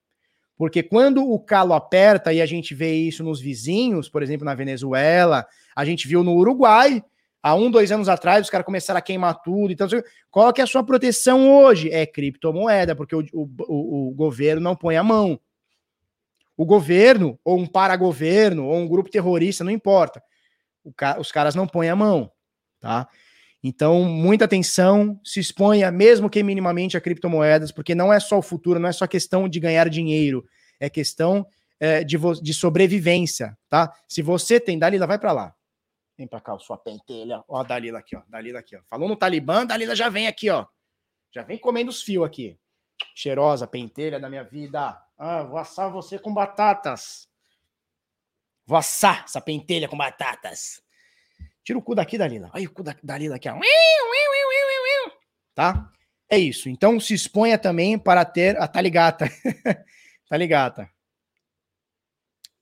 Porque 0.56 0.82
quando 0.82 1.22
o 1.22 1.38
calo 1.38 1.74
aperta 1.74 2.32
e 2.32 2.40
a 2.40 2.46
gente 2.46 2.74
vê 2.74 2.94
isso 2.94 3.22
nos 3.22 3.40
vizinhos, 3.42 4.08
por 4.08 4.22
exemplo, 4.22 4.46
na 4.46 4.54
Venezuela, 4.54 5.46
a 5.74 5.84
gente 5.84 6.08
viu 6.08 6.24
no 6.24 6.34
Uruguai, 6.34 7.04
há 7.46 7.54
um, 7.54 7.70
dois 7.70 7.92
anos 7.92 8.08
atrás, 8.08 8.44
os 8.44 8.50
caras 8.50 8.64
começaram 8.64 8.98
a 8.98 9.02
queimar 9.02 9.40
tudo. 9.40 9.72
Então, 9.72 9.86
qual 10.32 10.52
que 10.52 10.60
é 10.60 10.64
a 10.64 10.66
sua 10.66 10.82
proteção 10.82 11.48
hoje? 11.48 11.88
É 11.92 12.04
criptomoeda, 12.04 12.96
porque 12.96 13.14
o, 13.14 13.24
o, 13.32 14.08
o 14.08 14.10
governo 14.10 14.60
não 14.60 14.74
põe 14.74 14.96
a 14.96 15.04
mão. 15.04 15.38
O 16.56 16.66
governo, 16.66 17.38
ou 17.44 17.56
um 17.56 17.66
paragoverno, 17.66 18.66
ou 18.66 18.76
um 18.76 18.88
grupo 18.88 19.08
terrorista, 19.08 19.62
não 19.62 19.70
importa. 19.70 20.20
Ca 20.96 21.20
os 21.20 21.30
caras 21.30 21.54
não 21.54 21.68
põem 21.68 21.88
a 21.88 21.94
mão, 21.94 22.32
tá? 22.80 23.08
Então, 23.62 24.02
muita 24.02 24.44
atenção, 24.44 25.20
se 25.24 25.38
exponha, 25.38 25.90
mesmo 25.92 26.28
que 26.28 26.42
minimamente, 26.42 26.96
a 26.96 27.00
criptomoedas, 27.00 27.70
porque 27.70 27.94
não 27.94 28.12
é 28.12 28.18
só 28.18 28.38
o 28.38 28.42
futuro, 28.42 28.80
não 28.80 28.88
é 28.88 28.92
só 28.92 29.06
questão 29.06 29.48
de 29.48 29.60
ganhar 29.60 29.88
dinheiro, 29.88 30.44
é 30.80 30.90
questão 30.90 31.46
é, 31.78 32.02
de, 32.02 32.16
de 32.42 32.54
sobrevivência, 32.54 33.56
tá? 33.68 33.92
Se 34.08 34.20
você 34.20 34.58
tem, 34.58 34.78
Dalila, 34.78 35.06
vai 35.06 35.18
para 35.18 35.32
lá. 35.32 35.55
Vem 36.16 36.26
pra 36.26 36.40
cá, 36.40 36.58
sua 36.58 36.78
pentelha. 36.78 37.44
Ó, 37.46 37.60
a 37.60 37.62
Dalila 37.62 37.98
aqui, 37.98 38.16
ó. 38.16 38.22
Dalila 38.28 38.60
aqui, 38.60 38.76
ó. 38.76 38.82
Falou 38.88 39.08
no 39.08 39.16
Talibã, 39.16 39.66
Dalila 39.66 39.94
já 39.94 40.08
vem 40.08 40.26
aqui, 40.26 40.48
ó. 40.48 40.66
Já 41.30 41.42
vem 41.42 41.58
comendo 41.58 41.90
os 41.90 42.02
fios 42.02 42.24
aqui. 42.24 42.58
Cheirosa, 43.14 43.66
pentelha 43.66 44.18
da 44.18 44.30
minha 44.30 44.42
vida. 44.42 44.98
Ah, 45.18 45.42
vou 45.42 45.58
assar 45.58 45.90
você 45.90 46.18
com 46.18 46.32
batatas. 46.32 47.28
Vou 48.64 48.78
assar 48.78 49.24
essa 49.24 49.40
pentelha 49.40 49.88
com 49.88 49.96
batatas. 49.96 50.82
Tira 51.62 51.78
o 51.78 51.82
cu 51.82 51.94
daqui, 51.94 52.16
Dalila. 52.16 52.50
Olha 52.54 52.66
o 52.66 52.72
cu 52.72 52.82
da 52.82 52.96
Dalila 53.02 53.36
aqui, 53.36 53.48
ó. 53.48 53.58
Tá? 55.54 55.92
É 56.30 56.38
isso. 56.38 56.68
Então 56.68 56.98
se 56.98 57.12
exponha 57.12 57.58
também 57.58 57.98
para 57.98 58.24
ter 58.24 58.56
a 58.56 58.66
taligata. 58.66 59.26
taligata. 60.28 60.90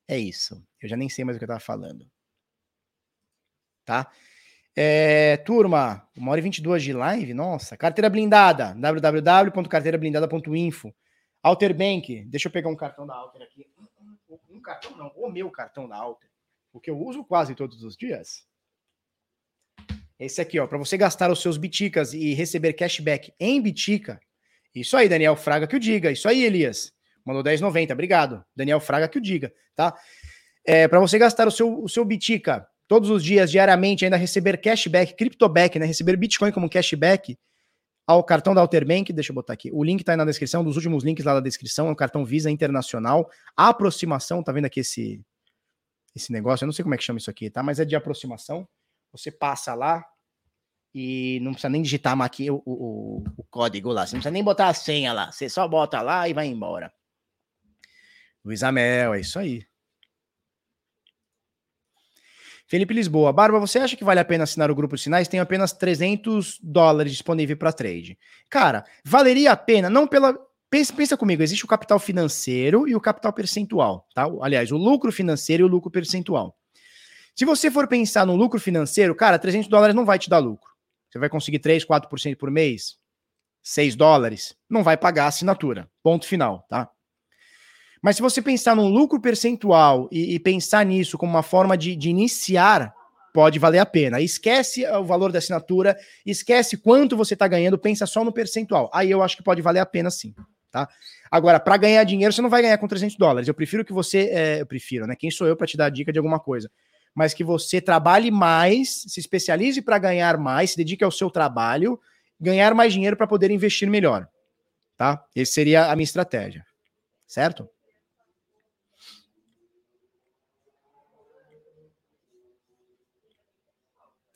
É 0.09 0.19
isso. 0.19 0.63
Eu 0.81 0.89
já 0.89 0.97
nem 0.97 1.09
sei 1.09 1.25
mais 1.25 1.37
o 1.37 1.39
que 1.39 1.45
eu 1.45 1.49
tava 1.49 1.61
falando. 1.61 2.11
Tá? 3.85 4.11
É, 4.77 5.37
turma, 5.39 6.07
uma 6.17 6.33
hora 6.33 6.41
e 6.41 6.43
22 6.43 6.83
de 6.83 6.93
live, 6.93 7.33
nossa. 7.33 7.77
Carteira 7.77 8.11
blindada, 8.11 8.75
www.carteirablindada.info. 8.75 10.93
Alter 11.43 11.77
Bank, 11.77 12.25
deixa 12.25 12.49
eu 12.49 12.53
pegar 12.53 12.71
um 12.71 12.77
cartão 12.77 13.07
da 13.07 13.15
Alter 13.15 13.43
aqui. 13.43 13.65
Um, 14.51 14.61
cartão 14.61 14.97
não, 14.97 15.13
o 15.15 15.31
meu 15.31 15.49
cartão 15.51 15.87
da 15.87 15.95
Alter, 15.97 16.29
o 16.73 16.81
que 16.81 16.91
eu 16.91 16.99
uso 16.99 17.23
quase 17.23 17.55
todos 17.55 17.85
os 17.85 17.97
dias. 17.97 18.47
Esse 20.19 20.41
aqui, 20.41 20.59
ó, 20.59 20.67
para 20.67 20.79
você 20.79 20.97
gastar 20.97 21.31
os 21.31 21.43
seus 21.43 21.59
biticas 21.59 22.15
e 22.15 22.33
receber 22.35 22.73
cashback 22.73 23.35
em 23.39 23.61
bitica. 23.61 24.19
Isso 24.75 24.97
aí, 24.97 25.07
Daniel 25.09 25.37
Fraga 25.37 25.67
que 25.67 25.77
o 25.77 25.81
diga. 25.81 26.11
Isso 26.11 26.27
aí, 26.29 26.43
Elias. 26.43 26.93
Mandou 27.25 27.45
10,90, 27.45 27.93
obrigado. 27.93 28.45
Daniel 28.57 28.81
Fraga 28.81 29.09
que 29.09 29.19
o 29.19 29.21
diga, 29.21 29.53
tá? 29.77 29.95
É, 30.67 30.89
para 30.89 30.99
você 30.99 31.19
gastar 31.19 31.47
o 31.47 31.51
seu, 31.51 31.83
o 31.83 31.89
seu 31.89 32.05
bitica 32.05 32.67
todos 32.87 33.11
os 33.11 33.23
dias, 33.23 33.51
diariamente, 33.51 34.05
ainda 34.05 34.17
receber 34.17 34.59
cashback, 34.59 35.15
criptoback, 35.15 35.79
né? 35.79 35.87
Receber 35.87 36.17
Bitcoin 36.17 36.53
como 36.53 36.69
cashback 36.69 37.39
ao 38.07 38.23
cartão 38.23 38.55
da 38.55 38.61
Alterbank, 38.61 39.13
deixa 39.13 39.33
eu 39.33 39.35
botar 39.35 39.55
aqui. 39.55 39.71
O 39.73 39.83
link 39.83 40.05
tá 40.05 40.13
aí 40.13 40.19
na 40.19 40.25
descrição, 40.25 40.63
dos 40.63 40.77
últimos 40.77 41.03
links 41.03 41.25
lá 41.25 41.35
da 41.35 41.41
descrição, 41.41 41.89
é 41.89 41.91
o 41.91 41.97
cartão 41.97 42.25
Visa 42.25 42.51
Internacional. 42.51 43.31
A 43.57 43.69
aproximação, 43.69 44.43
tá 44.43 44.53
vendo 44.53 44.67
aqui 44.67 44.81
esse 44.81 45.25
esse 46.15 46.31
negócio? 46.31 46.65
Eu 46.65 46.67
não 46.67 46.73
sei 46.73 46.85
como 46.85 46.95
é 46.95 46.99
que 46.99 47.03
chama 47.03 47.19
isso 47.19 47.31
aqui, 47.31 47.51
tá? 47.51 47.63
Mas 47.63 47.81
é 47.81 47.85
de 47.85 47.97
aproximação. 47.97 48.69
Você 49.11 49.33
passa 49.33 49.75
lá 49.75 50.05
e 50.95 51.41
não 51.43 51.53
precisa 51.53 51.69
nem 51.69 51.83
digitar 51.83 52.21
aqui 52.23 52.49
o, 52.51 52.63
o, 52.65 53.25
o 53.37 53.45
código 53.45 53.91
lá. 53.91 54.07
Você 54.07 54.15
não 54.15 54.21
precisa 54.21 54.33
nem 54.33 54.45
botar 54.45 54.69
a 54.69 54.75
senha 54.75 55.13
lá. 55.13 55.33
Você 55.33 55.49
só 55.49 55.67
bota 55.67 56.01
lá 56.01 56.29
e 56.29 56.33
vai 56.33 56.47
embora. 56.47 56.93
Luiz 58.45 58.63
Amel, 58.63 59.15
é 59.15 59.21
isso 59.21 59.39
aí. 59.39 59.67
Felipe 62.75 62.93
Lisboa, 62.93 63.33
Barba, 63.33 63.61
você 63.61 63.79
acha 63.79 63.95
que 63.95 64.03
vale 64.03 64.19
a 64.19 64.25
pena 64.25 64.43
assinar 64.43 64.69
o 64.69 64.75
grupo 64.75 64.97
de 64.97 65.03
sinais? 65.03 65.29
Tem 65.29 65.39
apenas 65.39 65.73
300 65.73 66.59
dólares 66.61 67.13
disponível 67.13 67.57
para 67.57 67.73
trade. 67.73 68.19
Cara, 68.51 68.85
valeria 69.05 69.53
a 69.53 69.57
pena, 69.57 69.89
não 69.89 70.09
pela. 70.09 70.37
Pensa, 70.69 70.93
pensa 70.93 71.17
comigo, 71.17 71.41
existe 71.41 71.65
o 71.65 71.69
capital 71.69 72.01
financeiro 72.01 72.89
e 72.89 72.97
o 72.97 73.01
capital 73.01 73.33
percentual, 73.33 74.09
tá? 74.13 74.27
Aliás, 74.43 74.73
o 74.73 74.77
lucro 74.77 75.13
financeiro 75.13 75.63
e 75.63 75.65
o 75.65 75.69
lucro 75.69 75.89
percentual. 75.89 76.59
Se 77.37 77.45
você 77.45 77.71
for 77.71 77.87
pensar 77.87 78.27
no 78.27 78.35
lucro 78.35 78.59
financeiro, 78.59 79.15
cara, 79.15 79.39
300 79.39 79.69
dólares 79.69 79.95
não 79.95 80.05
vai 80.05 80.19
te 80.19 80.29
dar 80.29 80.39
lucro. 80.39 80.73
Você 81.09 81.21
vai 81.21 81.29
conseguir 81.29 81.61
3, 81.61 81.85
4% 81.85 82.37
por 82.37 82.51
mês, 82.51 82.97
6 83.63 83.95
dólares, 83.95 84.53
não 84.69 84.83
vai 84.83 84.97
pagar 84.97 85.27
a 85.27 85.29
assinatura. 85.29 85.89
Ponto 86.03 86.27
final, 86.27 86.67
tá? 86.69 86.91
Mas 88.05 88.17
se 88.17 88.23
você 88.23 88.43
pensar 88.43 88.77
num 88.77 88.87
lucro 88.87 89.19
percentual 89.19 90.11
e, 90.13 90.35
e 90.35 90.39
pensar 90.39 90.85
nisso 90.85 91.17
como 91.17 91.33
uma 91.33 91.43
forma 91.43 91.75
de, 91.75 91.97
de 91.97 92.11
iniciar, 92.11 92.95
pode 93.33 93.59
valer 93.59 93.79
a 93.79 93.87
pena. 93.87 94.21
Esquece 94.21 94.87
o 94.87 95.05
valor 95.05 95.33
da 95.33 95.39
assinatura, 95.39 95.97
esquece 96.27 96.77
quanto 96.77 97.17
você 97.17 97.33
está 97.33 97.49
ganhando, 97.49 97.79
pensa 97.79 98.05
só 98.05 98.23
no 98.23 98.31
percentual. 98.31 98.91
Aí 98.93 99.11
eu 99.11 99.23
acho 99.23 99.39
que 99.39 99.43
pode 99.43 99.63
valer 99.63 99.81
a 99.81 99.87
pena 99.87 100.11
sim. 100.11 100.35
Tá? 100.71 100.87
Agora, 101.31 101.59
para 101.59 101.79
ganhar 101.79 102.05
dinheiro, 102.05 102.31
você 102.31 102.43
não 102.43 102.51
vai 102.51 102.61
ganhar 102.61 102.77
com 102.77 102.87
300 102.87 103.17
dólares. 103.17 103.49
Eu 103.49 103.55
prefiro 103.55 103.83
que 103.83 103.93
você. 103.93 104.29
É, 104.31 104.61
eu 104.61 104.67
prefiro, 104.67 105.07
né? 105.07 105.17
Quem 105.17 105.31
sou 105.31 105.47
eu 105.47 105.57
para 105.57 105.67
te 105.67 105.79
dar 105.79 105.89
dica 105.89 106.13
de 106.13 106.19
alguma 106.19 106.39
coisa? 106.39 106.71
Mas 107.15 107.33
que 107.33 107.43
você 107.43 107.81
trabalhe 107.81 108.31
mais, 108.31 109.03
se 109.09 109.19
especialize 109.19 109.81
para 109.81 109.97
ganhar 109.97 110.37
mais, 110.37 110.73
se 110.73 110.77
dedique 110.77 111.03
ao 111.03 111.11
seu 111.11 111.31
trabalho, 111.31 111.99
ganhar 112.39 112.75
mais 112.75 112.93
dinheiro 112.93 113.17
para 113.17 113.27
poder 113.27 113.51
investir 113.51 113.89
melhor. 113.89 114.29
Tá? 114.95 115.25
Essa 115.35 115.53
seria 115.53 115.87
a 115.87 115.97
minha 115.97 116.05
estratégia. 116.05 116.67
Certo? 117.27 117.67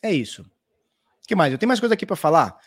É 0.03 0.13
isso. 0.13 0.43
O 0.43 1.27
que 1.27 1.35
mais? 1.35 1.53
Eu 1.53 1.59
tenho 1.59 1.69
mais 1.69 1.81
coisa 1.81 1.95
aqui 1.95 2.07
para 2.07 2.17
falar. 2.17 2.59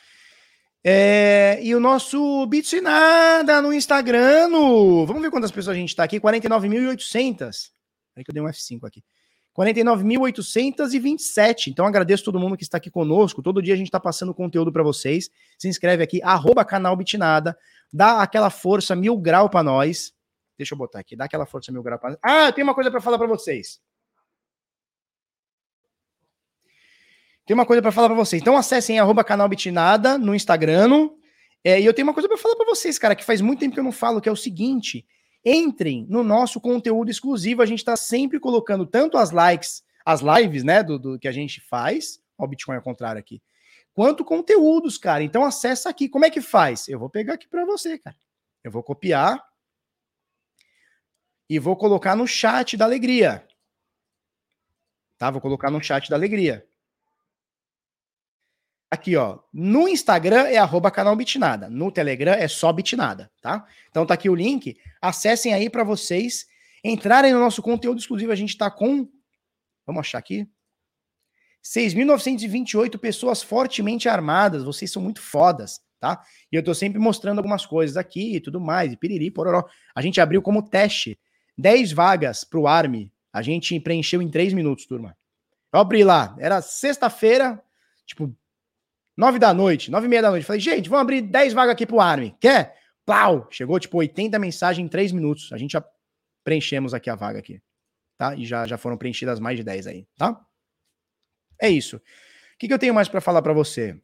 É, 0.83 1.59
e 1.61 1.75
o 1.75 1.79
nosso 1.79 2.43
Bits 2.47 2.73
e 2.73 2.81
Nada 2.81 3.61
no 3.61 3.71
Instagram. 3.71 4.47
No... 4.47 5.05
Vamos 5.05 5.21
ver 5.21 5.29
quantas 5.29 5.51
pessoas 5.51 5.75
a 5.75 5.79
gente 5.79 5.89
está 5.89 6.03
aqui. 6.03 6.19
49.800. 6.19 7.69
Aí 8.15 8.23
que 8.23 8.31
eu 8.31 8.33
dei 8.33 8.41
um 8.41 8.47
F5 8.47 8.85
aqui. 8.85 9.03
49.827. 9.57 11.67
Então 11.67 11.85
agradeço 11.85 12.23
todo 12.23 12.39
mundo 12.39 12.57
que 12.57 12.63
está 12.63 12.77
aqui 12.77 12.89
conosco. 12.89 13.43
Todo 13.43 13.61
dia 13.61 13.73
a 13.73 13.77
gente 13.77 13.87
está 13.87 13.99
passando 13.99 14.33
conteúdo 14.33 14.71
para 14.71 14.83
vocês. 14.83 15.29
Se 15.57 15.67
inscreve 15.67 16.03
aqui, 16.03 16.21
arroba 16.23 16.63
canal 16.65 16.95
Bitnada. 16.95 17.57
Dá 17.91 18.21
aquela 18.21 18.49
força 18.49 18.95
mil 18.95 19.17
grau 19.17 19.49
para 19.49 19.63
nós. 19.63 20.13
Deixa 20.57 20.73
eu 20.73 20.77
botar 20.77 20.99
aqui, 20.99 21.13
dá 21.15 21.25
aquela 21.25 21.45
força 21.45 21.71
mil 21.71 21.83
grau 21.83 21.99
para 21.99 22.11
nós. 22.11 22.19
Ah, 22.21 22.51
tenho 22.51 22.67
uma 22.67 22.75
coisa 22.75 22.89
para 22.89 23.01
falar 23.01 23.17
para 23.17 23.27
vocês. 23.27 23.81
Tem 27.51 27.53
uma 27.53 27.65
coisa 27.65 27.81
para 27.81 27.91
falar 27.91 28.07
para 28.07 28.15
vocês. 28.15 28.41
Então 28.41 28.55
acessem 28.55 28.97
arroba 28.97 29.25
canal 29.25 29.49
Bitnada 29.49 30.17
no 30.17 30.33
Instagram. 30.33 31.09
É, 31.61 31.81
e 31.81 31.85
eu 31.85 31.93
tenho 31.93 32.07
uma 32.07 32.13
coisa 32.13 32.29
para 32.29 32.37
falar 32.37 32.55
para 32.55 32.65
vocês, 32.65 32.97
cara, 32.97 33.13
que 33.13 33.25
faz 33.25 33.41
muito 33.41 33.59
tempo 33.59 33.73
que 33.73 33.79
eu 33.81 33.83
não 33.83 33.91
falo, 33.91 34.21
que 34.21 34.29
é 34.29 34.31
o 34.31 34.37
seguinte: 34.37 35.05
entrem 35.43 36.07
no 36.09 36.23
nosso 36.23 36.61
conteúdo 36.61 37.11
exclusivo. 37.11 37.61
A 37.61 37.65
gente 37.65 37.79
está 37.79 37.97
sempre 37.97 38.39
colocando 38.39 38.85
tanto 38.85 39.17
as 39.17 39.31
likes, 39.31 39.83
as 40.05 40.21
lives, 40.21 40.63
né, 40.63 40.81
do, 40.81 40.97
do, 40.97 41.19
que 41.19 41.27
a 41.27 41.31
gente 41.33 41.59
faz. 41.59 42.21
Olha 42.37 42.45
o 42.45 42.49
Bitcoin 42.51 42.77
ao 42.77 42.81
contrário 42.81 43.19
aqui. 43.19 43.41
Quanto 43.93 44.23
conteúdos, 44.23 44.97
cara. 44.97 45.21
Então 45.21 45.43
acessa 45.43 45.89
aqui. 45.89 46.07
Como 46.07 46.23
é 46.23 46.29
que 46.29 46.39
faz? 46.39 46.87
Eu 46.87 46.99
vou 46.99 47.09
pegar 47.09 47.33
aqui 47.33 47.49
para 47.49 47.65
você, 47.65 47.97
cara. 47.97 48.15
Eu 48.63 48.71
vou 48.71 48.81
copiar 48.81 49.45
e 51.49 51.59
vou 51.59 51.75
colocar 51.75 52.15
no 52.15 52.25
chat 52.25 52.77
da 52.77 52.85
alegria. 52.85 53.45
Tá? 55.17 55.29
Vou 55.29 55.41
colocar 55.41 55.69
no 55.69 55.83
chat 55.83 56.09
da 56.09 56.15
alegria. 56.15 56.65
Aqui, 58.91 59.15
ó. 59.15 59.39
No 59.53 59.87
Instagram 59.87 60.47
é 60.47 60.57
arroba 60.57 60.91
canal 60.91 61.15
Bitnada. 61.15 61.69
No 61.69 61.89
Telegram 61.89 62.33
é 62.33 62.45
só 62.49 62.73
Bitnada, 62.73 63.31
tá? 63.41 63.65
Então 63.89 64.05
tá 64.05 64.15
aqui 64.15 64.29
o 64.29 64.35
link. 64.35 64.77
Acessem 65.01 65.53
aí 65.53 65.69
para 65.69 65.85
vocês 65.85 66.45
entrarem 66.83 67.31
no 67.31 67.39
nosso 67.39 67.61
conteúdo 67.61 67.99
exclusivo. 67.99 68.33
A 68.33 68.35
gente 68.35 68.57
tá 68.57 68.69
com. 68.69 69.07
Vamos 69.87 70.01
achar 70.01 70.17
aqui. 70.17 70.45
6.928 71.63 72.97
pessoas 72.97 73.41
fortemente 73.41 74.09
armadas. 74.09 74.65
Vocês 74.65 74.91
são 74.91 75.01
muito 75.01 75.21
fodas, 75.21 75.79
tá? 75.97 76.21
E 76.51 76.57
eu 76.57 76.63
tô 76.63 76.73
sempre 76.73 76.99
mostrando 76.99 77.37
algumas 77.37 77.65
coisas 77.65 77.95
aqui 77.95 78.35
e 78.35 78.41
tudo 78.41 78.59
mais. 78.59 78.91
E 78.91 78.97
piriri, 78.97 79.31
pororó. 79.31 79.63
A 79.95 80.01
gente 80.01 80.19
abriu 80.19 80.41
como 80.41 80.67
teste 80.67 81.17
10 81.57 81.93
vagas 81.93 82.43
pro 82.43 82.67
Army. 82.67 83.09
A 83.31 83.41
gente 83.41 83.79
preencheu 83.79 84.21
em 84.21 84.29
3 84.29 84.51
minutos, 84.51 84.85
turma. 84.85 85.15
Eu 85.71 85.79
abri 85.79 86.03
lá. 86.03 86.35
Era 86.39 86.61
sexta-feira, 86.61 87.63
tipo, 88.05 88.35
Nove 89.21 89.37
da 89.37 89.53
noite, 89.53 89.91
nove 89.91 90.07
e 90.07 90.09
meia 90.09 90.23
da 90.23 90.31
noite. 90.31 90.47
Falei, 90.47 90.59
gente, 90.59 90.89
vamos 90.89 91.03
abrir 91.03 91.21
dez 91.21 91.53
vagas 91.53 91.73
aqui 91.73 91.85
pro 91.85 91.99
Army. 91.99 92.35
Quer? 92.39 92.75
Pau! 93.05 93.47
Chegou, 93.51 93.79
tipo, 93.79 93.95
80 93.99 94.39
mensagens 94.39 94.83
em 94.83 94.89
três 94.89 95.11
minutos. 95.11 95.53
A 95.53 95.59
gente 95.59 95.73
já 95.73 95.85
preenchemos 96.43 96.91
aqui 96.91 97.07
a 97.07 97.13
vaga 97.13 97.37
aqui. 97.37 97.61
Tá? 98.17 98.33
E 98.33 98.43
já, 98.47 98.65
já 98.65 98.79
foram 98.79 98.97
preenchidas 98.97 99.39
mais 99.39 99.57
de 99.57 99.63
10 99.63 99.85
aí, 99.85 100.07
tá? 100.17 100.43
É 101.61 101.69
isso. 101.69 101.97
O 101.97 102.01
que, 102.57 102.67
que 102.67 102.73
eu 102.73 102.79
tenho 102.79 102.95
mais 102.95 103.07
para 103.07 103.21
falar 103.21 103.43
para 103.43 103.53
você? 103.53 103.95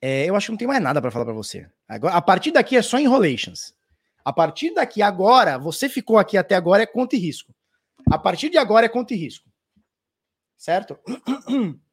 É, 0.00 0.24
eu 0.24 0.36
acho 0.36 0.46
que 0.46 0.52
não 0.52 0.58
tem 0.58 0.68
mais 0.68 0.80
nada 0.80 1.02
para 1.02 1.10
falar 1.10 1.24
para 1.24 1.34
você. 1.34 1.68
Agora, 1.88 2.14
a 2.14 2.22
partir 2.22 2.52
daqui 2.52 2.76
é 2.76 2.82
só 2.82 2.96
enrolations. 2.96 3.74
A 4.24 4.32
partir 4.32 4.72
daqui 4.72 5.02
agora, 5.02 5.58
você 5.58 5.88
ficou 5.88 6.16
aqui 6.16 6.38
até 6.38 6.54
agora 6.54 6.84
é 6.84 6.86
conta 6.86 7.16
e 7.16 7.18
risco. 7.18 7.52
A 8.08 8.16
partir 8.16 8.50
de 8.50 8.56
agora 8.56 8.86
é 8.86 8.88
conta 8.88 9.14
e 9.14 9.16
risco. 9.16 9.50
Certo? 10.56 10.96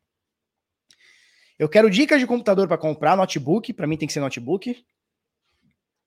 Eu 1.60 1.68
quero 1.68 1.90
dicas 1.90 2.20
de 2.20 2.28
computador 2.28 2.68
para 2.68 2.78
comprar, 2.78 3.18
notebook. 3.18 3.74
Para 3.74 3.88
mim 3.88 3.98
tem 3.98 4.08
que 4.08 4.14
ser 4.14 4.20
notebook. 4.20 4.86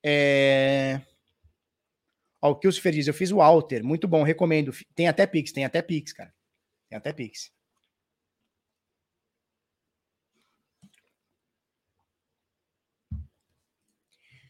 É... 0.04 1.00
Ó, 2.42 2.50
o 2.52 2.56
que 2.56 2.68
o 2.68 2.72
Cifer 2.72 2.92
diz, 2.92 3.06
eu 3.06 3.14
fiz 3.14 3.30
o 3.30 3.42
Alter, 3.42 3.84
muito 3.84 4.08
bom, 4.08 4.22
recomendo. 4.22 4.72
Tem 4.94 5.08
até 5.08 5.26
Pix, 5.26 5.52
tem 5.52 5.64
até 5.64 5.82
Pix, 5.82 6.12
cara. 6.12 6.32
Tem 6.88 6.96
até 6.96 7.12
Pix. 7.12 7.52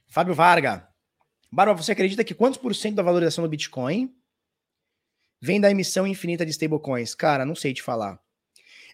Fábio 0.07 0.35
Varga. 0.35 0.89
Barba, 1.51 1.75
você 1.75 1.93
acredita 1.93 2.23
que 2.25 2.35
quantos 2.35 2.59
por 2.59 2.75
cento 2.75 2.97
da 2.97 3.03
valorização 3.03 3.43
do 3.43 3.51
Bitcoin 3.51 4.15
vem 5.41 5.61
da 5.61 5.71
emissão 5.71 6.07
infinita 6.07 6.45
de 6.45 6.53
stablecoins? 6.53 7.15
Cara, 7.15 7.45
não 7.45 7.55
sei 7.57 7.75
te 7.75 7.83
falar. 7.83 8.21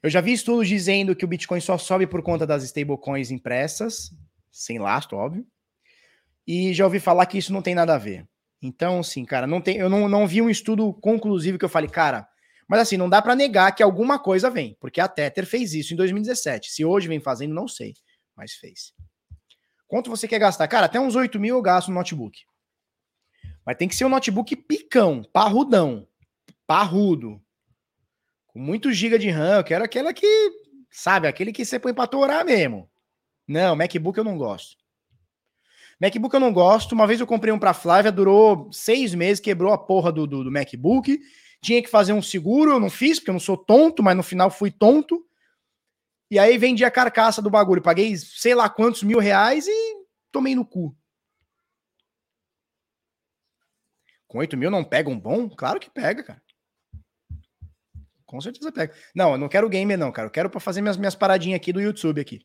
Eu 0.06 0.10
já 0.10 0.20
vi 0.20 0.32
estudos 0.32 0.68
dizendo 0.68 1.16
que 1.16 1.24
o 1.24 1.28
Bitcoin 1.28 1.60
só 1.60 1.76
sobe 1.76 2.06
por 2.06 2.22
conta 2.22 2.46
das 2.46 2.62
stablecoins 2.62 3.32
impressas, 3.32 4.14
sem 4.52 4.78
lastro, 4.78 5.16
óbvio. 5.16 5.44
E 6.46 6.72
já 6.72 6.84
ouvi 6.84 7.00
falar 7.00 7.26
que 7.26 7.36
isso 7.36 7.52
não 7.52 7.60
tem 7.60 7.74
nada 7.74 7.96
a 7.96 7.98
ver. 7.98 8.24
Então, 8.62 9.00
assim, 9.00 9.24
cara, 9.24 9.48
não 9.48 9.60
tem, 9.60 9.78
eu 9.78 9.90
não, 9.90 10.08
não 10.08 10.24
vi 10.24 10.40
um 10.40 10.48
estudo 10.48 10.94
conclusivo 10.94 11.58
que 11.58 11.64
eu 11.64 11.68
falei, 11.68 11.90
cara, 11.90 12.28
mas 12.68 12.82
assim, 12.82 12.96
não 12.96 13.08
dá 13.08 13.20
para 13.20 13.34
negar 13.34 13.74
que 13.74 13.82
alguma 13.82 14.16
coisa 14.16 14.48
vem, 14.48 14.76
porque 14.78 15.00
a 15.00 15.08
Tether 15.08 15.44
fez 15.44 15.74
isso 15.74 15.92
em 15.92 15.96
2017. 15.96 16.70
Se 16.70 16.84
hoje 16.84 17.08
vem 17.08 17.18
fazendo, 17.18 17.52
não 17.52 17.66
sei, 17.66 17.92
mas 18.36 18.52
fez. 18.52 18.92
Quanto 19.88 20.08
você 20.08 20.28
quer 20.28 20.38
gastar? 20.38 20.68
Cara, 20.68 20.86
até 20.86 21.00
uns 21.00 21.16
8 21.16 21.40
mil 21.40 21.56
eu 21.56 21.62
gasto 21.62 21.88
no 21.88 21.94
notebook. 21.94 22.38
Mas 23.64 23.76
tem 23.76 23.88
que 23.88 23.96
ser 23.96 24.04
um 24.04 24.08
notebook 24.08 24.54
picão, 24.54 25.24
parrudão, 25.32 26.06
parrudo 26.64 27.44
muito 28.56 28.92
giga 28.92 29.18
de 29.18 29.28
RAM, 29.30 29.58
eu 29.58 29.64
quero 29.64 29.84
aquela 29.84 30.12
que, 30.12 30.26
sabe, 30.90 31.28
aquele 31.28 31.52
que 31.52 31.64
você 31.64 31.78
põe 31.78 31.92
pra 31.92 32.06
torar 32.06 32.44
mesmo. 32.44 32.90
Não, 33.46 33.76
MacBook 33.76 34.18
eu 34.18 34.24
não 34.24 34.36
gosto. 34.36 34.76
MacBook 36.00 36.34
eu 36.34 36.40
não 36.40 36.52
gosto. 36.52 36.92
Uma 36.92 37.06
vez 37.06 37.20
eu 37.20 37.26
comprei 37.26 37.52
um 37.52 37.58
pra 37.58 37.74
Flávia, 37.74 38.10
durou 38.10 38.70
seis 38.72 39.14
meses, 39.14 39.40
quebrou 39.40 39.72
a 39.72 39.78
porra 39.78 40.10
do, 40.10 40.26
do, 40.26 40.44
do 40.44 40.52
MacBook. 40.52 41.20
Tinha 41.60 41.82
que 41.82 41.88
fazer 41.88 42.12
um 42.12 42.22
seguro, 42.22 42.72
eu 42.72 42.80
não 42.80 42.90
fiz, 42.90 43.18
porque 43.18 43.30
eu 43.30 43.34
não 43.34 43.40
sou 43.40 43.56
tonto, 43.56 44.02
mas 44.02 44.16
no 44.16 44.22
final 44.22 44.50
fui 44.50 44.70
tonto. 44.70 45.24
E 46.30 46.38
aí 46.38 46.58
vendi 46.58 46.84
a 46.84 46.90
carcaça 46.90 47.40
do 47.40 47.50
bagulho. 47.50 47.82
Paguei 47.82 48.16
sei 48.16 48.54
lá 48.54 48.68
quantos 48.68 49.02
mil 49.02 49.18
reais 49.18 49.66
e 49.66 49.96
tomei 50.32 50.54
no 50.54 50.64
cu. 50.64 50.96
Com 54.26 54.38
8 54.38 54.56
mil 54.56 54.70
não 54.70 54.84
pega 54.84 55.08
um 55.08 55.18
bom? 55.18 55.48
Claro 55.48 55.78
que 55.78 55.88
pega, 55.88 56.22
cara. 56.22 56.42
Com 58.36 58.42
certeza 58.42 58.70
pega. 58.70 58.92
Não, 59.14 59.32
eu 59.32 59.38
não 59.38 59.48
quero 59.48 59.66
gamer, 59.66 59.96
não, 59.96 60.12
cara. 60.12 60.28
Eu 60.28 60.30
quero 60.30 60.50
para 60.50 60.60
fazer 60.60 60.82
minhas, 60.82 60.98
minhas 60.98 61.14
paradinhas 61.14 61.56
aqui 61.56 61.72
do 61.72 61.80
YouTube 61.80 62.20
aqui. 62.20 62.42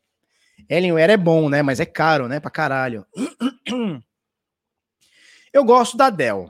Alienware 0.69 1.09
é 1.09 1.17
bom, 1.17 1.49
né? 1.49 1.61
Mas 1.61 1.81
é 1.81 1.85
caro, 1.85 2.29
né? 2.29 2.39
Pra 2.39 2.49
caralho. 2.49 3.05
Eu 5.51 5.65
gosto 5.65 5.97
da 5.97 6.09
Dell. 6.09 6.49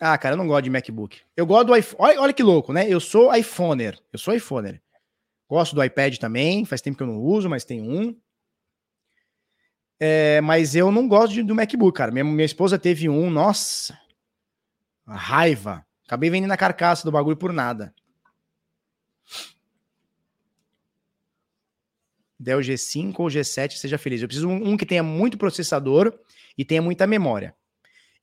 Ah, 0.00 0.18
cara, 0.18 0.34
eu 0.34 0.36
não 0.36 0.48
gosto 0.48 0.64
de 0.64 0.70
MacBook. 0.70 1.20
Eu 1.36 1.46
gosto 1.46 1.68
do 1.68 1.76
iPhone. 1.76 1.96
Olha, 2.02 2.20
olha 2.20 2.32
que 2.32 2.42
louco, 2.42 2.72
né? 2.72 2.90
Eu 2.92 2.98
sou 2.98 3.32
iPhoner. 3.32 3.96
Eu 4.12 4.18
sou 4.18 4.34
iPhoner. 4.34 4.82
Gosto 5.48 5.76
do 5.76 5.84
iPad 5.84 6.18
também. 6.18 6.64
Faz 6.64 6.82
tempo 6.82 6.96
que 6.96 7.04
eu 7.04 7.06
não 7.06 7.18
uso, 7.20 7.48
mas 7.48 7.64
tem 7.64 7.80
um. 7.80 8.20
É, 10.00 10.40
mas 10.40 10.74
eu 10.74 10.90
não 10.90 11.06
gosto 11.06 11.34
de, 11.34 11.44
do 11.44 11.54
MacBook, 11.54 11.96
cara. 11.96 12.10
Minha, 12.10 12.24
minha 12.24 12.44
esposa 12.44 12.80
teve 12.80 13.08
um, 13.08 13.30
nossa. 13.30 13.96
Raiva. 15.06 15.85
Acabei 16.06 16.30
vendendo 16.30 16.52
a 16.52 16.56
carcaça 16.56 17.04
do 17.04 17.10
bagulho 17.10 17.36
por 17.36 17.52
nada. 17.52 17.92
Dell 22.38 22.60
G5 22.60 23.14
ou 23.18 23.26
G7, 23.26 23.72
seja 23.72 23.98
feliz. 23.98 24.22
Eu 24.22 24.28
preciso 24.28 24.48
um, 24.48 24.70
um, 24.70 24.76
que 24.76 24.86
tenha 24.86 25.02
muito 25.02 25.36
processador 25.36 26.16
e 26.56 26.64
tenha 26.64 26.80
muita 26.80 27.06
memória. 27.06 27.56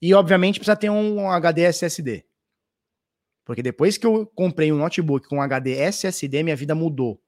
E, 0.00 0.14
obviamente, 0.14 0.58
precisa 0.58 0.76
ter 0.76 0.88
um 0.88 1.30
HD 1.30 1.62
SSD. 1.62 2.24
Porque 3.44 3.62
depois 3.62 3.98
que 3.98 4.06
eu 4.06 4.26
comprei 4.34 4.72
um 4.72 4.78
notebook 4.78 5.28
com 5.28 5.42
HD 5.42 5.72
SSD, 5.76 6.42
minha 6.42 6.56
vida 6.56 6.74
mudou. 6.74 7.20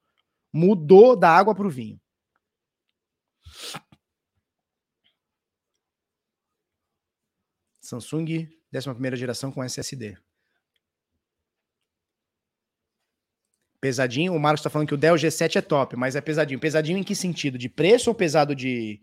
Mudou 0.51 1.15
da 1.15 1.29
água 1.29 1.53
para 1.53 1.67
o 1.67 1.69
vinho. 1.69 1.99
Samsung, 7.79 8.49
11 8.73 9.15
geração 9.15 9.51
com 9.51 9.63
SSD. 9.63 10.17
Pesadinho, 13.79 14.33
o 14.33 14.39
Marcos 14.39 14.63
tá 14.63 14.69
falando 14.69 14.87
que 14.87 14.93
o 14.93 14.97
Dell 14.97 15.15
G7 15.15 15.57
é 15.57 15.61
top, 15.61 15.95
mas 15.95 16.15
é 16.15 16.21
pesadinho. 16.21 16.59
Pesadinho 16.59 16.97
em 16.97 17.03
que 17.03 17.13
sentido? 17.15 17.57
De 17.57 17.69
preço 17.69 18.09
ou 18.09 18.15
pesado 18.15 18.55
de. 18.55 18.99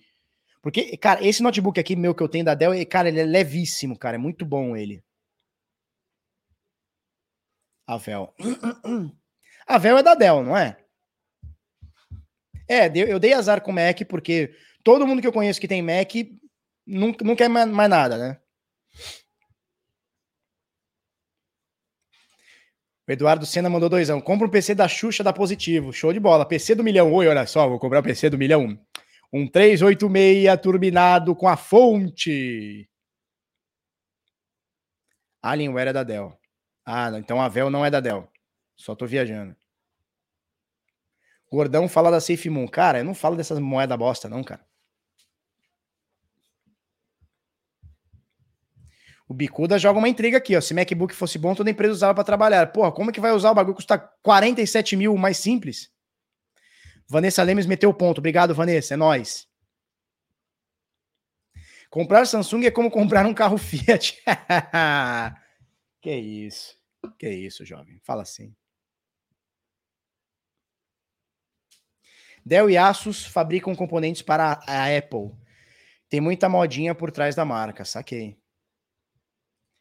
Porque, 0.60 0.96
cara, 0.96 1.24
esse 1.24 1.42
notebook 1.42 1.78
aqui 1.78 1.94
meu 1.94 2.14
que 2.14 2.22
eu 2.22 2.28
tenho 2.28 2.44
da 2.44 2.54
Dell, 2.54 2.72
cara, 2.86 3.08
ele 3.08 3.20
é 3.20 3.24
levíssimo, 3.24 3.96
cara. 3.96 4.16
É 4.16 4.18
muito 4.18 4.44
bom 4.44 4.76
ele. 4.76 5.04
A 7.86 7.96
Vel. 7.98 8.34
A 9.66 9.78
Vel 9.78 9.98
é 9.98 10.02
da 10.02 10.14
Dell, 10.14 10.42
não 10.42 10.56
é? 10.56 10.76
É, 12.68 12.90
eu 12.94 13.18
dei 13.18 13.34
azar 13.34 13.60
com 13.60 13.72
Mac 13.72 14.00
porque 14.08 14.54
todo 14.82 15.06
mundo 15.06 15.20
que 15.20 15.26
eu 15.26 15.32
conheço 15.32 15.60
que 15.60 15.68
tem 15.68 15.82
Mac 15.82 16.12
não, 16.86 17.14
não 17.22 17.36
quer 17.36 17.48
mais 17.48 17.90
nada, 17.90 18.16
né? 18.16 18.40
O 23.06 23.12
Eduardo 23.12 23.44
Senna 23.44 23.68
mandou 23.68 23.88
doisão. 23.88 24.20
Compra 24.20 24.46
um 24.46 24.50
PC 24.50 24.74
da 24.74 24.88
Xuxa 24.88 25.22
da 25.22 25.32
Positivo. 25.32 25.92
Show 25.92 26.12
de 26.12 26.20
bola. 26.20 26.46
PC 26.46 26.74
do 26.74 26.82
milhão. 26.82 27.12
Oi, 27.12 27.28
olha 27.28 27.46
só, 27.46 27.68
vou 27.68 27.78
comprar 27.78 28.00
o 28.00 28.02
PC 28.02 28.30
do 28.30 28.38
milhão. 28.38 28.78
Um 29.32 29.46
386 29.46 30.60
turbinado 30.60 31.36
com 31.36 31.46
a 31.46 31.56
fonte. 31.56 32.88
Alienware 35.42 35.88
é 35.88 35.92
da 35.92 36.02
Dell. 36.02 36.38
Ah, 36.86 37.10
então 37.18 37.40
a 37.40 37.48
Vel 37.48 37.68
não 37.68 37.84
é 37.84 37.90
da 37.90 38.00
Dell. 38.00 38.26
Só 38.76 38.94
tô 38.94 39.06
viajando. 39.06 39.54
Gordão 41.50 41.88
fala 41.88 42.10
da 42.10 42.20
Safe 42.20 42.48
Moon. 42.48 42.66
Cara, 42.66 42.98
eu 42.98 43.04
não 43.04 43.14
falo 43.14 43.36
dessas 43.36 43.58
moedas 43.58 43.98
bosta, 43.98 44.28
não, 44.28 44.42
cara. 44.42 44.64
O 49.26 49.32
Bicuda 49.32 49.78
joga 49.78 49.98
uma 49.98 50.08
intriga 50.08 50.36
aqui, 50.36 50.56
ó. 50.56 50.60
Se 50.60 50.74
MacBook 50.74 51.14
fosse 51.14 51.38
bom, 51.38 51.54
toda 51.54 51.70
empresa 51.70 51.94
usava 51.94 52.14
para 52.14 52.24
trabalhar. 52.24 52.72
Porra, 52.72 52.92
como 52.92 53.10
é 53.10 53.12
que 53.12 53.20
vai 53.20 53.32
usar 53.32 53.50
o 53.50 53.54
bagulho? 53.54 53.74
Custa 53.74 53.98
47 54.22 54.96
mil, 54.96 55.16
mais 55.16 55.38
simples. 55.38 55.90
Vanessa 57.08 57.42
Lemes 57.42 57.66
meteu 57.66 57.90
o 57.90 57.94
ponto. 57.94 58.18
Obrigado, 58.18 58.54
Vanessa. 58.54 58.94
É 58.94 58.96
nóis. 58.96 59.46
Comprar 61.88 62.26
Samsung 62.26 62.64
é 62.66 62.70
como 62.70 62.90
comprar 62.90 63.24
um 63.24 63.32
carro 63.32 63.56
Fiat. 63.56 64.22
que 66.02 66.14
isso. 66.14 66.76
Que 67.18 67.30
isso, 67.30 67.64
jovem. 67.64 67.98
Fala 68.02 68.22
assim. 68.22 68.54
Dell 72.44 72.68
e 72.68 72.76
Asus 72.76 73.24
fabricam 73.24 73.74
componentes 73.74 74.20
para 74.20 74.60
a 74.66 74.96
Apple. 74.98 75.32
Tem 76.10 76.20
muita 76.20 76.48
modinha 76.48 76.94
por 76.94 77.10
trás 77.10 77.34
da 77.34 77.44
marca, 77.44 77.84
saquei. 77.84 78.38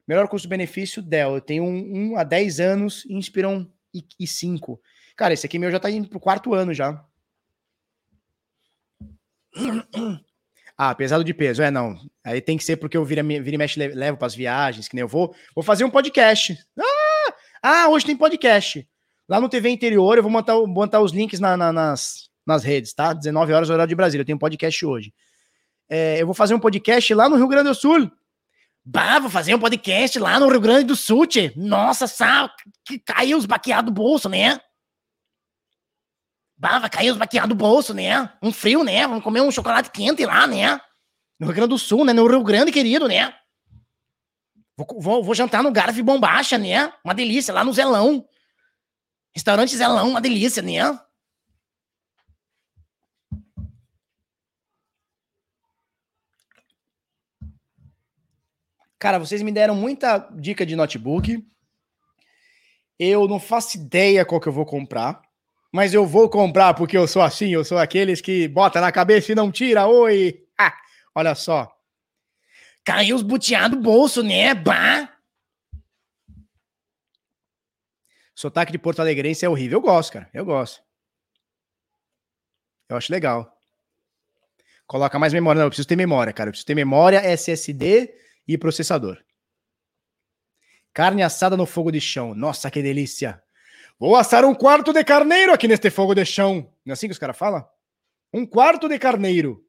Melhor 0.08 0.28
custo-benefício, 0.28 1.02
Dell. 1.02 1.36
Eu 1.36 1.42
tenho 1.42 1.64
um, 1.64 2.12
um 2.12 2.18
há 2.18 2.24
10 2.24 2.60
anos, 2.60 3.06
Inspiron 3.10 3.68
e 4.20 4.28
5. 4.28 4.82
Cara, 5.16 5.34
esse 5.34 5.46
aqui 5.46 5.60
meu 5.60 5.72
já 5.72 5.80
tá 5.80 5.90
indo 5.90 6.10
pro 6.10 6.20
quarto 6.20 6.54
ano 6.54 6.74
já. 6.74 7.04
Ah, 10.78 10.94
pesado 10.96 11.24
de 11.24 11.34
peso. 11.34 11.62
É, 11.62 11.70
não. 11.70 11.96
Aí 12.24 12.42
tem 12.42 12.58
que 12.58 12.64
ser 12.64 12.78
porque 12.78 12.98
eu 12.98 13.06
vira, 13.06 13.22
vira 13.24 13.56
e 13.56 13.58
mexe 13.58 13.80
levo 13.80 14.18
para 14.18 14.26
as 14.26 14.36
viagens, 14.36 14.88
que 14.88 14.96
nem 14.96 15.02
eu 15.02 15.08
vou. 15.08 15.36
Vou 15.54 15.64
fazer 15.64 15.84
um 15.84 15.90
podcast. 15.90 16.58
Ah, 16.78 17.34
ah, 17.62 17.90
hoje 17.90 18.06
tem 18.06 18.18
podcast. 18.18 18.88
Lá 19.30 19.40
no 19.40 19.48
TV 19.48 19.70
Interior, 19.70 20.18
eu 20.18 20.24
vou 20.24 20.32
montar, 20.32 20.56
montar 20.68 21.00
os 21.00 21.12
links 21.12 21.40
na, 21.40 21.56
na, 21.56 21.72
nas, 21.72 22.30
nas 22.46 22.64
redes, 22.64 22.94
tá? 22.94 23.14
19 23.14 23.54
horas, 23.54 23.70
horário 23.70 23.88
de 23.88 23.96
Brasília. 23.96 24.22
Eu 24.24 24.26
tenho 24.26 24.36
um 24.36 24.40
podcast 24.40 24.86
hoje. 24.86 25.14
É, 25.88 26.22
eu 26.22 26.26
vou 26.26 26.36
fazer 26.36 26.56
um 26.56 26.60
podcast 26.60 27.14
lá 27.14 27.30
no 27.30 27.36
Rio 27.36 27.48
Grande 27.48 27.70
do 27.70 27.76
Sul. 27.76 28.12
Bah, 28.86 29.20
vou 29.20 29.30
fazer 29.30 29.56
um 29.56 29.60
podcast 29.60 30.20
lá 30.20 30.40
no 30.40 30.50
Rio 30.50 30.60
Grande 30.60 30.86
do 30.86 30.96
Sul, 30.96 31.26
tchê. 31.26 31.54
Nossa, 31.56 32.06
sabe, 32.06 32.52
que 32.86 33.00
caiu 33.00 33.38
os 33.38 33.46
baqueados 33.46 33.86
do 33.86 33.94
bolso, 33.94 34.28
né? 34.28 34.60
Bah, 36.58 36.80
vai 36.80 36.90
cair 36.90 37.12
os 37.12 37.18
baqueados 37.18 37.50
do 37.50 37.56
bolso, 37.56 37.94
né? 37.94 38.30
Um 38.42 38.52
frio, 38.52 38.84
né? 38.84 39.08
Vamos 39.08 39.24
comer 39.24 39.42
um 39.42 39.52
chocolate 39.52 39.90
quente 39.90 40.26
lá, 40.26 40.46
né? 40.48 40.80
No 41.40 41.48
Rio 41.48 41.56
Grande 41.56 41.70
do 41.70 41.78
Sul, 41.78 42.04
né? 42.04 42.14
No 42.14 42.28
Rio 42.28 42.44
Grande, 42.44 42.72
querido, 42.72 43.08
né? 43.08 43.34
Vou, 44.76 44.88
vou, 45.00 45.24
vou 45.24 45.36
jantar 45.36 45.64
no 45.64 45.72
Garf 45.72 46.02
Bombacha, 46.02 46.58
né? 46.58 46.92
Uma 47.06 47.14
delícia, 47.14 47.54
lá 47.54 47.64
no 47.64 47.74
Zelão. 47.74 48.26
Restaurante 49.34 49.76
Zelão, 49.76 50.10
uma 50.10 50.22
delícia, 50.22 50.62
né? 50.62 50.82
Cara, 59.04 59.20
vocês 59.20 59.42
me 59.42 59.52
deram 59.52 59.76
muita 59.76 60.18
dica 60.32 60.66
de 60.66 60.78
notebook. 60.78 61.46
Eu 62.98 63.28
não 63.28 63.38
faço 63.38 63.76
ideia 63.76 64.24
qual 64.24 64.40
que 64.40 64.48
eu 64.48 64.54
vou 64.54 64.66
comprar, 64.66 65.22
mas 65.74 65.94
eu 65.94 66.08
vou 66.08 66.30
comprar 66.30 66.74
porque 66.74 66.98
eu 66.98 67.06
sou 67.06 67.22
assim, 67.22 67.50
eu 67.50 67.66
sou 67.66 67.78
aqueles 67.78 68.22
que 68.22 68.48
bota 68.48 68.80
na 68.80 68.94
cabeça 68.94 69.34
e 69.34 69.36
não 69.36 69.52
tira. 69.52 69.86
Oi! 69.88 70.48
Olha 71.14 71.36
só. 71.36 71.70
Caiu 72.86 73.18
os 73.18 73.22
buteados 73.22 73.78
do 73.78 73.84
bolso, 73.84 74.24
né? 74.24 74.54
Bah! 74.54 75.10
Sotaque 78.34 78.72
de 78.72 78.78
Porto 78.78 79.02
Alegrense 79.02 79.44
é 79.44 79.50
horrível. 79.50 79.80
Eu 79.80 79.82
gosto, 79.82 80.14
cara. 80.14 80.30
Eu 80.34 80.46
gosto. 80.46 80.82
Eu 82.88 82.96
acho 82.96 83.12
legal. 83.12 83.54
Coloca 84.88 85.20
mais 85.20 85.34
memória. 85.34 85.60
Não, 85.60 85.66
eu 85.66 85.72
preciso 85.72 85.90
ter 85.90 85.98
memória, 85.98 86.32
cara. 86.32 86.48
Eu 86.48 86.52
preciso 86.54 86.68
ter 86.68 86.76
memória, 86.76 87.18
SSD 87.18 88.23
e 88.48 88.58
processador. 88.58 89.24
Carne 90.94 91.24
assada 91.24 91.58
no 91.58 91.66
fogo 91.66 91.92
de 91.92 92.00
chão. 92.00 92.36
Nossa, 92.36 92.70
que 92.70 92.82
delícia! 92.82 93.42
Vou 94.00 94.16
assar 94.16 94.44
um 94.44 94.54
quarto 94.54 94.92
de 94.92 95.04
carneiro 95.04 95.54
aqui 95.54 95.68
neste 95.68 95.90
fogo 95.90 96.14
de 96.14 96.26
chão. 96.26 96.70
Não 96.86 96.92
é 96.92 96.94
assim 96.94 97.08
que 97.08 97.14
os 97.14 97.20
caras 97.20 97.38
falam? 97.38 97.66
Um 98.34 98.46
quarto 98.46 98.90
de 98.90 99.00
carneiro. 99.00 99.66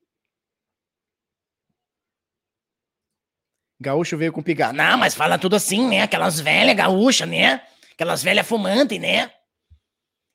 Gaúcho 3.81 4.17
veio 4.17 4.33
com 4.33 4.43
pigar. 4.43 4.73
Não, 4.73 4.99
mas 4.99 5.15
fala 5.15 5.39
tudo 5.39 5.57
assim, 5.57 5.87
né? 5.89 6.03
Aquelas 6.03 6.41
velhas 6.41 6.75
gaúchas, 6.75 7.29
né? 7.29 7.67
Aquelas 7.93 8.23
velhas 8.23 8.47
fumantes, 8.47 8.99
né? 8.99 9.31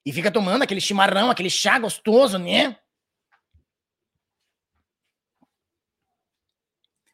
E 0.06 0.14
fica 0.14 0.32
tomando 0.32 0.64
aquele 0.64 0.80
chimarrão, 0.80 1.30
aquele 1.30 1.49
chá 1.49 1.78
gostoso, 1.78 2.38
né? 2.38 2.78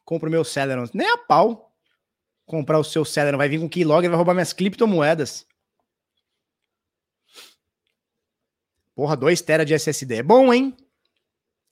Compro 0.05 0.29
meu 0.29 0.43
Celeron. 0.45 0.85
Nem 0.93 1.09
a 1.09 1.17
pau 1.17 1.75
comprar 2.45 2.79
o 2.79 2.83
seu 2.83 3.03
Celeron. 3.03 3.37
Vai 3.37 3.49
vir 3.49 3.59
com 3.59 3.67
Keylogger 3.67 4.09
vai 4.09 4.15
roubar 4.15 4.33
minhas 4.33 4.53
criptomoedas. 4.53 5.45
Porra, 8.95 9.17
2 9.17 9.41
tera 9.41 9.65
de 9.65 9.73
SSD. 9.73 10.17
É 10.17 10.23
bom, 10.23 10.53
hein? 10.53 10.73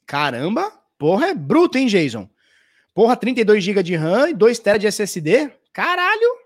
Caramba. 0.05 0.71
Porra, 0.97 1.27
é 1.27 1.33
bruto, 1.33 1.77
hein, 1.77 1.87
Jason? 1.87 2.29
Porra, 2.93 3.15
32 3.15 3.63
GB 3.63 3.81
de 3.81 3.95
RAM 3.95 4.29
e 4.29 4.33
2 4.33 4.59
tera 4.59 4.77
de 4.77 4.87
SSD? 4.87 5.49
Caralho. 5.71 6.43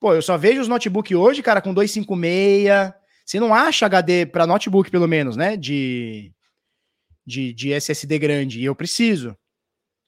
Pô, 0.00 0.14
eu 0.14 0.22
só 0.22 0.38
vejo 0.38 0.62
os 0.62 0.68
notebook 0.68 1.14
hoje, 1.14 1.42
cara, 1.42 1.60
com 1.60 1.74
256. 1.74 2.94
Você 3.26 3.38
não 3.38 3.54
acha 3.54 3.86
HD 3.86 4.24
para 4.24 4.46
notebook, 4.46 4.90
pelo 4.90 5.06
menos, 5.06 5.36
né? 5.36 5.56
De, 5.56 6.32
de, 7.26 7.52
de 7.52 7.72
SSD 7.72 8.18
grande. 8.18 8.60
E 8.60 8.64
eu 8.64 8.74
preciso. 8.74 9.30
O 9.30 9.36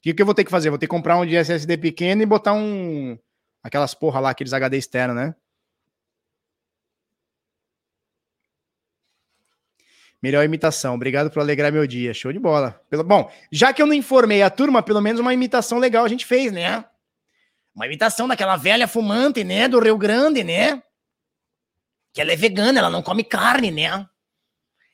que, 0.03 0.21
eu 0.21 0.27
vou 0.27 0.35
ter 0.35 0.45
que 0.45 0.51
fazer? 0.51 0.69
Vou 0.69 0.79
ter 0.79 0.87
que 0.87 0.91
comprar 0.91 1.17
um 1.17 1.25
de 1.25 1.37
SSD 1.37 1.77
pequeno 1.77 2.23
e 2.23 2.27
botar 2.27 2.53
um. 2.53 3.17
Aquelas 3.63 3.95
porra 3.95 4.19
lá, 4.19 4.31
aqueles 4.31 4.53
HD 4.53 4.77
externo, 4.77 5.15
né? 5.15 5.35
Melhor 10.21 10.45
imitação. 10.45 10.95
Obrigado 10.95 11.31
por 11.31 11.41
alegrar 11.41 11.73
meu 11.73 11.87
dia. 11.87 12.15
Show 12.15 12.33
de 12.33 12.39
bola. 12.39 12.81
Pelo... 12.89 13.05
Bom, 13.05 13.31
já 13.51 13.73
que 13.73 13.83
eu 13.83 13.87
não 13.87 13.95
informei 13.95 14.43
a 14.43 14.51
turma, 14.51 14.83
pelo 14.83 15.01
menos 15.01 15.21
uma 15.21 15.35
imitação 15.35 15.79
legal 15.79 16.05
a 16.05 16.09
gente 16.09 16.27
fez, 16.27 16.53
né? 16.53 16.85
Uma 17.75 17.87
imitação 17.87 18.29
daquela 18.29 18.57
velha 18.57 18.87
fumante, 18.87 19.43
né? 19.43 19.69
Do 19.69 19.81
Rio 19.81 19.97
Grande, 19.97 20.45
né? 20.45 20.83
Que 22.13 22.21
ela 22.21 22.33
é 22.33 22.37
vegana, 22.37 22.79
ela 22.79 22.91
não 22.91 23.03
come 23.03 23.25
carne, 23.25 23.71
né? 23.71 24.07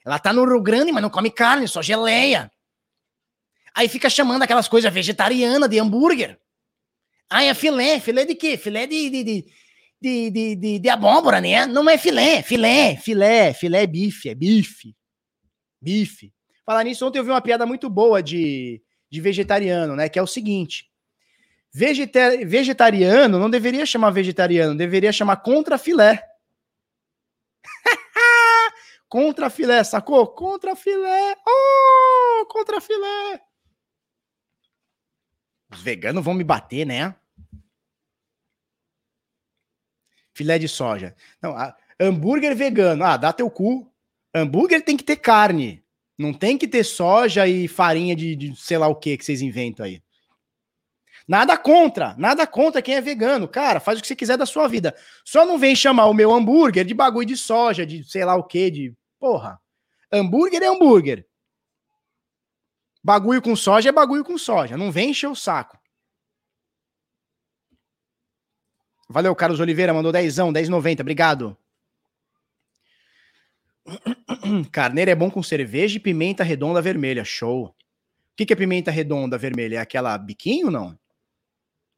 Ela 0.09 0.19
tá 0.19 0.33
no 0.33 0.45
Rio 0.45 0.63
Grande, 0.63 0.91
mas 0.91 1.03
não 1.03 1.11
come 1.11 1.31
carne, 1.31 1.69
só 1.69 1.83
geleia. 1.83 2.51
Aí 3.75 3.89
fica 3.89 4.09
chamando 4.09 4.43
aquelas 4.43 4.67
coisas 4.67 4.93
vegetarianas 4.93 5.69
de 5.69 5.79
hambúrguer. 5.79 6.41
Ah, 7.29 7.45
é 7.45 7.53
filé. 7.53 8.01
Filé 8.01 8.25
de 8.25 8.35
quê? 8.35 8.57
Filé 8.57 8.87
de, 8.87 9.11
de, 9.11 9.23
de, 9.23 9.47
de, 10.01 10.31
de, 10.31 10.57
de, 10.57 10.79
de 10.79 10.89
abóbora, 10.89 11.41
né? 11.41 11.67
Não 11.67 11.89
é 11.89 11.99
filé. 11.99 12.43
Filé, 12.43 12.97
filé, 12.97 13.53
filé 13.53 13.83
é 13.83 13.87
bife, 13.87 14.31
é 14.31 14.35
bife. 14.35 14.97
Bife. 15.81 16.33
Falar 16.65 16.85
nisso, 16.85 17.07
ontem 17.07 17.19
eu 17.19 17.25
vi 17.25 17.31
uma 17.31 17.41
piada 17.41 17.67
muito 17.67 17.89
boa 17.91 18.23
de, 18.23 18.83
de 19.11 19.21
vegetariano, 19.21 19.95
né? 19.95 20.09
Que 20.09 20.19
é 20.19 20.23
o 20.23 20.27
seguinte. 20.27 20.89
Vegeta 21.73 22.37
vegetariano 22.47 23.39
não 23.39 23.51
deveria 23.51 23.85
chamar 23.85 24.11
vegetariano, 24.11 24.77
deveria 24.77 25.13
chamar 25.13 25.37
contra 25.37 25.77
filé. 25.77 26.23
contra 29.09 29.51
filé, 29.51 29.83
sacou? 29.85 30.27
Contra 30.29 30.77
filé. 30.77 31.37
Oh, 31.47 32.47
contra 32.47 32.81
filé. 32.81 33.41
Os 35.71 35.83
veganos 35.83 36.25
vão 36.25 36.35
me 36.35 36.45
bater, 36.45 36.87
né? 36.87 37.15
Filé 40.35 40.59
de 40.59 40.69
soja. 40.69 41.15
Não, 41.43 41.55
hambúrguer 42.01 42.55
vegano. 42.57 43.05
Ah, 43.05 43.17
dá 43.17 43.33
teu 43.33 43.51
cu. 43.51 43.93
Hambúrguer 44.35 44.85
tem 44.85 44.97
que 44.97 45.05
ter 45.05 45.17
carne. 45.17 45.85
Não 46.17 46.33
tem 46.33 46.57
que 46.59 46.67
ter 46.67 46.85
soja 46.85 47.47
e 47.47 47.69
farinha 47.69 48.15
de, 48.15 48.35
de 48.35 48.57
sei 48.57 48.79
lá 48.79 48.89
o 48.89 48.97
que 48.97 49.17
que 49.17 49.25
vocês 49.25 49.43
inventam 49.43 49.85
aí. 49.85 50.03
Nada 51.29 51.59
contra, 51.59 52.15
nada 52.17 52.47
contra 52.47 52.81
quem 52.81 52.95
é 52.95 53.03
vegano. 53.03 53.47
Cara, 53.47 53.81
faz 53.81 53.99
o 53.99 54.01
que 54.01 54.09
você 54.09 54.17
quiser 54.17 54.39
da 54.39 54.47
sua 54.47 54.67
vida. 54.67 54.97
Só 55.23 55.45
não 55.45 55.59
vem 55.59 55.77
chamar 55.77 56.07
o 56.07 56.15
meu 56.15 56.33
hambúrguer 56.33 56.87
de 56.87 56.95
bagulho 56.95 57.27
de 57.27 57.37
soja, 57.37 57.85
de 57.85 58.03
sei 58.03 58.25
lá 58.25 58.35
o 58.35 58.45
que, 58.45 58.71
de. 58.71 58.97
Porra. 59.21 59.61
Hambúrguer 60.11 60.63
é 60.63 60.67
hambúrguer. 60.69 61.27
Bagulho 63.05 63.43
com 63.43 63.55
soja 63.55 63.91
é 63.91 63.93
bagulho 63.93 64.25
com 64.25 64.39
soja. 64.39 64.79
Não 64.79 64.91
vem 64.91 65.11
encher 65.11 65.29
o 65.29 65.35
saco. 65.35 65.79
Valeu, 69.07 69.35
Carlos 69.37 69.61
Oliveira, 69.61 69.93
mandou 69.93 70.13
10, 70.13 70.35
10,90. 70.35 71.01
Obrigado. 71.01 71.59
Carneiro 74.73 75.11
é 75.11 75.15
bom 75.15 75.31
com 75.31 75.43
cerveja 75.43 75.99
e 75.99 76.01
pimenta 76.01 76.43
redonda 76.43 76.81
vermelha. 76.81 77.23
Show. 77.23 77.67
O 77.67 77.75
que, 78.35 78.47
que 78.47 78.53
é 78.55 78.57
pimenta 78.57 78.91
redonda 78.91 79.37
vermelha? 79.37 79.77
É 79.77 79.81
aquela 79.81 80.17
biquinho 80.17 80.67
ou 80.67 80.73
não? 80.73 80.99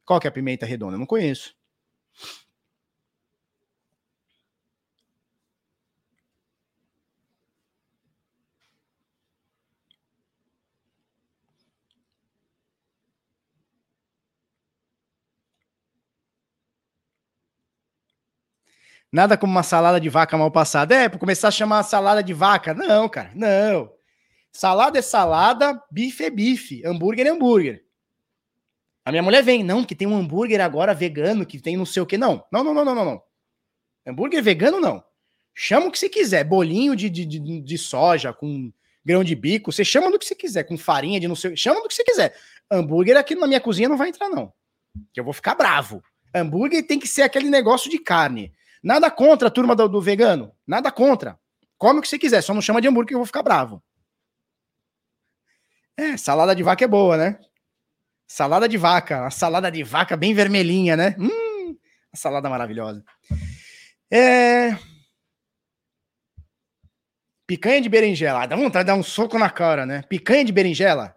Qual 0.05 0.19
que 0.19 0.27
é 0.27 0.29
a 0.29 0.31
pimenta 0.31 0.65
redonda? 0.65 0.95
Eu 0.95 0.99
não 0.99 1.05
conheço. 1.05 1.55
Nada 19.11 19.37
como 19.37 19.51
uma 19.51 19.63
salada 19.63 19.99
de 19.99 20.09
vaca 20.09 20.37
mal 20.37 20.49
passada. 20.51 20.95
É, 20.95 21.09
para 21.09 21.19
começar 21.19 21.49
a 21.49 21.51
chamar 21.51 21.79
a 21.79 21.83
salada 21.83 22.23
de 22.23 22.33
vaca. 22.33 22.73
Não, 22.73 23.09
cara, 23.09 23.31
não. 23.35 23.91
Salada 24.51 24.99
é 24.99 25.01
salada, 25.01 25.81
bife 25.91 26.23
é 26.25 26.29
bife, 26.29 26.85
hambúrguer 26.85 27.27
é 27.27 27.29
hambúrguer. 27.31 27.83
A 29.03 29.11
minha 29.11 29.23
mulher 29.23 29.43
vem, 29.43 29.63
não, 29.63 29.83
que 29.83 29.95
tem 29.95 30.07
um 30.07 30.15
hambúrguer 30.15 30.61
agora 30.61 30.93
vegano, 30.93 31.45
que 31.45 31.59
tem 31.59 31.75
não 31.75 31.85
sei 31.85 32.01
o 32.01 32.05
que. 32.05 32.17
Não, 32.17 32.45
não, 32.51 32.63
não, 32.63 32.73
não, 32.73 32.85
não, 32.85 33.05
não. 33.05 33.23
Hambúrguer 34.05 34.43
vegano, 34.43 34.79
não. 34.79 35.03
Chama 35.53 35.87
o 35.87 35.91
que 35.91 35.99
você 35.99 36.09
quiser. 36.09 36.43
Bolinho 36.43 36.95
de, 36.95 37.09
de, 37.09 37.25
de, 37.25 37.61
de 37.61 37.77
soja 37.77 38.31
com 38.31 38.71
grão 39.03 39.23
de 39.23 39.35
bico. 39.35 39.71
Você 39.71 39.83
chama 39.83 40.11
do 40.11 40.19
que 40.19 40.25
você 40.25 40.35
quiser. 40.35 40.63
Com 40.63 40.77
farinha 40.77 41.19
de 41.19 41.27
não 41.27 41.35
sei. 41.35 41.55
Chama 41.57 41.81
do 41.81 41.87
que 41.87 41.93
você 41.93 42.03
quiser. 42.03 42.35
Hambúrguer 42.69 43.17
aqui 43.17 43.35
na 43.35 43.47
minha 43.47 43.59
cozinha 43.59 43.89
não 43.89 43.97
vai 43.97 44.09
entrar, 44.09 44.29
não. 44.29 44.53
Que 45.13 45.19
eu 45.19 45.23
vou 45.23 45.33
ficar 45.33 45.55
bravo. 45.55 46.03
Hambúrguer 46.33 46.85
tem 46.85 46.99
que 46.99 47.07
ser 47.07 47.23
aquele 47.23 47.49
negócio 47.49 47.89
de 47.89 47.99
carne. 47.99 48.53
Nada 48.83 49.11
contra 49.11 49.47
a 49.47 49.51
turma 49.51 49.75
do, 49.75 49.87
do 49.87 50.01
vegano. 50.01 50.55
Nada 50.65 50.91
contra. 50.91 51.39
Come 51.77 51.99
o 51.99 52.01
que 52.01 52.07
você 52.07 52.19
quiser. 52.19 52.41
Só 52.41 52.53
não 52.53 52.61
chama 52.61 52.81
de 52.81 52.87
hambúrguer 52.87 53.09
que 53.09 53.13
eu 53.15 53.19
vou 53.19 53.25
ficar 53.25 53.43
bravo. 53.43 53.83
É, 55.97 56.17
salada 56.17 56.55
de 56.55 56.63
vaca 56.63 56.83
é 56.85 56.87
boa, 56.87 57.17
né? 57.17 57.39
Salada 58.31 58.65
de 58.65 58.77
vaca. 58.77 59.27
A 59.27 59.29
salada 59.29 59.69
de 59.69 59.83
vaca 59.83 60.15
bem 60.15 60.33
vermelhinha, 60.33 60.95
né? 60.95 61.17
Hum, 61.19 61.77
a 62.13 62.15
salada 62.15 62.49
maravilhosa. 62.49 63.03
É. 64.09 64.77
Picanha 67.45 67.81
de 67.81 67.89
berinjela. 67.89 68.43
Ah, 68.43 68.45
dá 68.45 68.55
vontade 68.55 68.85
de 68.85 68.87
dar 68.87 68.95
um 68.95 69.03
soco 69.03 69.37
na 69.37 69.49
cara, 69.49 69.85
né? 69.85 70.03
Picanha 70.03 70.45
de 70.45 70.53
berinjela. 70.53 71.13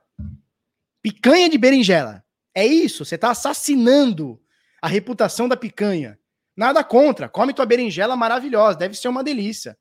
Picanha 1.00 1.48
de 1.48 1.56
berinjela. 1.56 2.24
É 2.52 2.66
isso, 2.66 3.04
você 3.04 3.16
tá 3.16 3.30
assassinando 3.30 4.42
a 4.82 4.88
reputação 4.88 5.48
da 5.48 5.56
picanha. 5.56 6.18
Nada 6.56 6.82
contra. 6.82 7.28
Come 7.28 7.54
tua 7.54 7.64
berinjela 7.64 8.16
maravilhosa, 8.16 8.76
deve 8.76 8.96
ser 8.96 9.06
uma 9.06 9.22
delícia. 9.22 9.78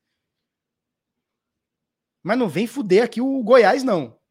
Mas 2.22 2.38
não 2.38 2.48
vem 2.48 2.68
fuder 2.68 3.04
aqui 3.04 3.22
o 3.22 3.42
Goiás, 3.42 3.84
não. 3.84 4.22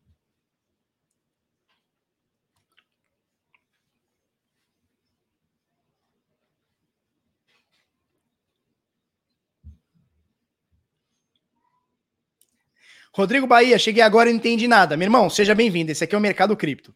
Rodrigo 13.14 13.46
Bahia, 13.46 13.78
cheguei 13.78 14.02
agora 14.02 14.30
e 14.30 14.32
não 14.32 14.38
entendi 14.38 14.66
nada. 14.66 14.96
Meu 14.96 15.06
irmão, 15.06 15.28
seja 15.28 15.54
bem-vindo. 15.54 15.92
Esse 15.92 16.04
aqui 16.04 16.14
é 16.14 16.18
o 16.18 16.20
Mercado 16.20 16.56
Cripto. 16.56 16.94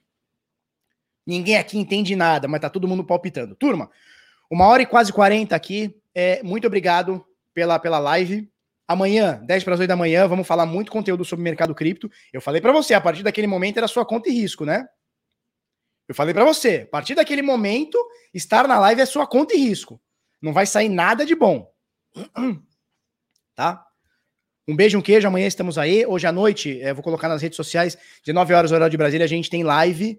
Ninguém 1.27 1.57
aqui 1.57 1.77
entende 1.77 2.17
nada, 2.17 2.49
mas 2.49 2.61
tá 2.61 2.71
todo 2.71 2.89
mundo 2.89 3.05
palpitando. 3.05 3.55
Turma, 3.55 3.91
uma 4.51 4.67
hora 4.67 4.83
e 4.83 4.87
quase 4.87 5.13
40 5.13 5.55
aqui. 5.55 5.95
É, 6.15 6.43
muito 6.43 6.67
obrigado 6.67 7.23
pela, 7.53 7.79
pela 7.79 7.99
live. 7.99 8.51
Amanhã, 8.89 9.43
10 9.45 9.65
para 9.65 9.75
as 9.75 9.81
8 9.81 9.89
da 9.89 9.97
manhã, 9.97 10.27
vamos 10.27 10.47
falar 10.47 10.65
muito 10.65 10.91
conteúdo 10.91 11.25
sobre 11.25 11.43
mercado 11.43 11.75
cripto. 11.75 12.11
Eu 12.33 12.41
falei 12.41 12.61
para 12.61 12.73
você, 12.73 12.95
a 12.95 13.01
partir 13.01 13.23
daquele 13.23 13.47
momento 13.47 13.77
era 13.77 13.89
sua 13.89 14.07
conta 14.07 14.31
e 14.31 14.33
risco, 14.33 14.65
né? 14.65 14.87
Eu 16.09 16.15
falei 16.15 16.33
para 16.33 16.45
você, 16.45 16.83
a 16.87 16.91
partir 16.91 17.15
daquele 17.17 17.43
momento, 17.43 17.99
estar 18.33 18.67
na 18.69 18.79
live 18.79 19.03
é 19.03 19.07
sua 19.07 19.27
conta 19.27 19.55
e 19.55 19.59
risco. 19.59 20.01
Não 20.41 20.53
vai 20.53 20.65
sair 20.65 20.89
nada 20.89 21.27
de 21.27 21.35
bom. 21.35 21.71
Tá? 23.57 23.86
Um 24.69 24.75
beijo, 24.75 24.99
um 24.99 25.03
queijo. 25.03 25.29
Amanhã 25.29 25.47
estamos 25.47 25.79
aí. 25.79 26.05
Hoje 26.05 26.27
à 26.27 26.33
noite, 26.33 26.81
é, 26.81 26.93
vou 26.93 27.03
colocar 27.03 27.29
nas 27.29 27.41
redes 27.41 27.57
sociais, 27.57 27.97
19 28.25 28.53
horas, 28.53 28.73
horário 28.73 28.91
de 28.91 28.97
Brasília, 28.97 29.25
a 29.25 29.29
gente 29.29 29.49
tem 29.49 29.63
live, 29.63 30.19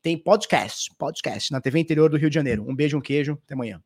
tem 0.00 0.16
podcast, 0.16 0.90
podcast 0.96 1.52
na 1.52 1.60
TV 1.60 1.78
interior 1.78 2.08
do 2.08 2.16
Rio 2.16 2.30
de 2.30 2.34
Janeiro. 2.34 2.64
Um 2.66 2.74
beijo, 2.74 2.96
um 2.96 3.02
queijo. 3.02 3.38
Até 3.44 3.54
amanhã. 3.54 3.82